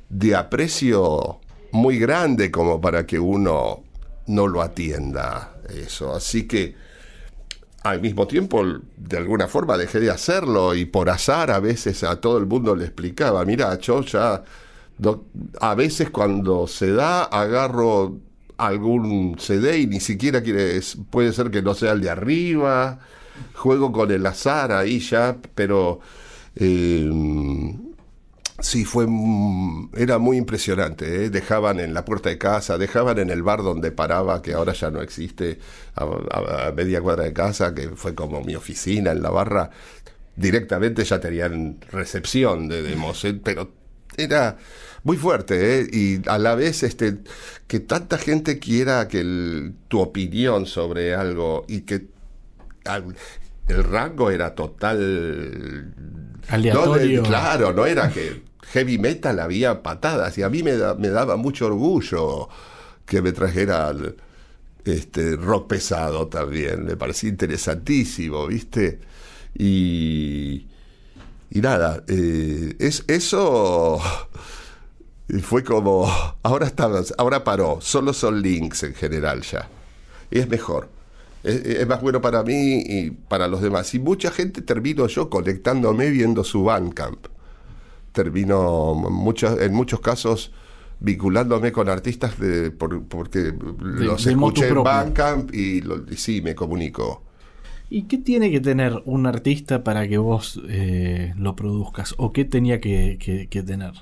de 0.09 0.35
aprecio 0.37 1.41
muy 1.73 1.99
grande 1.99 2.51
como 2.51 2.81
para 2.81 3.07
que 3.07 3.19
uno 3.19 3.83
no 4.27 4.47
lo 4.47 4.63
atienda 4.63 5.57
eso. 5.69 6.15
Así 6.15 6.47
que 6.47 6.75
al 7.83 8.01
mismo 8.01 8.27
tiempo, 8.27 8.65
de 8.97 9.17
alguna 9.17 9.47
forma, 9.47 9.77
dejé 9.77 10.01
de 10.01 10.11
hacerlo 10.11 10.75
y 10.75 10.87
por 10.87 11.09
azar 11.09 11.51
a 11.53 11.61
veces 11.61 12.03
a 12.03 12.21
todo 12.21 12.39
el 12.39 12.47
mundo 12.47 12.75
le 12.75 12.85
explicaba, 12.87 13.45
mira, 13.45 13.79
yo 13.79 14.03
ya, 14.03 14.43
a 15.61 15.75
veces 15.75 16.11
cuando 16.11 16.67
se 16.67 16.93
da, 16.93 17.25
agarro 17.25 18.19
algún 18.57 19.37
CD 19.39 19.79
y 19.81 19.87
ni 19.87 20.01
siquiera 20.01 20.43
quiere, 20.43 20.81
puede 21.11 21.33
ser 21.33 21.51
que 21.51 21.63
no 21.63 21.75
sea 21.75 21.93
el 21.93 22.01
de 22.01 22.11
arriba, 22.11 23.01
juego 23.55 23.93
con 23.93 24.11
el 24.11 24.25
azar 24.27 24.73
ahí 24.73 25.01
ya, 25.01 25.37
pero... 25.55 26.01
eh, 26.57 27.11
Sí, 28.59 28.87
fue 28.87 29.07
era 29.97 30.19
muy 30.19 30.39
impresionante. 30.39 31.25
¿eh? 31.27 31.31
Dejaban 31.31 31.79
en 31.79 31.93
la 31.93 32.05
puerta 32.05 32.31
de 32.31 32.39
casa, 32.39 32.79
dejaban 32.79 33.19
en 33.19 33.29
el 33.31 33.43
bar 33.43 33.63
donde 33.63 33.93
paraba, 33.93 34.41
que 34.41 34.55
ahora 34.55 34.73
ya 34.73 34.91
no 34.91 35.03
existe, 35.03 35.59
a, 35.95 36.73
media 36.75 37.03
cuadra 37.03 37.25
de 37.25 37.33
casa, 37.35 37.75
que 37.75 37.91
fue 37.91 38.15
como 38.15 38.43
mi 38.43 38.55
oficina 38.55 39.13
en 39.13 39.23
la 39.23 39.31
barra. 39.31 39.71
Directamente 40.37 41.05
ya 41.05 41.21
tenían 41.21 41.79
recepción 41.91 42.69
de 42.69 42.83
demos, 42.83 43.25
¿eh? 43.27 43.39
pero 43.43 43.71
era 44.17 44.57
muy 45.05 45.17
fuerte, 45.17 45.81
¿eh? 45.81 45.89
y 45.93 46.29
a 46.29 46.39
la 46.39 46.55
vez 46.55 46.83
este 46.83 47.19
que 47.67 47.81
tanta 47.81 48.19
gente 48.19 48.59
quiera 48.59 49.07
que 49.09 49.21
el- 49.21 49.75
tu 49.89 50.01
opinión 50.01 50.67
sobre 50.67 51.15
algo 51.15 51.65
y 51.69 51.83
que 51.83 52.07
al- 52.85 53.15
el 53.69 53.85
rango 53.85 54.31
era 54.31 54.55
total 54.55 55.93
Aleatorio. 56.49 57.17
no, 57.19 57.23
de- 57.23 57.29
claro, 57.29 57.73
no 57.73 57.87
era 57.87 58.11
que 58.11 58.43
heavy 58.73 58.99
metal 58.99 59.39
había 59.41 59.83
patadas 59.83 60.37
y 60.39 60.43
a 60.43 60.49
mí 60.49 60.63
me, 60.63 60.77
da- 60.77 60.95
me 60.95 61.09
daba 61.09 61.37
mucho 61.37 61.67
orgullo 61.67 62.49
que 63.05 63.23
me 63.23 63.33
trajeran 63.33 64.17
este 64.85 65.37
rock 65.37 65.69
pesado 65.69 66.29
también, 66.29 66.85
me 66.85 66.97
parecía 66.97 67.29
interesantísimo, 67.29 68.47
¿viste? 68.47 69.01
Y, 69.59 70.67
y 71.51 71.61
nada, 71.61 72.05
eh, 72.09 72.75
es, 72.79 73.05
eso 73.09 73.99
fue 75.43 75.65
como, 75.65 76.07
ahora, 76.43 76.67
está, 76.67 76.91
ahora 77.19 77.43
paró, 77.45 77.79
solo 77.81 78.13
son 78.13 78.41
links 78.43 78.83
en 78.85 78.95
general 78.95 79.43
ya, 79.43 79.69
y 80.31 80.39
es 80.39 80.49
mejor. 80.49 80.89
Es, 81.43 81.65
es 81.65 81.87
más 81.87 82.01
bueno 82.01 82.21
para 82.21 82.43
mí 82.43 82.83
y 82.87 83.11
para 83.11 83.47
los 83.49 83.61
demás. 83.63 83.95
Y 83.95 83.99
mucha 84.01 84.31
gente 84.31 84.63
termino 84.63 85.07
yo 85.07 85.31
conectándome 85.31 86.11
viendo 86.11 86.43
su 86.43 86.65
Bandcamp. 86.65 87.27
Termino 88.13 88.95
muchas, 88.95 89.61
en 89.61 89.75
muchos 89.75 90.01
casos 90.01 90.53
vinculándome 90.99 91.71
con 91.73 91.89
artistas 91.89 92.39
de, 92.41 92.71
por- 92.71 93.05
porque 93.05 93.53
los 93.81 94.25
de 94.25 94.31
escuché 94.33 94.63
en. 94.63 94.83
Bandcamp 94.85 95.55
y, 95.55 95.83
lo- 95.83 96.05
y 96.11 96.17
sí, 96.17 96.41
me 96.41 96.55
comunico. 96.55 97.23
¿Y 97.89 98.03
qué 98.05 98.19
tiene 98.19 98.51
que 98.51 98.61
tener 98.61 99.03
un 99.07 99.27
artista 99.27 99.85
para 99.85 100.09
que 100.09 100.19
vos 100.19 100.61
eh, 100.69 101.33
lo 101.37 101.55
produzcas? 101.57 102.15
¿O 102.19 102.33
qué 102.33 102.45
tenía 102.45 102.81
que, 102.81 103.19
tener? 103.67 103.93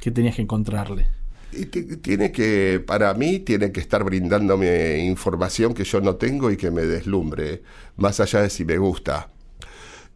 ¿Qué 0.00 0.10
tenías 0.10 0.36
que 0.36 0.42
encontrarle? 0.42 1.08
Y 1.50 1.66
ti- 1.66 1.96
tiene 1.98 2.30
que, 2.30 2.82
para 2.86 3.14
mí, 3.14 3.38
tiene 3.40 3.72
que 3.72 3.80
estar 3.80 4.04
brindándome 4.04 4.98
información 4.98 5.72
que 5.74 5.84
yo 5.84 6.00
no 6.00 6.16
tengo 6.16 6.50
y 6.50 6.56
que 6.58 6.70
me 6.70 6.82
deslumbre, 6.82 7.62
más 7.96 8.20
allá 8.20 8.42
de 8.42 8.50
si 8.50 8.64
me 8.66 8.76
gusta. 8.78 9.30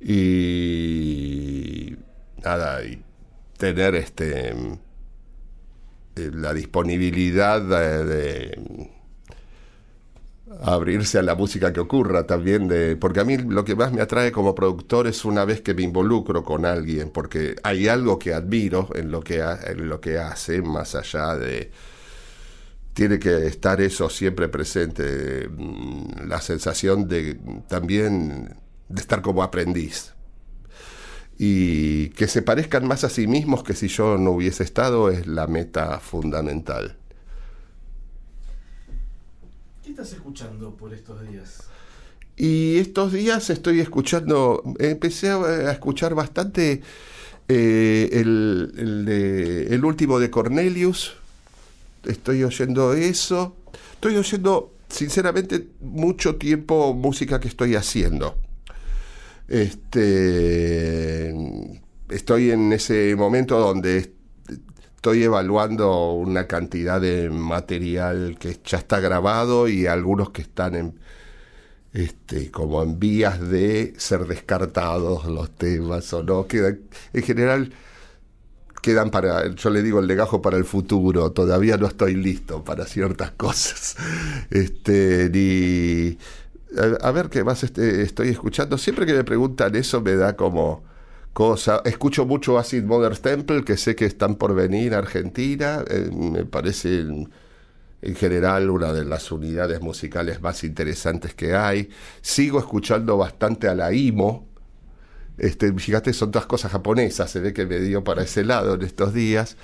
Y 0.00 1.96
nada, 2.44 2.84
y 2.84 3.02
tener 3.58 3.94
este 3.96 4.54
eh, 6.16 6.30
la 6.32 6.52
disponibilidad 6.54 7.60
de 7.62 8.90
abrirse 10.60 11.18
a 11.18 11.22
la 11.22 11.34
música 11.34 11.72
que 11.72 11.80
ocurra 11.80 12.26
también 12.26 12.68
de 12.68 12.96
porque 12.96 13.20
a 13.20 13.24
mí 13.24 13.36
lo 13.36 13.64
que 13.64 13.74
más 13.74 13.92
me 13.92 14.00
atrae 14.02 14.32
como 14.32 14.54
productor 14.54 15.06
es 15.06 15.24
una 15.24 15.44
vez 15.44 15.60
que 15.60 15.74
me 15.74 15.82
involucro 15.82 16.44
con 16.44 16.66
alguien 16.66 17.10
porque 17.10 17.56
hay 17.62 17.88
algo 17.88 18.18
que 18.18 18.34
admiro 18.34 18.88
en 18.94 19.10
lo 19.10 19.20
que 19.20 19.40
en 19.40 19.88
lo 19.88 20.00
que 20.00 20.18
hace 20.18 20.62
más 20.62 20.94
allá 20.94 21.36
de 21.36 21.70
tiene 22.94 23.18
que 23.18 23.46
estar 23.46 23.80
eso 23.80 24.08
siempre 24.10 24.48
presente 24.48 25.48
mm, 25.48 26.28
la 26.28 26.40
sensación 26.40 27.08
de 27.08 27.38
también 27.68 28.56
de 28.88 29.00
estar 29.00 29.22
como 29.22 29.42
aprendiz 29.42 30.12
y 31.38 32.10
que 32.10 32.28
se 32.28 32.42
parezcan 32.42 32.86
más 32.86 33.04
a 33.04 33.08
sí 33.08 33.26
mismos 33.26 33.64
que 33.64 33.74
si 33.74 33.88
yo 33.88 34.16
no 34.18 34.30
hubiese 34.30 34.62
estado 34.62 35.10
es 35.10 35.26
la 35.26 35.46
meta 35.48 35.98
fundamental. 35.98 36.96
¿Qué 39.92 40.00
estás 40.00 40.14
escuchando 40.14 40.74
por 40.74 40.94
estos 40.94 41.20
días? 41.28 41.64
Y 42.34 42.78
estos 42.78 43.12
días 43.12 43.50
estoy 43.50 43.80
escuchando, 43.80 44.62
empecé 44.78 45.28
a, 45.28 45.70
escuchar 45.70 46.14
bastante 46.14 46.80
eh, 47.46 48.08
el, 48.10 49.66
el 49.70 49.84
último 49.84 50.18
de 50.18 50.30
Cornelius, 50.30 51.12
estoy 52.06 52.42
oyendo 52.42 52.94
eso, 52.94 53.54
estoy 53.92 54.16
oyendo 54.16 54.72
sinceramente 54.88 55.68
mucho 55.82 56.36
tiempo 56.36 56.94
música 56.94 57.38
que 57.38 57.48
estoy 57.48 57.74
haciendo. 57.74 58.34
Este, 59.46 61.34
estoy 62.08 62.50
en 62.50 62.72
ese 62.72 63.14
momento 63.14 63.58
donde 63.58 64.10
estoy 65.02 65.24
evaluando 65.24 66.12
una 66.12 66.46
cantidad 66.46 67.00
de 67.00 67.28
material 67.28 68.36
que 68.38 68.60
ya 68.64 68.78
está 68.78 69.00
grabado 69.00 69.66
y 69.66 69.88
algunos 69.88 70.30
que 70.30 70.42
están 70.42 70.76
en, 70.76 71.00
este, 71.92 72.52
como 72.52 72.84
en 72.84 73.00
vías 73.00 73.40
de 73.40 73.94
ser 73.96 74.28
descartados 74.28 75.24
los 75.24 75.50
temas 75.56 76.12
o 76.12 76.22
no. 76.22 76.46
Quedan, 76.46 76.82
en 77.12 77.22
general 77.24 77.72
quedan 78.80 79.10
para, 79.10 79.52
yo 79.52 79.70
le 79.70 79.82
digo 79.82 79.98
el 79.98 80.06
legajo 80.06 80.40
para 80.40 80.56
el 80.56 80.64
futuro, 80.64 81.32
todavía 81.32 81.76
no 81.78 81.88
estoy 81.88 82.14
listo 82.14 82.62
para 82.62 82.86
ciertas 82.86 83.30
cosas. 83.36 83.96
Este, 84.50 85.28
ni, 85.32 86.16
a, 87.00 87.10
ver 87.10 87.28
qué 87.28 87.42
más 87.42 87.64
este, 87.64 88.02
estoy 88.02 88.28
escuchando. 88.28 88.78
Siempre 88.78 89.04
que 89.04 89.14
me 89.14 89.24
preguntan 89.24 89.74
eso 89.74 90.00
me 90.00 90.14
da 90.14 90.36
como 90.36 90.91
Escucho 91.84 92.26
mucho 92.26 92.58
Acid 92.58 92.84
Mother 92.84 93.16
Temple, 93.18 93.64
que 93.64 93.76
sé 93.76 93.96
que 93.96 94.04
están 94.04 94.36
por 94.36 94.54
venir 94.54 94.94
a 94.94 94.98
Argentina. 94.98 95.82
eh, 95.88 96.10
me 96.12 96.44
parece 96.44 97.00
en, 97.00 97.30
en 98.02 98.14
general 98.16 98.70
una 98.70 98.92
de 98.92 99.04
las 99.04 99.30
unidades 99.32 99.80
musicales 99.80 100.40
más 100.42 100.64
interesantes 100.64 101.34
que 101.34 101.54
hay. 101.54 101.88
Sigo 102.20 102.58
escuchando 102.58 103.16
bastante 103.16 103.68
a 103.68 103.74
la 103.74 103.92
IMO. 103.92 104.46
Este, 105.38 105.72
fíjate, 105.72 106.12
son 106.12 106.30
todas 106.30 106.46
cosas 106.46 106.72
japonesas, 106.72 107.30
se 107.30 107.40
ve 107.40 107.52
que 107.54 107.66
me 107.66 107.80
dio 107.80 108.04
para 108.04 108.22
ese 108.22 108.44
lado 108.44 108.74
en 108.74 108.82
estos 108.82 109.14
días. 109.14 109.56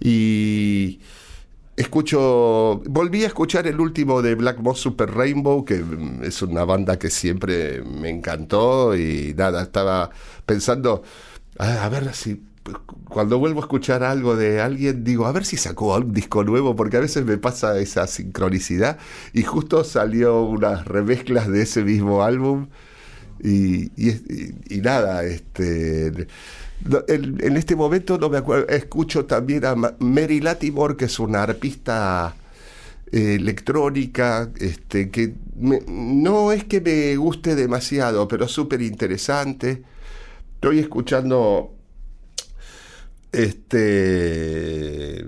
Y 0.00 1.00
escucho, 1.76 2.82
volví 2.86 3.24
a 3.24 3.28
escuchar 3.28 3.66
el 3.66 3.80
último 3.80 4.22
de 4.22 4.34
Black 4.34 4.60
Moss 4.60 4.80
Super 4.80 5.10
Rainbow, 5.12 5.64
que 5.64 5.76
mm, 5.80 6.24
es 6.24 6.42
una 6.42 6.64
banda 6.64 6.98
que 6.98 7.10
siempre 7.10 7.82
me 7.82 8.10
encantó 8.10 8.96
y 8.96 9.34
nada, 9.36 9.62
estaba 9.62 10.10
pensando, 10.46 11.02
a, 11.58 11.84
a 11.84 11.88
ver 11.88 12.14
si 12.14 12.42
cuando 13.08 13.38
vuelvo 13.38 13.60
a 13.60 13.64
escuchar 13.64 14.04
algo 14.04 14.36
de 14.36 14.60
alguien, 14.60 15.04
digo, 15.04 15.26
a 15.26 15.32
ver 15.32 15.44
si 15.44 15.56
sacó 15.56 15.96
un 15.96 16.12
disco 16.12 16.44
nuevo, 16.44 16.76
porque 16.76 16.96
a 16.98 17.00
veces 17.00 17.24
me 17.24 17.38
pasa 17.38 17.78
esa 17.78 18.06
sincronicidad 18.06 18.98
y 19.32 19.42
justo 19.42 19.84
salió 19.84 20.42
unas 20.42 20.86
remezclas 20.86 21.48
de 21.48 21.62
ese 21.62 21.82
mismo 21.84 22.22
álbum. 22.22 22.68
Y, 23.42 23.86
y, 23.96 24.54
y- 24.70 24.80
nada, 24.82 25.24
este, 25.24 26.12
en, 27.08 27.56
este 27.56 27.76
momento 27.76 28.18
no 28.18 28.28
me 28.30 28.38
acuerdo, 28.38 28.68
escucho 28.68 29.26
también 29.26 29.64
a 29.64 29.74
Ma- 29.74 29.94
Mary 29.98 30.40
Latimore, 30.40 30.96
que 30.96 31.06
es 31.06 31.18
una 31.18 31.42
arpista 31.42 32.34
eh, 33.12 33.36
electrónica, 33.36 34.50
este, 34.60 35.10
que 35.10 35.34
no 35.56 36.52
es 36.52 36.64
que 36.64 36.80
me 36.80 37.16
guste 37.16 37.54
demasiado, 37.56 38.28
pero 38.28 38.48
súper 38.48 38.82
interesante. 38.82 39.84
Estoy 40.62 40.78
escuchando 40.78 41.74
este 43.32 45.24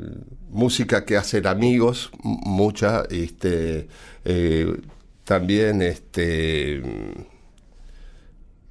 música 0.50 1.04
que 1.04 1.16
hacen 1.16 1.48
amigos, 1.48 2.12
mucha, 2.22 3.02
este, 3.10 3.88
eh, 4.24 4.80
también 5.24 5.82
este, 5.82 6.80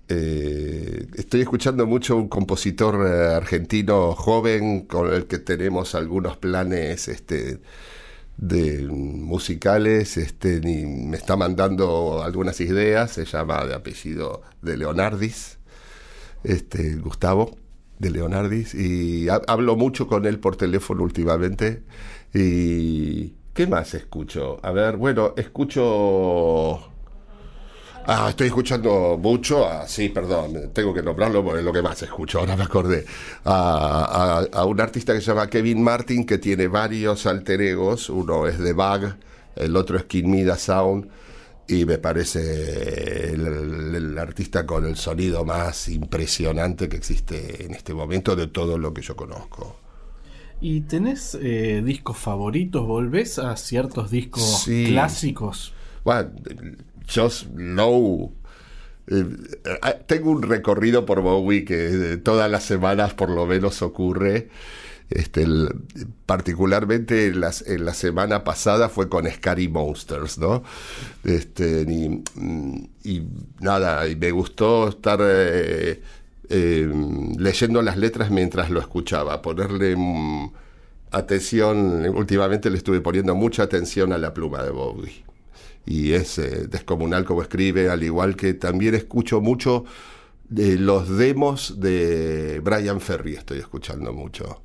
eh, 0.08 1.08
estoy 1.18 1.42
escuchando 1.42 1.86
mucho 1.86 2.16
un 2.16 2.30
compositor 2.30 3.08
eh, 3.08 3.36
argentino 3.36 4.14
joven 4.14 4.86
con 4.86 5.14
el 5.14 5.28
que 5.28 5.40
tenemos 5.40 5.96
algunos 5.96 6.38
planes 6.38 7.10
este, 7.10 7.60
de 8.38 8.84
musicales, 8.84 10.16
este, 10.16 10.62
y 10.64 10.86
me 10.86 11.18
está 11.18 11.36
mandando 11.36 12.24
algunas 12.24 12.62
ideas, 12.62 13.12
se 13.12 13.26
llama 13.26 13.66
de 13.66 13.76
apellido 13.76 14.44
de 14.62 14.78
Leonardis, 14.78 15.58
este, 16.44 16.96
Gustavo 16.96 17.58
de 18.00 18.10
Leonardis, 18.12 18.74
y 18.76 19.30
ha- 19.30 19.42
hablo 19.48 19.76
mucho 19.76 20.08
con 20.08 20.26
él 20.26 20.40
por 20.40 20.56
teléfono 20.58 21.04
últimamente. 21.04 21.84
Y 22.34 23.34
¿qué 23.54 23.68
más 23.68 23.94
escucho? 23.94 24.60
A 24.64 24.72
ver, 24.72 24.98
bueno, 24.98 25.34
escucho 25.38 26.90
Ah, 28.06 28.28
estoy 28.32 28.48
escuchando 28.48 29.18
mucho, 29.18 29.66
ah, 29.66 29.88
sí, 29.88 30.10
perdón, 30.10 30.72
tengo 30.74 30.94
que 30.94 31.02
nombrarlo 31.02 31.42
porque 31.42 31.60
es 31.60 31.66
lo 31.66 31.72
que 31.72 31.82
más 31.82 32.02
escucho, 32.04 32.40
ahora 32.40 32.58
me 32.58 32.64
acordé, 32.64 33.06
a, 33.46 34.44
a- 34.52 34.66
un 34.66 34.82
artista 34.82 35.14
que 35.14 35.22
se 35.22 35.28
llama 35.28 35.48
Kevin 35.50 35.82
Martin, 35.82 36.26
que 36.26 36.38
tiene 36.38 36.68
varios 36.68 37.26
alter 37.26 37.62
egos, 37.62 38.10
uno 38.10 38.46
es 38.46 38.58
The 38.58 38.74
Bug, 38.74 39.14
el 39.56 39.78
otro 39.78 39.96
es 39.98 40.04
Kid 40.04 40.26
Mida 40.26 40.58
Sound, 40.58 41.08
y 41.68 41.86
me 41.86 41.98
parece 41.98 43.34
el, 43.34 43.46
el- 43.48 43.96
el 43.96 44.18
artista 44.20 44.66
con 44.66 44.86
el 44.86 44.96
sonido 44.98 45.46
más 45.46 45.88
impresionante 45.90 46.90
que 46.90 46.98
existe 46.98 47.66
en 47.66 47.74
este 47.74 47.94
momento 47.94 48.36
de 48.36 48.48
todo 48.48 48.78
lo 48.78 48.94
que 48.94 49.02
yo 49.02 49.16
conozco. 49.16 49.82
¿Y 50.60 50.82
tenés 50.82 51.38
eh, 51.42 51.82
discos 51.86 52.18
favoritos? 52.18 52.86
¿Volvés 52.88 53.38
a 53.40 53.56
ciertos 53.58 54.10
discos 54.12 54.64
Sí. 54.64 54.84
clásicos? 54.84 55.74
Bueno, 56.04 56.32
Just 57.14 57.48
Low. 57.56 58.34
eh, 59.08 59.26
eh, 59.66 60.00
tengo 60.08 60.32
un 60.32 60.44
recorrido 60.44 61.06
por 61.06 61.22
Bowie 61.22 61.66
que 61.66 62.14
eh, 62.14 62.18
todas 62.18 62.50
las 62.52 62.64
semanas 62.66 63.14
por 63.14 63.30
lo 63.30 63.46
menos 63.46 63.82
ocurre. 63.82 64.50
Este, 65.16 65.46
particularmente 66.26 67.28
en, 67.28 67.40
la 67.42 67.94
semana 67.94 68.44
pasada 68.44 68.90
fue 68.90 69.10
con 69.10 69.30
Scary 69.30 69.68
Monsters, 69.68 70.40
¿no? 70.40 70.64
Este, 71.24 71.82
y, 71.88 72.24
mm, 72.34 72.88
y 73.04 73.22
nada, 73.60 74.08
y 74.08 74.16
me 74.16 74.32
gustó 74.32 74.90
estar 74.90 75.20
eh, 75.22 76.02
eh, 76.50 76.92
leyendo 77.38 77.84
las 77.84 77.98
letras 77.98 78.32
mientras 78.32 78.72
lo 78.72 78.80
escuchaba, 78.80 79.40
ponerle 79.44 79.96
mm, 79.96 80.52
atención, 81.12 82.08
últimamente 82.10 82.72
le 82.72 82.78
estuve 82.78 83.00
poniendo 83.00 83.36
mucha 83.36 83.64
atención 83.64 84.14
a 84.14 84.18
la 84.18 84.34
pluma 84.34 84.64
de 84.64 84.72
Bowie 84.72 85.24
y 85.86 86.14
es 86.14 86.40
eh, 86.40 86.68
descomunal 86.68 87.24
como 87.24 87.44
escribe, 87.44 87.90
al 87.90 88.04
igual 88.04 88.36
que 88.36 88.56
también 88.56 88.96
escucho 88.96 89.42
mucho 89.42 89.86
de 90.50 90.78
los 90.78 91.08
demos 91.18 91.80
de 91.80 92.62
Brian 92.64 93.00
Ferry, 93.00 93.36
estoy 93.36 93.60
escuchando 93.60 94.14
mucho, 94.14 94.64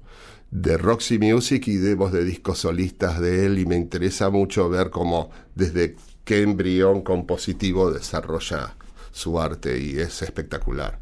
de 0.50 0.78
Roxy 0.78 1.18
Music 1.18 1.68
y 1.68 1.76
demos 1.76 2.12
de 2.12 2.24
discos 2.24 2.58
solistas 2.58 3.20
de 3.20 3.46
él, 3.46 3.58
y 3.58 3.66
me 3.66 3.76
interesa 3.76 4.30
mucho 4.30 4.68
ver 4.68 4.90
cómo 4.90 5.30
desde 5.54 5.96
qué 6.24 6.42
embrión 6.42 7.02
compositivo 7.02 7.90
desarrolla 7.90 8.74
su 9.10 9.40
arte, 9.40 9.80
y 9.80 9.98
es 9.98 10.22
espectacular. 10.22 10.98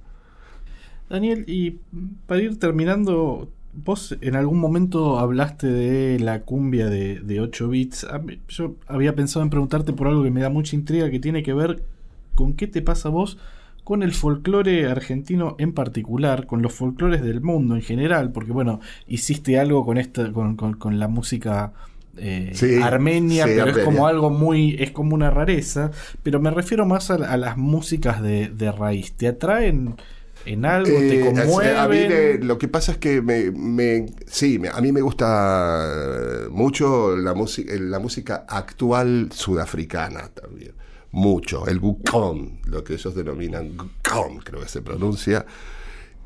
Daniel, 1.09 1.44
y 1.47 1.78
para 2.27 2.43
ir 2.43 2.59
terminando, 2.59 3.48
vos 3.73 4.16
en 4.20 4.35
algún 4.35 4.59
momento 4.59 5.18
hablaste 5.18 5.68
de 5.68 6.18
la 6.18 6.43
cumbia 6.43 6.89
de, 6.89 7.20
de 7.20 7.40
8 7.40 7.68
bits. 7.68 8.06
Yo 8.48 8.74
había 8.89 9.14
pensado 9.14 9.44
en 9.44 9.51
preguntarte 9.51 9.93
por 9.93 10.09
algo 10.09 10.24
que 10.24 10.31
me 10.31 10.40
da 10.40 10.51
mucha 10.51 10.74
intriga, 10.74 11.10
que 11.10 11.20
tiene 11.20 11.43
que 11.43 11.55
ver 11.55 11.85
con 12.35 12.55
qué 12.55 12.66
te 12.66 12.82
pasa 12.82 13.09
vos 13.09 13.39
con 13.87 14.03
el 14.03 14.13
folclore 14.13 14.87
argentino 14.89 15.57
en 15.59 15.73
particular, 15.73 16.47
con 16.47 16.61
los 16.63 16.73
folclores 16.75 17.23
del 17.23 17.41
mundo 17.41 17.77
en 17.77 17.83
general, 17.83 18.33
porque 18.33 18.53
bueno, 18.53 18.81
hiciste 19.07 19.59
algo 19.61 19.85
con 19.87 19.97
esta, 19.99 20.33
con, 20.33 20.57
con- 20.57 20.75
con 20.75 20.99
la 20.99 21.09
música 21.09 21.73
eh, 22.17 22.53
Sí, 22.53 22.81
armenia, 22.81 23.45
sí, 23.45 23.51
pero 23.55 23.71
es 23.71 23.79
como 23.79 24.07
algo 24.09 24.31
muy, 24.31 24.77
es 24.81 24.91
como 24.91 25.15
una 25.15 25.31
rareza, 25.31 25.91
pero 26.23 26.41
me 26.41 26.51
refiero 26.51 26.87
más 26.87 27.11
a, 27.11 27.17
a 27.17 27.37
las 27.37 27.57
músicas 27.59 28.23
de, 28.23 28.49
de 28.49 28.73
raíz. 28.73 29.13
¿Te 29.17 29.29
atraen 29.29 29.97
en 30.45 30.65
algo? 30.65 31.05
¿Te 31.07 31.19
Eh, 31.19 31.21
conmueven? 31.21 31.77
a 31.77 31.89
mí 31.89 32.07
me- 32.07 32.39
lo 32.39 32.59
que 32.59 32.69
pasa 32.69 32.93
es 32.93 32.99
que 32.99 33.21
me, 33.23 33.51
me- 33.51 34.07
sí, 34.27 34.59
me- 34.59 34.69
a 34.69 34.81
mí 34.81 34.93
me 34.93 35.01
gusta 35.01 35.89
eh, 36.47 36.49
mucho 36.51 37.17
la 37.17 37.35
música, 37.35 37.73
la 37.79 37.99
música 37.99 38.45
actual 38.49 39.29
sudafricana 39.33 40.29
también. 40.29 40.75
Mucho, 41.17 41.67
el 41.67 41.79
gukon, 41.81 42.61
lo 42.67 42.85
que 42.85 42.93
ellos 42.93 43.15
denominan 43.15 43.75
gukon, 43.75 44.37
creo 44.41 44.61
que 44.61 44.69
se 44.69 44.83
pronuncia. 44.83 45.47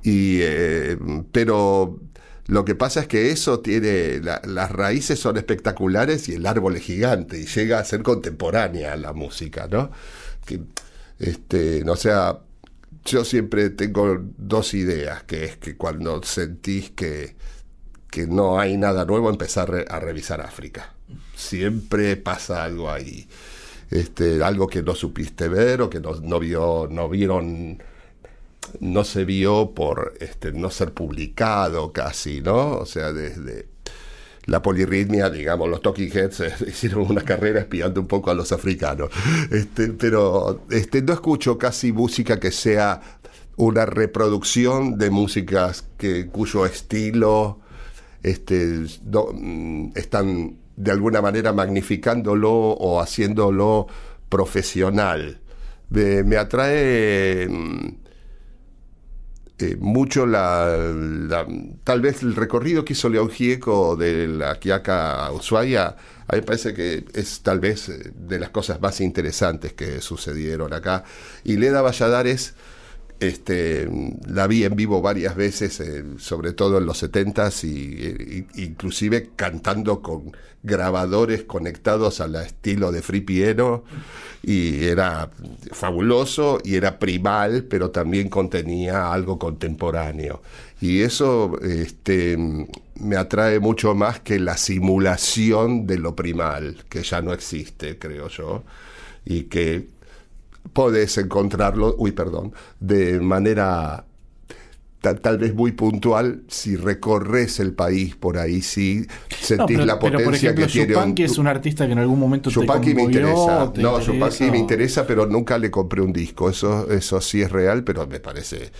Y, 0.02 0.38
eh, 0.42 0.98
pero 1.30 2.00
lo 2.48 2.64
que 2.64 2.74
pasa 2.74 3.00
es 3.02 3.06
que 3.06 3.30
eso 3.30 3.60
tiene, 3.60 4.18
la- 4.20 4.42
las 4.44 4.72
raíces 4.72 5.20
son 5.20 5.36
espectaculares 5.36 6.28
y 6.28 6.34
el 6.34 6.44
árbol 6.44 6.74
es 6.74 6.82
gigante 6.82 7.38
y 7.38 7.46
llega 7.46 7.78
a 7.78 7.84
ser 7.84 8.02
contemporánea 8.02 8.96
la 8.96 9.12
música, 9.12 9.68
¿no? 9.70 9.92
Que, 10.44 10.60
este, 11.20 11.84
sea, 11.96 12.40
yo 13.04 13.24
siempre 13.24 13.70
tengo 13.70 14.18
dos 14.38 14.74
ideas, 14.74 15.22
que 15.22 15.44
es 15.44 15.56
que 15.56 15.76
cuando 15.76 16.20
sentís 16.24 16.90
que, 16.90 17.36
que 18.10 18.26
no 18.26 18.58
hay 18.58 18.76
nada 18.76 19.04
nuevo, 19.04 19.30
empezar 19.30 19.86
a 19.88 20.00
revisar 20.00 20.40
África. 20.40 20.94
Siempre 21.36 22.16
pasa 22.16 22.64
algo 22.64 22.90
ahí. 22.90 23.28
Este, 23.90 24.42
algo 24.42 24.68
que 24.68 24.82
no 24.82 24.94
supiste 24.94 25.48
ver 25.48 25.82
o 25.82 25.90
que 25.90 26.00
no, 26.00 26.14
no 26.20 26.38
vio, 26.38 26.86
no 26.90 27.08
vieron, 27.08 27.82
no 28.78 29.04
se 29.04 29.24
vio 29.24 29.72
por 29.74 30.14
este, 30.20 30.52
no 30.52 30.70
ser 30.70 30.92
publicado 30.92 31.92
casi, 31.92 32.40
¿no? 32.40 32.78
O 32.78 32.86
sea, 32.86 33.12
desde 33.12 33.68
la 34.46 34.62
polirritmia, 34.62 35.30
digamos, 35.30 35.68
los 35.68 35.82
Talking 35.82 36.10
Heads 36.12 36.40
eh, 36.40 36.54
hicieron 36.68 37.10
una 37.10 37.22
carrera 37.22 37.60
espiando 37.60 38.00
un 38.00 38.06
poco 38.06 38.30
a 38.30 38.34
los 38.34 38.52
africanos. 38.52 39.10
Este, 39.50 39.88
pero 39.88 40.62
no 40.68 41.12
escucho 41.12 41.58
casi 41.58 41.92
música 41.92 42.38
que 42.38 42.50
sea 42.50 43.00
una 43.56 43.86
reproducción 43.86 44.98
de 44.98 45.10
músicas 45.10 45.84
que, 45.98 46.28
cuyo 46.28 46.64
estilo 46.64 47.60
este, 48.22 48.86
no, 49.04 49.28
mm, 49.32 49.92
están 49.94 50.56
de 50.84 50.90
alguna 50.92 51.20
manera 51.22 51.52
magnificándolo 51.52 52.50
o 52.52 53.00
haciéndolo 53.00 53.86
profesional. 54.28 55.40
Me, 55.90 56.36
atrae 56.36 57.48
mm, 57.48 57.88
eh, 59.58 59.76
mucho 59.78 60.26
la, 60.26 60.66
la- 60.94 61.46
tal 61.84 62.00
vez 62.00 62.22
el 62.22 62.34
recorrido 62.34 62.84
que 62.84 62.94
hizo 62.94 63.08
León 63.08 63.28
Gieco 63.30 63.96
de 63.96 64.26
la 64.28 64.58
Quiaca 64.58 65.26
a 65.26 65.32
Ushuaia, 65.32 65.88
a 66.26 66.32
mí 66.34 66.40
me 66.40 66.42
parece 66.42 66.72
que 66.74 67.04
es 67.14 67.42
tal 67.42 67.60
vez 67.60 67.88
eh, 67.88 68.12
de 68.14 68.38
las 68.38 68.50
cosas 68.50 68.80
más 68.80 69.00
interesantes 69.00 69.72
que 69.74 70.00
sucedieron 70.00 70.72
acá. 70.72 71.04
Y 71.44 71.56
Leda 71.56 71.82
Valladares, 71.82 72.54
este, 73.20 73.88
la 74.26 74.46
vi 74.46 74.64
en 74.64 74.76
vivo 74.76 75.02
varias 75.02 75.36
veces, 75.36 75.80
eh, 75.80 76.04
sobre 76.18 76.52
todo 76.52 76.78
en 76.78 76.86
los 76.86 76.98
70s, 77.02 77.64
y, 77.64 77.68
y- 78.58 78.64
inclusive 78.64 79.30
cantando 79.36 80.02
con 80.02 80.36
grabadores 80.62 81.44
conectados 81.44 82.20
al 82.20 82.34
estilo 82.36 82.92
de 82.92 83.02
Free 83.02 83.20
Pieno, 83.22 83.84
y 84.42 84.84
era 84.84 85.30
fabuloso 85.72 86.60
y 86.64 86.74
era 86.76 86.98
primal, 86.98 87.64
pero 87.64 87.90
también 87.90 88.28
contenía 88.28 89.12
algo 89.12 89.38
contemporáneo. 89.38 90.42
Y 90.80 91.00
eso 91.02 91.58
este, 91.62 92.36
me 92.96 93.16
atrae 93.16 93.60
mucho 93.60 93.94
más 93.94 94.20
que 94.20 94.38
la 94.38 94.56
simulación 94.56 95.86
de 95.86 95.98
lo 95.98 96.14
primal, 96.16 96.84
que 96.88 97.02
ya 97.02 97.20
no 97.22 97.32
existe, 97.32 97.98
creo 97.98 98.28
yo, 98.28 98.64
y 99.24 99.44
que 99.44 99.86
podés 100.72 101.18
encontrarlo, 101.18 101.94
uy, 101.98 102.12
perdón, 102.12 102.52
de 102.80 103.20
manera 103.20 104.06
tal, 105.00 105.20
tal 105.20 105.38
vez 105.38 105.54
muy 105.54 105.72
puntual 105.72 106.44
si 106.48 106.76
recorres 106.76 107.60
el 107.60 107.74
país 107.74 108.16
por 108.16 108.38
ahí, 108.38 108.62
sí 108.62 109.06
No, 109.58 109.66
sentís 109.66 109.76
pero, 109.76 109.86
la 109.86 109.98
pero, 109.98 110.12
potencia 110.12 110.22
por 110.22 110.34
ejemplo, 110.34 110.66
que 110.66 110.72
tiene. 110.72 110.96
Yupanqui 110.96 111.22
un- 111.24 111.24
es 111.24 111.38
un 111.38 111.46
artista 111.46 111.86
que 111.86 111.92
en 111.92 111.98
algún 111.98 112.18
momento 112.18 112.50
Yupanqui 112.50 112.94
te 112.94 112.94
me 112.94 113.02
interesa. 113.02 113.72
te 113.72 113.82
No, 113.82 114.00
Yupanqui 114.00 114.50
me 114.50 114.58
interesa, 114.58 115.06
pero 115.06 115.26
nunca 115.26 115.58
le 115.58 115.70
compré 115.70 116.00
un 116.02 116.12
disco. 116.12 116.50
Eso, 116.50 116.90
eso 116.90 117.20
sí 117.20 117.42
es 117.42 117.50
real, 117.52 117.84
pero 117.84 118.06
me 118.06 118.20
parece 118.20 118.72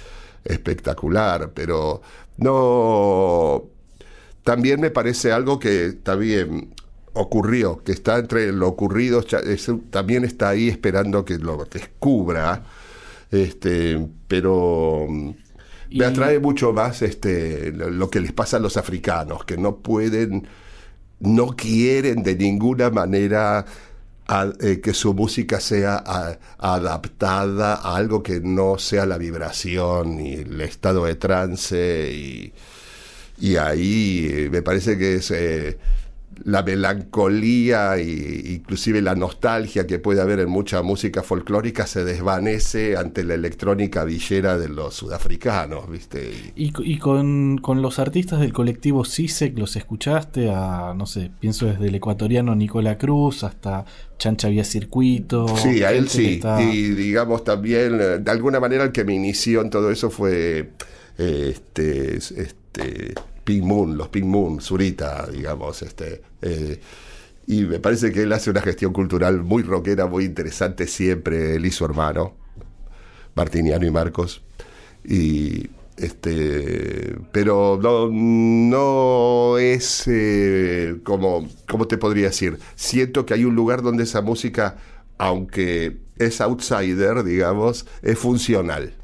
espectacular. 0.44 1.52
Pero 1.55 2.02
no. 2.39 3.65
También 4.44 4.81
me 4.81 4.90
parece 4.90 5.32
algo 5.32 5.59
que 5.59 5.93
también 6.02 6.74
ocurrió, 7.15 7.82
que 7.85 7.93
está 7.93 8.19
entre 8.19 8.53
lo 8.53 8.69
ocurrido, 8.69 9.20
es- 9.45 9.70
también 9.91 10.24
está 10.24 10.51
ahí 10.51 10.69
esperando 10.69 11.24
que 11.24 11.39
lo 11.39 11.65
descubra. 11.65 12.65
Este, 13.31 14.09
pero 14.28 15.07
mm, 15.09 15.31
Y- 15.91 15.99
me 16.01 16.05
atrae 16.07 16.39
mucho 16.41 16.73
más 16.73 17.03
este, 17.03 17.73
lo 17.73 18.11
que 18.11 18.20
les 18.20 18.32
pasa 18.32 18.57
a 18.59 18.61
los 18.61 18.77
africanos, 18.77 19.45
que 19.45 19.57
no 19.57 19.77
pueden 19.78 20.47
no 21.20 21.49
quieren 21.57 22.23
de 22.23 22.35
ninguna 22.37 22.91
manera 22.91 23.65
a- 24.28 24.53
eh, 24.61 24.81
que 24.81 24.95
su 24.95 25.15
música 25.15 25.61
sea 25.61 25.97
a- 26.07 26.39
adaptada 26.59 27.74
a 27.77 27.97
algo 27.97 28.23
que 28.23 28.41
no 28.41 28.78
sea 28.78 29.07
la 29.07 29.19
vibración 29.19 30.20
y 30.20 30.35
el 30.35 30.61
estado 30.61 31.05
de 31.07 31.16
trance 31.16 32.11
y, 32.12 32.53
y 33.39 33.57
ahí 33.57 34.28
eh, 34.32 34.49
me 34.51 34.62
parece 34.62 34.99
que 34.99 35.16
es 35.16 35.31
eh, 35.32 35.78
la 36.44 36.62
melancolía 36.62 37.96
e 37.96 38.52
inclusive 38.54 39.02
la 39.02 39.14
nostalgia 39.14 39.86
que 39.86 39.98
puede 39.98 40.20
haber 40.22 40.40
en 40.40 40.48
mucha 40.48 40.82
música 40.82 41.22
folclórica 41.22 41.86
se 41.86 42.04
desvanece 42.04 42.96
ante 42.96 43.24
la 43.24 43.34
electrónica 43.34 44.04
villera 44.04 44.56
de 44.58 44.68
los 44.68 44.94
sudafricanos, 44.94 45.90
¿viste? 45.90 46.30
Y- 46.56 46.64
Y, 46.66 46.72
co- 46.72 46.82
y 46.84 46.98
con, 46.98 47.58
con 47.58 47.82
los 47.82 47.98
artistas 47.98 48.40
del 48.40 48.52
colectivo 48.52 49.04
CISEC, 49.04 49.58
¿los 49.58 49.76
escuchaste? 49.76 50.50
A, 50.50 50.94
no 50.96 51.06
sé, 51.06 51.30
pienso 51.40 51.66
desde 51.66 51.88
el 51.88 51.94
ecuatoriano 51.94 52.54
Nicola 52.54 52.96
Cruz 52.98 53.44
hasta 53.44 53.84
Chancha 54.18 54.48
Vía 54.48 54.64
Circuito. 54.64 55.46
Sí, 55.56 55.82
a 55.82 55.92
él 55.92 56.08
sí. 56.08 56.34
está- 56.34 56.62
Y 56.62 56.90
digamos 56.90 57.44
también, 57.44 57.98
eh, 58.00 58.18
de 58.18 58.30
alguna 58.30 58.60
manera 58.60 58.84
el 58.84 58.92
que 58.92 59.04
me 59.04 59.14
inició 59.14 59.60
en 59.62 59.70
todo 59.70 59.90
eso 59.90 60.10
fue 60.10 60.70
eh, 61.18 61.50
este, 61.52 62.16
este 62.16 63.14
Pink 63.44 63.64
Moon, 63.64 63.96
los 63.96 64.08
Pink 64.08 64.26
Moon, 64.26 64.60
Zurita, 64.60 65.26
digamos. 65.30 65.82
Este, 65.82 66.22
eh, 66.42 66.80
y 67.46 67.62
me 67.62 67.80
parece 67.80 68.12
que 68.12 68.22
él 68.22 68.32
hace 68.32 68.50
una 68.50 68.60
gestión 68.60 68.92
cultural 68.92 69.42
muy 69.42 69.62
rockera, 69.62 70.06
muy 70.06 70.24
interesante 70.24 70.86
siempre, 70.86 71.56
él 71.56 71.66
y 71.66 71.70
su 71.70 71.84
hermano, 71.84 72.36
Martiniano 73.34 73.86
y 73.86 73.90
Marcos. 73.90 74.42
Y 75.04 75.70
este 75.96 77.16
pero 77.32 77.78
no, 77.82 78.08
no 78.10 79.58
es 79.58 80.04
eh, 80.06 80.96
como, 81.04 81.48
¿cómo 81.68 81.86
te 81.86 81.98
podría 81.98 82.26
decir? 82.26 82.58
Siento 82.76 83.26
que 83.26 83.34
hay 83.34 83.44
un 83.44 83.54
lugar 83.54 83.82
donde 83.82 84.04
esa 84.04 84.22
música, 84.22 84.76
aunque 85.18 85.98
es 86.16 86.40
outsider, 86.40 87.24
digamos, 87.24 87.86
es 88.02 88.18
funcional. 88.18 88.94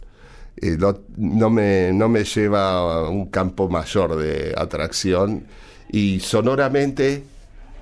Eh, 0.56 0.78
no, 1.16 1.50
me, 1.50 1.92
no 1.92 2.08
me 2.08 2.24
lleva 2.24 2.70
a 3.06 3.08
un 3.10 3.26
campo 3.26 3.68
mayor 3.68 4.16
de 4.16 4.54
atracción 4.56 5.46
y 5.90 6.20
sonoramente 6.20 7.24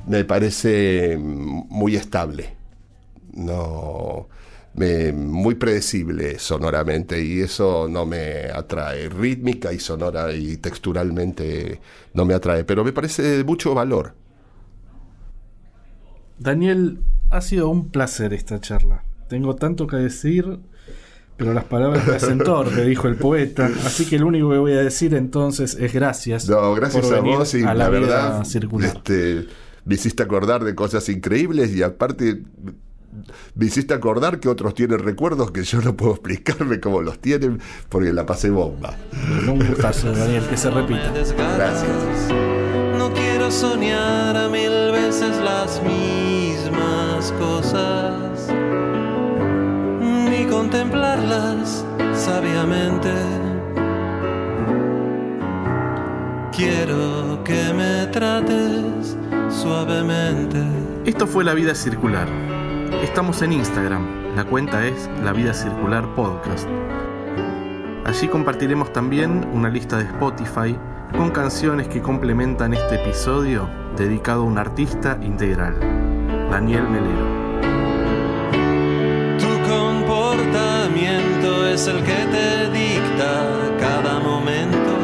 me 0.06 0.24
parece 0.24 1.16
muy 1.18 1.96
estable. 1.96 2.56
No, 3.34 4.28
me- 4.74 5.12
muy 5.12 5.54
predecible 5.56 6.38
sonoramente 6.38 7.22
y 7.22 7.40
eso 7.40 7.88
no 7.88 8.06
me 8.06 8.46
atrae. 8.54 9.08
Rítmica 9.08 9.72
y 9.72 9.80
sonora 9.80 10.32
y 10.32 10.56
texturalmente 10.58 11.80
no 12.14 12.24
me 12.24 12.34
atrae, 12.34 12.64
pero 12.64 12.84
me 12.84 12.92
parece 12.92 13.22
de 13.22 13.44
mucho 13.44 13.74
valor. 13.74 14.14
Daniel, 16.38 17.04
ha 17.30 17.40
sido 17.40 17.68
un 17.68 17.90
placer 17.90 18.32
esta 18.34 18.60
charla. 18.60 19.06
Tengo 19.28 19.56
tanto 19.56 19.86
que 19.86 19.96
decir, 19.96 20.60
pero 21.36 21.52
las 21.52 21.64
palabras 21.64 22.06
me 22.06 22.14
hacen 22.14 22.38
torpe, 22.38 22.84
dijo 22.84 23.08
el 23.08 23.16
poeta. 23.16 23.70
Así 23.84 24.06
que 24.06 24.18
lo 24.18 24.26
único 24.26 24.50
que 24.50 24.58
voy 24.58 24.72
a 24.72 24.82
decir 24.82 25.14
entonces 25.14 25.76
es 25.78 25.92
gracias. 25.92 26.48
No, 26.48 26.74
gracias 26.74 27.04
por 27.06 27.14
a 27.14 27.20
venir 27.20 27.38
vos 27.38 27.54
y 27.54 27.64
a 27.64 27.74
la, 27.74 27.88
verdad 27.88 28.44
circular. 28.44 28.96
este, 28.96 29.46
me 29.84 29.94
hiciste 29.94 30.22
acordar 30.22 30.64
de 30.64 30.74
cosas 30.74 31.08
increíbles 31.08 31.74
y 31.74 31.82
aparte 31.82 32.42
me 33.54 33.66
hiciste 33.66 33.94
acordar 33.94 34.40
que 34.40 34.48
otros 34.48 34.74
tienen 34.74 34.98
recuerdos 34.98 35.50
que 35.52 35.62
yo 35.62 35.80
no 35.80 35.96
puedo 35.96 36.12
explicarme 36.12 36.80
cómo 36.80 37.00
los 37.00 37.18
tienen 37.18 37.60
porque 37.88 38.12
la 38.12 38.26
pasé 38.26 38.50
bomba. 38.50 38.96
Un 39.46 39.66
gustazo, 39.66 40.12
Daniel, 40.12 40.44
que 40.48 40.56
se 40.56 40.70
repita. 40.70 41.12
Gracias. 41.12 42.32
No 42.98 43.12
quiero 43.12 43.50
soñar 43.50 44.36
a 44.36 44.48
mil 44.48 44.70
veces 44.92 45.36
las 45.38 45.80
mismas 45.82 47.32
cosas, 47.32 48.33
contemplarlas 50.54 51.84
sabiamente. 52.12 53.10
Quiero 56.52 57.42
que 57.42 57.72
me 57.74 58.06
trates 58.12 59.16
suavemente. 59.48 60.62
Esto 61.04 61.26
fue 61.26 61.42
La 61.42 61.54
Vida 61.54 61.74
Circular. 61.74 62.28
Estamos 63.02 63.42
en 63.42 63.52
Instagram. 63.52 64.36
La 64.36 64.44
cuenta 64.44 64.86
es 64.86 65.10
La 65.24 65.32
Vida 65.32 65.52
Circular 65.52 66.14
Podcast. 66.14 66.68
Allí 68.04 68.28
compartiremos 68.28 68.92
también 68.92 69.48
una 69.52 69.68
lista 69.68 69.96
de 69.98 70.04
Spotify 70.04 70.78
con 71.16 71.30
canciones 71.30 71.88
que 71.88 72.00
complementan 72.00 72.74
este 72.74 73.02
episodio 73.02 73.68
dedicado 73.96 74.42
a 74.42 74.44
un 74.44 74.58
artista 74.58 75.18
integral, 75.20 75.80
Daniel 76.48 76.84
Melero. 76.84 77.43
Es 81.74 81.88
el 81.88 82.04
que 82.04 82.20
te 82.30 82.70
dicta 82.70 83.32
cada 83.80 84.20
momento. 84.20 84.94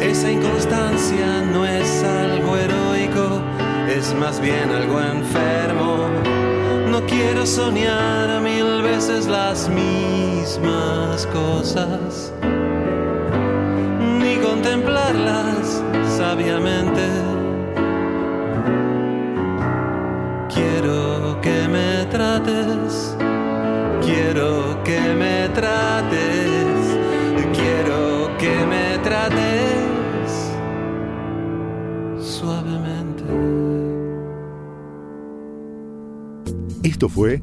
Esa 0.00 0.30
inconstancia 0.30 1.42
no 1.52 1.66
es 1.66 2.04
algo 2.04 2.56
heroico, 2.56 3.42
es 3.88 4.14
más 4.14 4.40
bien 4.40 4.70
algo 4.70 5.00
enfermo. 5.00 6.06
No 6.92 7.04
quiero 7.06 7.44
soñar 7.44 8.40
mil 8.40 8.82
veces 8.82 9.26
las 9.26 9.68
mismas 9.68 11.26
cosas, 11.26 12.32
ni 14.20 14.36
contemplarlas 14.36 15.82
sabiamente. 16.16 17.02
Quiero 20.54 21.40
que 21.40 21.66
me 21.66 22.04
trates, 22.12 23.15
que 24.86 25.00
me 25.00 25.48
trates, 25.48 26.76
quiero 27.52 28.30
que 28.38 28.54
me 28.66 28.98
trates 29.02 30.52
suavemente. 32.20 33.24
Esto 36.84 37.08
fue 37.08 37.42